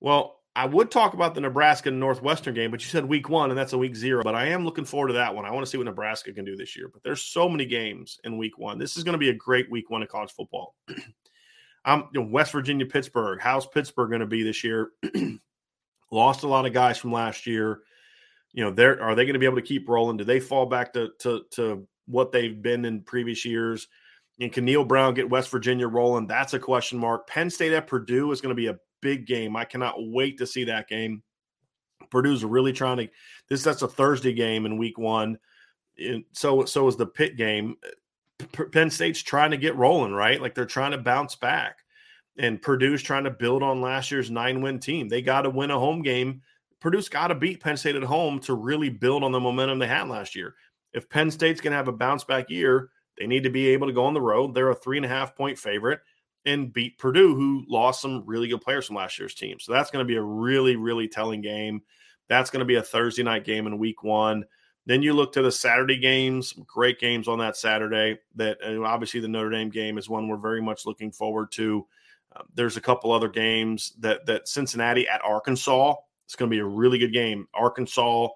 Well, 0.00 0.35
I 0.56 0.64
would 0.64 0.90
talk 0.90 1.12
about 1.12 1.34
the 1.34 1.42
Nebraska 1.42 1.90
Northwestern 1.90 2.54
game, 2.54 2.70
but 2.70 2.80
you 2.80 2.88
said 2.88 3.04
week 3.04 3.28
one, 3.28 3.50
and 3.50 3.58
that's 3.58 3.74
a 3.74 3.78
week 3.78 3.94
zero. 3.94 4.22
But 4.24 4.34
I 4.34 4.46
am 4.46 4.64
looking 4.64 4.86
forward 4.86 5.08
to 5.08 5.12
that 5.14 5.34
one. 5.34 5.44
I 5.44 5.50
want 5.50 5.66
to 5.66 5.70
see 5.70 5.76
what 5.76 5.84
Nebraska 5.84 6.32
can 6.32 6.46
do 6.46 6.56
this 6.56 6.74
year. 6.74 6.88
But 6.90 7.02
there's 7.02 7.20
so 7.20 7.46
many 7.46 7.66
games 7.66 8.18
in 8.24 8.38
week 8.38 8.56
one. 8.56 8.78
This 8.78 8.96
is 8.96 9.04
going 9.04 9.12
to 9.12 9.18
be 9.18 9.28
a 9.28 9.34
great 9.34 9.70
week 9.70 9.90
one 9.90 10.02
of 10.02 10.08
college 10.08 10.32
football. 10.32 10.74
I'm 10.88 10.96
um, 11.84 12.08
you 12.14 12.22
know, 12.22 12.28
West 12.28 12.52
Virginia, 12.52 12.86
Pittsburgh. 12.86 13.38
How's 13.38 13.66
Pittsburgh 13.66 14.08
going 14.08 14.20
to 14.20 14.26
be 14.26 14.42
this 14.42 14.64
year? 14.64 14.92
Lost 16.10 16.42
a 16.42 16.48
lot 16.48 16.64
of 16.64 16.72
guys 16.72 16.96
from 16.96 17.12
last 17.12 17.46
year. 17.46 17.80
You 18.52 18.64
know, 18.64 18.70
they're 18.70 18.98
are 19.02 19.14
they 19.14 19.26
going 19.26 19.34
to 19.34 19.38
be 19.38 19.44
able 19.44 19.56
to 19.56 19.62
keep 19.62 19.86
rolling? 19.86 20.16
Do 20.16 20.24
they 20.24 20.40
fall 20.40 20.64
back 20.64 20.94
to 20.94 21.10
to 21.18 21.42
to 21.50 21.86
what 22.06 22.32
they've 22.32 22.62
been 22.62 22.86
in 22.86 23.02
previous 23.02 23.44
years? 23.44 23.88
And 24.40 24.50
can 24.50 24.64
Neal 24.64 24.84
Brown 24.84 25.12
get 25.12 25.28
West 25.28 25.50
Virginia 25.50 25.86
rolling? 25.86 26.26
That's 26.26 26.54
a 26.54 26.58
question 26.58 26.98
mark. 26.98 27.26
Penn 27.26 27.50
State 27.50 27.74
at 27.74 27.86
Purdue 27.86 28.32
is 28.32 28.40
going 28.40 28.56
to 28.56 28.60
be 28.60 28.68
a 28.68 28.78
big 29.06 29.24
game. 29.24 29.54
I 29.54 29.64
cannot 29.64 29.94
wait 29.98 30.38
to 30.38 30.46
see 30.48 30.64
that 30.64 30.88
game. 30.88 31.22
Purdue's 32.10 32.44
really 32.44 32.72
trying 32.72 32.96
to 32.96 33.08
this 33.48 33.62
that's 33.62 33.82
a 33.82 33.88
Thursday 33.88 34.32
game 34.32 34.66
in 34.66 34.78
week 34.78 34.98
one. 34.98 35.38
And 35.96 36.24
so 36.32 36.64
so 36.64 36.88
is 36.88 36.96
the 36.96 37.06
Pitt 37.06 37.36
game. 37.36 37.76
Penn 38.72 38.90
State's 38.90 39.22
trying 39.22 39.52
to 39.52 39.56
get 39.56 39.76
rolling, 39.76 40.12
right? 40.12 40.42
Like 40.42 40.56
they're 40.56 40.66
trying 40.66 40.90
to 40.90 40.98
bounce 40.98 41.36
back. 41.36 41.78
And 42.36 42.60
Purdue's 42.60 43.02
trying 43.02 43.24
to 43.24 43.30
build 43.30 43.62
on 43.62 43.80
last 43.80 44.10
year's 44.10 44.28
nine 44.28 44.60
win 44.60 44.80
team. 44.80 45.08
They 45.08 45.22
got 45.22 45.42
to 45.42 45.50
win 45.50 45.70
a 45.70 45.78
home 45.78 46.02
game. 46.02 46.42
Purdue's 46.80 47.08
got 47.08 47.28
to 47.28 47.34
beat 47.36 47.62
Penn 47.62 47.76
State 47.76 47.94
at 47.94 48.02
home 48.02 48.40
to 48.40 48.54
really 48.54 48.90
build 48.90 49.22
on 49.22 49.32
the 49.32 49.40
momentum 49.40 49.78
they 49.78 49.86
had 49.86 50.08
last 50.08 50.34
year. 50.34 50.54
If 50.92 51.08
Penn 51.08 51.30
State's 51.30 51.60
going 51.60 51.70
to 51.70 51.76
have 51.76 51.88
a 51.88 51.92
bounce 51.92 52.24
back 52.24 52.50
year, 52.50 52.90
they 53.18 53.26
need 53.26 53.44
to 53.44 53.50
be 53.50 53.68
able 53.68 53.86
to 53.86 53.92
go 53.92 54.04
on 54.04 54.14
the 54.14 54.20
road. 54.20 54.52
They're 54.52 54.70
a 54.70 54.74
three 54.74 54.98
and 54.98 55.06
a 55.06 55.08
half 55.08 55.36
point 55.36 55.58
favorite 55.58 56.00
and 56.46 56.72
beat 56.72 56.98
Purdue, 56.98 57.34
who 57.34 57.64
lost 57.68 58.00
some 58.00 58.22
really 58.24 58.48
good 58.48 58.60
players 58.60 58.86
from 58.86 58.96
last 58.96 59.18
year's 59.18 59.34
team. 59.34 59.58
So 59.60 59.72
that's 59.72 59.90
going 59.90 60.04
to 60.04 60.08
be 60.08 60.16
a 60.16 60.22
really, 60.22 60.76
really 60.76 61.08
telling 61.08 61.42
game. 61.42 61.82
That's 62.28 62.50
going 62.50 62.60
to 62.60 62.66
be 62.66 62.76
a 62.76 62.82
Thursday 62.82 63.22
night 63.22 63.44
game 63.44 63.66
in 63.66 63.78
week 63.78 64.02
one. 64.02 64.44
Then 64.86 65.02
you 65.02 65.12
look 65.12 65.32
to 65.32 65.42
the 65.42 65.52
Saturday 65.52 65.98
games, 65.98 66.52
great 66.66 67.00
games 67.00 67.26
on 67.26 67.40
that 67.40 67.56
Saturday. 67.56 68.18
That 68.36 68.58
obviously 68.62 69.20
the 69.20 69.28
Notre 69.28 69.50
Dame 69.50 69.70
game 69.70 69.98
is 69.98 70.08
one 70.08 70.28
we're 70.28 70.36
very 70.36 70.62
much 70.62 70.86
looking 70.86 71.10
forward 71.10 71.50
to. 71.52 71.86
Uh, 72.34 72.42
there's 72.54 72.76
a 72.76 72.80
couple 72.80 73.12
other 73.12 73.28
games 73.28 73.92
that 73.98 74.26
that 74.26 74.48
Cincinnati 74.48 75.08
at 75.08 75.24
Arkansas. 75.24 75.94
It's 76.24 76.36
going 76.36 76.50
to 76.50 76.54
be 76.54 76.60
a 76.60 76.66
really 76.66 76.98
good 76.98 77.12
game. 77.12 77.46
Arkansas 77.52 78.28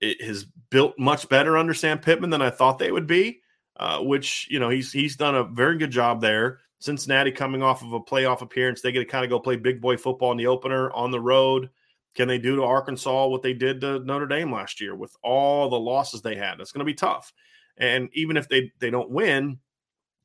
it 0.00 0.22
has 0.22 0.46
built 0.70 0.98
much 0.98 1.28
better 1.28 1.58
under 1.58 1.74
Sam 1.74 1.98
Pittman 1.98 2.30
than 2.30 2.42
I 2.42 2.50
thought 2.50 2.78
they 2.78 2.90
would 2.90 3.06
be 3.06 3.42
uh, 3.80 3.98
which 4.00 4.46
you 4.50 4.60
know 4.60 4.68
he's 4.68 4.92
he's 4.92 5.16
done 5.16 5.34
a 5.34 5.42
very 5.42 5.78
good 5.78 5.90
job 5.90 6.20
there. 6.20 6.60
Cincinnati 6.80 7.30
coming 7.30 7.62
off 7.62 7.82
of 7.82 7.92
a 7.92 8.00
playoff 8.00 8.40
appearance, 8.40 8.80
they 8.80 8.90
get 8.90 9.00
to 9.00 9.04
kind 9.04 9.24
of 9.24 9.30
go 9.30 9.38
play 9.38 9.56
big 9.56 9.80
boy 9.80 9.96
football 9.96 10.32
in 10.32 10.38
the 10.38 10.46
opener 10.46 10.90
on 10.92 11.10
the 11.10 11.20
road. 11.20 11.70
Can 12.14 12.26
they 12.26 12.38
do 12.38 12.56
to 12.56 12.64
Arkansas 12.64 13.26
what 13.26 13.42
they 13.42 13.52
did 13.52 13.80
to 13.82 14.00
Notre 14.00 14.26
Dame 14.26 14.50
last 14.50 14.80
year 14.80 14.96
with 14.96 15.14
all 15.22 15.68
the 15.68 15.78
losses 15.78 16.22
they 16.22 16.34
had? 16.34 16.58
It's 16.58 16.72
going 16.72 16.80
to 16.80 16.90
be 16.90 16.94
tough. 16.94 17.32
And 17.76 18.08
even 18.14 18.36
if 18.36 18.48
they 18.48 18.72
they 18.80 18.90
don't 18.90 19.10
win, 19.10 19.58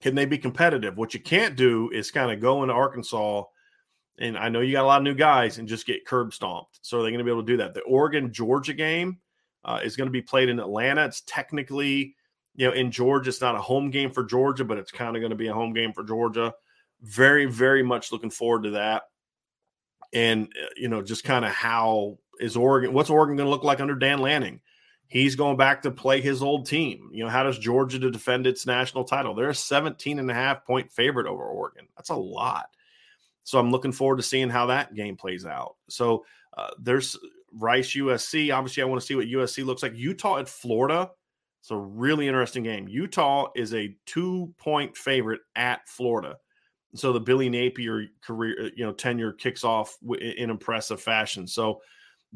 can 0.01 0.15
they 0.15 0.25
be 0.25 0.37
competitive? 0.37 0.97
What 0.97 1.13
you 1.13 1.19
can't 1.19 1.55
do 1.55 1.89
is 1.91 2.09
kind 2.09 2.31
of 2.31 2.41
go 2.41 2.63
into 2.63 2.73
Arkansas, 2.73 3.43
and 4.17 4.37
I 4.37 4.49
know 4.49 4.61
you 4.61 4.71
got 4.71 4.83
a 4.83 4.87
lot 4.87 4.97
of 4.97 5.03
new 5.03 5.13
guys, 5.13 5.57
and 5.57 5.67
just 5.67 5.85
get 5.85 6.05
curb 6.05 6.33
stomped. 6.33 6.79
So 6.81 6.99
are 6.99 7.03
they 7.03 7.09
going 7.09 7.19
to 7.19 7.25
be 7.25 7.31
able 7.31 7.43
to 7.43 7.51
do 7.51 7.57
that? 7.57 7.73
The 7.73 7.81
Oregon 7.81 8.31
Georgia 8.33 8.73
game 8.73 9.19
uh, 9.63 9.81
is 9.83 9.95
going 9.95 10.07
to 10.07 10.11
be 10.11 10.21
played 10.21 10.49
in 10.49 10.59
Atlanta. 10.59 11.05
It's 11.05 11.21
technically 11.27 12.15
you 12.55 12.67
know, 12.67 12.73
in 12.73 12.91
Georgia, 12.91 13.29
it's 13.29 13.41
not 13.41 13.55
a 13.55 13.61
home 13.61 13.91
game 13.91 14.11
for 14.11 14.23
Georgia, 14.23 14.63
but 14.63 14.77
it's 14.77 14.91
kind 14.91 15.15
of 15.15 15.21
going 15.21 15.31
to 15.31 15.35
be 15.35 15.47
a 15.47 15.53
home 15.53 15.73
game 15.73 15.93
for 15.93 16.03
Georgia. 16.03 16.53
Very, 17.01 17.45
very 17.45 17.83
much 17.83 18.11
looking 18.11 18.29
forward 18.29 18.63
to 18.63 18.71
that. 18.71 19.03
And, 20.13 20.47
uh, 20.47 20.67
you 20.77 20.87
know, 20.87 21.01
just 21.01 21.23
kind 21.23 21.43
of 21.43 21.51
how 21.51 22.17
is 22.39 22.55
Oregon, 22.55 22.93
what's 22.93 23.09
Oregon 23.09 23.35
going 23.35 23.47
to 23.47 23.51
look 23.51 23.63
like 23.63 23.81
under 23.81 23.95
Dan 23.95 24.19
Lanning? 24.19 24.61
He's 25.07 25.35
going 25.35 25.57
back 25.57 25.83
to 25.83 25.91
play 25.91 26.21
his 26.21 26.41
old 26.41 26.65
team. 26.65 27.09
You 27.11 27.25
know, 27.25 27.29
how 27.29 27.43
does 27.43 27.59
Georgia 27.59 27.99
to 27.99 28.09
defend 28.09 28.47
its 28.47 28.65
national 28.65 29.03
title? 29.03 29.35
They're 29.35 29.49
a 29.49 29.55
17 29.55 30.17
and 30.17 30.31
a 30.31 30.33
half 30.33 30.65
point 30.65 30.91
favorite 30.91 31.27
over 31.27 31.43
Oregon. 31.43 31.87
That's 31.95 32.09
a 32.09 32.15
lot. 32.15 32.67
So 33.43 33.59
I'm 33.59 33.69
looking 33.69 33.91
forward 33.91 34.17
to 34.17 34.23
seeing 34.23 34.49
how 34.49 34.67
that 34.67 34.95
game 34.95 35.15
plays 35.15 35.45
out. 35.45 35.75
So 35.89 36.25
uh, 36.57 36.71
there's 36.79 37.17
Rice 37.53 37.91
USC. 37.91 38.55
Obviously, 38.55 38.81
I 38.81 38.87
want 38.87 38.99
to 38.99 39.05
see 39.05 39.15
what 39.15 39.27
USC 39.27 39.63
looks 39.63 39.83
like. 39.83 39.95
Utah 39.95 40.39
at 40.39 40.49
Florida 40.49 41.11
it's 41.65 41.71
a 41.71 41.77
really 41.77 42.27
interesting 42.27 42.61
game. 42.61 42.87
Utah 42.87 43.47
is 43.55 43.73
a 43.73 43.97
two 44.05 44.53
point 44.59 44.95
favorite 44.95 45.41
at 45.55 45.79
Florida. 45.87 46.37
So 46.93 47.11
the 47.11 47.19
Billy 47.19 47.49
Napier 47.49 48.05
career, 48.21 48.65
uh, 48.65 48.69
you 48.75 48.85
know, 48.85 48.93
tenure 48.93 49.33
kicks 49.33 49.63
off 49.63 49.97
in 50.21 50.51
impressive 50.51 51.01
fashion. 51.01 51.47
So 51.47 51.81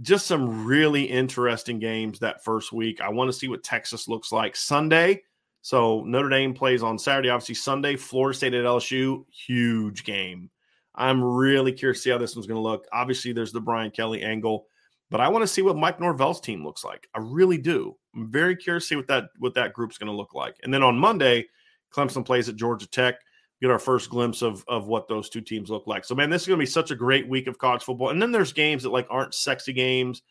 just 0.02 0.26
some 0.26 0.66
really 0.66 1.04
interesting 1.04 1.78
games 1.78 2.18
that 2.18 2.44
first 2.44 2.74
week. 2.74 3.02
I 3.02 3.10
want 3.10 3.30
to 3.30 3.38
see 3.38 3.48
what 3.48 3.64
Texas 3.64 4.08
looks 4.08 4.32
like 4.32 4.56
Sunday. 4.56 5.22
So 5.62 6.04
Notre 6.08 6.30
Dame 6.30 6.56
plays 6.56 6.82
on 6.82 6.98
Saturday. 6.98 7.30
Obviously, 7.30 7.54
Sunday, 7.54 7.98
Florida 7.98 8.36
State 8.36 8.56
at 8.56 8.66
LSU, 8.66 9.26
huge 9.32 10.06
game. 10.06 10.50
I'm 10.96 11.24
really 11.24 11.72
curious 11.72 12.00
to 12.00 12.02
see 12.02 12.10
how 12.10 12.18
this 12.18 12.36
one's 12.36 12.48
going 12.48 12.58
to 12.58 12.68
look. 12.68 12.88
Obviously, 12.92 13.32
there's 13.32 13.52
the 13.52 13.62
Brian 13.62 13.92
Kelly 13.92 14.24
angle. 14.24 14.66
But 15.12 15.22
I 15.22 15.28
want 15.28 15.42
to 15.44 15.48
see 15.48 15.62
what 15.62 15.76
Mike 15.76 16.00
Norvell's 16.00 16.40
team 16.40 16.64
looks 16.64 16.84
like. 16.84 17.08
I 17.16 17.20
really 17.20 17.58
do. 17.58 17.96
I'm 18.16 18.32
very 18.32 18.56
curious 18.56 18.84
to 18.86 18.88
see 18.90 18.96
what 18.96 19.08
that 19.08 19.26
what 19.40 19.56
that 19.56 19.74
group's 19.74 19.98
going 19.98 20.12
to 20.12 20.16
look 20.16 20.36
like. 20.36 20.56
And 20.64 20.74
then 20.74 20.84
on 20.84 21.00
Monday, 21.00 21.48
Clemson 21.92 22.26
plays 22.26 22.50
at 22.50 22.56
Georgia 22.56 22.88
Tech. 22.88 23.16
Get 23.62 23.72
our 23.72 23.80
first 23.80 24.10
glimpse 24.10 24.42
of 24.42 24.64
of 24.68 24.88
what 24.88 25.08
those 25.08 25.30
two 25.30 25.42
teams 25.42 25.70
look 25.70 25.88
like. 25.88 26.06
So 26.06 26.16
man, 26.16 26.30
this 26.30 26.44
is 26.44 26.48
going 26.48 26.60
to 26.60 26.64
be 26.64 26.70
such 26.70 26.92
a 26.92 26.96
great 26.96 27.28
week 27.28 27.48
of 27.48 27.58
college 27.58 27.84
football. 27.84 28.10
And 28.10 28.22
then 28.22 28.32
there's 28.32 28.54
games 28.54 28.84
that 28.84 28.90
like 28.90 29.08
aren't 29.10 29.34
sexy 29.34 29.74
games 29.74 30.22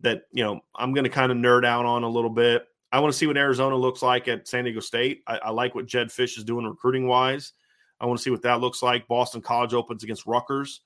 that 0.00 0.22
you 0.32 0.44
know 0.44 0.60
I'm 0.76 0.92
going 0.92 1.04
to 1.04 1.10
kind 1.10 1.32
of 1.32 1.38
nerd 1.38 1.64
out 1.64 1.86
on 1.86 2.04
a 2.04 2.08
little 2.08 2.30
bit. 2.30 2.64
I 2.92 3.00
want 3.00 3.12
to 3.12 3.18
see 3.18 3.26
what 3.26 3.36
Arizona 3.36 3.76
looks 3.76 4.02
like 4.02 4.28
at 4.28 4.48
San 4.48 4.64
Diego 4.64 4.80
State. 4.80 5.22
I, 5.26 5.38
I 5.38 5.50
like 5.50 5.74
what 5.74 5.86
Jedd 5.86 6.08
Fisch 6.08 6.38
is 6.38 6.44
doing 6.44 6.66
recruiting 6.66 7.06
wise. 7.06 7.52
I 8.00 8.06
want 8.06 8.18
to 8.18 8.22
see 8.22 8.30
what 8.30 8.42
that 8.42 8.60
looks 8.60 8.82
like. 8.82 9.08
Boston 9.08 9.42
College 9.42 9.74
opens 9.74 10.04
against 10.04 10.26
Rutgers. 10.26 10.82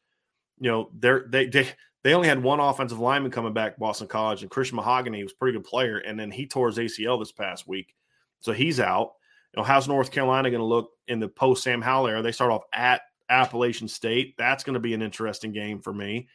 You 0.59 0.71
know, 0.71 0.91
they're 0.95 1.27
they 1.29 1.47
they 1.47 1.69
they 2.03 2.15
only 2.15 2.29
had 2.29 2.43
one 2.43 2.61
offensive 2.61 2.99
lineman 2.99 3.31
coming 3.31 3.53
back, 3.53 3.79
Boston 3.79 4.09
College, 4.09 4.43
and 4.43 4.51
Christian 4.51 4.77
Mahogany 4.77 5.23
was 5.23 5.33
a 5.33 5.37
pretty 5.37 5.57
good 5.57 5.67
player. 5.67 5.99
And 5.99 6.19
then 6.19 6.31
he 6.31 6.47
tore 6.47 6.69
his 6.69 6.79
ACL 6.79 7.19
this 7.21 7.33
past 7.33 7.69
week. 7.69 7.95
So 8.41 8.53
he's 8.53 8.81
out. 8.81 9.13
You 9.55 9.61
know, 9.61 9.65
how's 9.65 9.87
North 9.87 10.11
Carolina 10.11 10.51
going 10.51 10.61
to 10.61 10.67
look 10.67 10.91
in 11.07 11.21
the 11.21 11.29
post 11.29 11.63
Sam 11.63 11.83
Howell 11.83 12.09
era? 12.09 12.23
They 12.23 12.33
start 12.33 12.51
off 12.51 12.63
at 12.73 13.03
Appalachian 13.29 13.89
State. 13.89 14.35
That's 14.37 14.65
going 14.65 14.75
to 14.75 14.81
be 14.81 14.95
an 14.95 15.03
interesting 15.03 15.53
game 15.53 15.81
for 15.81 15.93
me. 15.93 16.29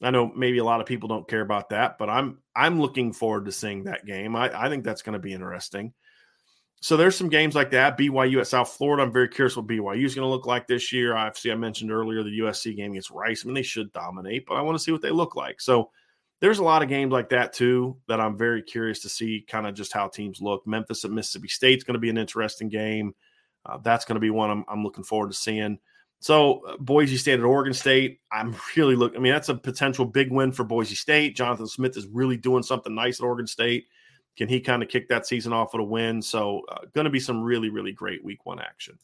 I 0.00 0.10
know 0.10 0.30
maybe 0.34 0.58
a 0.58 0.64
lot 0.64 0.80
of 0.80 0.86
people 0.86 1.08
don't 1.08 1.28
care 1.28 1.40
about 1.40 1.70
that, 1.70 1.98
but 1.98 2.08
I'm 2.08 2.38
I'm 2.54 2.80
looking 2.80 3.12
forward 3.12 3.46
to 3.46 3.52
seeing 3.52 3.84
that 3.84 4.06
game. 4.06 4.36
I, 4.36 4.66
I 4.66 4.68
think 4.68 4.84
that's 4.84 5.02
going 5.02 5.14
to 5.14 5.18
be 5.18 5.32
interesting 5.32 5.92
so 6.80 6.96
there's 6.96 7.16
some 7.16 7.28
games 7.28 7.54
like 7.54 7.70
that. 7.72 7.98
BYU 7.98 8.40
at 8.40 8.46
South 8.46 8.70
Florida. 8.70 9.02
I'm 9.02 9.12
very 9.12 9.28
curious 9.28 9.56
what 9.56 9.66
BYU 9.66 10.04
is 10.04 10.14
going 10.14 10.26
to 10.26 10.30
look 10.30 10.46
like 10.46 10.66
this 10.66 10.92
year. 10.92 11.16
Obviously, 11.16 11.50
I 11.50 11.56
mentioned 11.56 11.90
earlier 11.90 12.22
the 12.22 12.38
USC 12.40 12.76
game 12.76 12.92
against 12.92 13.10
Rice. 13.10 13.44
I 13.44 13.46
mean, 13.46 13.54
they 13.54 13.62
should 13.62 13.92
dominate, 13.92 14.46
but 14.46 14.54
I 14.54 14.62
want 14.62 14.78
to 14.78 14.82
see 14.82 14.92
what 14.92 15.02
they 15.02 15.10
look 15.10 15.34
like. 15.34 15.60
So 15.60 15.90
there's 16.40 16.60
a 16.60 16.64
lot 16.64 16.82
of 16.82 16.88
games 16.88 17.12
like 17.12 17.30
that 17.30 17.52
too 17.52 17.96
that 18.06 18.20
I'm 18.20 18.38
very 18.38 18.62
curious 18.62 19.00
to 19.00 19.08
see 19.08 19.44
kind 19.48 19.66
of 19.66 19.74
just 19.74 19.92
how 19.92 20.08
teams 20.08 20.40
look. 20.40 20.66
Memphis 20.66 21.04
at 21.04 21.10
Mississippi 21.10 21.48
State 21.48 21.78
is 21.78 21.84
going 21.84 21.94
to 21.94 22.00
be 22.00 22.10
an 22.10 22.18
interesting 22.18 22.68
game. 22.68 23.14
Uh, 23.66 23.78
that's 23.82 24.04
going 24.04 24.14
to 24.14 24.20
be 24.20 24.30
one 24.30 24.50
I'm, 24.50 24.64
I'm, 24.68 24.84
looking 24.84 25.02
forward 25.02 25.32
to 25.32 25.36
seeing. 25.36 25.78
So 26.20 26.60
uh, 26.64 26.76
Boise 26.78 27.16
State 27.16 27.40
at 27.40 27.44
Oregon 27.44 27.74
State, 27.74 28.20
I'm 28.30 28.54
really 28.76 28.94
looking. 28.94 29.18
I 29.18 29.20
mean, 29.20 29.32
that's 29.32 29.48
a 29.48 29.54
potential 29.54 30.04
big 30.04 30.30
win 30.30 30.52
for 30.52 30.62
Boise 30.62 30.94
State. 30.94 31.36
Jonathan 31.36 31.66
Smith 31.66 31.96
is 31.96 32.06
really 32.06 32.36
doing 32.36 32.62
something 32.62 32.94
nice 32.94 33.20
at 33.20 33.24
Oregon 33.24 33.48
State. 33.48 33.88
Can 34.38 34.48
he 34.48 34.60
kind 34.60 34.82
of 34.82 34.88
kick 34.88 35.08
that 35.08 35.26
season 35.26 35.52
off 35.52 35.74
with 35.74 35.80
a 35.80 35.84
win? 35.84 36.22
So, 36.22 36.62
uh, 36.68 36.78
going 36.94 37.04
to 37.06 37.10
be 37.10 37.20
some 37.20 37.42
really, 37.42 37.68
really 37.68 37.92
great 37.92 38.24
week 38.24 38.46
one 38.46 38.60
action. 38.60 38.98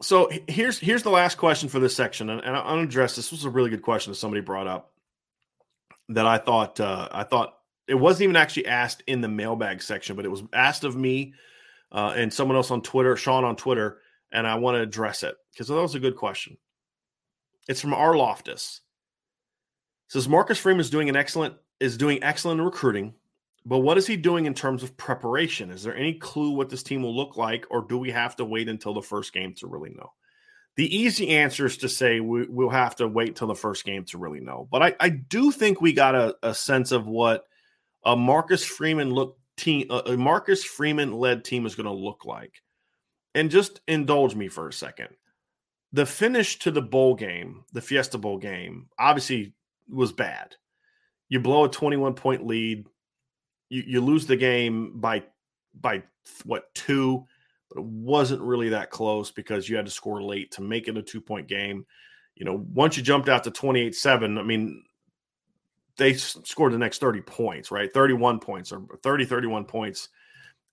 So 0.00 0.30
here's 0.46 0.78
here's 0.78 1.02
the 1.02 1.10
last 1.10 1.38
question 1.38 1.68
for 1.68 1.80
this 1.80 1.96
section, 1.96 2.30
and, 2.30 2.40
and 2.40 2.56
I'm 2.56 2.76
to 2.76 2.84
address 2.84 3.16
this. 3.16 3.30
this. 3.30 3.32
was 3.32 3.44
a 3.46 3.50
really 3.50 3.70
good 3.70 3.82
question 3.82 4.12
that 4.12 4.18
somebody 4.18 4.42
brought 4.42 4.68
up 4.68 4.92
that 6.10 6.26
I 6.26 6.38
thought 6.38 6.78
uh, 6.78 7.08
I 7.10 7.24
thought 7.24 7.58
it 7.88 7.94
wasn't 7.94 8.24
even 8.24 8.36
actually 8.36 8.66
asked 8.66 9.02
in 9.06 9.22
the 9.22 9.28
mailbag 9.28 9.82
section, 9.82 10.14
but 10.14 10.24
it 10.24 10.28
was 10.28 10.42
asked 10.52 10.84
of 10.84 10.94
me 10.94 11.34
uh, 11.90 12.12
and 12.14 12.32
someone 12.32 12.56
else 12.56 12.70
on 12.70 12.82
Twitter, 12.82 13.16
Sean 13.16 13.44
on 13.44 13.56
Twitter, 13.56 13.98
and 14.30 14.46
I 14.46 14.56
want 14.56 14.76
to 14.76 14.82
address 14.82 15.22
it 15.22 15.36
because 15.52 15.68
that 15.68 15.74
was 15.74 15.94
a 15.94 16.00
good 16.00 16.16
question. 16.16 16.58
It's 17.66 17.80
from 17.80 17.94
R. 17.94 18.16
Loftus. 18.16 18.82
It 20.08 20.12
says 20.12 20.28
Marcus 20.28 20.58
Freeman 20.58 20.80
is 20.80 20.90
doing 20.90 21.08
an 21.08 21.16
excellent 21.16 21.54
is 21.80 21.96
doing 21.96 22.22
excellent 22.22 22.60
in 22.60 22.66
recruiting, 22.66 23.14
but 23.68 23.80
what 23.80 23.98
is 23.98 24.06
he 24.06 24.16
doing 24.16 24.46
in 24.46 24.54
terms 24.54 24.82
of 24.82 24.96
preparation? 24.96 25.70
Is 25.70 25.82
there 25.82 25.94
any 25.94 26.14
clue 26.14 26.52
what 26.52 26.70
this 26.70 26.82
team 26.82 27.02
will 27.02 27.14
look 27.14 27.36
like, 27.36 27.66
or 27.70 27.82
do 27.82 27.98
we 27.98 28.10
have 28.10 28.34
to 28.36 28.44
wait 28.46 28.66
until 28.66 28.94
the 28.94 29.02
first 29.02 29.34
game 29.34 29.52
to 29.56 29.66
really 29.66 29.90
know? 29.90 30.10
The 30.76 30.96
easy 30.96 31.28
answer 31.28 31.66
is 31.66 31.76
to 31.78 31.88
say 31.88 32.20
we, 32.20 32.46
will 32.46 32.70
have 32.70 32.96
to 32.96 33.06
wait 33.06 33.36
till 33.36 33.48
the 33.48 33.54
first 33.54 33.84
game 33.84 34.04
to 34.06 34.16
really 34.16 34.40
know. 34.40 34.66
But 34.70 34.82
I, 34.82 34.94
I 35.00 35.08
do 35.10 35.52
think 35.52 35.82
we 35.82 35.92
got 35.92 36.14
a, 36.14 36.34
a, 36.42 36.54
sense 36.54 36.92
of 36.92 37.06
what 37.06 37.44
a 38.06 38.16
Marcus 38.16 38.64
Freeman 38.64 39.10
look 39.10 39.36
team, 39.58 39.88
a 39.90 40.16
Marcus 40.16 40.64
Freeman 40.64 41.12
led 41.12 41.44
team 41.44 41.66
is 41.66 41.74
going 41.74 41.86
to 41.86 41.92
look 41.92 42.24
like. 42.24 42.62
And 43.34 43.50
just 43.50 43.82
indulge 43.86 44.34
me 44.34 44.48
for 44.48 44.66
a 44.66 44.72
second. 44.72 45.08
The 45.92 46.06
finish 46.06 46.58
to 46.60 46.70
the 46.70 46.80
bowl 46.80 47.16
game, 47.16 47.64
the 47.72 47.82
Fiesta 47.82 48.16
Bowl 48.16 48.38
game, 48.38 48.88
obviously 48.98 49.52
was 49.90 50.12
bad. 50.12 50.56
You 51.28 51.40
blow 51.40 51.64
a 51.64 51.68
21 51.68 52.14
point 52.14 52.46
lead 52.46 52.86
you, 53.68 53.82
you 53.86 54.00
lose 54.00 54.26
the 54.26 54.36
game 54.36 54.98
by 54.98 55.24
by 55.80 56.02
what 56.44 56.74
two, 56.74 57.24
but 57.68 57.80
it 57.80 57.84
wasn't 57.84 58.42
really 58.42 58.70
that 58.70 58.90
close 58.90 59.30
because 59.30 59.68
you 59.68 59.76
had 59.76 59.86
to 59.86 59.92
score 59.92 60.22
late 60.22 60.50
to 60.52 60.62
make 60.62 60.88
it 60.88 60.96
a 60.96 61.02
two 61.02 61.20
point 61.20 61.48
game. 61.48 61.86
You 62.34 62.44
know, 62.44 62.64
once 62.72 62.96
you 62.96 63.02
jumped 63.02 63.28
out 63.28 63.44
to 63.44 63.50
28 63.50 63.94
7, 63.94 64.38
I 64.38 64.42
mean, 64.42 64.82
they 65.96 66.14
scored 66.14 66.72
the 66.72 66.78
next 66.78 66.98
30 67.00 67.20
points, 67.22 67.70
right? 67.70 67.92
31 67.92 68.38
points 68.38 68.72
or 68.72 68.82
30, 69.02 69.24
31 69.24 69.64
points. 69.64 70.08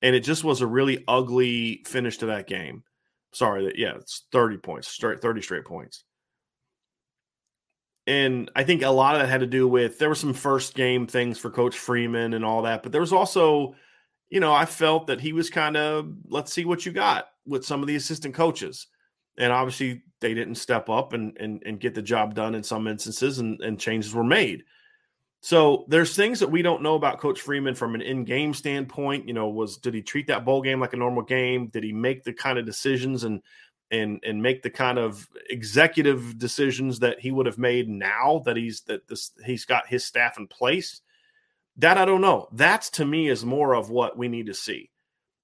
And 0.01 0.15
it 0.15 0.19
just 0.19 0.43
was 0.43 0.61
a 0.61 0.67
really 0.67 1.03
ugly 1.07 1.83
finish 1.87 2.17
to 2.19 2.27
that 2.27 2.47
game. 2.47 2.83
Sorry, 3.31 3.65
that 3.65 3.77
yeah, 3.77 3.95
it's 3.95 4.25
30 4.31 4.57
points, 4.57 4.87
straight 4.87 5.21
30 5.21 5.41
straight 5.41 5.65
points. 5.65 6.03
And 8.07 8.51
I 8.55 8.63
think 8.63 8.83
a 8.83 8.89
lot 8.89 9.15
of 9.15 9.21
that 9.21 9.29
had 9.29 9.39
to 9.39 9.47
do 9.47 9.67
with 9.67 9.97
there 9.97 10.09
were 10.09 10.15
some 10.15 10.33
first 10.33 10.75
game 10.75 11.07
things 11.07 11.39
for 11.39 11.49
Coach 11.49 11.77
Freeman 11.77 12.33
and 12.33 12.45
all 12.45 12.61
that, 12.63 12.83
but 12.83 12.91
there 12.91 13.01
was 13.01 13.13
also, 13.13 13.75
you 14.29 14.39
know, 14.39 14.53
I 14.53 14.65
felt 14.65 15.07
that 15.07 15.21
he 15.21 15.33
was 15.33 15.49
kind 15.49 15.75
of 15.75 16.11
let's 16.27 16.53
see 16.53 16.65
what 16.65 16.85
you 16.85 16.91
got 16.91 17.27
with 17.47 17.65
some 17.65 17.81
of 17.81 17.87
the 17.87 17.95
assistant 17.95 18.35
coaches. 18.35 18.87
And 19.37 19.51
obviously 19.51 20.03
they 20.21 20.33
didn't 20.33 20.55
step 20.55 20.87
up 20.89 21.13
and 21.13 21.35
and, 21.39 21.63
and 21.65 21.79
get 21.79 21.95
the 21.95 22.01
job 22.01 22.35
done 22.35 22.53
in 22.53 22.63
some 22.63 22.87
instances 22.87 23.39
and, 23.39 23.59
and 23.61 23.79
changes 23.79 24.13
were 24.13 24.23
made. 24.23 24.63
So 25.41 25.85
there's 25.89 26.15
things 26.15 26.39
that 26.39 26.49
we 26.49 26.63
don't 26.63 26.81
know 26.81 26.95
about 26.95 27.19
Coach 27.19 27.41
Freeman 27.41 27.75
from 27.75 27.93
an 27.93 28.01
in-game 28.01 28.53
standpoint. 28.53 29.27
You 29.27 29.33
know, 29.33 29.47
was 29.49 29.77
did 29.77 29.93
he 29.93 30.01
treat 30.01 30.27
that 30.27 30.45
bowl 30.45 30.61
game 30.61 30.79
like 30.79 30.93
a 30.93 30.97
normal 30.97 31.21
game? 31.21 31.67
Did 31.67 31.83
he 31.83 31.93
make 31.93 32.23
the 32.23 32.33
kind 32.33 32.57
of 32.57 32.65
decisions 32.65 33.23
and 33.23 33.41
and 33.91 34.19
and 34.25 34.41
make 34.41 34.61
the 34.61 34.69
kind 34.69 34.97
of 34.97 35.27
executive 35.49 36.37
decisions 36.37 36.99
that 36.99 37.19
he 37.19 37.31
would 37.31 37.45
have 37.45 37.57
made 37.57 37.87
now 37.89 38.41
that 38.45 38.57
he's 38.57 38.81
that 38.81 39.07
this 39.07 39.31
he's 39.45 39.65
got 39.65 39.87
his 39.87 40.05
staff 40.05 40.37
in 40.37 40.47
place? 40.47 41.01
That 41.77 41.97
I 41.97 42.05
don't 42.05 42.21
know. 42.21 42.47
That's 42.53 42.89
to 42.91 43.05
me 43.05 43.29
is 43.29 43.45
more 43.45 43.75
of 43.75 43.89
what 43.89 44.17
we 44.17 44.27
need 44.27 44.47
to 44.47 44.53
see. 44.53 44.91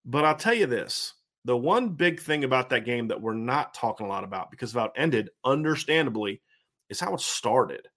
But 0.05 0.25
I'll 0.25 0.35
tell 0.35 0.53
you 0.53 0.65
this: 0.65 1.13
the 1.45 1.57
one 1.57 1.89
big 1.89 2.19
thing 2.19 2.43
about 2.43 2.69
that 2.69 2.85
game 2.85 3.07
that 3.09 3.21
we're 3.21 3.33
not 3.33 3.73
talking 3.73 4.05
a 4.05 4.09
lot 4.09 4.23
about 4.23 4.51
because 4.51 4.75
it 4.75 4.91
ended, 4.95 5.29
understandably, 5.43 6.41
is 6.89 6.99
how 6.99 7.13
it 7.13 7.21
started 7.21 7.87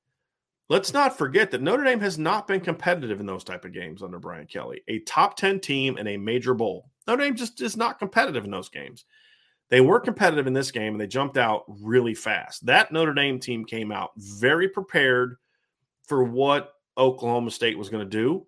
Let's 0.71 0.95
not 0.95 1.19
forget 1.19 1.51
that 1.51 1.61
Notre 1.61 1.85
Dame 1.85 2.01
has 2.01 2.19
not 2.19 2.49
been 2.49 2.61
competitive 2.61 3.21
in 3.21 3.27
those 3.27 3.45
type 3.45 3.67
of 3.67 3.75
games 3.75 4.03
under 4.03 4.19
Brian 4.19 4.47
Kelly. 4.47 4.83
A 4.89 5.01
top 5.01 5.37
10 5.37 5.61
team 5.61 5.99
in 5.99 6.07
a 6.07 6.17
major 6.17 6.55
bowl. 6.55 6.89
Notre 7.07 7.23
Dame 7.23 7.37
just 7.37 7.61
is 7.61 7.77
not 7.77 7.99
competitive 7.99 8.47
in 8.47 8.51
those 8.51 8.71
games. 8.71 9.05
They 9.75 9.81
were 9.81 9.99
competitive 9.99 10.47
in 10.47 10.53
this 10.53 10.71
game 10.71 10.95
and 10.95 11.01
they 11.01 11.09
jumped 11.09 11.37
out 11.37 11.65
really 11.67 12.15
fast. 12.15 12.65
That 12.65 12.93
Notre 12.93 13.13
Dame 13.13 13.41
team 13.41 13.65
came 13.65 13.91
out 13.91 14.13
very 14.17 14.69
prepared 14.69 15.35
for 16.07 16.23
what 16.23 16.75
Oklahoma 16.97 17.51
State 17.51 17.77
was 17.77 17.89
going 17.89 18.09
to 18.09 18.09
do. 18.09 18.47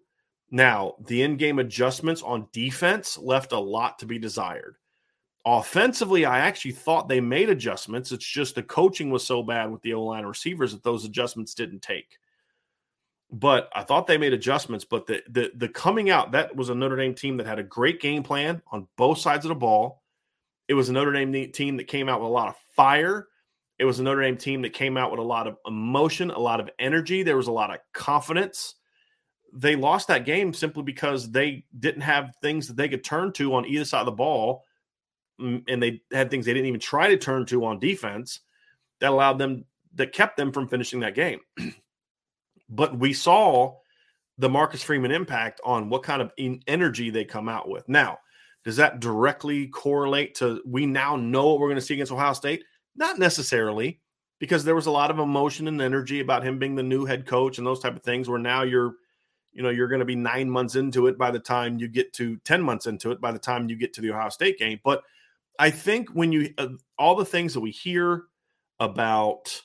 Now, 0.52 0.94
the 1.04 1.22
in 1.22 1.36
game 1.36 1.58
adjustments 1.58 2.22
on 2.22 2.46
defense 2.52 3.18
left 3.18 3.50
a 3.50 3.58
lot 3.58 3.98
to 3.98 4.06
be 4.06 4.20
desired. 4.20 4.76
Offensively, 5.44 6.24
I 6.24 6.38
actually 6.38 6.70
thought 6.70 7.08
they 7.08 7.20
made 7.20 7.50
adjustments. 7.50 8.12
It's 8.12 8.24
just 8.24 8.54
the 8.54 8.62
coaching 8.62 9.10
was 9.10 9.26
so 9.26 9.42
bad 9.42 9.72
with 9.72 9.82
the 9.82 9.94
O 9.94 10.04
line 10.04 10.26
receivers 10.26 10.70
that 10.74 10.84
those 10.84 11.04
adjustments 11.04 11.54
didn't 11.54 11.82
take. 11.82 12.20
But 13.32 13.68
I 13.74 13.82
thought 13.82 14.06
they 14.06 14.16
made 14.16 14.32
adjustments. 14.32 14.84
But 14.84 15.06
the, 15.06 15.24
the 15.28 15.50
the 15.56 15.68
coming 15.68 16.08
out 16.08 16.30
that 16.30 16.54
was 16.54 16.68
a 16.68 16.74
Notre 16.76 16.94
Dame 16.94 17.16
team 17.16 17.36
that 17.38 17.48
had 17.48 17.58
a 17.58 17.64
great 17.64 18.00
game 18.00 18.22
plan 18.22 18.62
on 18.70 18.86
both 18.96 19.18
sides 19.18 19.44
of 19.44 19.48
the 19.48 19.56
ball. 19.56 20.04
It 20.68 20.74
was 20.74 20.88
a 20.88 20.92
Notre 20.92 21.12
Dame 21.12 21.52
team 21.52 21.76
that 21.76 21.86
came 21.86 22.08
out 22.08 22.20
with 22.20 22.28
a 22.28 22.32
lot 22.32 22.48
of 22.48 22.56
fire. 22.74 23.28
It 23.78 23.84
was 23.84 24.00
a 24.00 24.02
Notre 24.02 24.22
Dame 24.22 24.36
team 24.36 24.62
that 24.62 24.72
came 24.72 24.96
out 24.96 25.10
with 25.10 25.20
a 25.20 25.24
lot 25.24 25.46
of 25.46 25.56
emotion, 25.66 26.30
a 26.30 26.38
lot 26.38 26.60
of 26.60 26.70
energy. 26.78 27.22
There 27.22 27.36
was 27.36 27.48
a 27.48 27.52
lot 27.52 27.70
of 27.70 27.78
confidence. 27.92 28.74
They 29.52 29.76
lost 29.76 30.08
that 30.08 30.24
game 30.24 30.52
simply 30.52 30.82
because 30.82 31.30
they 31.30 31.64
didn't 31.78 32.02
have 32.02 32.34
things 32.42 32.68
that 32.68 32.76
they 32.76 32.88
could 32.88 33.04
turn 33.04 33.32
to 33.34 33.54
on 33.54 33.66
either 33.66 33.84
side 33.84 34.00
of 34.00 34.06
the 34.06 34.12
ball 34.12 34.64
and 35.38 35.82
they 35.82 36.02
had 36.12 36.30
things 36.30 36.46
they 36.46 36.54
didn't 36.54 36.68
even 36.68 36.80
try 36.80 37.08
to 37.08 37.16
turn 37.16 37.44
to 37.46 37.64
on 37.64 37.78
defense 37.78 38.40
that 39.00 39.10
allowed 39.10 39.38
them 39.38 39.64
that 39.94 40.12
kept 40.12 40.36
them 40.36 40.52
from 40.52 40.68
finishing 40.68 41.00
that 41.00 41.14
game. 41.14 41.40
but 42.68 42.98
we 42.98 43.12
saw 43.12 43.76
the 44.38 44.48
Marcus 44.48 44.82
Freeman 44.82 45.10
impact 45.10 45.60
on 45.64 45.88
what 45.88 46.02
kind 46.02 46.20
of 46.20 46.32
energy 46.66 47.10
they 47.10 47.24
come 47.24 47.48
out 47.48 47.68
with. 47.68 47.88
Now, 47.88 48.18
does 48.66 48.76
that 48.76 48.98
directly 48.98 49.68
correlate 49.68 50.34
to 50.34 50.60
we 50.66 50.86
now 50.86 51.14
know 51.14 51.46
what 51.46 51.60
we're 51.60 51.68
going 51.68 51.76
to 51.76 51.80
see 51.80 51.94
against 51.94 52.10
Ohio 52.10 52.32
State? 52.32 52.64
Not 52.96 53.16
necessarily, 53.16 54.00
because 54.40 54.64
there 54.64 54.74
was 54.74 54.86
a 54.86 54.90
lot 54.90 55.12
of 55.12 55.20
emotion 55.20 55.68
and 55.68 55.80
energy 55.80 56.18
about 56.18 56.42
him 56.42 56.58
being 56.58 56.74
the 56.74 56.82
new 56.82 57.04
head 57.04 57.26
coach 57.26 57.58
and 57.58 57.66
those 57.66 57.78
type 57.78 57.94
of 57.94 58.02
things 58.02 58.28
where 58.28 58.40
now 58.40 58.64
you're 58.64 58.96
you 59.52 59.62
know 59.62 59.70
you're 59.70 59.86
going 59.86 60.00
to 60.00 60.04
be 60.04 60.16
9 60.16 60.50
months 60.50 60.74
into 60.74 61.06
it 61.06 61.16
by 61.16 61.30
the 61.30 61.38
time 61.38 61.78
you 61.78 61.86
get 61.86 62.12
to 62.14 62.38
10 62.38 62.60
months 62.60 62.86
into 62.86 63.12
it 63.12 63.20
by 63.20 63.30
the 63.30 63.38
time 63.38 63.70
you 63.70 63.76
get 63.76 63.94
to 63.94 64.00
the 64.00 64.10
Ohio 64.10 64.30
State 64.30 64.58
game, 64.58 64.80
but 64.82 65.04
I 65.60 65.70
think 65.70 66.10
when 66.10 66.32
you 66.32 66.52
uh, 66.58 66.70
all 66.98 67.14
the 67.14 67.24
things 67.24 67.54
that 67.54 67.60
we 67.60 67.70
hear 67.70 68.24
about 68.80 69.62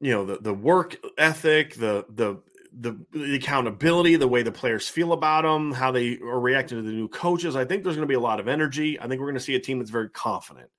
you 0.00 0.10
know 0.10 0.26
the 0.26 0.36
the 0.36 0.52
work 0.52 0.98
ethic, 1.16 1.76
the 1.76 2.04
the 2.10 2.42
the, 2.74 2.98
the 3.12 3.34
accountability, 3.34 4.16
the 4.16 4.28
way 4.28 4.42
the 4.42 4.52
players 4.52 4.88
feel 4.88 5.12
about 5.12 5.42
them, 5.42 5.72
how 5.72 5.90
they 5.90 6.18
are 6.18 6.40
reacting 6.40 6.78
to 6.78 6.82
the 6.82 6.92
new 6.92 7.08
coaches, 7.08 7.56
I 7.56 7.64
think 7.64 7.82
there's 7.82 7.96
going 7.96 8.06
to 8.06 8.12
be 8.12 8.14
a 8.14 8.20
lot 8.20 8.40
of 8.40 8.48
energy. 8.48 8.98
I 8.98 9.06
think 9.06 9.20
we're 9.20 9.26
going 9.26 9.34
to 9.34 9.40
see 9.40 9.54
a 9.54 9.60
team 9.60 9.78
that's 9.78 9.90
very 9.90 10.08
confident. 10.10 10.70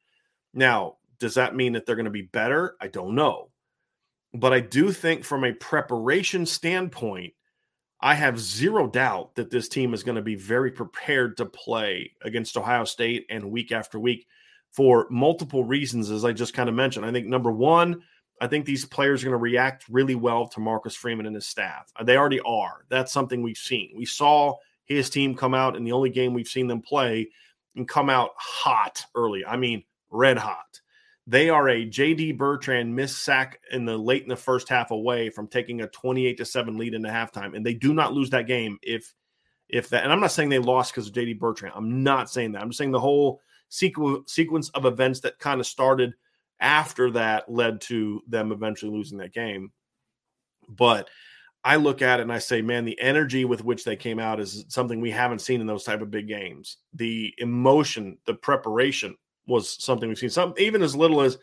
Now, 0.53 0.97
does 1.19 1.35
that 1.35 1.55
mean 1.55 1.73
that 1.73 1.85
they're 1.85 1.95
going 1.95 2.05
to 2.05 2.11
be 2.11 2.23
better? 2.23 2.75
I 2.81 2.87
don't 2.87 3.15
know. 3.15 3.49
But 4.33 4.53
I 4.53 4.59
do 4.59 4.91
think 4.91 5.23
from 5.23 5.43
a 5.43 5.53
preparation 5.53 6.45
standpoint, 6.45 7.33
I 8.01 8.15
have 8.15 8.39
zero 8.39 8.87
doubt 8.87 9.35
that 9.35 9.49
this 9.49 9.69
team 9.69 9.93
is 9.93 10.03
going 10.03 10.15
to 10.15 10.21
be 10.21 10.35
very 10.35 10.71
prepared 10.71 11.37
to 11.37 11.45
play 11.45 12.11
against 12.21 12.57
Ohio 12.57 12.83
State 12.83 13.27
and 13.29 13.51
week 13.51 13.71
after 13.71 13.99
week 13.99 14.27
for 14.71 15.07
multiple 15.09 15.63
reasons, 15.63 16.09
as 16.09 16.25
I 16.25 16.33
just 16.33 16.53
kind 16.53 16.67
of 16.67 16.75
mentioned. 16.75 17.05
I 17.05 17.11
think 17.11 17.27
number 17.27 17.51
one, 17.51 18.01
I 18.43 18.47
think 18.47 18.65
these 18.65 18.83
players 18.83 19.23
are 19.23 19.27
going 19.27 19.39
to 19.39 19.41
react 19.41 19.85
really 19.89 20.15
well 20.15 20.49
to 20.49 20.59
Marcus 20.59 20.95
Freeman 20.95 21.25
and 21.25 21.33
his 21.33 21.45
staff. 21.45 21.93
Uh, 21.95 22.03
they 22.03 22.17
already 22.17 22.41
are. 22.41 22.83
That's 22.89 23.13
something 23.13 23.41
we've 23.41 23.55
seen. 23.55 23.93
We 23.95 24.05
saw 24.05 24.55
his 24.83 25.09
team 25.09 25.33
come 25.33 25.53
out 25.53 25.77
in 25.77 25.85
the 25.85 25.93
only 25.93 26.09
game 26.09 26.33
we've 26.33 26.45
seen 26.45 26.67
them 26.67 26.81
play 26.81 27.29
and 27.77 27.87
come 27.87 28.09
out 28.09 28.31
hot 28.35 29.05
early. 29.15 29.45
I 29.45 29.55
mean, 29.55 29.85
red 30.11 30.37
hot. 30.37 30.81
They 31.25 31.49
are 31.49 31.69
a 31.69 31.85
JD 31.85 32.37
Bertrand 32.37 32.93
miss 32.93 33.15
sack 33.15 33.61
in 33.71 33.85
the 33.85 33.97
late 33.97 34.23
in 34.23 34.27
the 34.29 34.35
first 34.35 34.67
half 34.67 34.91
away 34.91 35.29
from 35.29 35.47
taking 35.47 35.79
a 35.79 35.87
28 35.87 36.35
to 36.35 36.43
7 36.43 36.77
lead 36.77 36.95
into 36.95 37.07
halftime. 37.07 37.55
And 37.55 37.65
they 37.65 37.73
do 37.73 37.93
not 37.93 38.11
lose 38.11 38.29
that 38.31 38.45
game 38.45 38.77
if 38.81 39.13
if 39.69 39.87
that 39.87 40.03
and 40.03 40.11
I'm 40.11 40.19
not 40.19 40.33
saying 40.33 40.49
they 40.49 40.59
lost 40.59 40.91
because 40.91 41.07
of 41.07 41.13
JD 41.13 41.39
Bertrand. 41.39 41.75
I'm 41.77 42.03
not 42.03 42.29
saying 42.29 42.51
that. 42.51 42.61
I'm 42.61 42.71
just 42.71 42.77
saying 42.77 42.91
the 42.91 42.99
whole 42.99 43.39
sequ- 43.71 44.29
sequence 44.29 44.67
of 44.71 44.85
events 44.85 45.21
that 45.21 45.39
kind 45.39 45.61
of 45.61 45.65
started 45.65 46.13
after 46.63 47.11
that 47.11 47.51
led 47.51 47.81
to 47.81 48.23
them 48.27 48.51
eventually 48.51 48.91
losing 48.91 49.19
that 49.19 49.33
game. 49.33 49.71
But 50.67 51.09
I 51.63 51.75
look 51.75 52.01
at 52.01 52.19
it 52.19 52.23
and 52.23 52.33
I 52.33 52.39
say, 52.39 52.61
man, 52.61 52.85
the 52.85 52.99
energy 52.99 53.45
with 53.45 53.63
which 53.63 53.83
they 53.83 53.95
came 53.95 54.19
out 54.19 54.39
is 54.39 54.65
something 54.69 54.99
we 54.99 55.11
haven't 55.11 55.39
seen 55.39 55.61
in 55.61 55.67
those 55.67 55.83
type 55.83 56.01
of 56.01 56.09
big 56.09 56.27
games. 56.27 56.77
The 56.93 57.33
emotion, 57.37 58.17
the 58.25 58.33
preparation, 58.33 59.15
was 59.45 59.83
something 59.83 60.07
we've 60.09 60.17
seen. 60.17 60.29
Some 60.29 60.53
even 60.57 60.81
as 60.81 60.95
little 60.95 61.21
as 61.21 61.37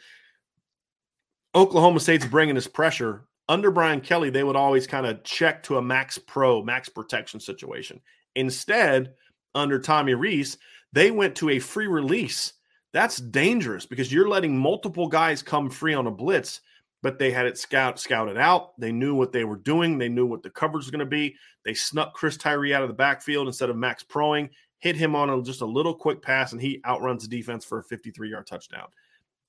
Oklahoma 1.54 2.00
State's 2.00 2.26
bringing 2.26 2.54
this 2.54 2.66
pressure 2.66 3.26
under 3.48 3.70
Brian 3.70 4.00
Kelly, 4.00 4.30
they 4.30 4.44
would 4.44 4.56
always 4.56 4.86
kind 4.86 5.06
of 5.06 5.22
check 5.24 5.62
to 5.64 5.76
a 5.76 5.82
max 5.82 6.18
pro, 6.18 6.62
max 6.62 6.88
protection 6.88 7.40
situation. 7.40 8.00
Instead, 8.36 9.12
under 9.54 9.78
Tommy 9.78 10.14
Rees, 10.14 10.56
they 10.92 11.10
went 11.10 11.34
to 11.36 11.50
a 11.50 11.58
free 11.58 11.88
release. 11.88 12.54
That's 12.92 13.18
dangerous 13.18 13.86
because 13.86 14.12
you're 14.12 14.28
letting 14.28 14.58
multiple 14.58 15.06
guys 15.06 15.42
come 15.42 15.70
free 15.70 15.94
on 15.94 16.06
a 16.06 16.10
blitz, 16.10 16.60
but 17.02 17.18
they 17.18 17.30
had 17.30 17.46
it 17.46 17.56
scout 17.56 18.00
scouted 18.00 18.36
out. 18.36 18.78
They 18.80 18.92
knew 18.92 19.14
what 19.14 19.32
they 19.32 19.44
were 19.44 19.56
doing. 19.56 19.96
They 19.96 20.08
knew 20.08 20.26
what 20.26 20.42
the 20.42 20.50
coverage 20.50 20.84
was 20.84 20.90
going 20.90 21.00
to 21.00 21.06
be. 21.06 21.36
They 21.64 21.74
snuck 21.74 22.14
Chris 22.14 22.36
Tyree 22.36 22.74
out 22.74 22.82
of 22.82 22.88
the 22.88 22.94
backfield 22.94 23.46
instead 23.46 23.70
of 23.70 23.76
max 23.76 24.02
proing 24.02 24.50
hit 24.80 24.96
him 24.96 25.14
on 25.14 25.30
a, 25.30 25.42
just 25.42 25.60
a 25.60 25.66
little 25.66 25.94
quick 25.94 26.20
pass, 26.20 26.52
and 26.52 26.60
he 26.60 26.80
outruns 26.86 27.22
the 27.22 27.36
defense 27.36 27.64
for 27.64 27.78
a 27.78 27.84
53 27.84 28.30
yard 28.30 28.46
touchdown. 28.46 28.88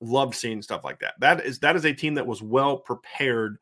Loved 0.02 0.36
seeing 0.36 0.62
stuff 0.62 0.84
like 0.84 1.00
that. 1.00 1.16
That 1.20 1.46
is 1.46 1.60
that 1.60 1.76
is 1.76 1.86
a 1.86 1.94
team 1.94 2.16
that 2.16 2.28
was 2.28 2.42
well 2.42 2.78
prepared 2.78 3.58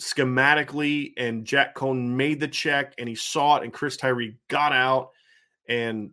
schematically, 0.00 1.12
and 1.16 1.44
Jack 1.44 1.74
Coan 1.74 2.08
made 2.08 2.40
the 2.40 2.48
check, 2.48 2.94
and 2.98 3.08
he 3.08 3.14
saw 3.14 3.56
it, 3.56 3.62
and 3.62 3.72
Chris 3.72 3.96
Tyree 3.96 4.36
got 4.48 4.72
out, 4.72 5.10
and 5.68 6.10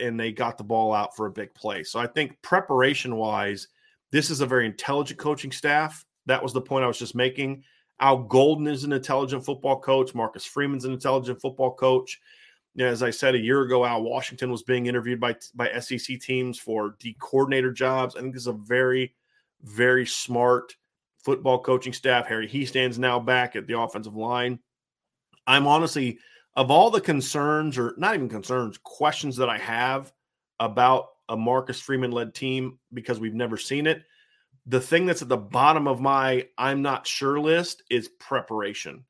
and 0.00 0.18
they 0.18 0.32
got 0.32 0.58
the 0.58 0.64
ball 0.64 0.92
out 0.92 1.16
for 1.16 1.26
a 1.26 1.30
big 1.32 1.54
play. 1.54 1.82
So 1.82 1.98
I 1.98 2.06
think 2.06 2.40
preparation 2.42 3.16
wise, 3.16 3.68
this 4.12 4.30
is 4.30 4.40
a 4.40 4.46
very 4.46 4.66
intelligent 4.66 5.18
coaching 5.18 5.52
staff. 5.52 6.04
That 6.26 6.42
was 6.42 6.52
the 6.52 6.60
point 6.60 6.84
I 6.84 6.88
was 6.88 6.98
just 6.98 7.14
making. 7.14 7.62
Al 8.00 8.18
Golden 8.18 8.66
is 8.66 8.84
an 8.84 8.92
intelligent 8.92 9.44
football 9.44 9.80
coach. 9.80 10.14
Marcus 10.14 10.44
Freeman's 10.44 10.84
an 10.84 10.92
intelligent 10.92 11.40
football 11.40 11.74
coach 11.74 12.20
as 12.78 13.02
I 13.02 13.10
said 13.10 13.34
a 13.34 13.40
year 13.40 13.62
ago, 13.62 13.84
Al 13.84 14.02
Washington 14.02 14.50
was 14.50 14.62
being 14.62 14.86
interviewed 14.86 15.20
by 15.20 15.36
by 15.54 15.78
SEC 15.80 16.20
teams 16.20 16.58
for 16.58 16.96
D 16.98 17.16
coordinator 17.18 17.72
jobs. 17.72 18.16
I 18.16 18.20
think 18.20 18.34
this 18.34 18.42
is 18.42 18.48
a 18.48 18.52
very, 18.52 19.14
very 19.62 20.04
smart 20.04 20.76
football 21.24 21.58
coaching 21.58 21.92
staff. 21.92 22.26
Harry 22.26 22.46
Hiestand's 22.46 22.98
now 22.98 23.18
back 23.18 23.56
at 23.56 23.66
the 23.66 23.78
offensive 23.78 24.16
line. 24.16 24.58
I'm 25.46 25.66
honestly, 25.66 26.18
of 26.56 26.70
all 26.70 26.90
the 26.90 27.00
concerns, 27.00 27.78
or 27.78 27.94
not 27.98 28.14
even 28.14 28.28
concerns, 28.28 28.78
questions 28.78 29.36
that 29.36 29.48
I 29.48 29.58
have 29.58 30.12
about 30.58 31.06
a 31.28 31.36
Marcus 31.36 31.80
Freeman 31.80 32.12
led 32.12 32.34
team 32.34 32.78
because 32.94 33.20
we've 33.20 33.34
never 33.34 33.56
seen 33.56 33.86
it. 33.86 34.02
The 34.66 34.80
thing 34.80 35.06
that's 35.06 35.22
at 35.22 35.28
the 35.28 35.36
bottom 35.36 35.86
of 35.86 36.00
my 36.00 36.48
I'm 36.58 36.82
not 36.82 37.06
sure 37.06 37.38
list 37.38 37.82
is 37.90 38.08
preparation. 38.08 39.04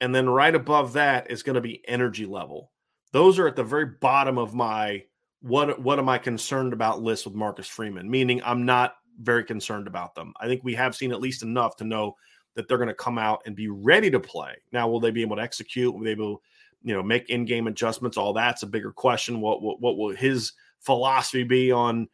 And 0.00 0.14
then 0.14 0.28
right 0.28 0.54
above 0.54 0.94
that 0.94 1.30
is 1.30 1.42
going 1.44 1.54
to 1.54 1.60
be 1.60 1.86
energy 1.88 2.26
level 2.26 2.72
Those 3.12 3.38
are 3.38 3.46
at 3.46 3.56
the 3.56 3.62
very 3.62 3.86
bottom 3.86 4.38
of 4.38 4.54
my 4.54 5.04
what 5.40 5.80
what 5.80 5.98
am 5.98 6.08
I 6.08 6.18
concerned 6.18 6.72
about 6.72 7.02
list 7.02 7.26
with 7.26 7.34
Marcus 7.34 7.68
Freeman, 7.68 8.10
meaning 8.10 8.40
I'm 8.44 8.64
not 8.64 8.96
very 9.20 9.44
concerned 9.44 9.86
about 9.86 10.14
them. 10.14 10.32
I 10.40 10.46
think 10.46 10.64
we 10.64 10.74
have 10.74 10.96
seen 10.96 11.12
at 11.12 11.20
least 11.20 11.42
enough 11.42 11.76
to 11.76 11.84
know 11.84 12.16
that 12.54 12.68
they're 12.68 12.78
going 12.78 12.88
to 12.88 12.94
come 12.94 13.18
out 13.18 13.42
and 13.46 13.54
be 13.56 13.68
ready 13.68 14.10
to 14.10 14.20
play. 14.20 14.54
Now, 14.72 14.88
will 14.88 15.00
they 15.00 15.10
be 15.10 15.22
able 15.22 15.36
to 15.36 15.42
execute? 15.42 15.92
Will 15.92 16.00
they 16.00 16.14
be 16.14 16.22
able, 16.22 16.42
you 16.84 16.94
know, 16.94 17.02
make 17.02 17.30
in-game 17.30 17.66
adjustments? 17.66 18.16
All 18.16 18.32
that's 18.32 18.62
a 18.62 18.66
bigger 18.66 18.92
question. 18.92 19.40
What 19.40 19.62
what, 19.62 19.80
what 19.80 19.96
will 19.96 20.14
his 20.14 20.52
philosophy 20.80 21.44
be 21.44 21.72
on 21.72 22.08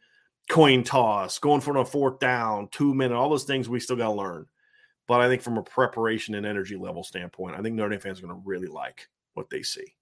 coin 0.49 0.83
toss, 0.83 1.39
going 1.39 1.61
for 1.61 1.77
a 1.77 1.85
fourth 1.85 2.19
down, 2.19 2.67
two 2.71 2.93
minute, 2.93 3.15
all 3.15 3.29
those 3.29 3.43
things 3.45 3.69
we 3.69 3.79
still 3.79 3.95
got 3.95 4.07
to 4.07 4.13
learn. 4.13 4.45
But 5.07 5.21
I 5.21 5.27
think 5.27 5.41
from 5.41 5.57
a 5.57 5.63
preparation 5.63 6.35
and 6.35 6.45
energy 6.45 6.75
level 6.75 7.03
standpoint, 7.03 7.55
I 7.55 7.61
think 7.61 7.75
Notre 7.75 7.89
Dame 7.89 7.99
fans 7.99 8.19
are 8.19 8.27
going 8.27 8.35
to 8.35 8.41
really 8.45 8.67
like 8.67 9.07
what 9.33 9.49
they 9.49 9.63
see. 9.63 9.95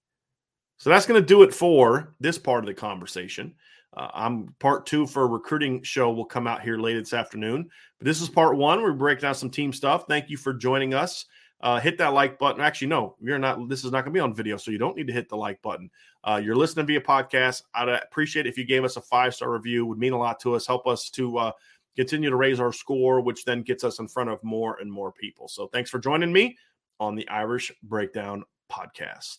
So 0.78 0.90
that's 0.90 1.06
going 1.06 1.20
to 1.20 1.26
do 1.26 1.42
it 1.42 1.54
for 1.54 2.14
this 2.20 2.38
part 2.38 2.64
of 2.64 2.66
the 2.66 2.74
conversation. 2.74 3.54
Uh, 3.96 4.08
I'm 4.12 4.54
part 4.58 4.86
two 4.86 5.06
for 5.06 5.24
a 5.24 5.26
recruiting 5.26 5.82
show 5.82 6.12
will 6.12 6.24
come 6.24 6.46
out 6.46 6.62
here 6.62 6.78
later 6.78 7.00
this 7.00 7.14
afternoon. 7.14 7.68
But 7.98 8.04
this 8.04 8.20
is 8.20 8.28
part 8.28 8.56
one. 8.56 8.84
We 8.84 8.92
break 8.92 9.20
down 9.20 9.34
some 9.34 9.50
team 9.50 9.72
stuff. 9.72 10.04
Thank 10.08 10.30
you 10.30 10.36
for 10.36 10.52
joining 10.52 10.94
us. 10.94 11.24
Uh, 11.60 11.80
hit 11.80 11.98
that 11.98 12.12
like 12.12 12.38
button. 12.38 12.60
Actually, 12.60 12.88
no, 12.88 13.16
you're 13.20 13.38
not. 13.38 13.68
This 13.68 13.84
is 13.84 13.90
not 13.90 14.04
going 14.04 14.12
to 14.12 14.18
be 14.18 14.20
on 14.20 14.32
video, 14.32 14.56
so 14.56 14.70
you 14.70 14.78
don't 14.78 14.96
need 14.96 15.08
to 15.08 15.12
hit 15.12 15.28
the 15.28 15.36
like 15.36 15.60
button. 15.60 15.90
Uh, 16.22 16.40
you're 16.42 16.54
listening 16.54 16.86
via 16.86 17.00
podcast. 17.00 17.62
I'd 17.74 17.88
appreciate 17.88 18.46
if 18.46 18.56
you 18.56 18.64
gave 18.64 18.84
us 18.84 18.96
a 18.96 19.00
five 19.00 19.34
star 19.34 19.50
review. 19.50 19.84
It 19.84 19.88
would 19.88 19.98
mean 19.98 20.12
a 20.12 20.18
lot 20.18 20.38
to 20.40 20.54
us. 20.54 20.66
Help 20.66 20.86
us 20.86 21.10
to 21.10 21.38
uh, 21.38 21.52
continue 21.96 22.30
to 22.30 22.36
raise 22.36 22.60
our 22.60 22.72
score, 22.72 23.20
which 23.20 23.44
then 23.44 23.62
gets 23.62 23.82
us 23.82 23.98
in 23.98 24.06
front 24.06 24.30
of 24.30 24.42
more 24.44 24.78
and 24.80 24.90
more 24.90 25.10
people. 25.10 25.48
So 25.48 25.66
thanks 25.66 25.90
for 25.90 25.98
joining 25.98 26.32
me 26.32 26.56
on 27.00 27.16
the 27.16 27.28
Irish 27.28 27.72
Breakdown 27.82 28.44
podcast. 28.70 29.38